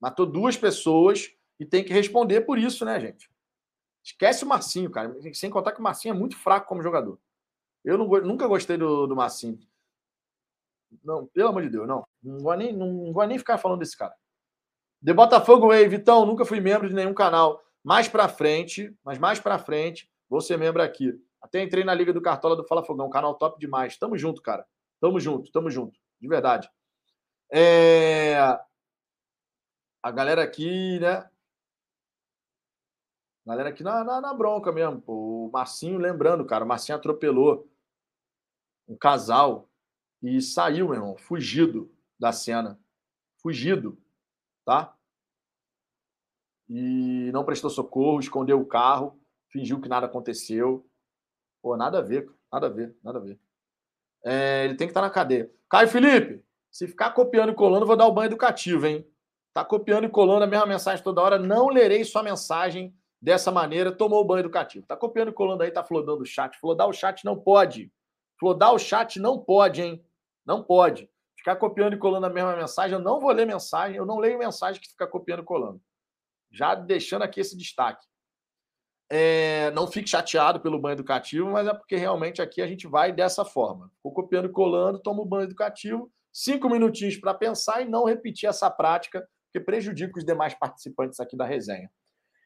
Matou 0.00 0.26
duas 0.26 0.56
pessoas 0.56 1.32
e 1.58 1.64
tem 1.64 1.82
que 1.82 1.92
responder 1.92 2.42
por 2.42 2.58
isso, 2.58 2.84
né, 2.84 3.00
gente? 3.00 3.30
Esquece 4.04 4.44
o 4.44 4.46
Marcinho, 4.46 4.90
cara. 4.90 5.16
Sem 5.32 5.50
contar 5.50 5.72
que 5.72 5.80
o 5.80 5.82
Marcinho 5.82 6.14
é 6.14 6.18
muito 6.18 6.36
fraco 6.36 6.68
como 6.68 6.82
jogador. 6.82 7.18
Eu 7.84 7.98
não, 7.98 8.06
nunca 8.06 8.46
gostei 8.46 8.76
do, 8.76 9.06
do 9.06 9.14
Massim. 9.14 9.60
Não, 11.02 11.26
pelo 11.26 11.48
amor 11.48 11.62
de 11.62 11.68
Deus, 11.68 11.86
não. 11.86 12.06
Não 12.22 12.38
vou 12.38 12.56
nem, 12.56 12.72
não, 12.72 12.90
não 12.92 13.12
vou 13.12 13.26
nem 13.26 13.38
ficar 13.38 13.58
falando 13.58 13.80
desse 13.80 13.96
cara. 13.96 14.14
De 15.02 15.12
Botafogo 15.12 15.68
Way, 15.68 15.86
Vitão, 15.88 16.24
nunca 16.24 16.44
fui 16.44 16.60
membro 16.60 16.88
de 16.88 16.94
nenhum 16.94 17.12
canal. 17.12 17.62
Mais 17.82 18.08
pra 18.08 18.28
frente, 18.28 18.96
mas 19.04 19.18
mais 19.18 19.38
pra 19.38 19.58
frente, 19.58 20.10
vou 20.28 20.40
ser 20.40 20.56
membro 20.56 20.82
aqui. 20.82 21.12
Até 21.42 21.62
entrei 21.62 21.84
na 21.84 21.92
Liga 21.92 22.12
do 22.12 22.22
Cartola 22.22 22.56
do 22.56 22.64
Fala 22.64 22.82
Fogão, 22.82 23.10
canal 23.10 23.34
top 23.34 23.58
demais. 23.58 23.98
Tamo 23.98 24.16
junto, 24.16 24.40
cara. 24.40 24.66
Tamo 24.98 25.20
junto, 25.20 25.52
tamo 25.52 25.70
junto. 25.70 26.00
De 26.18 26.26
verdade. 26.26 26.70
É... 27.52 28.38
A 30.02 30.10
galera 30.10 30.42
aqui, 30.42 30.98
né? 31.00 31.28
A 33.46 33.50
galera 33.50 33.68
aqui 33.68 33.82
na, 33.82 34.02
na, 34.02 34.20
na 34.22 34.32
bronca 34.32 34.72
mesmo. 34.72 35.02
O 35.06 35.50
Marcinho, 35.52 35.98
lembrando, 35.98 36.46
cara, 36.46 36.64
o 36.64 36.68
Marcinho 36.68 36.96
atropelou 36.96 37.68
um 38.88 38.96
casal 38.96 39.68
e 40.22 40.40
saiu, 40.40 40.86
meu 40.86 40.94
irmão, 40.94 41.16
fugido 41.16 41.90
da 42.18 42.32
cena. 42.32 42.78
Fugido, 43.42 43.98
tá? 44.64 44.96
E 46.68 47.30
não 47.32 47.44
prestou 47.44 47.68
socorro, 47.68 48.20
escondeu 48.20 48.60
o 48.60 48.66
carro, 48.66 49.20
fingiu 49.48 49.80
que 49.80 49.88
nada 49.88 50.06
aconteceu. 50.06 50.86
Pô, 51.62 51.76
nada 51.76 51.98
a 51.98 52.02
ver, 52.02 52.30
nada 52.50 52.66
a 52.66 52.70
ver, 52.70 52.96
nada 53.02 53.18
a 53.18 53.22
ver. 53.22 53.38
É, 54.24 54.64
ele 54.64 54.74
tem 54.74 54.86
que 54.86 54.92
estar 54.92 55.02
tá 55.02 55.06
na 55.06 55.12
cadeia. 55.12 55.50
Caio 55.68 55.88
Felipe, 55.88 56.42
se 56.70 56.88
ficar 56.88 57.10
copiando 57.10 57.52
e 57.52 57.54
colando, 57.54 57.86
vou 57.86 57.96
dar 57.96 58.06
o 58.06 58.12
banho 58.12 58.28
educativo, 58.28 58.86
hein? 58.86 59.06
Tá 59.52 59.64
copiando 59.64 60.04
e 60.04 60.08
colando 60.08 60.44
a 60.44 60.46
mesma 60.46 60.66
mensagem 60.66 61.04
toda 61.04 61.20
hora, 61.20 61.38
não 61.38 61.68
lerei 61.68 62.02
sua 62.04 62.22
mensagem 62.22 62.96
dessa 63.20 63.50
maneira, 63.52 63.92
tomou 63.92 64.20
o 64.20 64.24
banho 64.24 64.40
educativo. 64.40 64.86
Tá 64.86 64.96
copiando 64.96 65.28
e 65.28 65.32
colando 65.32 65.62
aí, 65.62 65.70
tá 65.70 65.84
flodando 65.84 66.22
o 66.22 66.26
chat. 66.26 66.58
Flodar 66.58 66.88
o 66.88 66.92
chat 66.92 67.24
não 67.24 67.38
pode. 67.38 67.92
Flodar 68.44 68.74
o 68.74 68.78
chat 68.78 69.18
não 69.18 69.38
pode, 69.38 69.80
hein? 69.80 70.04
Não 70.44 70.62
pode. 70.62 71.08
Ficar 71.34 71.56
copiando 71.56 71.94
e 71.94 71.98
colando 71.98 72.26
a 72.26 72.30
mesma 72.30 72.54
mensagem, 72.54 72.92
eu 72.92 73.02
não 73.02 73.18
vou 73.18 73.32
ler 73.32 73.46
mensagem, 73.46 73.96
eu 73.96 74.04
não 74.04 74.18
leio 74.18 74.38
mensagem 74.38 74.78
que 74.78 74.90
fica 74.90 75.06
copiando 75.06 75.40
e 75.40 75.46
colando. 75.46 75.80
Já 76.50 76.74
deixando 76.74 77.22
aqui 77.22 77.40
esse 77.40 77.56
destaque. 77.56 78.06
É, 79.10 79.70
não 79.70 79.86
fique 79.86 80.10
chateado 80.10 80.60
pelo 80.60 80.78
banho 80.78 80.92
educativo, 80.92 81.50
mas 81.50 81.66
é 81.66 81.72
porque 81.72 81.96
realmente 81.96 82.42
aqui 82.42 82.60
a 82.60 82.66
gente 82.66 82.86
vai 82.86 83.12
dessa 83.12 83.46
forma. 83.46 83.90
Ficou 83.96 84.12
copiando 84.12 84.44
e 84.44 84.52
colando, 84.52 84.98
toma 84.98 85.22
o 85.22 85.26
banho 85.26 85.44
educativo, 85.44 86.12
cinco 86.30 86.68
minutinhos 86.68 87.16
para 87.16 87.32
pensar 87.32 87.80
e 87.80 87.88
não 87.88 88.04
repetir 88.04 88.46
essa 88.46 88.70
prática, 88.70 89.26
que 89.54 89.58
prejudica 89.58 90.18
os 90.18 90.24
demais 90.24 90.52
participantes 90.52 91.18
aqui 91.18 91.34
da 91.34 91.46
resenha. 91.46 91.90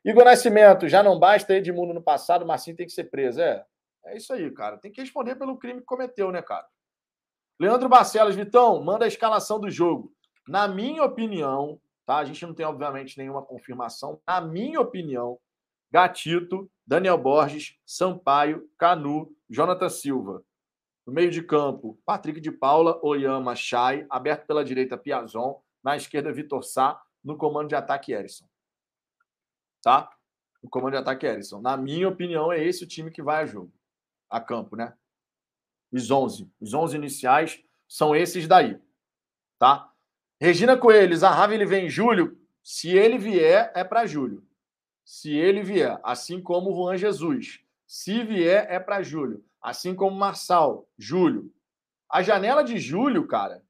Igor 0.04 0.24
Nascimento, 0.24 0.88
já 0.88 1.02
não 1.02 1.18
basta 1.18 1.56
Edmundo 1.56 1.92
no 1.92 2.02
passado, 2.02 2.46
Marcinho 2.46 2.76
tem 2.76 2.86
que 2.86 2.92
ser 2.92 3.10
preso. 3.10 3.40
É, 3.40 3.66
é 4.06 4.16
isso 4.16 4.32
aí, 4.32 4.50
cara. 4.50 4.78
Tem 4.78 4.90
que 4.90 5.00
responder 5.00 5.36
pelo 5.36 5.56
crime 5.56 5.80
que 5.80 5.86
cometeu, 5.86 6.30
né, 6.32 6.42
cara? 6.42 6.66
Leandro 7.60 7.88
Barcelos, 7.88 8.36
Vitão, 8.36 8.82
manda 8.82 9.04
a 9.04 9.08
escalação 9.08 9.58
do 9.58 9.70
jogo. 9.70 10.12
Na 10.46 10.68
minha 10.68 11.02
opinião, 11.04 11.80
tá? 12.06 12.16
A 12.16 12.24
gente 12.24 12.44
não 12.46 12.54
tem, 12.54 12.64
obviamente, 12.64 13.18
nenhuma 13.18 13.42
confirmação. 13.42 14.20
Na 14.26 14.40
minha 14.40 14.80
opinião, 14.80 15.38
Gatito, 15.90 16.70
Daniel 16.86 17.18
Borges, 17.18 17.76
Sampaio, 17.84 18.70
Canu, 18.78 19.34
Jonathan 19.48 19.88
Silva. 19.88 20.42
No 21.06 21.12
meio 21.12 21.30
de 21.30 21.42
campo, 21.42 21.98
Patrick 22.04 22.40
de 22.40 22.52
Paula, 22.52 22.98
Oyama, 23.02 23.56
Chay, 23.56 24.06
aberto 24.08 24.46
pela 24.46 24.64
direita, 24.64 24.96
Piazon, 24.96 25.60
na 25.82 25.96
esquerda, 25.96 26.32
Vitor 26.32 26.62
Sá, 26.62 27.00
no 27.24 27.36
comando 27.36 27.68
de 27.68 27.74
ataque, 27.74 28.12
Erison 28.12 28.46
tá? 29.82 30.10
O 30.62 30.68
comando 30.68 30.92
de 30.92 30.98
ataque 30.98 31.26
Erison. 31.26 31.60
Na 31.60 31.76
minha 31.76 32.08
opinião, 32.08 32.52
é 32.52 32.62
esse 32.62 32.84
o 32.84 32.86
time 32.86 33.10
que 33.10 33.22
vai 33.22 33.42
a 33.42 33.46
jogo, 33.46 33.72
a 34.28 34.40
campo, 34.40 34.76
né? 34.76 34.94
Os 35.92 36.10
11. 36.10 36.50
Os 36.60 36.74
11 36.74 36.96
iniciais 36.96 37.62
são 37.88 38.14
esses 38.14 38.46
daí, 38.46 38.80
tá? 39.58 39.90
Regina 40.40 40.76
Coelho, 40.76 41.16
Zahavi 41.16 41.54
ele 41.54 41.66
vem 41.66 41.86
em 41.86 41.90
julho. 41.90 42.38
Se 42.62 42.90
ele 42.90 43.18
vier, 43.18 43.72
é 43.74 43.82
para 43.82 44.06
julho. 44.06 44.46
Se 45.04 45.34
ele 45.34 45.62
vier, 45.62 45.98
assim 46.02 46.40
como 46.40 46.70
o 46.70 46.74
Juan 46.74 46.96
Jesus. 46.96 47.60
Se 47.86 48.22
vier, 48.22 48.66
é 48.70 48.78
para 48.78 49.02
julho. 49.02 49.42
Assim 49.60 49.94
como 49.94 50.14
Marçal, 50.14 50.86
julho. 50.98 51.52
A 52.10 52.22
janela 52.22 52.62
de 52.62 52.78
julho, 52.78 53.26
cara, 53.26 53.62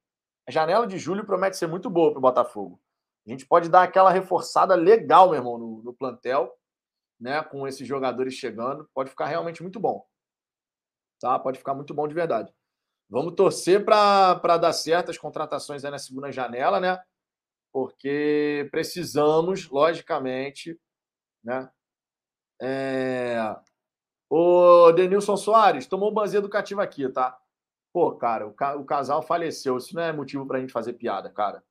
a 0.46 0.50
janela 0.50 0.86
de 0.86 0.98
julho 0.98 1.24
promete 1.24 1.56
ser 1.56 1.66
muito 1.66 1.88
boa 1.88 2.10
para 2.10 2.18
o 2.18 2.22
Botafogo. 2.22 2.80
A 3.26 3.30
gente 3.30 3.46
pode 3.46 3.68
dar 3.68 3.82
aquela 3.82 4.10
reforçada 4.10 4.74
legal, 4.74 5.28
meu 5.28 5.36
irmão, 5.36 5.58
no, 5.58 5.82
no 5.82 5.92
plantel, 5.92 6.52
né? 7.20 7.42
Com 7.42 7.66
esses 7.68 7.86
jogadores 7.86 8.34
chegando. 8.34 8.88
Pode 8.94 9.10
ficar 9.10 9.26
realmente 9.26 9.62
muito 9.62 9.78
bom. 9.78 10.04
Tá? 11.20 11.38
Pode 11.38 11.58
ficar 11.58 11.74
muito 11.74 11.94
bom 11.94 12.06
de 12.06 12.14
verdade. 12.14 12.52
Vamos 13.08 13.34
torcer 13.34 13.84
para 13.84 14.58
dar 14.58 14.72
certo 14.72 15.10
as 15.10 15.18
contratações 15.18 15.84
aí 15.84 15.90
na 15.90 15.98
segunda 15.98 16.30
janela, 16.30 16.78
né? 16.78 17.00
Porque 17.72 18.68
precisamos, 18.70 19.68
logicamente, 19.68 20.78
né? 21.42 21.70
É... 22.60 23.38
O 24.30 24.92
Denilson 24.92 25.36
Soares 25.36 25.86
tomou 25.86 26.12
banzinha 26.12 26.40
educativa 26.40 26.82
aqui, 26.82 27.08
tá? 27.08 27.38
Pô, 27.92 28.14
cara, 28.14 28.46
o, 28.46 28.52
ca... 28.52 28.76
o 28.76 28.84
casal 28.84 29.22
faleceu. 29.22 29.78
Isso 29.78 29.94
não 29.94 30.02
é 30.02 30.12
motivo 30.12 30.46
para 30.46 30.58
a 30.58 30.60
gente 30.60 30.72
fazer 30.72 30.92
piada, 30.94 31.30
cara 31.30 31.62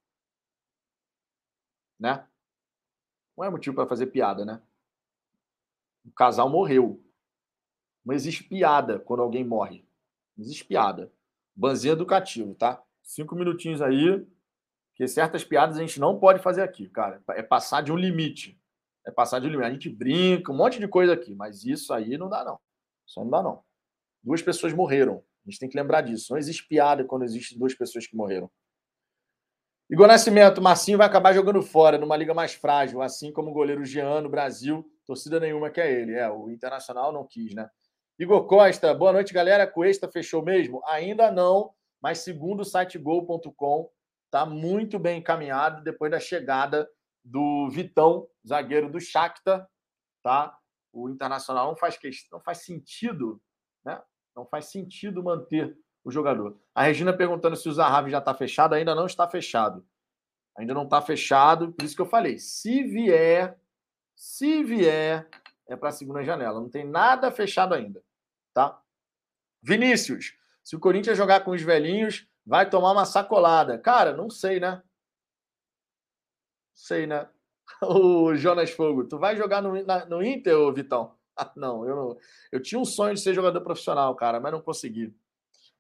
né? 2.00 2.28
Não 3.38 3.46
é 3.46 3.50
motivo 3.50 3.76
para 3.76 3.88
fazer 3.88 4.08
piada, 4.08 4.46
né? 4.46 4.62
O 6.06 6.12
casal 6.12 6.50
morreu. 6.50 7.04
Não 8.08 8.16
existe 8.16 8.42
piada 8.42 9.00
quando 9.00 9.22
alguém 9.22 9.44
morre. 9.44 9.86
Não 10.38 10.46
existe 10.46 10.64
piada. 10.64 11.12
Banzinho 11.54 11.92
educativo, 11.92 12.56
tá? 12.56 12.82
Cinco 13.04 13.36
minutinhos 13.36 13.82
aí, 13.82 14.26
que 14.96 15.06
certas 15.10 15.44
piadas 15.44 15.76
a 15.76 15.82
gente 15.82 16.00
não 16.00 16.18
pode 16.18 16.42
fazer 16.42 16.62
aqui, 16.62 16.88
cara. 16.88 17.22
É 17.32 17.44
passar 17.44 17.82
de 17.82 17.92
um 17.92 17.98
limite. 17.98 18.58
É 19.06 19.12
passar 19.12 19.40
de 19.40 19.48
um 19.48 19.50
limite. 19.50 19.68
A 19.68 19.74
gente 19.74 19.90
brinca, 19.90 20.54
um 20.54 20.56
monte 20.56 20.80
de 20.80 20.88
coisa 20.88 21.12
aqui, 21.12 21.36
mas 21.36 21.66
isso 21.66 21.94
aí 21.94 22.18
não 22.18 22.30
dá, 22.30 22.46
não. 22.46 22.58
Isso 23.06 23.20
não 23.20 23.30
dá, 23.30 23.44
não. 23.44 23.62
Duas 24.24 24.42
pessoas 24.42 24.72
morreram. 24.72 25.22
A 25.46 25.50
gente 25.50 25.60
tem 25.60 25.68
que 25.68 25.78
lembrar 25.78 26.00
disso. 26.00 26.32
Não 26.32 26.38
existe 26.38 26.66
piada 26.66 27.04
quando 27.04 27.24
existem 27.24 27.60
duas 27.60 27.76
pessoas 27.76 28.08
que 28.08 28.16
morreram. 28.16 28.50
Igor 29.90 30.08
Nascimento, 30.08 30.62
Marcinho 30.62 30.98
vai 30.98 31.08
acabar 31.08 31.34
jogando 31.34 31.62
fora, 31.62 31.98
numa 31.98 32.16
liga 32.16 32.34
mais 32.34 32.54
frágil, 32.54 33.02
assim 33.02 33.34
como 33.34 33.52
o 33.52 33.54
goleiro 33.54 33.84
Jean 33.84 34.22
no 34.22 34.30
Brasil, 34.30 34.90
torcida 35.06 35.42
nenhuma 35.42 35.70
que 35.70 35.82
é 35.82 35.92
ele. 35.92 36.14
É, 36.14 36.30
o 36.30 36.50
Internacional 36.50 37.12
não 37.12 37.28
quis, 37.28 37.54
né? 37.54 37.70
Igor 38.20 38.48
Costa, 38.48 38.96
boa 38.96 39.14
noite, 39.14 39.32
galera. 39.32 39.68
Cuesta 39.68 40.12
fechou 40.12 40.42
mesmo? 40.42 40.82
Ainda 40.88 41.32
não, 41.32 41.72
mas 42.02 42.20
segundo 42.20 42.62
o 42.62 42.66
site 42.66 42.98
gol.com, 42.98 43.92
tá 44.32 44.44
muito 44.44 44.98
bem 44.98 45.20
encaminhado 45.20 45.84
depois 45.84 46.10
da 46.10 46.20
chegada 46.20 46.90
do 47.24 47.70
Vitão, 47.70 48.28
zagueiro 48.48 48.90
do 48.90 49.00
Shakhtar, 49.00 49.70
tá? 50.24 50.58
O 50.92 51.08
Internacional 51.10 51.68
não 51.68 51.76
faz 51.76 51.96
questão, 51.96 52.40
não 52.40 52.44
faz 52.44 52.64
sentido, 52.66 53.40
né? 53.86 54.02
Não 54.36 54.48
faz 54.48 54.66
sentido 54.66 55.24
manter 55.24 55.78
o 56.04 56.10
jogador. 56.10 56.60
A 56.74 56.82
Regina 56.84 57.16
perguntando 57.16 57.56
se 57.56 57.70
o 57.70 57.74
Zahavi 57.74 58.10
já 58.10 58.18
está 58.18 58.34
fechado, 58.34 58.74
ainda 58.74 58.96
não 58.96 59.06
está 59.06 59.30
fechado. 59.30 59.86
Ainda 60.58 60.74
não 60.74 60.86
está 60.86 61.04
fechado, 61.04 61.72
por 61.72 61.86
isso 61.86 61.96
que 61.96 62.02
eu 62.02 62.08
falei. 62.08 62.40
Se 62.40 62.82
vier, 62.82 63.60
se 64.16 64.64
vier, 64.64 65.30
é 65.68 65.76
para 65.76 65.90
a 65.90 65.92
segunda 65.92 66.24
janela. 66.24 66.60
Não 66.60 66.70
tem 66.70 66.84
nada 66.84 67.32
fechado 67.32 67.76
ainda, 67.76 68.02
tá? 68.58 68.82
Vinícius, 69.62 70.34
se 70.64 70.76
o 70.76 70.80
Corinthians 70.80 71.16
jogar 71.16 71.42
com 71.42 71.52
os 71.52 71.62
velhinhos, 71.62 72.28
vai 72.44 72.68
tomar 72.68 72.92
uma 72.92 73.06
sacolada. 73.06 73.78
Cara, 73.78 74.18
não 74.18 74.32
sei, 74.32 74.60
né? 74.60 74.82
Sei, 76.74 77.06
né? 77.06 77.30
O 77.84 78.34
Jonas 78.34 78.72
Fogo, 78.72 79.04
tu 79.04 79.20
vai 79.20 79.36
jogar 79.36 79.62
no, 79.62 79.86
na, 79.86 80.06
no 80.06 80.24
Inter, 80.24 80.58
ô 80.58 80.74
Vitão? 80.74 81.16
não, 81.56 81.88
eu. 81.88 82.18
Eu 82.52 82.60
tinha 82.60 82.80
um 82.80 82.86
sonho 82.86 83.14
de 83.14 83.20
ser 83.20 83.36
jogador 83.36 83.62
profissional, 83.62 84.16
cara, 84.16 84.40
mas 84.40 84.52
não 84.52 84.62
consegui. 84.62 85.16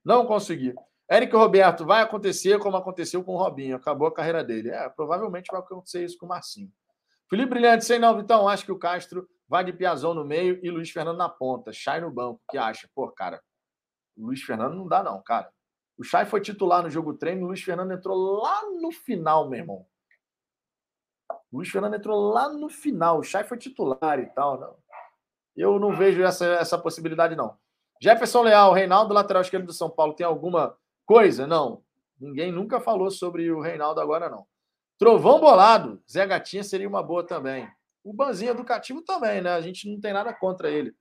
Não 0.05 0.27
consegui. 0.27 0.75
Eric 1.09 1.33
Roberto, 1.35 1.83
vai 1.85 2.03
acontecer 2.03 2.59
como 2.59 2.77
aconteceu 2.77 3.23
com 3.23 3.33
o 3.33 3.37
Robinho. 3.37 3.77
Acabou 3.77 4.07
a 4.07 4.13
carreira 4.13 4.43
dele. 4.43 4.69
É, 4.69 4.87
provavelmente 4.89 5.47
vai 5.49 5.61
acontecer 5.61 6.03
isso 6.03 6.17
com 6.17 6.27
o 6.27 6.29
Marcinho. 6.29 6.71
Felipe 7.29 7.49
Brilhante, 7.49 7.85
sei 7.85 7.97
não, 7.97 8.15
Vitão. 8.15 8.47
Acho 8.47 8.65
que 8.65 8.71
o 8.71 8.77
Castro 8.77 9.27
vai 9.48 9.64
de 9.64 9.74
Piazão 9.74 10.14
no 10.14 10.26
meio 10.26 10.60
e 10.64 10.69
Luiz 10.69 10.90
Fernando 10.90 11.18
na 11.18 11.30
ponta. 11.30 11.72
Chay 11.72 12.02
no 12.02 12.11
banco. 12.11 12.41
O 12.48 12.52
que 12.52 12.57
acha? 12.57 12.90
Pô, 12.94 13.10
cara, 13.10 13.41
Luiz 14.18 14.41
Fernando 14.41 14.76
não 14.76 14.88
dá, 14.88 15.03
não, 15.03 15.22
cara. 15.22 15.52
O 15.98 16.03
Chay 16.03 16.26
foi 16.26 16.41
titular 16.41 16.84
no 16.84 16.90
jogo 16.90 17.14
treino, 17.14 17.44
o 17.44 17.48
Luiz 17.48 17.61
Fernando 17.61 17.91
entrou 17.91 18.41
lá 18.41 18.61
no 18.80 18.91
final, 18.91 19.49
meu 19.49 19.60
irmão. 19.60 19.86
O 21.52 21.57
Luiz 21.57 21.69
Fernando 21.69 21.95
entrou 21.95 22.32
lá 22.32 22.49
no 22.49 22.69
final. 22.69 23.19
O 23.19 23.24
Chay 23.24 23.44
foi 23.44 23.57
titular 23.57 24.19
e 24.19 24.28
tal. 24.28 24.60
Não. 24.60 24.76
Eu 25.56 25.80
não 25.80 25.95
vejo 25.95 26.22
essa, 26.22 26.45
essa 26.45 26.78
possibilidade, 26.78 27.36
não. 27.36 27.57
Jefferson 28.02 28.44
Leal, 28.44 28.74
Reinaldo, 28.74 29.14
lateral 29.14 29.41
esquerdo 29.41 29.65
do 29.65 29.74
São 29.74 29.90
Paulo, 29.90 30.14
tem 30.14 30.26
alguma 30.26 30.78
coisa? 31.03 31.48
Não. 31.48 31.84
Ninguém 32.19 32.52
nunca 32.52 32.80
falou 32.80 33.10
sobre 33.10 33.52
o 33.52 33.60
Reinaldo 33.60 33.99
agora, 33.99 34.30
não. 34.30 34.45
Trovão 34.99 35.40
bolado, 35.40 36.02
Zé 36.10 36.26
Gatinha 36.26 36.64
seria 36.64 36.88
uma 36.88 37.02
boa 37.02 37.26
também. 37.26 37.68
O 38.07 38.13
Banzinho 38.13 38.51
educativo 38.51 39.01
também, 39.01 39.41
né? 39.41 39.51
A 39.51 39.59
gente 39.59 39.91
não 39.91 39.99
tem 39.99 40.13
nada 40.13 40.34
contra 40.34 40.71
ele. 40.71 40.95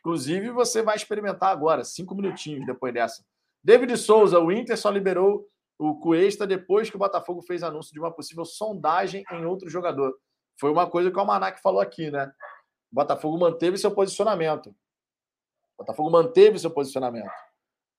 Inclusive, 0.00 0.50
você 0.50 0.82
vai 0.82 0.96
experimentar 0.96 1.50
agora, 1.50 1.84
cinco 1.84 2.12
minutinhos 2.12 2.66
depois 2.66 2.92
dessa. 2.92 3.24
David 3.62 3.96
Souza, 3.96 4.40
o 4.40 4.50
Inter 4.50 4.76
só 4.76 4.90
liberou 4.90 5.48
o 5.78 5.94
Cuesta 6.00 6.44
depois 6.44 6.90
que 6.90 6.96
o 6.96 6.98
Botafogo 6.98 7.40
fez 7.42 7.62
anúncio 7.62 7.92
de 7.92 8.00
uma 8.00 8.10
possível 8.10 8.44
sondagem 8.44 9.24
em 9.30 9.44
outro 9.44 9.68
jogador. 9.68 10.12
Foi 10.58 10.72
uma 10.72 10.90
coisa 10.90 11.08
que 11.08 11.16
o 11.16 11.20
Almanac 11.20 11.62
falou 11.62 11.80
aqui, 11.80 12.10
né? 12.10 12.26
O 12.90 12.96
Botafogo 12.96 13.38
manteve 13.38 13.78
seu 13.78 13.94
posicionamento. 13.94 14.70
O 14.70 15.82
Botafogo 15.84 16.10
manteve 16.10 16.58
seu 16.58 16.70
posicionamento. 16.70 17.30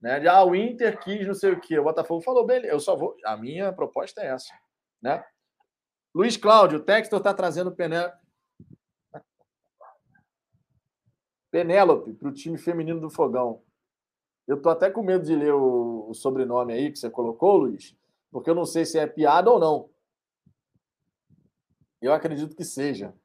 Né? 0.01 0.27
Ah, 0.27 0.43
o 0.43 0.53
Inter 0.53 0.99
quis 0.99 1.25
não 1.25 1.33
sei 1.33 1.53
o 1.53 1.61
quê. 1.61 1.79
O 1.79 1.85
Botafogo 1.85 2.21
falou, 2.21 2.45
beleza, 2.45 2.73
eu 2.73 2.79
só 2.81 2.97
vou. 2.97 3.15
A 3.25 3.37
minha 3.37 3.71
proposta 3.71 4.21
é 4.21 4.27
essa. 4.27 4.53
Né? 5.01 5.23
Luiz 6.13 6.35
Cláudio, 6.35 6.79
o 6.79 6.83
Textor 6.83 7.19
está 7.19 7.33
trazendo 7.33 7.73
Pené... 7.73 8.13
Penélope 11.55 12.11
para 12.11 12.27
o 12.27 12.33
time 12.33 12.57
feminino 12.57 12.99
do 12.99 13.09
Fogão. 13.09 13.63
Eu 14.45 14.61
tô 14.61 14.67
até 14.67 14.91
com 14.91 15.01
medo 15.01 15.23
de 15.23 15.33
ler 15.33 15.53
o, 15.53 16.09
o 16.09 16.13
sobrenome 16.13 16.73
aí 16.73 16.91
que 16.91 16.99
você 16.99 17.09
colocou, 17.09 17.55
Luiz, 17.55 17.95
porque 18.29 18.49
eu 18.49 18.55
não 18.55 18.65
sei 18.65 18.83
se 18.83 18.99
é 18.99 19.07
piada 19.07 19.49
ou 19.49 19.57
não. 19.57 19.89
Eu 22.01 22.11
acredito 22.11 22.57
que 22.57 22.65
seja. 22.65 23.15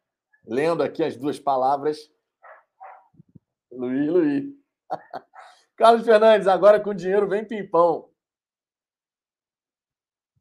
Lendo 0.47 0.81
aqui 0.81 1.03
as 1.03 1.17
duas 1.17 1.41
palavras. 1.41 2.09
Luiz, 3.73 4.09
Luiz. 4.09 4.55
Carlos 5.75 6.05
Fernandes, 6.05 6.47
agora 6.47 6.79
com 6.79 6.95
dinheiro 6.95 7.29
vem 7.29 7.45
Pimpão. 7.45 8.13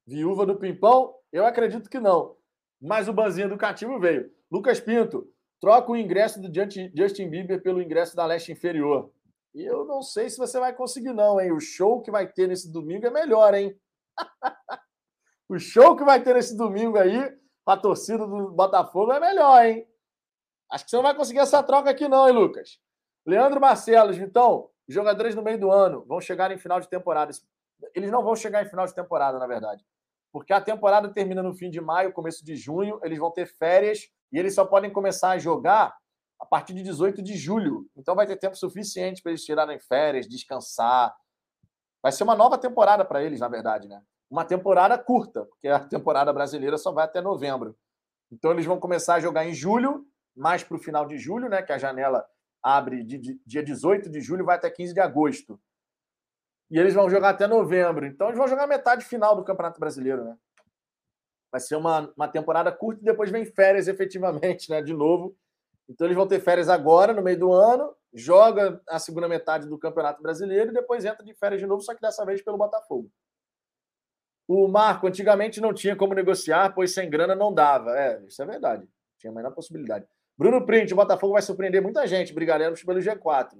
Viúva 0.05 0.45
do 0.45 0.59
Pimpão? 0.59 1.15
Eu 1.31 1.43
acredito 1.43 1.89
que 1.89 1.99
não. 1.99 2.37
Mas 2.79 3.07
o 3.07 3.13
banzinho 3.13 3.47
educativo 3.47 3.99
veio. 3.99 4.31
Lucas 4.51 4.79
Pinto, 4.79 5.27
troca 5.59 5.91
o 5.91 5.97
ingresso 5.97 6.41
do 6.41 6.49
Justin 6.53 7.29
Bieber 7.29 7.61
pelo 7.61 7.81
ingresso 7.81 8.15
da 8.15 8.25
Leste 8.25 8.51
Inferior. 8.51 9.11
E 9.53 9.63
eu 9.63 9.83
não 9.85 10.01
sei 10.01 10.29
se 10.29 10.37
você 10.37 10.59
vai 10.59 10.73
conseguir, 10.73 11.13
não, 11.13 11.39
hein? 11.39 11.51
O 11.51 11.59
show 11.59 12.01
que 12.01 12.11
vai 12.11 12.27
ter 12.27 12.47
nesse 12.47 12.71
domingo 12.71 13.05
é 13.05 13.09
melhor, 13.09 13.53
hein? 13.53 13.77
o 15.49 15.57
show 15.57 15.95
que 15.95 16.03
vai 16.03 16.23
ter 16.23 16.35
nesse 16.35 16.55
domingo 16.55 16.97
aí, 16.97 17.29
com 17.65 17.71
a 17.71 17.77
torcida 17.77 18.25
do 18.25 18.51
Botafogo, 18.51 19.11
é 19.11 19.19
melhor, 19.19 19.65
hein? 19.65 19.87
Acho 20.71 20.85
que 20.85 20.91
você 20.91 20.95
não 20.97 21.03
vai 21.03 21.15
conseguir 21.15 21.39
essa 21.39 21.63
troca 21.63 21.89
aqui, 21.89 22.07
não, 22.07 22.27
hein, 22.27 22.33
Lucas? 22.33 22.79
Leandro 23.25 23.59
Marcelos, 23.59 24.17
então, 24.17 24.69
jogadores 24.87 25.35
no 25.35 25.41
meio 25.41 25.59
do 25.59 25.71
ano 25.71 26.05
vão 26.05 26.21
chegar 26.21 26.51
em 26.51 26.57
final 26.59 26.79
de 26.79 26.87
temporada. 26.87 27.31
Eles 27.95 28.11
não 28.11 28.23
vão 28.23 28.35
chegar 28.35 28.63
em 28.63 28.69
final 28.69 28.85
de 28.85 28.93
temporada, 28.93 29.39
na 29.39 29.47
verdade. 29.47 29.83
Porque 30.31 30.53
a 30.53 30.61
temporada 30.61 31.11
termina 31.11 31.41
no 31.41 31.55
fim 31.55 31.71
de 31.71 31.81
maio, 31.81 32.13
começo 32.13 32.45
de 32.45 32.55
junho, 32.55 32.99
eles 33.03 33.17
vão 33.17 33.31
ter 33.31 33.47
férias 33.47 34.11
e 34.31 34.37
eles 34.37 34.53
só 34.53 34.65
podem 34.65 34.91
começar 34.91 35.31
a 35.31 35.37
jogar 35.37 35.95
a 36.39 36.45
partir 36.45 36.73
de 36.73 36.81
18 36.83 37.21
de 37.21 37.35
julho. 37.35 37.85
Então 37.95 38.15
vai 38.15 38.25
ter 38.25 38.37
tempo 38.37 38.55
suficiente 38.55 39.21
para 39.21 39.31
eles 39.31 39.43
tirarem 39.43 39.79
férias, 39.79 40.27
descansar. 40.27 41.13
Vai 42.01 42.11
ser 42.11 42.23
uma 42.23 42.35
nova 42.35 42.57
temporada 42.57 43.03
para 43.03 43.23
eles, 43.23 43.39
na 43.39 43.47
verdade, 43.47 43.87
né? 43.87 44.01
Uma 44.29 44.45
temporada 44.45 44.97
curta, 44.97 45.45
porque 45.45 45.67
a 45.67 45.79
temporada 45.79 46.31
brasileira 46.31 46.77
só 46.77 46.91
vai 46.91 47.05
até 47.05 47.19
novembro. 47.19 47.75
Então 48.31 48.51
eles 48.51 48.65
vão 48.65 48.79
começar 48.79 49.15
a 49.15 49.19
jogar 49.19 49.45
em 49.45 49.53
julho, 49.53 50.05
mais 50.35 50.63
para 50.63 50.77
o 50.77 50.79
final 50.79 51.05
de 51.05 51.17
julho, 51.17 51.49
né? 51.49 51.61
Que 51.61 51.73
a 51.73 51.77
janela 51.77 52.25
abre 52.63 53.03
de, 53.03 53.17
de, 53.17 53.41
dia 53.45 53.63
18 53.63 54.09
de 54.09 54.21
julho 54.21 54.45
vai 54.45 54.55
até 54.55 54.69
15 54.69 54.93
de 54.93 54.99
agosto. 54.99 55.59
E 56.71 56.77
eles 56.77 56.93
vão 56.93 57.09
jogar 57.09 57.29
até 57.29 57.47
novembro. 57.47 58.05
Então 58.05 58.27
eles 58.27 58.37
vão 58.37 58.47
jogar 58.47 58.67
metade 58.67 59.03
final 59.03 59.35
do 59.35 59.43
Campeonato 59.43 59.79
Brasileiro, 59.79 60.23
né? 60.23 60.37
Vai 61.51 61.59
ser 61.61 61.75
uma, 61.75 62.11
uma 62.15 62.27
temporada 62.27 62.71
curta 62.71 63.01
e 63.01 63.05
depois 63.05 63.31
vem 63.31 63.45
férias 63.45 63.87
efetivamente, 63.89 64.69
né? 64.69 64.81
De 64.81 64.93
novo 64.93 65.35
então 65.89 66.05
eles 66.05 66.15
vão 66.15 66.27
ter 66.27 66.39
férias 66.39 66.69
agora, 66.69 67.13
no 67.13 67.23
meio 67.23 67.39
do 67.39 67.51
ano, 67.51 67.95
joga 68.13 68.79
a 68.87 68.99
segunda 68.99 69.27
metade 69.27 69.67
do 69.67 69.77
Campeonato 69.77 70.21
Brasileiro 70.21 70.69
e 70.69 70.73
depois 70.73 71.03
entra 71.03 71.25
de 71.25 71.33
férias 71.33 71.59
de 71.59 71.65
novo, 71.67 71.81
só 71.81 71.95
que 71.95 72.01
dessa 72.01 72.23
vez 72.23 72.43
pelo 72.43 72.57
Botafogo. 72.57 73.09
O 74.47 74.67
Marco, 74.67 75.07
antigamente 75.07 75.59
não 75.59 75.73
tinha 75.73 75.95
como 75.95 76.13
negociar, 76.13 76.73
pois 76.73 76.93
sem 76.93 77.09
grana 77.09 77.35
não 77.35 77.53
dava. 77.53 77.97
É, 77.97 78.23
isso 78.25 78.41
é 78.41 78.45
verdade. 78.45 78.87
Tinha 79.17 79.31
a 79.31 79.35
menor 79.35 79.51
possibilidade. 79.51 80.07
Bruno 80.37 80.65
Print, 80.65 80.93
o 80.93 80.95
Botafogo 80.95 81.33
vai 81.33 81.41
surpreender 81.41 81.81
muita 81.81 82.05
gente, 82.07 82.33
brigaremos 82.33 82.83
pelo 82.83 82.99
G4. 82.99 83.59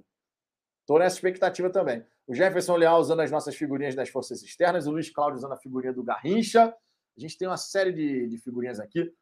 Estou 0.82 1.00
nessa 1.00 1.16
expectativa 1.16 1.70
também. 1.70 2.06
O 2.28 2.34
Jefferson 2.34 2.76
Leal 2.76 3.00
usando 3.00 3.22
as 3.22 3.32
nossas 3.32 3.56
figurinhas 3.56 3.96
das 3.96 4.10
forças 4.10 4.42
externas, 4.42 4.88
o 4.88 4.92
Luiz 4.92 5.10
Cláudio 5.10 5.38
usando 5.38 5.54
a 5.54 5.58
figurinha 5.58 5.94
do 5.94 6.04
Garrincha. 6.04 6.74
A 7.20 7.22
gente 7.22 7.38
tem 7.38 7.50
uma 7.50 7.58
série 7.58 7.92
de, 7.92 8.28
de 8.30 8.38
figurinhas 8.38 8.80
aqui. 8.80 9.14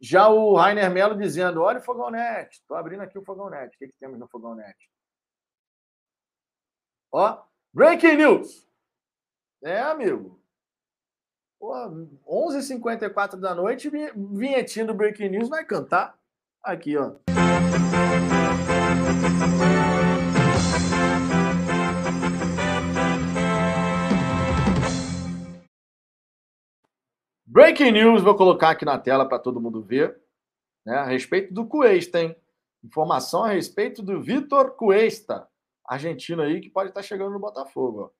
Já 0.00 0.28
o 0.28 0.54
Rainer 0.54 0.88
Melo 0.88 1.18
dizendo: 1.18 1.60
olha 1.60 1.80
o 1.80 1.82
Fogão 1.82 2.10
estou 2.48 2.76
abrindo 2.76 3.00
aqui 3.00 3.18
o 3.18 3.24
Fogão. 3.24 3.46
O 3.46 3.70
que, 3.70 3.88
que 3.88 3.94
temos 3.98 4.20
no 4.20 4.28
Fogão? 4.28 4.56
Ó, 7.10 7.42
Breaking 7.72 8.16
News. 8.16 8.68
É, 9.64 9.80
amigo. 9.80 10.40
Pô, 11.58 11.74
11h54 12.24 13.36
da 13.36 13.52
noite, 13.52 13.90
vinhetinho 13.90 14.86
do 14.86 14.94
Breaking 14.94 15.30
News 15.30 15.48
vai 15.48 15.64
cantar. 15.64 16.16
Aqui, 16.62 16.96
ó. 16.96 17.16
Breaking 27.52 27.90
news, 27.90 28.22
vou 28.22 28.36
colocar 28.36 28.70
aqui 28.70 28.84
na 28.84 28.96
tela 28.96 29.28
para 29.28 29.36
todo 29.36 29.60
mundo 29.60 29.82
ver, 29.82 30.16
né, 30.86 30.94
a 30.94 31.04
respeito 31.04 31.52
do 31.52 31.66
Cuesta, 31.66 32.22
hein? 32.22 32.36
Informação 32.80 33.42
a 33.42 33.48
respeito 33.48 34.04
do 34.04 34.22
Vitor 34.22 34.76
Cuesta, 34.76 35.48
argentino 35.84 36.42
aí 36.42 36.60
que 36.60 36.70
pode 36.70 36.90
estar 36.90 37.02
chegando 37.02 37.32
no 37.32 37.40
Botafogo. 37.40 38.14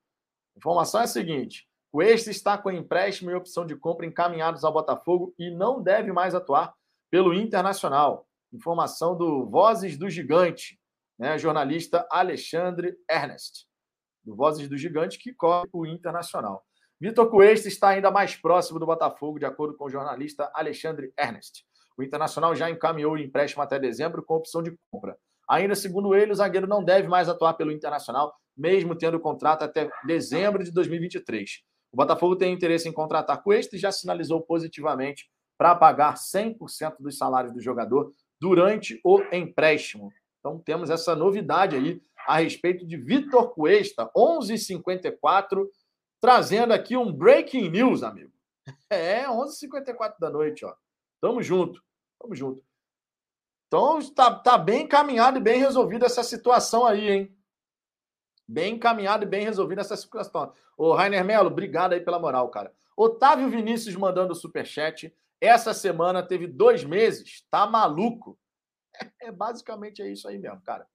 Informação 0.57 0.99
é 0.99 1.05
a 1.05 1.07
seguinte: 1.07 1.65
Cuesta 1.89 2.29
está 2.29 2.57
com 2.57 2.69
empréstimo 2.69 3.31
e 3.31 3.33
opção 3.33 3.65
de 3.65 3.73
compra 3.73 4.05
encaminhados 4.05 4.65
ao 4.65 4.73
Botafogo 4.73 5.33
e 5.39 5.49
não 5.49 5.81
deve 5.81 6.11
mais 6.11 6.35
atuar 6.35 6.73
pelo 7.09 7.33
Internacional. 7.33 8.27
Informação 8.51 9.17
do 9.17 9.45
Vozes 9.45 9.97
do 9.97 10.09
Gigante, 10.09 10.77
né, 11.17 11.37
jornalista 11.37 12.05
Alexandre 12.11 12.97
Ernest, 13.09 13.65
do 14.25 14.35
Vozes 14.35 14.67
do 14.67 14.77
Gigante, 14.77 15.17
que 15.17 15.33
cobre 15.33 15.69
o 15.71 15.85
Internacional. 15.85 16.65
Vitor 17.01 17.31
Cuesta 17.31 17.67
está 17.67 17.89
ainda 17.89 18.11
mais 18.11 18.35
próximo 18.35 18.77
do 18.77 18.85
Botafogo, 18.85 19.39
de 19.39 19.45
acordo 19.45 19.75
com 19.75 19.85
o 19.85 19.89
jornalista 19.89 20.51
Alexandre 20.53 21.11
Ernest. 21.19 21.65
O 21.97 22.03
Internacional 22.03 22.55
já 22.55 22.69
encaminhou 22.69 23.13
o 23.13 23.17
empréstimo 23.17 23.63
até 23.63 23.79
dezembro 23.79 24.23
com 24.23 24.35
opção 24.35 24.61
de 24.61 24.77
compra. 24.91 25.17
Ainda 25.49 25.73
segundo 25.73 26.13
ele, 26.13 26.31
o 26.31 26.35
zagueiro 26.35 26.67
não 26.67 26.83
deve 26.83 27.07
mais 27.07 27.27
atuar 27.27 27.55
pelo 27.55 27.71
Internacional, 27.71 28.31
mesmo 28.55 28.95
tendo 28.95 29.19
contrato 29.19 29.63
até 29.63 29.89
dezembro 30.05 30.63
de 30.63 30.71
2023. 30.71 31.63
O 31.91 31.97
Botafogo 31.97 32.35
tem 32.35 32.53
interesse 32.53 32.87
em 32.87 32.93
contratar 32.93 33.41
Cuesta 33.41 33.75
e 33.75 33.79
já 33.79 33.91
sinalizou 33.91 34.39
positivamente 34.39 35.27
para 35.57 35.73
pagar 35.73 36.13
100% 36.13 36.97
dos 36.99 37.17
salários 37.17 37.51
do 37.51 37.59
jogador 37.59 38.11
durante 38.39 39.01
o 39.03 39.23
empréstimo. 39.31 40.11
Então 40.39 40.59
temos 40.59 40.91
essa 40.91 41.15
novidade 41.15 41.75
aí 41.75 41.99
a 42.27 42.41
respeito 42.41 42.85
de 42.85 42.95
Vitor 42.95 43.55
Cuesta, 43.55 44.07
11:54 44.15 45.67
trazendo 46.21 46.71
aqui 46.71 46.95
um 46.95 47.11
breaking 47.11 47.69
news, 47.69 48.03
amigo. 48.03 48.31
É, 48.89 49.25
11h54 49.25 50.15
da 50.19 50.29
noite, 50.29 50.63
ó. 50.63 50.75
Tamo 51.19 51.41
junto, 51.41 51.83
tamo 52.19 52.35
junto. 52.35 52.63
Então, 53.67 53.99
tá, 54.13 54.35
tá 54.35 54.57
bem 54.57 54.83
encaminhado 54.83 55.37
e 55.37 55.41
bem 55.41 55.59
resolvida 55.59 56.05
essa 56.05 56.23
situação 56.23 56.85
aí, 56.85 57.09
hein? 57.09 57.37
Bem 58.47 58.75
encaminhado 58.75 59.23
e 59.23 59.27
bem 59.27 59.45
resolvida 59.45 59.81
essa 59.81 59.95
situação. 59.95 60.53
Ô, 60.77 60.93
Rainer 60.93 61.23
Melo, 61.23 61.47
obrigado 61.47 61.93
aí 61.93 62.01
pela 62.01 62.19
moral, 62.19 62.49
cara. 62.49 62.73
Otávio 62.97 63.49
Vinícius 63.49 63.95
mandando 63.95 64.35
superchat. 64.35 65.15
Essa 65.39 65.73
semana 65.73 66.21
teve 66.21 66.47
dois 66.47 66.83
meses. 66.83 67.45
Tá 67.49 67.65
maluco. 67.65 68.37
É 69.21 69.31
basicamente 69.31 70.01
é 70.01 70.11
isso 70.11 70.27
aí 70.27 70.37
mesmo, 70.37 70.61
cara. 70.63 70.85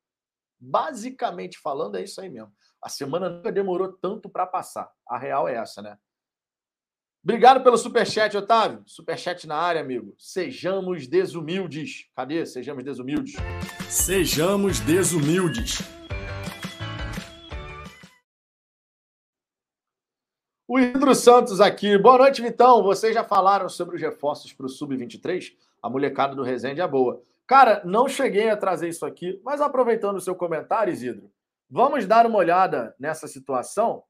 Basicamente 0.61 1.59
falando, 1.59 1.97
é 1.97 2.05
isso 2.05 2.21
aí 2.21 2.29
mesmo. 2.29 2.53
A 2.83 2.89
semana 2.89 3.29
nunca 3.29 3.51
demorou 3.51 3.93
tanto 3.93 4.29
para 4.29 4.47
passar. 4.47 4.91
A 5.09 5.19
real 5.19 5.49
é 5.49 5.55
essa, 5.55 5.83
né? 5.83 5.99
Obrigado 7.25 7.65
pelo 7.65 7.77
superchat, 7.77 8.37
Otávio. 8.37 8.85
Superchat 8.87 9.49
na 9.49 9.57
área, 9.57 9.81
amigo. 9.81 10.15
Sejamos 10.17 11.09
desumildes. 11.09 12.09
Cadê? 12.15 12.47
Sejamos 12.47 12.85
desumildes. 12.85 13.35
Sejamos 13.89 14.79
desumildes. 14.79 15.79
O 20.69 20.79
Hidro 20.79 21.15
Santos 21.15 21.61
aqui. 21.61 21.97
Boa 21.99 22.19
noite, 22.19 22.43
Vitão. 22.43 22.83
Vocês 22.83 23.15
já 23.15 23.25
falaram 23.25 23.69
sobre 23.69 23.97
os 23.97 24.03
reforços 24.03 24.53
para 24.53 24.67
o 24.67 24.69
Sub-23? 24.69 25.53
A 25.83 25.91
molecada 25.91 26.35
do 26.35 26.43
Resende 26.43 26.81
é 26.81 26.87
boa. 26.87 27.23
Cara, 27.47 27.81
não 27.85 28.09
cheguei 28.09 28.51
a 28.51 28.57
trazer 28.57 28.89
isso 28.89 29.07
aqui, 29.07 29.41
mas 29.45 29.61
aproveitando 29.61 30.17
o 30.17 30.21
seu 30.21 30.35
comentário, 30.35 30.93
Isidro, 30.93 31.31
vamos 31.69 32.07
dar 32.07 32.27
uma 32.27 32.39
olhada 32.39 32.95
nessa 32.99 33.27
situação, 33.27 34.03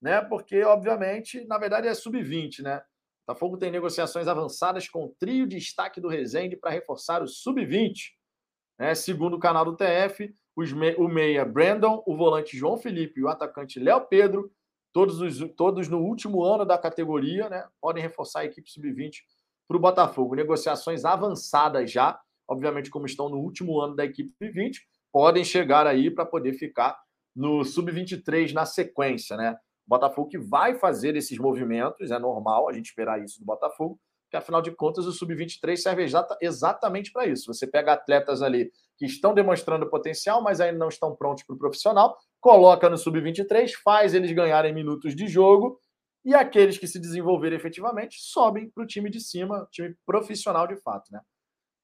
né? 0.00 0.20
Porque, 0.20 0.62
obviamente, 0.62 1.44
na 1.46 1.58
verdade 1.58 1.88
é 1.88 1.94
sub-20, 1.94 2.62
né? 2.62 2.78
O 2.78 3.32
Botafogo 3.32 3.58
tem 3.58 3.70
negociações 3.70 4.26
avançadas 4.26 4.88
com 4.88 5.04
o 5.04 5.14
trio 5.18 5.46
de 5.46 5.56
destaque 5.56 6.00
do 6.00 6.08
Resende 6.08 6.56
para 6.56 6.70
reforçar 6.70 7.22
o 7.22 7.28
sub-20. 7.28 8.12
Né? 8.78 8.94
Segundo 8.94 9.36
o 9.36 9.38
canal 9.38 9.64
do 9.64 9.76
TF, 9.76 10.34
me... 10.56 10.94
o 10.96 11.06
meia 11.06 11.44
Brandon, 11.44 12.02
o 12.06 12.16
volante 12.16 12.56
João 12.56 12.76
Felipe 12.76 13.20
e 13.20 13.22
o 13.22 13.28
atacante 13.28 13.78
Léo 13.78 14.06
Pedro, 14.08 14.50
todos, 14.92 15.20
os... 15.20 15.38
todos 15.54 15.88
no 15.88 15.98
último 16.00 16.42
ano 16.42 16.64
da 16.64 16.76
categoria, 16.76 17.48
né? 17.48 17.68
Podem 17.80 18.02
reforçar 18.02 18.40
a 18.40 18.44
equipe 18.46 18.68
sub-20 18.68 19.18
para 19.68 19.76
o 19.76 19.80
Botafogo. 19.80 20.34
Negociações 20.34 21.04
avançadas 21.04 21.90
já 21.90 22.20
obviamente, 22.50 22.90
como 22.90 23.06
estão 23.06 23.28
no 23.28 23.38
último 23.38 23.80
ano 23.80 23.94
da 23.94 24.04
equipe 24.04 24.32
sub-20, 24.32 24.78
podem 25.12 25.44
chegar 25.44 25.86
aí 25.86 26.10
para 26.10 26.26
poder 26.26 26.54
ficar 26.54 26.98
no 27.34 27.64
sub-23 27.64 28.52
na 28.52 28.64
sequência, 28.64 29.36
né? 29.36 29.52
O 29.86 29.90
Botafogo 29.90 30.28
que 30.28 30.38
vai 30.38 30.74
fazer 30.74 31.16
esses 31.16 31.38
movimentos, 31.38 32.10
é 32.10 32.18
normal 32.18 32.68
a 32.68 32.72
gente 32.72 32.86
esperar 32.86 33.22
isso 33.22 33.40
do 33.40 33.44
Botafogo, 33.44 33.98
porque 34.24 34.36
afinal 34.36 34.62
de 34.62 34.70
contas 34.70 35.06
o 35.06 35.12
sub-23 35.12 35.76
serve 35.76 36.04
exata, 36.04 36.36
exatamente 36.40 37.10
para 37.10 37.26
isso. 37.26 37.52
Você 37.52 37.66
pega 37.66 37.94
atletas 37.94 38.42
ali 38.42 38.70
que 38.96 39.04
estão 39.04 39.34
demonstrando 39.34 39.90
potencial, 39.90 40.40
mas 40.40 40.60
ainda 40.60 40.78
não 40.78 40.88
estão 40.88 41.16
prontos 41.16 41.42
para 41.42 41.56
o 41.56 41.58
profissional, 41.58 42.16
coloca 42.40 42.88
no 42.88 42.96
sub-23, 42.96 43.72
faz 43.82 44.14
eles 44.14 44.30
ganharem 44.30 44.72
minutos 44.72 45.16
de 45.16 45.26
jogo 45.26 45.80
e 46.24 46.34
aqueles 46.34 46.78
que 46.78 46.86
se 46.86 47.00
desenvolverem 47.00 47.58
efetivamente 47.58 48.16
sobem 48.20 48.70
para 48.70 48.84
o 48.84 48.86
time 48.86 49.10
de 49.10 49.20
cima, 49.20 49.66
time 49.72 49.96
profissional 50.06 50.66
de 50.66 50.76
fato, 50.76 51.10
né? 51.10 51.20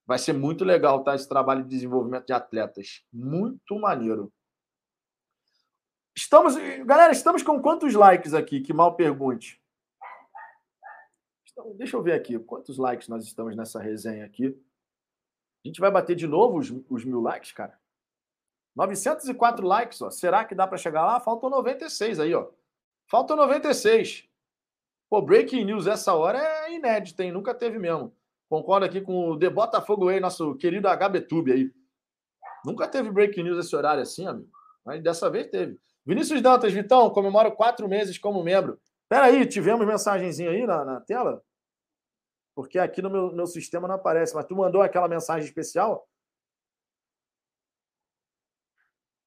Vai 0.06 0.18
ser 0.18 0.32
muito 0.32 0.64
legal, 0.64 1.02
tá? 1.02 1.14
Esse 1.14 1.28
trabalho 1.28 1.64
de 1.64 1.68
desenvolvimento 1.68 2.26
de 2.26 2.32
atletas. 2.32 3.04
Muito 3.12 3.78
maneiro. 3.78 4.32
Estamos, 6.16 6.54
galera, 6.86 7.12
estamos 7.12 7.42
com 7.42 7.60
quantos 7.60 7.92
likes 7.92 8.32
aqui? 8.32 8.60
Que 8.60 8.72
mal 8.72 8.94
pergunte. 8.94 9.60
Então, 11.52 11.74
deixa 11.76 11.96
eu 11.96 12.02
ver 12.02 12.12
aqui 12.12 12.38
quantos 12.38 12.78
likes 12.78 13.08
nós 13.08 13.24
estamos 13.24 13.56
nessa 13.56 13.80
resenha 13.80 14.24
aqui. 14.24 14.46
A 15.64 15.68
gente 15.68 15.80
vai 15.80 15.90
bater 15.90 16.14
de 16.14 16.26
novo 16.26 16.58
os, 16.58 16.70
os 16.88 17.04
mil 17.04 17.20
likes, 17.20 17.52
cara? 17.52 17.78
904 18.74 19.66
likes, 19.66 20.00
ó. 20.00 20.10
Será 20.10 20.44
que 20.44 20.54
dá 20.54 20.66
para 20.66 20.78
chegar 20.78 21.04
lá? 21.04 21.18
Faltam 21.18 21.50
96 21.50 22.20
aí, 22.20 22.34
ó. 22.34 22.48
Faltam 23.06 23.36
96. 23.36 24.28
Pô, 25.10 25.20
breaking 25.20 25.64
news 25.64 25.86
essa 25.86 26.14
hora 26.14 26.38
é 26.38 26.74
inédito, 26.74 27.20
hein? 27.22 27.32
Nunca 27.32 27.54
teve 27.54 27.78
mesmo. 27.78 28.15
Concordo 28.48 28.86
aqui 28.86 29.00
com 29.00 29.30
o 29.30 29.38
The 29.38 29.50
Botafogo 29.50 30.08
aí, 30.08 30.20
nosso 30.20 30.54
querido 30.56 30.88
HBTube 30.88 31.52
aí. 31.52 31.72
Nunca 32.64 32.86
teve 32.88 33.10
break 33.10 33.42
news 33.42 33.64
esse 33.64 33.74
horário 33.74 34.02
assim, 34.02 34.26
amigo. 34.26 34.50
Mas 34.84 35.02
dessa 35.02 35.28
vez 35.28 35.48
teve. 35.48 35.78
Vinícius 36.04 36.40
Dantas, 36.40 36.72
Vitão, 36.72 37.10
comemora 37.10 37.50
quatro 37.50 37.88
meses 37.88 38.16
como 38.18 38.42
membro. 38.42 38.78
Peraí, 39.08 39.46
tivemos 39.46 39.86
mensagenzinha 39.86 40.50
aí 40.50 40.66
na, 40.66 40.84
na 40.84 41.00
tela? 41.00 41.42
Porque 42.54 42.78
aqui 42.78 43.02
no 43.02 43.10
meu, 43.10 43.32
meu 43.32 43.46
sistema 43.46 43.88
não 43.88 43.96
aparece. 43.96 44.34
Mas 44.34 44.46
tu 44.46 44.54
mandou 44.54 44.82
aquela 44.82 45.08
mensagem 45.08 45.46
especial? 45.46 46.08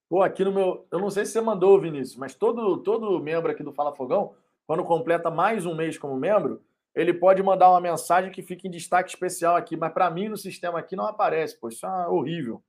Pô, 0.10 0.24
aqui 0.24 0.44
no 0.44 0.52
meu. 0.52 0.88
Eu 0.92 1.00
não 1.00 1.12
sei 1.12 1.26
se 1.26 1.34
você 1.34 1.42
mandou, 1.42 1.80
Vinícius, 1.80 2.18
mas 2.18 2.34
todo, 2.34 2.82
todo 2.82 3.20
membro 3.20 3.52
aqui 3.52 3.62
do 3.62 3.72
Fala 3.72 3.96
Fogão, 3.96 4.34
quando 4.66 4.84
completa 4.84 5.30
mais 5.30 5.66
um 5.66 5.76
mês 5.76 5.98
como 5.98 6.16
membro, 6.16 6.64
ele 6.96 7.14
pode 7.14 7.42
mandar 7.44 7.70
uma 7.70 7.82
mensagem 7.82 8.32
que 8.32 8.42
fica 8.42 8.68
em 8.68 8.72
destaque 8.72 9.10
especial 9.10 9.56
aqui, 9.56 9.78
mas 9.78 9.94
para 9.94 10.10
mim 10.10 10.28
no 10.28 10.38
sistema 10.38 10.80
aqui 10.80 10.96
não 10.96 11.06
aparece, 11.06 11.60
pô, 11.60 11.70
isso 11.70 11.86
é 11.86 12.08
horrível. 12.08 12.64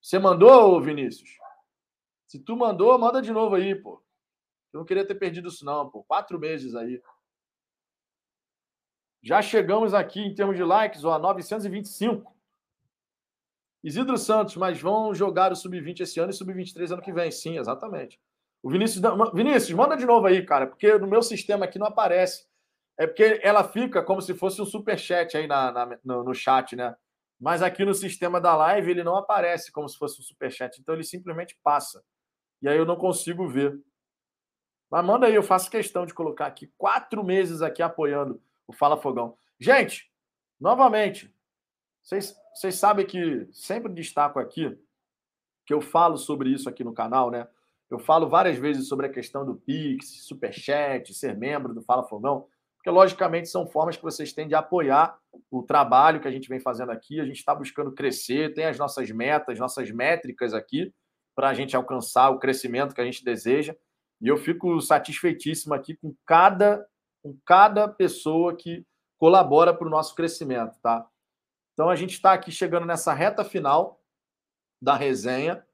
Você 0.00 0.18
mandou, 0.18 0.80
Vinícius? 0.80 1.30
Se 2.28 2.38
tu 2.38 2.56
mandou, 2.56 2.98
manda 2.98 3.22
de 3.22 3.32
novo 3.32 3.54
aí, 3.54 3.74
pô. 3.74 4.02
Eu 4.72 4.80
não 4.80 4.84
queria 4.84 5.06
ter 5.06 5.14
perdido 5.14 5.48
isso 5.48 5.64
não, 5.64 5.88
pô. 5.88 6.02
Quatro 6.04 6.38
meses 6.38 6.74
aí. 6.74 7.00
Já 9.22 9.40
chegamos 9.42 9.94
aqui 9.94 10.20
em 10.20 10.34
termos 10.34 10.56
de 10.56 10.62
likes, 10.62 11.04
ó, 11.04 11.18
925. 11.18 12.36
Isidro 13.82 14.18
Santos, 14.18 14.56
mas 14.56 14.80
vão 14.80 15.14
jogar 15.14 15.52
o 15.52 15.56
Sub-20 15.56 16.00
esse 16.00 16.18
ano 16.18 16.30
e 16.30 16.34
Sub-23 16.34 16.92
ano 16.92 17.02
que 17.02 17.12
vem. 17.12 17.30
Sim, 17.30 17.58
exatamente. 17.58 18.20
O 18.62 18.70
Vinícius, 18.70 19.02
Vinícius, 19.32 19.72
manda 19.72 19.96
de 19.96 20.04
novo 20.04 20.26
aí, 20.26 20.44
cara, 20.44 20.66
porque 20.66 20.98
no 20.98 21.06
meu 21.06 21.22
sistema 21.22 21.64
aqui 21.64 21.78
não 21.78 21.86
aparece. 21.86 22.46
É 22.98 23.06
porque 23.06 23.40
ela 23.42 23.62
fica 23.62 24.02
como 24.02 24.22
se 24.22 24.34
fosse 24.34 24.60
um 24.60 24.64
super 24.66 24.98
chat 24.98 25.36
aí 25.36 25.46
na, 25.46 25.70
na 25.70 25.98
no, 26.02 26.24
no, 26.24 26.34
chat, 26.34 26.74
né? 26.74 26.96
Mas 27.38 27.62
aqui 27.62 27.84
no 27.84 27.94
sistema 27.94 28.40
da 28.40 28.56
live 28.56 28.90
ele 28.90 29.04
não 29.04 29.16
aparece 29.16 29.70
como 29.70 29.88
se 29.88 29.98
fosse 29.98 30.20
um 30.20 30.24
super 30.24 30.50
chat, 30.50 30.78
então 30.80 30.94
ele 30.94 31.04
simplesmente 31.04 31.58
passa. 31.62 32.02
E 32.62 32.68
aí 32.68 32.76
eu 32.78 32.86
não 32.86 32.96
consigo 32.96 33.46
ver. 33.46 33.78
Mas 34.90 35.04
manda 35.04 35.26
aí, 35.26 35.34
eu 35.34 35.42
faço 35.42 35.70
questão 35.70 36.06
de 36.06 36.14
colocar 36.14 36.46
aqui 36.46 36.72
quatro 36.78 37.22
meses 37.22 37.60
aqui 37.60 37.82
apoiando 37.82 38.40
o 38.66 38.72
Fala 38.72 38.96
Fogão. 38.96 39.36
Gente, 39.58 40.10
novamente, 40.58 41.34
vocês 42.02 42.34
sabem 42.72 43.04
que 43.04 43.46
sempre 43.52 43.92
destaco 43.92 44.38
aqui 44.38 44.78
que 45.66 45.74
eu 45.74 45.80
falo 45.80 46.16
sobre 46.16 46.50
isso 46.50 46.68
aqui 46.68 46.84
no 46.84 46.94
canal, 46.94 47.30
né? 47.30 47.46
Eu 47.90 47.98
falo 47.98 48.28
várias 48.28 48.56
vezes 48.56 48.88
sobre 48.88 49.06
a 49.06 49.12
questão 49.12 49.44
do 49.44 49.56
Pix, 49.56 50.24
Superchat, 50.24 51.12
ser 51.12 51.36
membro 51.36 51.74
do 51.74 51.82
Fala 51.82 52.04
Fogão 52.04 52.46
porque 52.86 52.90
logicamente 52.94 53.48
são 53.48 53.66
formas 53.66 53.96
que 53.96 54.02
vocês 54.04 54.32
têm 54.32 54.46
de 54.46 54.54
apoiar 54.54 55.18
o 55.50 55.60
trabalho 55.60 56.20
que 56.20 56.28
a 56.28 56.30
gente 56.30 56.48
vem 56.48 56.60
fazendo 56.60 56.92
aqui. 56.92 57.18
A 57.20 57.24
gente 57.24 57.38
está 57.38 57.52
buscando 57.52 57.90
crescer, 57.90 58.54
tem 58.54 58.64
as 58.64 58.78
nossas 58.78 59.10
metas, 59.10 59.58
nossas 59.58 59.90
métricas 59.90 60.54
aqui 60.54 60.94
para 61.34 61.48
a 61.48 61.54
gente 61.54 61.74
alcançar 61.74 62.30
o 62.30 62.38
crescimento 62.38 62.94
que 62.94 63.00
a 63.00 63.04
gente 63.04 63.24
deseja. 63.24 63.74
E 64.20 64.28
eu 64.28 64.36
fico 64.36 64.80
satisfeitíssimo 64.80 65.74
aqui 65.74 65.96
com 65.96 66.14
cada, 66.24 66.86
com 67.24 67.36
cada 67.44 67.88
pessoa 67.88 68.56
que 68.56 68.86
colabora 69.18 69.74
para 69.74 69.88
o 69.88 69.90
nosso 69.90 70.14
crescimento, 70.14 70.78
tá? 70.80 71.04
Então 71.72 71.90
a 71.90 71.96
gente 71.96 72.12
está 72.12 72.34
aqui 72.34 72.52
chegando 72.52 72.86
nessa 72.86 73.12
reta 73.12 73.44
final 73.44 74.00
da 74.80 74.94
resenha, 74.94 75.66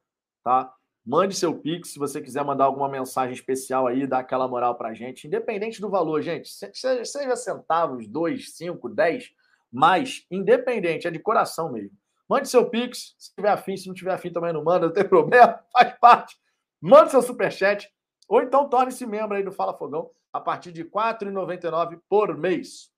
tá? 0.43 0.75
Mande 1.05 1.35
seu 1.35 1.59
Pix 1.59 1.91
se 1.91 1.99
você 1.99 2.21
quiser 2.21 2.45
mandar 2.45 2.67
alguma 2.67 2.89
mensagem 2.89 3.35
especial 3.35 3.89
aí, 3.89 4.07
dar 4.07 4.21
aquela 4.21 4.47
moral 4.47 4.77
pra 4.77 4.95
gente, 4.95 5.27
independente 5.27 5.81
do 5.81 5.91
valor, 5.91 6.23
gente. 6.23 6.49
Seja 6.49 7.37
centavos, 7.37 8.07
dois, 8.07 8.53
cinco, 8.55 8.89
dez, 8.89 9.33
mas 9.71 10.25
independente, 10.31 11.09
é 11.09 11.11
de 11.11 11.19
coração 11.19 11.73
mesmo. 11.73 11.97
Mande 12.29 12.49
seu 12.49 12.71
Pix, 12.71 13.17
se 13.19 13.35
tiver 13.35 13.51
afim, 13.51 13.77
se 13.77 13.89
não 13.89 13.95
tiver 13.95 14.13
afim 14.13 14.31
também 14.31 14.53
não 14.53 14.63
manda, 14.63 14.87
não 14.87 14.93
tem 14.93 15.07
problema, 15.09 15.61
faz 15.73 15.99
parte. 15.99 16.37
Mande 16.81 17.11
seu 17.11 17.21
superchat, 17.21 17.93
ou 18.29 18.41
então 18.41 18.69
torne-se 18.69 19.05
membro 19.05 19.37
aí 19.37 19.43
do 19.43 19.53
Fala 19.53 19.77
Fogão 19.77 20.11
a 20.33 20.41
partir 20.41 20.73
de 20.73 20.83
R$ 20.83 20.89
4,99 20.89 22.01
por 22.09 22.37
mês. 22.39 22.91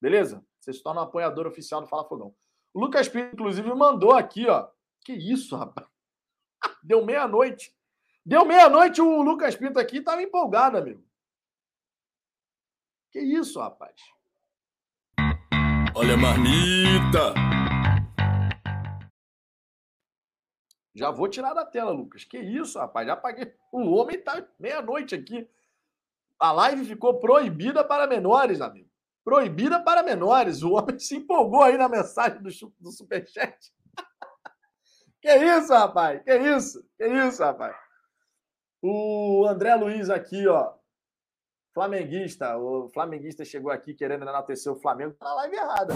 Beleza? 0.00 0.44
Você 0.60 0.72
se 0.72 0.82
torna 0.82 1.00
um 1.00 1.04
apoiador 1.04 1.46
oficial 1.46 1.80
do 1.80 1.88
Fala 1.88 2.08
Fogão. 2.08 2.32
O 2.72 2.80
Lucas 2.80 3.08
Pinto, 3.08 3.34
inclusive, 3.34 3.68
mandou 3.74 4.12
aqui, 4.12 4.46
ó. 4.48 4.68
Que 5.04 5.12
isso, 5.12 5.56
rapaz? 5.56 5.86
Deu 6.82 7.04
meia-noite. 7.04 7.74
Deu 8.24 8.44
meia-noite, 8.44 9.00
o 9.00 9.22
Lucas 9.22 9.56
Pinto 9.56 9.78
aqui 9.78 9.98
estava 9.98 10.22
empolgado, 10.22 10.76
amigo. 10.76 11.02
Que 13.10 13.20
isso, 13.20 13.58
rapaz? 13.58 13.94
Olha 15.94 16.14
a 16.14 16.16
marmita! 16.16 17.34
Já 20.94 21.10
vou 21.10 21.28
tirar 21.28 21.54
da 21.54 21.64
tela, 21.64 21.92
Lucas. 21.92 22.24
Que 22.24 22.38
isso, 22.38 22.78
rapaz? 22.78 23.06
Já 23.06 23.16
paguei. 23.16 23.54
O 23.72 23.94
homem 23.94 24.20
tá 24.20 24.44
meia-noite 24.58 25.14
aqui. 25.14 25.48
A 26.38 26.52
live 26.52 26.84
ficou 26.84 27.18
proibida 27.20 27.84
para 27.84 28.06
menores, 28.06 28.60
amigo. 28.60 28.90
Proibida 29.24 29.80
para 29.82 30.02
menores. 30.02 30.62
O 30.62 30.72
homem 30.72 30.98
se 30.98 31.16
empolgou 31.16 31.62
aí 31.62 31.78
na 31.78 31.88
mensagem 31.88 32.42
do, 32.42 32.50
do 32.80 32.90
Superchat. 32.90 33.72
Que 35.20 35.34
isso, 35.34 35.72
rapaz? 35.72 36.22
Que 36.22 36.36
isso? 36.36 36.82
Que 36.96 37.06
isso, 37.06 37.42
rapaz? 37.42 37.76
O 38.80 39.44
André 39.48 39.74
Luiz 39.74 40.08
aqui, 40.08 40.46
ó. 40.46 40.74
Flamenguista. 41.74 42.56
O 42.56 42.88
flamenguista 42.90 43.44
chegou 43.44 43.72
aqui 43.72 43.94
querendo 43.94 44.22
enaltecer 44.22 44.72
o 44.72 44.80
Flamengo. 44.80 45.14
Tá 45.14 45.26
na 45.26 45.34
live 45.34 45.56
errada. 45.56 45.94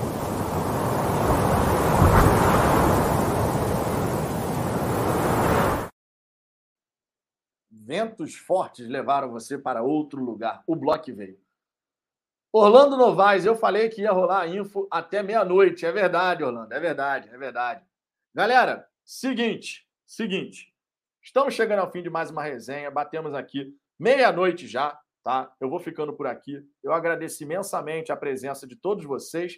Ventos 7.70 8.34
fortes 8.34 8.88
levaram 8.88 9.30
você 9.30 9.56
para 9.58 9.82
outro 9.82 10.22
lugar. 10.22 10.62
O 10.66 10.74
bloco 10.74 11.14
veio. 11.14 11.40
Orlando 12.52 12.96
Novaes, 12.96 13.46
eu 13.46 13.54
falei 13.54 13.88
que 13.88 14.02
ia 14.02 14.12
rolar 14.12 14.46
info 14.46 14.86
até 14.90 15.22
meia-noite. 15.22 15.86
É 15.86 15.92
verdade, 15.92 16.44
Orlando. 16.44 16.72
É 16.72 16.80
verdade, 16.80 17.28
é 17.28 17.38
verdade. 17.38 17.84
Galera, 18.34 18.88
seguinte, 19.04 19.86
seguinte. 20.06 20.72
Estamos 21.22 21.54
chegando 21.54 21.80
ao 21.80 21.90
fim 21.90 22.02
de 22.02 22.10
mais 22.10 22.30
uma 22.30 22.42
resenha. 22.42 22.90
Batemos 22.90 23.34
aqui 23.34 23.74
meia-noite 23.98 24.66
já, 24.66 24.98
tá? 25.22 25.52
Eu 25.60 25.70
vou 25.70 25.78
ficando 25.78 26.12
por 26.12 26.26
aqui. 26.26 26.60
Eu 26.82 26.92
agradeço 26.92 27.42
imensamente 27.42 28.10
a 28.10 28.16
presença 28.16 28.66
de 28.66 28.76
todos 28.76 29.04
vocês 29.04 29.56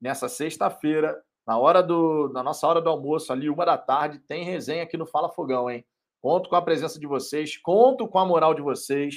nessa 0.00 0.28
sexta-feira, 0.28 1.20
na 1.46 1.58
hora 1.58 1.82
do, 1.82 2.30
na 2.32 2.42
nossa 2.42 2.66
hora 2.66 2.80
do 2.80 2.88
almoço, 2.88 3.32
ali, 3.32 3.50
uma 3.50 3.64
da 3.64 3.76
tarde, 3.76 4.18
tem 4.20 4.44
resenha 4.44 4.82
aqui 4.82 4.96
no 4.96 5.06
Fala 5.06 5.30
Fogão, 5.30 5.70
hein? 5.70 5.84
Conto 6.20 6.48
com 6.48 6.56
a 6.56 6.62
presença 6.62 6.98
de 6.98 7.06
vocês, 7.06 7.56
conto 7.56 8.08
com 8.08 8.18
a 8.18 8.26
moral 8.26 8.54
de 8.54 8.62
vocês. 8.62 9.14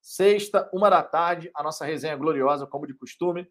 Sexta, 0.00 0.68
uma 0.72 0.88
da 0.88 1.02
tarde, 1.02 1.50
a 1.54 1.62
nossa 1.62 1.84
resenha 1.84 2.16
gloriosa, 2.16 2.66
como 2.66 2.86
de 2.86 2.94
costume. 2.94 3.46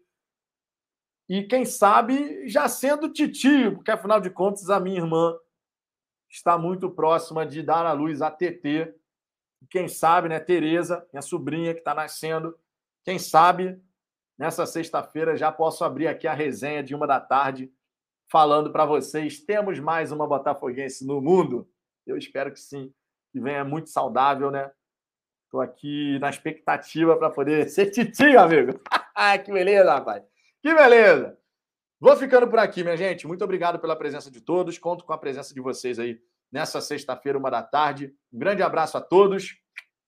E 1.28 1.42
quem 1.42 1.64
sabe 1.64 2.48
já 2.48 2.68
sendo 2.68 3.12
titio, 3.12 3.74
porque 3.76 3.90
afinal 3.90 4.20
de 4.20 4.30
contas 4.30 4.70
a 4.70 4.80
minha 4.80 4.98
irmã 4.98 5.36
está 6.30 6.56
muito 6.56 6.90
próxima 6.90 7.44
de 7.44 7.62
dar 7.62 7.84
à 7.84 7.92
luz 7.92 8.22
a 8.22 8.30
TT. 8.30 8.94
Quem 9.70 9.88
sabe, 9.88 10.28
né, 10.28 10.40
Tereza, 10.40 11.06
minha 11.12 11.22
sobrinha 11.22 11.74
que 11.74 11.80
está 11.80 11.94
nascendo, 11.94 12.56
quem 13.04 13.18
sabe 13.18 13.78
nessa 14.38 14.64
sexta-feira 14.64 15.36
já 15.36 15.50
posso 15.52 15.84
abrir 15.84 16.06
aqui 16.06 16.26
a 16.26 16.32
resenha 16.32 16.82
de 16.82 16.94
uma 16.94 17.06
da 17.06 17.20
tarde 17.20 17.70
falando 18.28 18.70
para 18.70 18.84
vocês, 18.84 19.40
temos 19.40 19.80
mais 19.80 20.12
uma 20.12 20.26
botafoguense 20.26 21.06
no 21.06 21.20
mundo. 21.20 21.68
Eu 22.06 22.16
espero 22.16 22.52
que 22.52 22.60
sim, 22.60 22.92
que 23.32 23.40
venha 23.40 23.64
muito 23.64 23.90
saudável, 23.90 24.50
né? 24.50 24.70
Estou 25.44 25.60
aqui 25.60 26.18
na 26.18 26.28
expectativa 26.28 27.16
para 27.16 27.30
poder 27.30 27.68
ser 27.70 27.90
titio, 27.90 28.38
amigo. 28.38 28.78
que 29.44 29.52
beleza, 29.52 29.92
rapaz. 29.92 30.22
Que 30.62 30.74
beleza. 30.74 31.38
Vou 32.00 32.16
ficando 32.16 32.48
por 32.48 32.58
aqui, 32.58 32.82
minha 32.82 32.96
gente. 32.96 33.26
Muito 33.26 33.42
obrigado 33.44 33.78
pela 33.78 33.96
presença 33.96 34.30
de 34.30 34.40
todos. 34.40 34.78
Conto 34.78 35.04
com 35.04 35.12
a 35.12 35.18
presença 35.18 35.52
de 35.52 35.60
vocês 35.60 35.98
aí 35.98 36.20
nessa 36.50 36.80
sexta-feira, 36.80 37.38
uma 37.38 37.50
da 37.50 37.62
tarde. 37.62 38.14
Um 38.32 38.38
grande 38.38 38.62
abraço 38.62 38.96
a 38.96 39.00
todos. 39.00 39.56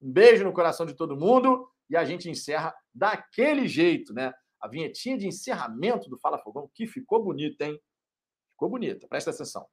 Um 0.00 0.10
beijo 0.12 0.44
no 0.44 0.52
coração 0.52 0.86
de 0.86 0.94
todo 0.94 1.16
mundo. 1.16 1.68
E 1.88 1.96
a 1.96 2.04
gente 2.04 2.30
encerra 2.30 2.74
daquele 2.94 3.66
jeito, 3.66 4.12
né? 4.14 4.32
A 4.60 4.68
vinhetinha 4.68 5.18
de 5.18 5.26
encerramento 5.26 6.08
do 6.08 6.18
Fala 6.18 6.38
Fogão, 6.38 6.70
que 6.74 6.86
ficou 6.86 7.22
bonita, 7.22 7.64
hein? 7.64 7.80
Ficou 8.52 8.68
bonita. 8.68 9.08
Presta 9.08 9.30
atenção. 9.30 9.66